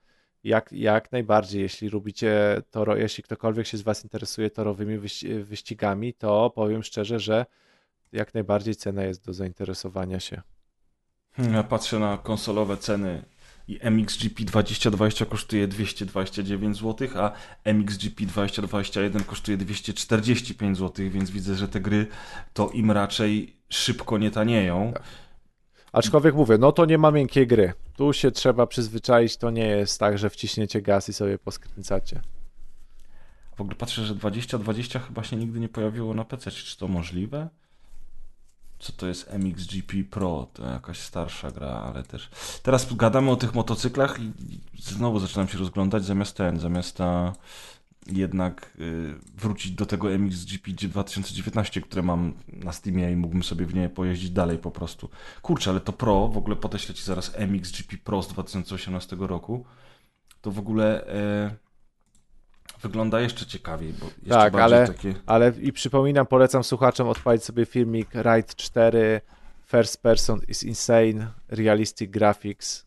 jak, 0.43 0.71
jak 0.71 1.11
najbardziej, 1.11 1.61
jeśli 1.61 1.89
lubicie 1.89 2.61
toro, 2.71 2.97
jeśli 2.97 3.23
ktokolwiek 3.23 3.67
się 3.67 3.77
z 3.77 3.81
Was 3.81 4.03
interesuje 4.03 4.49
torowymi 4.49 4.97
wyścigami, 5.43 6.13
to 6.13 6.49
powiem 6.49 6.83
szczerze, 6.83 7.19
że 7.19 7.45
jak 8.11 8.33
najbardziej 8.33 8.75
cena 8.75 9.03
jest 9.03 9.25
do 9.25 9.33
zainteresowania 9.33 10.19
się. 10.19 10.41
Hmm, 11.33 11.53
ja 11.53 11.63
patrzę 11.63 11.99
na 11.99 12.17
konsolowe 12.17 12.77
ceny 12.77 13.23
i 13.67 13.79
MXGP 13.81 14.43
2020 14.43 15.25
kosztuje 15.25 15.67
229 15.67 16.77
zł, 16.77 17.07
a 17.15 17.31
MXGP 17.63 18.25
2021 18.25 19.23
kosztuje 19.23 19.57
245 19.57 20.77
zł, 20.77 21.09
więc 21.09 21.31
widzę, 21.31 21.55
że 21.55 21.67
te 21.67 21.79
gry 21.79 22.07
to 22.53 22.69
im 22.69 22.91
raczej 22.91 23.55
szybko 23.69 24.17
nie 24.17 24.31
tanieją. 24.31 24.93
Tak. 24.93 25.03
Aczkolwiek 25.91 26.35
mówię, 26.35 26.57
no 26.57 26.71
to 26.71 26.85
nie 26.85 26.97
ma 26.97 27.11
miękkiej 27.11 27.47
gry. 27.47 27.73
Tu 27.95 28.13
się 28.13 28.31
trzeba 28.31 28.67
przyzwyczaić, 28.67 29.37
to 29.37 29.51
nie 29.51 29.67
jest 29.67 29.99
tak, 29.99 30.17
że 30.17 30.29
wciśniecie 30.29 30.81
gaz 30.81 31.09
i 31.09 31.13
sobie 31.13 31.37
poskręcacie. 31.37 32.21
W 33.55 33.61
ogóle 33.61 33.75
patrzę, 33.75 34.05
że 34.05 34.15
2020 34.15 34.99
chyba 34.99 35.23
się 35.23 35.35
nigdy 35.35 35.59
nie 35.59 35.69
pojawiło 35.69 36.13
na 36.13 36.25
PC. 36.25 36.51
Czy 36.51 36.77
to 36.77 36.87
możliwe? 36.87 37.49
Co 38.81 38.93
to 38.93 39.07
jest 39.07 39.29
MXGP 39.29 40.03
Pro? 40.09 40.47
To 40.53 40.65
jakaś 40.65 40.99
starsza 40.99 41.51
gra, 41.51 41.67
ale 41.67 42.03
też. 42.03 42.29
Teraz 42.63 42.93
gadamy 42.95 43.31
o 43.31 43.35
tych 43.35 43.55
motocyklach 43.55 44.19
i 44.19 44.31
znowu 44.79 45.19
zaczynam 45.19 45.47
się 45.47 45.57
rozglądać 45.57 46.05
zamiast 46.05 46.37
ten, 46.37 46.59
zamiast 46.59 46.97
ta 46.97 47.33
jednak 48.07 48.73
y, 48.79 49.15
wrócić 49.35 49.71
do 49.71 49.85
tego 49.85 50.11
MXGP 50.11 50.71
2019, 50.71 51.81
które 51.81 52.01
mam 52.01 52.33
na 52.47 52.71
Steamie 52.71 53.11
i 53.11 53.15
mógłbym 53.15 53.43
sobie 53.43 53.65
w 53.65 53.75
nie 53.75 53.89
pojeździć 53.89 54.29
dalej 54.29 54.57
po 54.57 54.71
prostu. 54.71 55.09
Kurczę, 55.41 55.71
ale 55.71 55.79
to 55.79 55.93
Pro, 55.93 56.27
w 56.27 56.37
ogóle 56.37 56.55
podeślę 56.55 56.95
Ci 56.95 57.03
zaraz 57.03 57.31
MXGP 57.35 57.97
Pro 57.97 58.23
z 58.23 58.27
2018 58.27 59.15
roku, 59.19 59.65
to 60.41 60.51
w 60.51 60.59
ogóle 60.59 61.07
e, 61.07 61.70
wygląda 62.81 63.21
jeszcze 63.21 63.45
ciekawiej, 63.45 63.93
bo 63.93 64.05
jeszcze 64.05 64.29
tak, 64.29 64.55
ale, 64.55 64.87
takie... 64.87 65.13
ale 65.25 65.53
i 65.61 65.73
przypominam, 65.73 66.25
polecam 66.25 66.63
słuchaczom 66.63 67.09
odpalić 67.09 67.43
sobie 67.43 67.65
filmik 67.65 68.09
Ride 68.13 68.53
4 68.55 69.21
First 69.65 70.01
Person 70.01 70.41
is 70.47 70.63
Insane 70.63 71.27
Realistic 71.49 72.11
Graphics, 72.11 72.85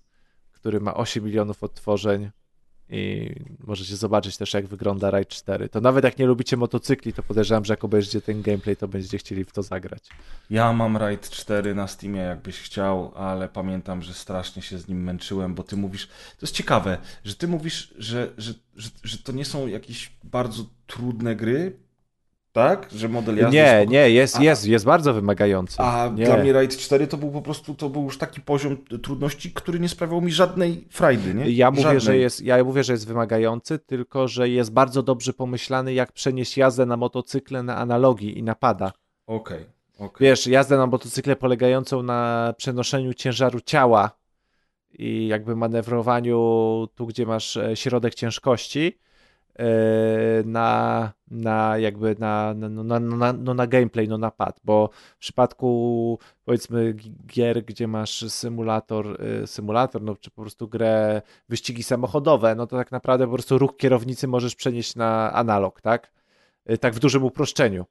który 0.53 0.81
ma 0.81 0.95
8 0.95 1.25
milionów 1.25 1.63
odtworzeń 1.63 2.31
i 2.95 3.35
możecie 3.67 3.97
zobaczyć 3.97 4.37
też, 4.37 4.55
jak 4.55 4.67
wygląda 4.67 5.11
Ride 5.11 5.25
4. 5.25 5.69
To 5.69 5.81
nawet 5.81 6.05
jak 6.05 6.19
nie 6.19 6.27
lubicie 6.27 6.57
motocykli, 6.57 7.13
to 7.13 7.23
podejrzewam, 7.23 7.65
że 7.65 7.73
jak 7.73 7.85
obejrzycie 7.85 8.21
ten 8.21 8.43
gameplay, 8.43 8.77
to 8.77 8.89
będziecie 8.89 9.19
chcieli 9.19 9.45
w 9.45 9.53
to 9.53 9.63
zagrać. 9.63 10.03
Ja 10.51 10.73
mam 10.73 10.97
Ride 10.97 11.29
4 11.31 11.75
na 11.75 11.87
Steamie, 11.87 12.21
jakbyś 12.21 12.61
chciał, 12.61 13.13
ale 13.17 13.49
pamiętam, 13.49 14.03
że 14.03 14.15
strasznie 14.15 14.63
się 14.63 14.79
z 14.79 14.89
nim 14.89 15.03
męczyłem, 15.03 15.55
bo 15.55 15.63
ty 15.63 15.77
mówisz, 15.77 16.07
to 16.07 16.39
jest 16.43 16.55
ciekawe, 16.55 16.99
że 17.25 17.35
ty 17.35 17.49
mówisz, 17.49 17.95
że, 17.99 18.33
że, 18.39 18.55
że, 18.77 18.91
że 19.03 19.19
to 19.19 19.33
nie 19.33 19.45
są 19.45 19.67
jakieś 19.67 20.13
bardzo 20.25 20.65
trudne 20.87 21.37
gry, 21.37 21.84
tak? 22.55 22.89
Że 22.93 23.09
model 23.09 23.37
jazdy... 23.37 23.57
Nie, 23.57 23.77
spoko... 23.77 23.93
nie, 23.93 24.11
jest, 24.11 24.41
jest, 24.41 24.67
jest 24.67 24.85
bardzo 24.85 25.15
wymagający. 25.15 25.77
A 25.79 26.11
nie. 26.15 26.25
dla 26.25 26.37
mnie 26.37 26.53
Ride 26.53 26.77
4 26.77 27.07
to 27.07 27.17
był 27.17 27.31
po 27.31 27.43
prostu, 27.43 27.75
to 27.75 27.89
był 27.89 28.03
już 28.03 28.19
taki 28.19 28.41
poziom 28.41 28.77
trudności, 29.03 29.53
który 29.53 29.81
nie 29.81 29.89
sprawiał 29.89 30.21
mi 30.21 30.33
żadnej 30.33 30.85
frajdy, 30.91 31.35
nie? 31.35 31.51
Ja 31.51 31.71
mówię, 31.71 32.01
że 32.01 32.17
jest, 32.17 32.41
ja 32.41 32.65
mówię, 32.65 32.85
że 32.85 32.93
jest 32.93 33.07
wymagający, 33.07 33.79
tylko 33.79 34.29
że 34.29 34.49
jest 34.49 34.73
bardzo 34.73 35.03
dobrze 35.03 35.33
pomyślany, 35.33 35.95
jak 35.95 36.13
przenieść 36.13 36.57
jazdę 36.57 36.87
na 36.87 36.97
motocykle 36.97 37.63
na 37.63 37.77
analogii 37.77 38.39
i 38.39 38.43
napada. 38.43 38.93
Okej. 39.27 39.67
Okay, 39.97 40.07
okay. 40.07 40.27
Wiesz, 40.27 40.47
jazdę 40.47 40.77
na 40.77 40.87
motocykle 40.87 41.37
polegającą 41.37 42.03
na 42.03 42.55
przenoszeniu 42.57 43.15
ciężaru 43.15 43.61
ciała 43.61 44.11
i 44.99 45.27
jakby 45.27 45.57
manewrowaniu 45.57 46.39
tu, 46.95 47.07
gdzie 47.07 47.27
masz 47.27 47.57
e, 47.57 47.77
środek 47.77 48.15
ciężkości, 48.15 48.99
na, 50.45 51.13
na 51.31 51.79
jakby 51.79 52.17
na, 52.19 52.55
no, 52.57 52.85
na, 52.85 53.01
na, 53.01 53.33
no 53.33 53.55
na 53.55 53.67
gameplay, 53.67 54.09
no 54.09 54.19
na 54.19 54.31
pad, 54.31 54.61
bo 54.65 54.91
w 55.17 55.19
przypadku 55.19 56.19
powiedzmy 56.45 56.95
gier, 57.27 57.65
gdzie 57.65 57.89
masz 57.89 58.33
symulator, 58.33 59.23
e, 59.43 59.47
symulator, 59.47 60.03
no 60.03 60.17
czy 60.17 60.31
po 60.31 60.43
prostu 60.43 60.69
grę 60.69 61.23
wyścigi 61.49 61.83
samochodowe, 61.83 62.55
no 62.55 62.67
to 62.67 62.77
tak 62.77 62.93
naprawdę 62.93 63.27
po 63.27 63.33
prostu 63.33 63.59
ruch 63.59 63.77
kierownicy 63.77 64.29
możesz 64.29 64.55
przenieść 64.55 64.97
na 64.97 65.33
analog, 65.33 65.81
tak? 65.81 66.13
E, 66.67 66.79
tak 66.79 66.95
w 66.95 66.99
dużym 66.99 67.25
uproszczeniu. 67.25 67.85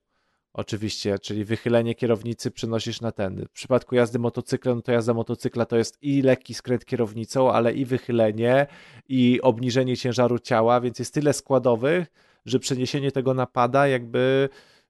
Oczywiście, 0.53 1.19
czyli 1.19 1.45
wychylenie 1.45 1.95
kierownicy 1.95 2.51
przenosisz 2.51 3.01
na 3.01 3.11
ten. 3.11 3.45
W 3.45 3.51
przypadku 3.51 3.95
jazdy 3.95 4.19
motocyklem, 4.19 4.81
to 4.81 4.91
jazda 4.91 5.13
motocykla 5.13 5.65
to 5.65 5.77
jest 5.77 5.97
i 6.01 6.21
lekki 6.21 6.53
skręt 6.53 6.85
kierownicą, 6.85 7.51
ale 7.51 7.73
i 7.73 7.85
wychylenie, 7.85 8.67
i 9.09 9.39
obniżenie 9.41 9.97
ciężaru 9.97 10.39
ciała, 10.39 10.81
więc 10.81 10.99
jest 10.99 11.13
tyle 11.13 11.33
składowych, 11.33 12.07
że 12.45 12.59
przeniesienie 12.59 13.11
tego 13.11 13.33
napada 13.33 13.87
jakby 13.87 14.49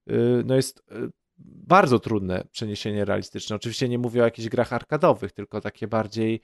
y, 0.09 0.43
no 0.45 0.56
jest 0.56 0.80
y, 0.80 1.11
bardzo 1.40 2.00
trudne 2.00 2.43
przeniesienie 2.51 3.06
realistyczne. 3.06 3.56
Oczywiście 3.56 3.90
nie 3.90 3.98
mówię 3.98 4.22
o 4.22 4.25
jakichś 4.25 4.50
grach 4.50 4.74
arkadowych, 4.74 5.32
tylko 5.32 5.61
takie 5.61 5.88
bardziej 5.88 6.42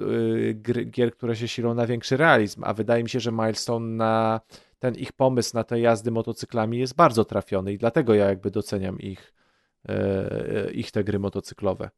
y, 0.00 0.54
gier, 0.90 1.12
które 1.12 1.36
się 1.36 1.48
silą 1.48 1.74
na 1.74 1.86
większy 1.86 2.16
realizm, 2.16 2.64
a 2.64 2.74
wydaje 2.74 3.02
mi 3.02 3.08
się, 3.08 3.20
że 3.20 3.32
Milestone 3.32 3.86
na 3.86 4.40
ten 4.78 4.94
ich 4.94 5.12
pomysł 5.12 5.50
na 5.54 5.64
te 5.64 5.80
jazdy 5.80 6.10
motocyklami 6.10 6.78
jest 6.78 6.94
bardzo 6.94 7.24
trafiony 7.24 7.72
i 7.72 7.78
dlatego 7.78 8.14
ja 8.14 8.28
jakby 8.28 8.50
doceniam 8.50 8.98
ich, 8.98 9.34
e, 9.88 10.70
ich 10.72 10.90
te 10.90 11.04
gry 11.04 11.18
motocyklowe. 11.18 11.90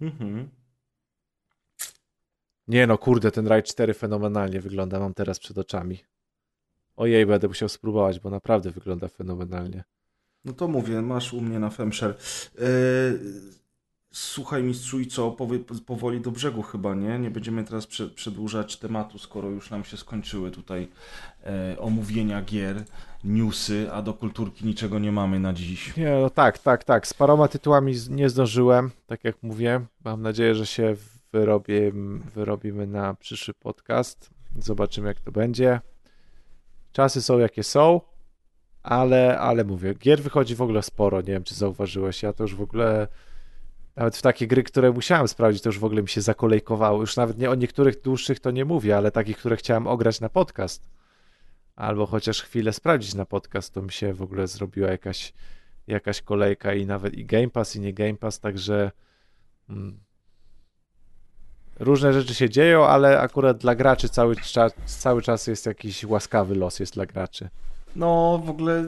Mhm. 0.00 0.50
Nie 2.68 2.86
no, 2.86 2.98
kurde, 2.98 3.30
ten 3.30 3.44
Ride 3.44 3.62
4 3.62 3.94
fenomenalnie 3.94 4.60
wygląda, 4.60 5.00
mam 5.00 5.14
teraz 5.14 5.38
przed 5.38 5.58
oczami. 5.58 5.98
Ojej, 6.96 7.26
będę 7.26 7.48
musiał 7.48 7.68
spróbować, 7.68 8.20
bo 8.20 8.30
naprawdę 8.30 8.70
wygląda 8.70 9.08
fenomenalnie. 9.08 9.84
No 10.44 10.52
to 10.52 10.68
mówię, 10.68 11.02
masz 11.02 11.32
u 11.32 11.40
mnie 11.40 11.58
na 11.58 11.70
Femshare. 11.70 12.14
Yy, 12.58 13.20
Słuchaj 14.12 14.62
mistrzu 14.62 15.00
i 15.00 15.06
co, 15.06 15.36
powoli 15.86 16.20
do 16.20 16.30
brzegu 16.30 16.62
chyba, 16.62 16.94
nie? 16.94 17.18
Nie 17.18 17.30
będziemy 17.30 17.64
teraz 17.64 17.86
przedłużać 18.14 18.76
tematu, 18.76 19.18
skoro 19.18 19.48
już 19.48 19.70
nam 19.70 19.84
się 19.84 19.96
skończyły 19.96 20.50
tutaj 20.50 20.88
e, 21.44 21.76
omówienia 21.78 22.42
gier, 22.42 22.84
newsy, 23.24 23.92
a 23.92 24.02
do 24.02 24.14
kulturki 24.14 24.66
niczego 24.66 24.98
nie 24.98 25.12
mamy 25.12 25.40
na 25.40 25.52
dziś. 25.52 25.96
Nie, 25.96 26.18
no 26.22 26.30
tak, 26.30 26.58
tak, 26.58 26.84
tak. 26.84 27.06
Z 27.06 27.14
paroma 27.14 27.48
tytułami 27.48 27.94
nie 28.10 28.28
zdążyłem, 28.28 28.90
tak 29.06 29.24
jak 29.24 29.42
mówię. 29.42 29.80
Mam 30.04 30.22
nadzieję, 30.22 30.54
że 30.54 30.66
się 30.66 30.96
wyrobię, 31.32 31.92
wyrobimy 32.34 32.86
na 32.86 33.14
przyszły 33.14 33.54
podcast. 33.54 34.30
Zobaczymy 34.58 35.08
jak 35.08 35.20
to 35.20 35.32
będzie. 35.32 35.80
Czasy 36.92 37.22
są 37.22 37.38
jakie 37.38 37.62
są, 37.62 38.00
ale, 38.82 39.38
ale 39.38 39.64
mówię, 39.64 39.94
gier 39.94 40.22
wychodzi 40.22 40.54
w 40.54 40.62
ogóle 40.62 40.82
sporo, 40.82 41.20
nie 41.20 41.26
wiem 41.26 41.44
czy 41.44 41.54
zauważyłeś, 41.54 42.22
ja 42.22 42.32
to 42.32 42.44
już 42.44 42.54
w 42.54 42.62
ogóle 42.62 43.08
nawet 44.00 44.16
w 44.16 44.22
takie 44.22 44.46
gry, 44.46 44.62
które 44.62 44.92
musiałem 44.92 45.28
sprawdzić, 45.28 45.62
to 45.62 45.68
już 45.68 45.78
w 45.78 45.84
ogóle 45.84 46.02
mi 46.02 46.08
się 46.08 46.20
zakolejkowało. 46.20 47.00
Już 47.00 47.16
nawet 47.16 47.38
nie 47.38 47.50
o 47.50 47.54
niektórych 47.54 48.00
dłuższych 48.02 48.40
to 48.40 48.50
nie 48.50 48.64
mówię, 48.64 48.96
ale 48.96 49.10
takich, 49.10 49.38
które 49.38 49.56
chciałem 49.56 49.86
ograć 49.86 50.20
na 50.20 50.28
podcast. 50.28 50.90
Albo 51.76 52.06
chociaż 52.06 52.42
chwilę 52.42 52.72
sprawdzić 52.72 53.14
na 53.14 53.24
podcast, 53.26 53.74
to 53.74 53.82
mi 53.82 53.92
się 53.92 54.14
w 54.14 54.22
ogóle 54.22 54.46
zrobiła 54.46 54.90
jakaś, 54.90 55.32
jakaś 55.86 56.22
kolejka 56.22 56.74
i 56.74 56.86
nawet 56.86 57.14
i 57.14 57.24
Game 57.24 57.50
Pass, 57.50 57.76
i 57.76 57.80
nie 57.80 57.92
Game 57.94 58.16
Pass, 58.16 58.40
także 58.40 58.90
mm, 59.68 60.00
różne 61.78 62.12
rzeczy 62.12 62.34
się 62.34 62.50
dzieją, 62.50 62.86
ale 62.86 63.20
akurat 63.20 63.58
dla 63.58 63.74
graczy 63.74 64.08
cały 64.08 64.36
cały 64.86 65.22
czas 65.22 65.46
jest 65.46 65.66
jakiś 65.66 66.04
łaskawy 66.04 66.54
los 66.54 66.80
jest 66.80 66.94
dla 66.94 67.06
graczy. 67.06 67.48
No, 67.96 68.42
w 68.44 68.50
ogóle 68.50 68.84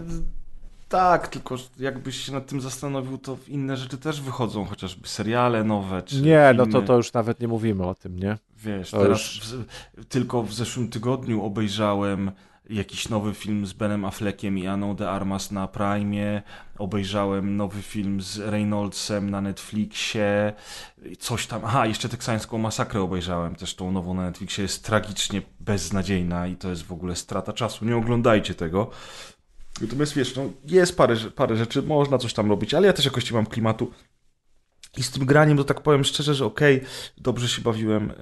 Tak, 0.93 1.29
tylko 1.29 1.57
jakbyś 1.79 2.17
się 2.17 2.33
nad 2.33 2.47
tym 2.47 2.61
zastanowił, 2.61 3.19
to 3.19 3.39
inne 3.49 3.77
rzeczy 3.77 3.99
też 3.99 4.21
wychodzą, 4.21 4.65
chociażby 4.65 5.09
seriale 5.09 5.65
nowe. 5.65 6.03
Czy 6.03 6.17
nie, 6.17 6.23
filmy. 6.23 6.55
no 6.55 6.67
to, 6.67 6.83
to 6.83 6.97
już 6.97 7.13
nawet 7.13 7.41
nie 7.41 7.49
mówimy 7.49 7.87
o 7.87 7.95
tym, 7.95 8.19
nie? 8.19 8.39
Wiesz, 8.57 8.91
to 8.91 9.03
teraz 9.03 9.35
już... 9.35 9.41
w, 9.41 10.05
tylko 10.05 10.43
w 10.43 10.55
zeszłym 10.55 10.89
tygodniu 10.89 11.45
obejrzałem 11.45 12.33
jakiś 12.71 13.09
nowy 13.09 13.35
film 13.35 13.67
z 13.67 13.73
Benem 13.73 14.05
Affleckiem 14.05 14.59
i 14.59 14.67
Aną 14.67 14.97
de 14.97 15.11
Armas 15.11 15.51
na 15.51 15.69
Prime. 15.69 16.43
Obejrzałem 16.79 17.57
nowy 17.57 17.83
film 17.83 18.21
z 18.21 18.39
Reynoldsem 18.39 19.31
na 19.31 19.41
Netflixie. 19.41 20.53
Coś 21.19 21.47
tam. 21.47 21.63
Aha, 21.65 21.87
jeszcze 21.87 22.09
teksańską 22.09 22.59
masakrę 22.59 23.01
obejrzałem, 23.01 23.55
też 23.55 23.75
tą 23.75 23.93
nową 23.93 24.15
na 24.15 24.23
Netflixie. 24.23 24.63
Jest 24.63 24.85
tragicznie 24.85 25.43
beznadziejna 25.61 26.47
i 26.47 26.57
to 26.57 26.71
jest 26.71 26.83
w 26.83 26.93
ogóle 26.93 27.17
strata 27.17 27.53
czasu. 27.53 27.85
Nie 27.85 27.97
oglądajcie 27.97 28.55
tego. 28.55 28.91
Natomiast 29.81 30.15
wiesz, 30.15 30.37
no, 30.37 30.51
jest 30.65 30.97
parę, 30.97 31.17
parę 31.17 31.57
rzeczy, 31.57 31.83
można 31.83 32.19
coś 32.19 32.35
tam 32.35 32.51
robić, 32.51 32.75
ale 32.75 32.87
ja 32.87 32.93
też 32.93 33.05
jakoś 33.05 33.31
nie 33.31 33.37
mam 33.37 33.47
klimatu. 33.47 33.93
I 34.97 35.03
z 35.03 35.11
tym 35.11 35.27
graniem, 35.27 35.57
to 35.57 35.65
tak 35.65 35.81
powiem 35.81 36.05
szczerze, 36.05 36.35
że 36.35 36.45
okej, 36.47 36.77
okay, 36.77 36.89
dobrze 37.19 37.49
się 37.49 37.63
bawiłem 37.63 38.11
e, 38.11 38.15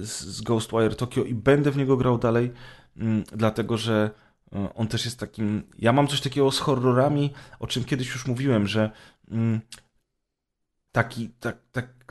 z, 0.00 0.40
Ghostwire 0.40 0.96
Tokyo 0.96 1.24
i 1.24 1.34
będę 1.34 1.70
w 1.70 1.76
niego 1.76 1.96
grał 1.96 2.18
dalej, 2.18 2.52
mm, 2.96 3.24
dlatego 3.32 3.78
że 3.78 4.10
e, 4.52 4.74
on 4.74 4.88
też 4.88 5.04
jest 5.04 5.18
takim. 5.18 5.62
Ja 5.78 5.92
mam 5.92 6.08
coś 6.08 6.20
takiego 6.20 6.50
z 6.50 6.58
horrorami, 6.58 7.32
o 7.58 7.66
czym 7.66 7.84
kiedyś 7.84 8.08
już 8.08 8.26
mówiłem, 8.26 8.66
że 8.66 8.90
mm, 9.30 9.60
taki, 10.92 11.30
tak, 11.40 11.56
tak, 11.72 12.03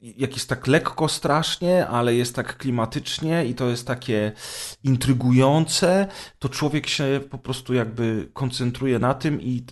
jak 0.00 0.34
jest 0.34 0.48
tak 0.48 0.66
lekko 0.66 1.08
strasznie, 1.08 1.86
ale 1.86 2.14
jest 2.14 2.34
tak 2.34 2.56
klimatycznie 2.56 3.46
i 3.46 3.54
to 3.54 3.68
jest 3.68 3.86
takie 3.86 4.32
intrygujące, 4.84 6.06
to 6.38 6.48
człowiek 6.48 6.86
się 6.86 7.20
po 7.30 7.38
prostu 7.38 7.74
jakby 7.74 8.28
koncentruje 8.32 8.98
na 8.98 9.14
tym 9.14 9.42
i 9.42 9.64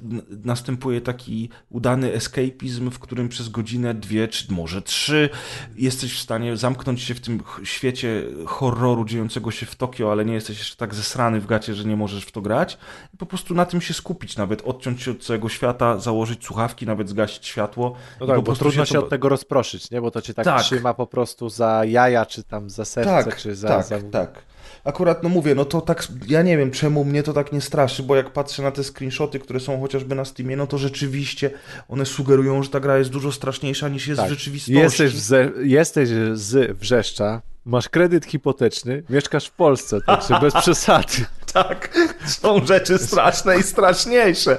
następuje 0.44 1.00
taki 1.00 1.48
udany 1.70 2.12
escapizm, 2.12 2.90
w 2.90 2.98
którym 2.98 3.28
przez 3.28 3.48
godzinę, 3.48 3.94
dwie, 3.94 4.28
czy 4.28 4.52
może 4.52 4.82
trzy 4.82 5.28
jesteś 5.76 6.14
w 6.14 6.20
stanie 6.20 6.56
zamknąć 6.56 7.02
się 7.02 7.14
w 7.14 7.20
tym 7.20 7.42
świecie 7.64 8.24
horroru 8.46 9.04
dziejącego 9.04 9.50
się 9.50 9.66
w 9.66 9.76
Tokio, 9.76 10.12
ale 10.12 10.24
nie 10.24 10.34
jesteś 10.34 10.58
jeszcze 10.58 10.76
tak 10.76 10.94
zesrany 10.94 11.40
w 11.40 11.46
gacie, 11.46 11.74
że 11.74 11.84
nie 11.84 11.96
możesz 11.96 12.24
w 12.24 12.32
to 12.32 12.40
grać 12.40 12.78
i 13.14 13.16
po 13.16 13.26
prostu 13.26 13.54
na 13.54 13.64
tym 13.64 13.80
się 13.80 13.94
skupić, 13.94 14.36
nawet 14.36 14.62
odciąć 14.62 15.02
się 15.02 15.10
od 15.10 15.24
całego 15.24 15.48
świata, 15.48 15.98
założyć 15.98 16.44
słuchawki, 16.44 16.86
nawet 16.86 17.08
zgasić 17.08 17.46
światło. 17.46 17.94
No 18.20 18.26
tak, 18.26 18.40
bo 18.40 18.56
trudno 18.56 18.84
się, 18.84 18.94
to... 18.94 19.00
od 19.00 19.08
tego 19.08 19.28
rozproszyć, 19.28 19.90
nie? 19.90 20.00
Bo 20.00 20.17
to 20.18 20.22
cię 20.22 20.34
tak, 20.34 20.44
tak, 20.44 20.62
trzyma 20.62 20.94
po 20.94 21.06
prostu 21.06 21.48
za 21.48 21.84
jaja, 21.84 22.26
czy 22.26 22.42
tam 22.42 22.70
za 22.70 22.84
serce, 22.84 23.24
tak, 23.24 23.36
czy 23.36 23.54
za... 23.54 23.68
Tak, 23.68 23.86
za... 23.86 24.00
tak. 24.00 24.42
Akurat, 24.84 25.22
no 25.22 25.28
mówię, 25.28 25.54
no 25.54 25.64
to 25.64 25.80
tak, 25.80 26.08
ja 26.26 26.42
nie 26.42 26.56
wiem, 26.56 26.70
czemu 26.70 27.04
mnie 27.04 27.22
to 27.22 27.32
tak 27.32 27.52
nie 27.52 27.60
straszy, 27.60 28.02
bo 28.02 28.16
jak 28.16 28.30
patrzę 28.30 28.62
na 28.62 28.70
te 28.70 28.84
screenshoty, 28.84 29.38
które 29.38 29.60
są 29.60 29.80
chociażby 29.80 30.14
na 30.14 30.24
Steamie, 30.24 30.56
no 30.56 30.66
to 30.66 30.78
rzeczywiście 30.78 31.50
one 31.88 32.06
sugerują, 32.06 32.62
że 32.62 32.68
ta 32.68 32.80
gra 32.80 32.98
jest 32.98 33.10
dużo 33.10 33.32
straszniejsza 33.32 33.88
niż 33.88 34.06
jest 34.06 34.20
tak. 34.20 34.26
w 34.26 34.30
rzeczywistości. 34.30 34.80
Jesteś, 34.80 35.14
ze, 35.14 35.50
jesteś 35.62 36.08
z 36.32 36.78
Wrzeszcza, 36.78 37.42
masz 37.64 37.88
kredyt 37.88 38.26
hipoteczny, 38.26 39.02
mieszkasz 39.10 39.46
w 39.46 39.52
Polsce, 39.52 40.00
także 40.00 40.40
bez 40.40 40.54
przesady. 40.62 41.24
tak, 41.52 41.98
są 42.26 42.66
rzeczy 42.66 42.98
straszne 42.98 43.58
i 43.58 43.62
straszniejsze. 43.62 44.56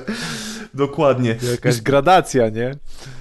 Dokładnie. 0.74 1.36
Jakaś 1.52 1.82
gradacja, 1.82 2.50
nie? 2.50 2.76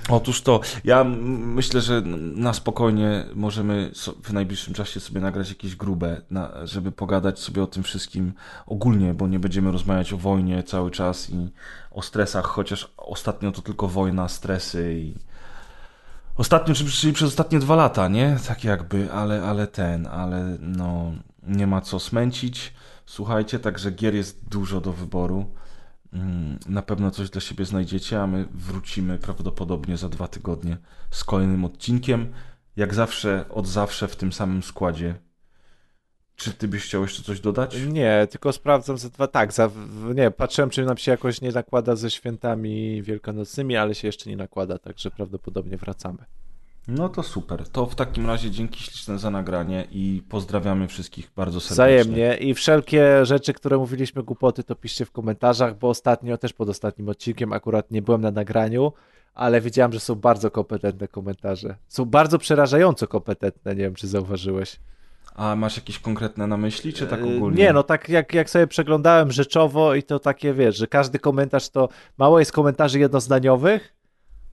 Otóż 0.09 0.43
to, 0.43 0.61
ja 0.85 1.05
myślę, 1.05 1.81
że 1.81 2.01
na 2.35 2.53
spokojnie 2.53 3.25
możemy 3.35 3.91
w 4.23 4.33
najbliższym 4.33 4.75
czasie 4.75 5.01
sobie 5.01 5.21
nagrać 5.21 5.49
jakieś 5.49 5.77
grube, 5.77 6.21
na, 6.31 6.67
żeby 6.67 6.93
pogadać 6.93 7.41
sobie 7.41 7.63
o 7.63 7.67
tym 7.67 7.83
wszystkim 7.83 8.33
ogólnie, 8.67 9.15
bo 9.15 9.27
nie 9.27 9.39
będziemy 9.39 9.73
rozmawiać 9.73 10.13
o 10.13 10.17
wojnie 10.17 10.63
cały 10.63 10.91
czas 10.91 11.31
i 11.31 11.51
o 11.91 12.03
stresach, 12.03 12.45
chociaż 12.45 12.93
ostatnio 12.97 13.53
to 13.53 13.63
tylko 13.63 13.89
wojna, 13.89 14.29
stresy 14.29 14.95
i 14.95 15.15
ostatnio, 16.37 16.75
czyli 16.75 17.13
przez 17.13 17.29
ostatnie 17.29 17.59
dwa 17.59 17.77
lata, 17.77 18.09
nie? 18.09 18.37
Tak 18.49 18.65
jakby, 18.65 19.13
ale, 19.13 19.43
ale 19.43 19.67
ten, 19.67 20.07
ale 20.07 20.57
no 20.61 21.13
nie 21.43 21.67
ma 21.67 21.81
co 21.81 21.99
smęcić. 21.99 22.73
Słuchajcie, 23.07 23.59
także 23.59 23.91
gier 23.91 24.15
jest 24.15 24.49
dużo 24.49 24.81
do 24.81 24.93
wyboru. 24.93 25.47
Mm, 26.13 26.59
na 26.69 26.83
pewno 26.83 27.11
coś 27.11 27.31
dla 27.31 27.41
siebie 27.41 27.65
znajdziecie, 27.65 28.23
a 28.23 28.27
my 28.27 28.49
wrócimy 28.55 29.19
prawdopodobnie 29.19 29.97
za 29.97 30.09
dwa 30.09 30.29
tygodnie 30.29 30.77
z 31.11 31.25
kolejnym 31.25 31.65
odcinkiem. 31.65 32.33
Jak 32.77 32.95
zawsze, 32.95 33.45
od 33.49 33.67
zawsze 33.67 34.09
w 34.09 34.17
tym 34.17 34.33
samym 34.33 34.63
składzie. 34.63 35.15
Czy 36.37 36.53
ty 36.53 36.69
byś 36.69 36.85
chciał 36.85 37.03
jeszcze 37.03 37.23
coś 37.23 37.41
dodać? 37.41 37.77
Nie, 37.93 38.27
tylko 38.31 38.53
sprawdzam 38.53 38.99
za 38.99 39.09
dwa. 39.09 39.27
Tak, 39.27 39.53
za, 39.53 39.71
nie, 40.15 40.31
patrzyłem, 40.31 40.71
czy 40.71 40.85
nam 40.85 40.97
się 40.97 41.11
jakoś 41.11 41.41
nie 41.41 41.53
nakłada 41.53 41.97
ze 41.97 42.11
świętami 42.11 43.03
wielkanocnymi, 43.03 43.77
ale 43.77 43.95
się 43.95 44.09
jeszcze 44.09 44.31
nie 44.31 44.37
nakłada, 44.37 44.79
także 44.79 45.11
prawdopodobnie 45.11 45.77
wracamy. 45.77 46.19
No 46.89 47.09
to 47.09 47.23
super. 47.23 47.69
To 47.69 47.87
w 47.87 47.95
takim 47.95 48.27
razie 48.27 48.51
dzięki 48.51 48.83
śliczne 48.83 49.19
za 49.19 49.31
nagranie 49.31 49.87
i 49.91 50.23
pozdrawiamy 50.29 50.89
wszystkich 50.89 51.31
bardzo 51.37 51.61
serdecznie. 51.61 52.03
Wzajemnie 52.03 52.37
i 52.37 52.55
wszelkie 52.55 53.27
rzeczy, 53.27 53.53
które 53.53 53.79
mówiliśmy 53.79 54.23
głupoty, 54.23 54.65
to 54.65 54.75
piszcie 54.75 55.05
w 55.05 55.13
komentarzach, 55.13 55.79
bo 55.79 55.89
ostatnio, 55.89 56.39
też 56.39 56.53
pod 56.53 56.69
ostatnim 56.69 57.09
odcinkiem 57.09 57.53
akurat 57.53 57.91
nie 57.91 58.03
byłem 58.03 58.21
na 58.21 58.31
nagraniu, 58.31 58.93
ale 59.35 59.61
widziałem, 59.61 59.93
że 59.93 60.01
są 60.01 60.15
bardzo 60.15 60.51
kompetentne 60.51 61.09
komentarze. 61.09 61.77
Są 61.89 62.05
bardzo 62.05 62.39
przerażająco 62.39 63.09
kompetentne, 63.09 63.75
nie 63.75 63.83
wiem, 63.83 63.95
czy 63.95 64.09
zauważyłeś. 64.09 64.81
A 65.35 65.57
masz 65.57 65.77
jakieś 65.77 65.99
konkretne 65.99 66.47
na 66.47 66.57
myśli, 66.57 66.93
czy 66.93 67.07
tak 67.07 67.23
ogólnie? 67.23 67.63
Nie, 67.63 67.73
no 67.73 67.83
tak 67.83 68.09
jak, 68.09 68.35
jak 68.35 68.51
sobie 68.51 68.67
przeglądałem 68.67 69.33
rzeczowo 69.33 69.95
i 69.95 70.03
to 70.03 70.19
takie, 70.19 70.55
wiesz, 70.55 70.77
że 70.77 70.87
każdy 70.87 71.19
komentarz 71.19 71.69
to, 71.69 71.89
mało 72.19 72.39
jest 72.39 72.53
komentarzy 72.53 72.99
jednozdaniowych, 72.99 73.98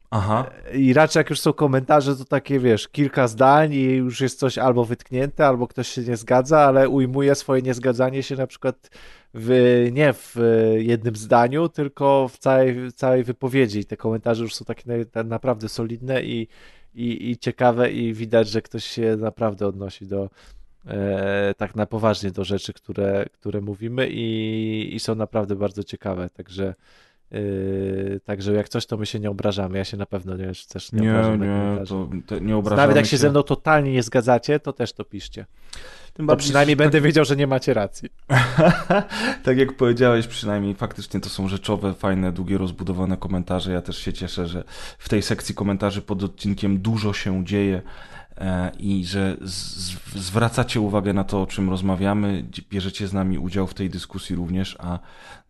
Aha. 0.10 0.46
I 0.74 0.94
raczej 0.94 1.20
jak 1.20 1.30
już 1.30 1.40
są 1.40 1.54
komentarze, 1.54 2.16
to 2.16 2.26
takie 2.26 2.60
wiesz, 2.60 2.88
kilka 2.88 3.28
zdań 3.28 3.74
i 3.74 3.84
już 3.84 4.22
jest 4.22 4.40
coś 4.40 4.58
albo 4.58 4.86
wytknięte, 4.86 5.48
albo 5.48 5.68
ktoś 5.68 5.88
się 5.88 6.02
nie 6.02 6.18
zgadza, 6.18 6.60
ale 6.60 6.90
ujmuje 6.90 7.36
swoje 7.36 7.62
niezgadzanie 7.62 8.24
się 8.24 8.36
na 8.36 8.48
przykład 8.48 8.90
w, 9.34 9.90
nie 9.92 10.14
w 10.14 10.36
jednym 10.78 11.16
zdaniu, 11.16 11.70
tylko 11.70 12.28
w 12.28 12.38
całej, 12.38 12.92
całej 12.92 13.24
wypowiedzi. 13.24 13.86
Te 13.86 13.98
komentarze 13.98 14.44
już 14.44 14.56
są 14.56 14.66
takie 14.66 14.84
naprawdę 15.26 15.70
solidne 15.70 16.24
i, 16.24 16.48
i, 16.94 17.32
i 17.32 17.38
ciekawe 17.38 17.92
i 17.92 18.14
widać, 18.14 18.50
że 18.50 18.62
ktoś 18.62 18.86
się 18.86 19.18
naprawdę 19.18 19.68
odnosi 19.68 20.08
do 20.08 20.30
e, 20.88 21.54
tak 21.58 21.76
na 21.76 21.86
poważnie 21.86 22.32
do 22.32 22.44
rzeczy, 22.44 22.74
które, 22.74 23.26
które 23.32 23.62
mówimy 23.62 24.08
i, 24.10 24.96
i 24.96 25.00
są 25.00 25.16
naprawdę 25.16 25.56
bardzo 25.56 25.84
ciekawe. 25.84 26.30
Także 26.30 26.74
Yy, 27.32 28.22
także 28.24 28.54
jak 28.54 28.70
coś, 28.70 28.86
to 28.86 28.98
my 28.98 29.06
się 29.06 29.20
nie 29.20 29.30
obrażamy. 29.30 29.78
Ja 29.78 29.84
się 29.84 29.98
na 29.98 30.06
pewno 30.06 30.38
nie, 30.38 30.52
też 30.70 30.92
nie, 30.92 31.02
nie 31.02 31.12
obrażam. 31.12 31.42
Nie, 31.42 31.86
to, 31.86 32.10
to 32.26 32.40
nie 32.40 32.58
obrażamy 32.58 32.82
Nawet 32.82 32.96
jak 32.96 33.06
się, 33.06 33.12
się 33.12 33.18
ze 33.18 33.30
mną 33.30 33.44
totalnie 33.44 33.92
nie 33.92 34.04
zgadzacie, 34.04 34.60
to 34.60 34.74
też 34.74 34.94
to 34.94 35.04
piszcie. 35.04 35.46
Tym 36.14 36.28
to 36.28 36.36
przynajmniej 36.38 36.76
będę 36.76 36.98
tak... 36.98 37.04
wiedział, 37.04 37.26
że 37.26 37.36
nie 37.36 37.48
macie 37.48 37.74
racji. 37.74 38.10
tak 39.44 39.58
jak 39.58 39.74
powiedziałeś, 39.74 40.28
przynajmniej 40.28 40.76
faktycznie 40.76 41.20
to 41.20 41.30
są 41.30 41.48
rzeczowe, 41.48 41.94
fajne, 41.94 42.32
długie, 42.32 42.58
rozbudowane 42.58 43.18
komentarze. 43.18 43.72
Ja 43.72 43.82
też 43.82 43.98
się 43.98 44.14
cieszę, 44.14 44.48
że 44.48 44.64
w 44.98 45.10
tej 45.10 45.22
sekcji 45.22 45.56
komentarzy 45.56 46.02
pod 46.02 46.24
odcinkiem 46.24 46.80
dużo 46.80 47.14
się 47.14 47.46
dzieje. 47.46 47.82
E, 48.38 48.72
i 48.80 49.06
że 49.06 49.38
zwracacie 50.16 50.82
uwagę 50.82 51.14
na 51.14 51.24
to, 51.24 51.42
o 51.42 51.48
czym 51.48 51.70
rozmawiamy, 51.70 52.46
bierzecie 52.70 53.08
z 53.08 53.14
nami 53.14 53.38
udział 53.38 53.68
w 53.68 53.74
tej 53.74 53.90
dyskusji 53.90 54.36
również, 54.36 54.76
a 54.80 55.00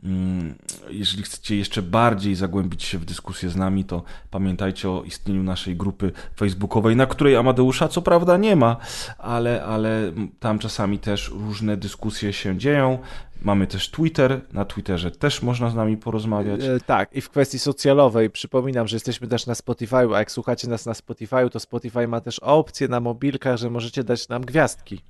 mm, 0.04 0.56
jeżeli 0.90 1.24
chcecie 1.24 1.56
jeszcze 1.56 1.82
bardziej 1.82 2.36
zagłębić 2.36 2.84
się 2.84 2.98
w 2.98 3.06
dyskusję 3.06 3.50
z 3.50 3.56
nami, 3.56 3.86
to 3.86 4.04
pamiętajcie 4.32 4.90
o 4.90 5.04
istnieniu 5.04 5.44
naszej 5.44 5.76
grupy 5.76 6.12
facebookowej, 6.36 6.96
na 6.96 7.06
której 7.06 7.36
Amadeusza 7.36 7.88
co 7.88 8.02
prawda 8.02 8.38
nie 8.38 8.56
ma, 8.56 8.78
ale, 9.18 9.66
ale 9.66 10.12
tam 10.40 10.60
czasami 10.60 11.00
też 11.00 11.30
różne 11.30 11.78
dyskusje 11.78 12.34
się 12.34 12.58
dzieją. 12.58 13.00
Mamy 13.42 13.68
też 13.68 13.92
Twitter, 13.92 14.42
na 14.54 14.66
Twitterze 14.66 15.12
też 15.12 15.42
można 15.42 15.70
z 15.70 15.76
nami 15.76 15.98
porozmawiać. 15.98 16.62
E, 16.64 16.80
tak, 16.80 17.14
i 17.14 17.22
w 17.22 17.30
kwestii 17.30 17.60
socjalowej 17.60 18.30
przypominam, 18.30 18.88
że 18.88 18.96
jesteśmy 18.96 19.28
też 19.28 19.46
na 19.46 19.54
Spotify'u, 19.54 20.16
a 20.16 20.20
jak 20.20 20.32
słuchacie 20.32 20.68
nas 20.68 20.86
na 20.86 20.94
Spotify'u, 20.94 21.50
to 21.50 21.60
Spotify 21.60 22.08
ma 22.08 22.22
też 22.22 22.40
opcję 22.40 22.88
na 22.88 23.00
mobilkach, 23.00 23.58
że 23.58 23.70
możecie 23.70 24.04
dać 24.04 24.30
nam 24.30 24.46
gwiazdki. 24.46 25.02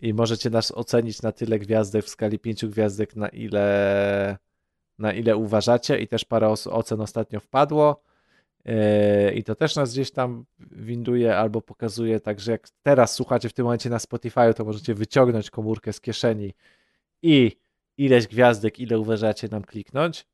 I 0.00 0.14
możecie 0.14 0.50
nas 0.50 0.72
ocenić 0.72 1.22
na 1.22 1.32
tyle 1.32 1.58
gwiazdek 1.58 2.04
w 2.04 2.08
skali 2.08 2.38
pięciu 2.38 2.68
gwiazdek, 2.68 3.16
na 3.16 3.28
ile, 3.28 4.38
na 4.98 5.12
ile 5.12 5.36
uważacie. 5.36 5.98
I 5.98 6.08
też 6.08 6.24
parę 6.24 6.48
ocen 6.48 7.00
ostatnio 7.00 7.40
wpadło. 7.40 8.02
E, 8.64 9.34
I 9.34 9.44
to 9.44 9.54
też 9.54 9.76
nas 9.76 9.92
gdzieś 9.92 10.10
tam 10.10 10.44
winduje 10.70 11.36
albo 11.36 11.62
pokazuje, 11.62 12.20
także 12.20 12.52
jak 12.52 12.68
teraz 12.82 13.14
słuchacie 13.14 13.48
w 13.48 13.52
tym 13.52 13.64
momencie 13.64 13.90
na 13.90 13.98
Spotify, 13.98 14.54
to 14.56 14.64
możecie 14.64 14.94
wyciągnąć 14.94 15.50
komórkę 15.50 15.92
z 15.92 16.00
kieszeni 16.00 16.54
i 17.24 17.56
ileś 17.96 18.26
gwiazdek, 18.26 18.80
ile 18.80 18.98
uważacie 18.98 19.48
nam 19.48 19.64
kliknąć 19.64 20.26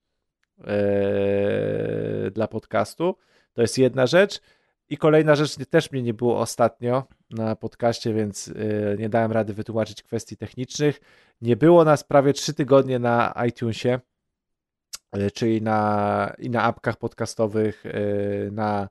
yy, 0.58 2.30
dla 2.30 2.48
podcastu. 2.48 3.16
To 3.52 3.62
jest 3.62 3.78
jedna 3.78 4.06
rzecz. 4.06 4.40
I 4.88 4.96
kolejna 4.96 5.34
rzecz, 5.34 5.56
też 5.70 5.92
mnie 5.92 6.02
nie 6.02 6.14
było 6.14 6.38
ostatnio 6.38 7.04
na 7.30 7.56
podcaście, 7.56 8.14
więc 8.14 8.46
yy, 8.46 8.96
nie 8.98 9.08
dałem 9.08 9.32
rady 9.32 9.54
wytłumaczyć 9.54 10.02
kwestii 10.02 10.36
technicznych. 10.36 11.00
Nie 11.40 11.56
było 11.56 11.84
nas 11.84 12.04
prawie 12.04 12.32
trzy 12.32 12.54
tygodnie 12.54 12.98
na 12.98 13.34
iTunesie. 13.48 14.00
czyli 15.34 15.62
na, 15.62 16.34
i 16.38 16.50
na 16.50 16.62
apkach 16.62 16.96
podcastowych, 16.96 17.84
na, 18.52 18.88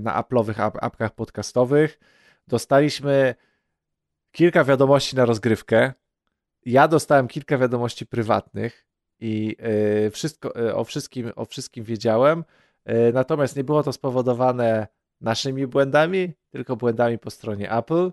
na 0.00 0.22
Apple'owych 0.22 0.70
apkach 0.80 1.14
podcastowych. 1.14 1.98
Dostaliśmy 2.48 3.34
kilka 4.32 4.64
wiadomości 4.64 5.16
na 5.16 5.24
rozgrywkę. 5.24 5.92
Ja 6.64 6.88
dostałem 6.88 7.28
kilka 7.28 7.58
wiadomości 7.58 8.06
prywatnych 8.06 8.86
i 9.20 9.56
wszystko, 10.12 10.52
o, 10.74 10.84
wszystkim, 10.84 11.32
o 11.36 11.44
wszystkim 11.44 11.84
wiedziałem. 11.84 12.44
Natomiast 13.12 13.56
nie 13.56 13.64
było 13.64 13.82
to 13.82 13.92
spowodowane 13.92 14.86
naszymi 15.20 15.66
błędami, 15.66 16.32
tylko 16.50 16.76
błędami 16.76 17.18
po 17.18 17.30
stronie 17.30 17.72
Apple. 17.72 18.12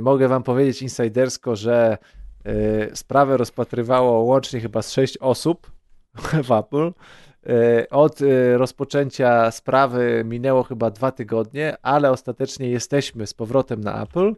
Mogę 0.00 0.28
Wam 0.28 0.42
powiedzieć 0.42 0.82
insidersko, 0.82 1.56
że 1.56 1.98
sprawę 2.94 3.36
rozpatrywało 3.36 4.22
łącznie 4.22 4.60
chyba 4.60 4.82
z 4.82 4.92
6 4.92 5.18
osób 5.18 5.72
w 6.48 6.52
Apple. 6.52 6.92
Od 7.90 8.18
rozpoczęcia 8.56 9.50
sprawy 9.50 10.22
minęło 10.24 10.62
chyba 10.62 10.90
dwa 10.90 11.12
tygodnie, 11.12 11.76
ale 11.82 12.10
ostatecznie 12.10 12.70
jesteśmy 12.70 13.26
z 13.26 13.34
powrotem 13.34 13.80
na 13.80 14.02
Apple. 14.02 14.34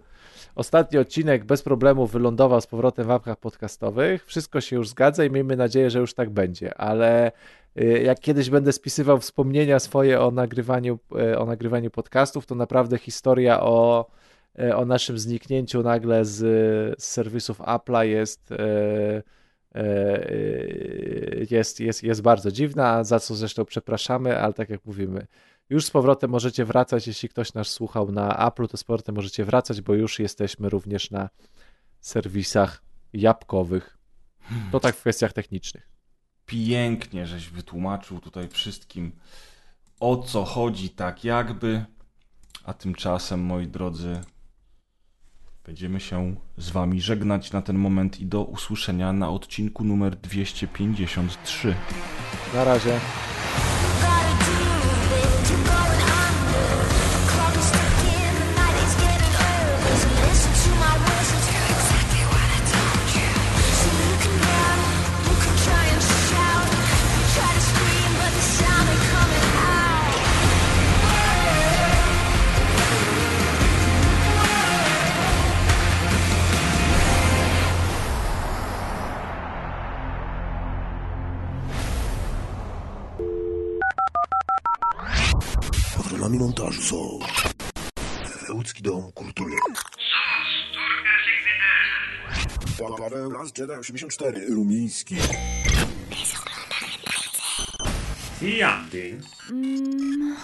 Ostatni 0.55 0.98
odcinek 0.98 1.44
bez 1.44 1.62
problemu 1.62 2.06
wylądował 2.06 2.60
z 2.60 2.66
powrotem 2.66 3.06
w 3.06 3.10
apkach 3.10 3.36
podcastowych. 3.36 4.26
Wszystko 4.26 4.60
się 4.60 4.76
już 4.76 4.89
zgadza 4.89 5.24
i 5.24 5.31
miejmy 5.31 5.56
nadzieję, 5.56 5.90
że 5.90 5.98
już 5.98 6.14
tak 6.14 6.31
będzie, 6.31 6.74
ale 6.74 7.32
jak 8.02 8.20
kiedyś 8.20 8.50
będę 8.50 8.72
spisywał 8.72 9.18
wspomnienia 9.18 9.78
swoje 9.78 10.20
o 10.20 10.31
nagrywaniu, 10.31 10.98
o 11.39 11.47
nagrywaniu 11.47 11.90
podcastów, 11.90 12.47
to 12.47 12.55
naprawdę 12.55 12.98
historia 12.98 13.60
o 13.60 14.06
E, 14.58 14.76
o 14.76 14.84
naszym 14.84 15.18
zniknięciu 15.18 15.82
nagle 15.82 16.24
z, 16.24 16.39
z 17.02 17.05
serwisów 17.05 17.60
Apple'a 17.60 18.02
jest, 18.02 18.50
jest, 21.50 21.81
jest, 21.81 22.02
jest 22.02 22.22
bardzo 22.22 22.52
dziwna, 22.52 23.05
za 23.05 23.20
co 23.20 23.34
zresztą 23.34 23.64
przepraszamy, 23.64 24.39
ale 24.39 24.52
tak 24.52 24.70
jak 24.70 24.84
mówimy, 24.84 25.26
już 25.73 25.86
z 25.86 25.91
powrotem 25.91 26.31
możecie 26.31 26.65
wracać, 26.65 27.07
jeśli 27.07 27.28
ktoś 27.28 27.55
nas 27.55 27.68
słuchał 27.68 28.12
na 28.12 28.51
Apple'u, 28.51 28.68
to 28.68 28.76
z 28.76 28.84
powrotem 28.84 29.15
możecie 29.15 29.44
wracać, 29.44 29.81
bo 29.81 29.94
już 29.94 30.18
jesteśmy 30.18 30.68
również 30.68 31.10
na 31.10 31.28
serwisach 32.01 32.83
jabłkowych. 33.12 33.99
To 34.73 34.81
tak 34.81 34.97
w 34.97 35.01
kwestiach 35.01 35.33
technicznych. 35.33 35.89
Pięknie, 36.47 37.26
żeś 37.26 37.49
wytłumaczył 37.49 38.20
tutaj 38.20 38.49
wszystkim, 38.49 39.12
o 40.01 40.17
co 40.17 40.44
chodzi, 40.44 40.91
tak 40.91 41.25
jakby. 41.25 41.84
A 42.65 42.75
tymczasem, 42.75 43.41
moi 43.41 43.67
drodzy, 43.67 44.20
Będziemy 45.67 46.01
się 46.01 46.36
z 46.57 46.70
Wami 46.70 47.01
żegnać 47.01 47.52
na 47.52 47.62
ten 47.62 47.78
moment 47.78 48.20
i 48.20 48.26
do 48.26 48.44
usłyszenia 48.44 49.12
na 49.12 49.31
odcinku 49.31 49.84
numer 49.84 50.17
253. 50.17 51.75
Na 52.55 52.65
razie. 52.65 53.01
minontaż 86.32 86.80
są 86.80 87.18
Łódzki 88.54 88.82
Dom 88.82 89.12
Kultury. 89.12 89.56
Paweł 92.98 93.30
Las 93.30 93.58
Jedi 93.58 93.72
84 93.72 94.46
Rumiński. 94.46 95.16
I 98.42 98.62
Andy. 98.62 99.20
Mm. 99.50 100.36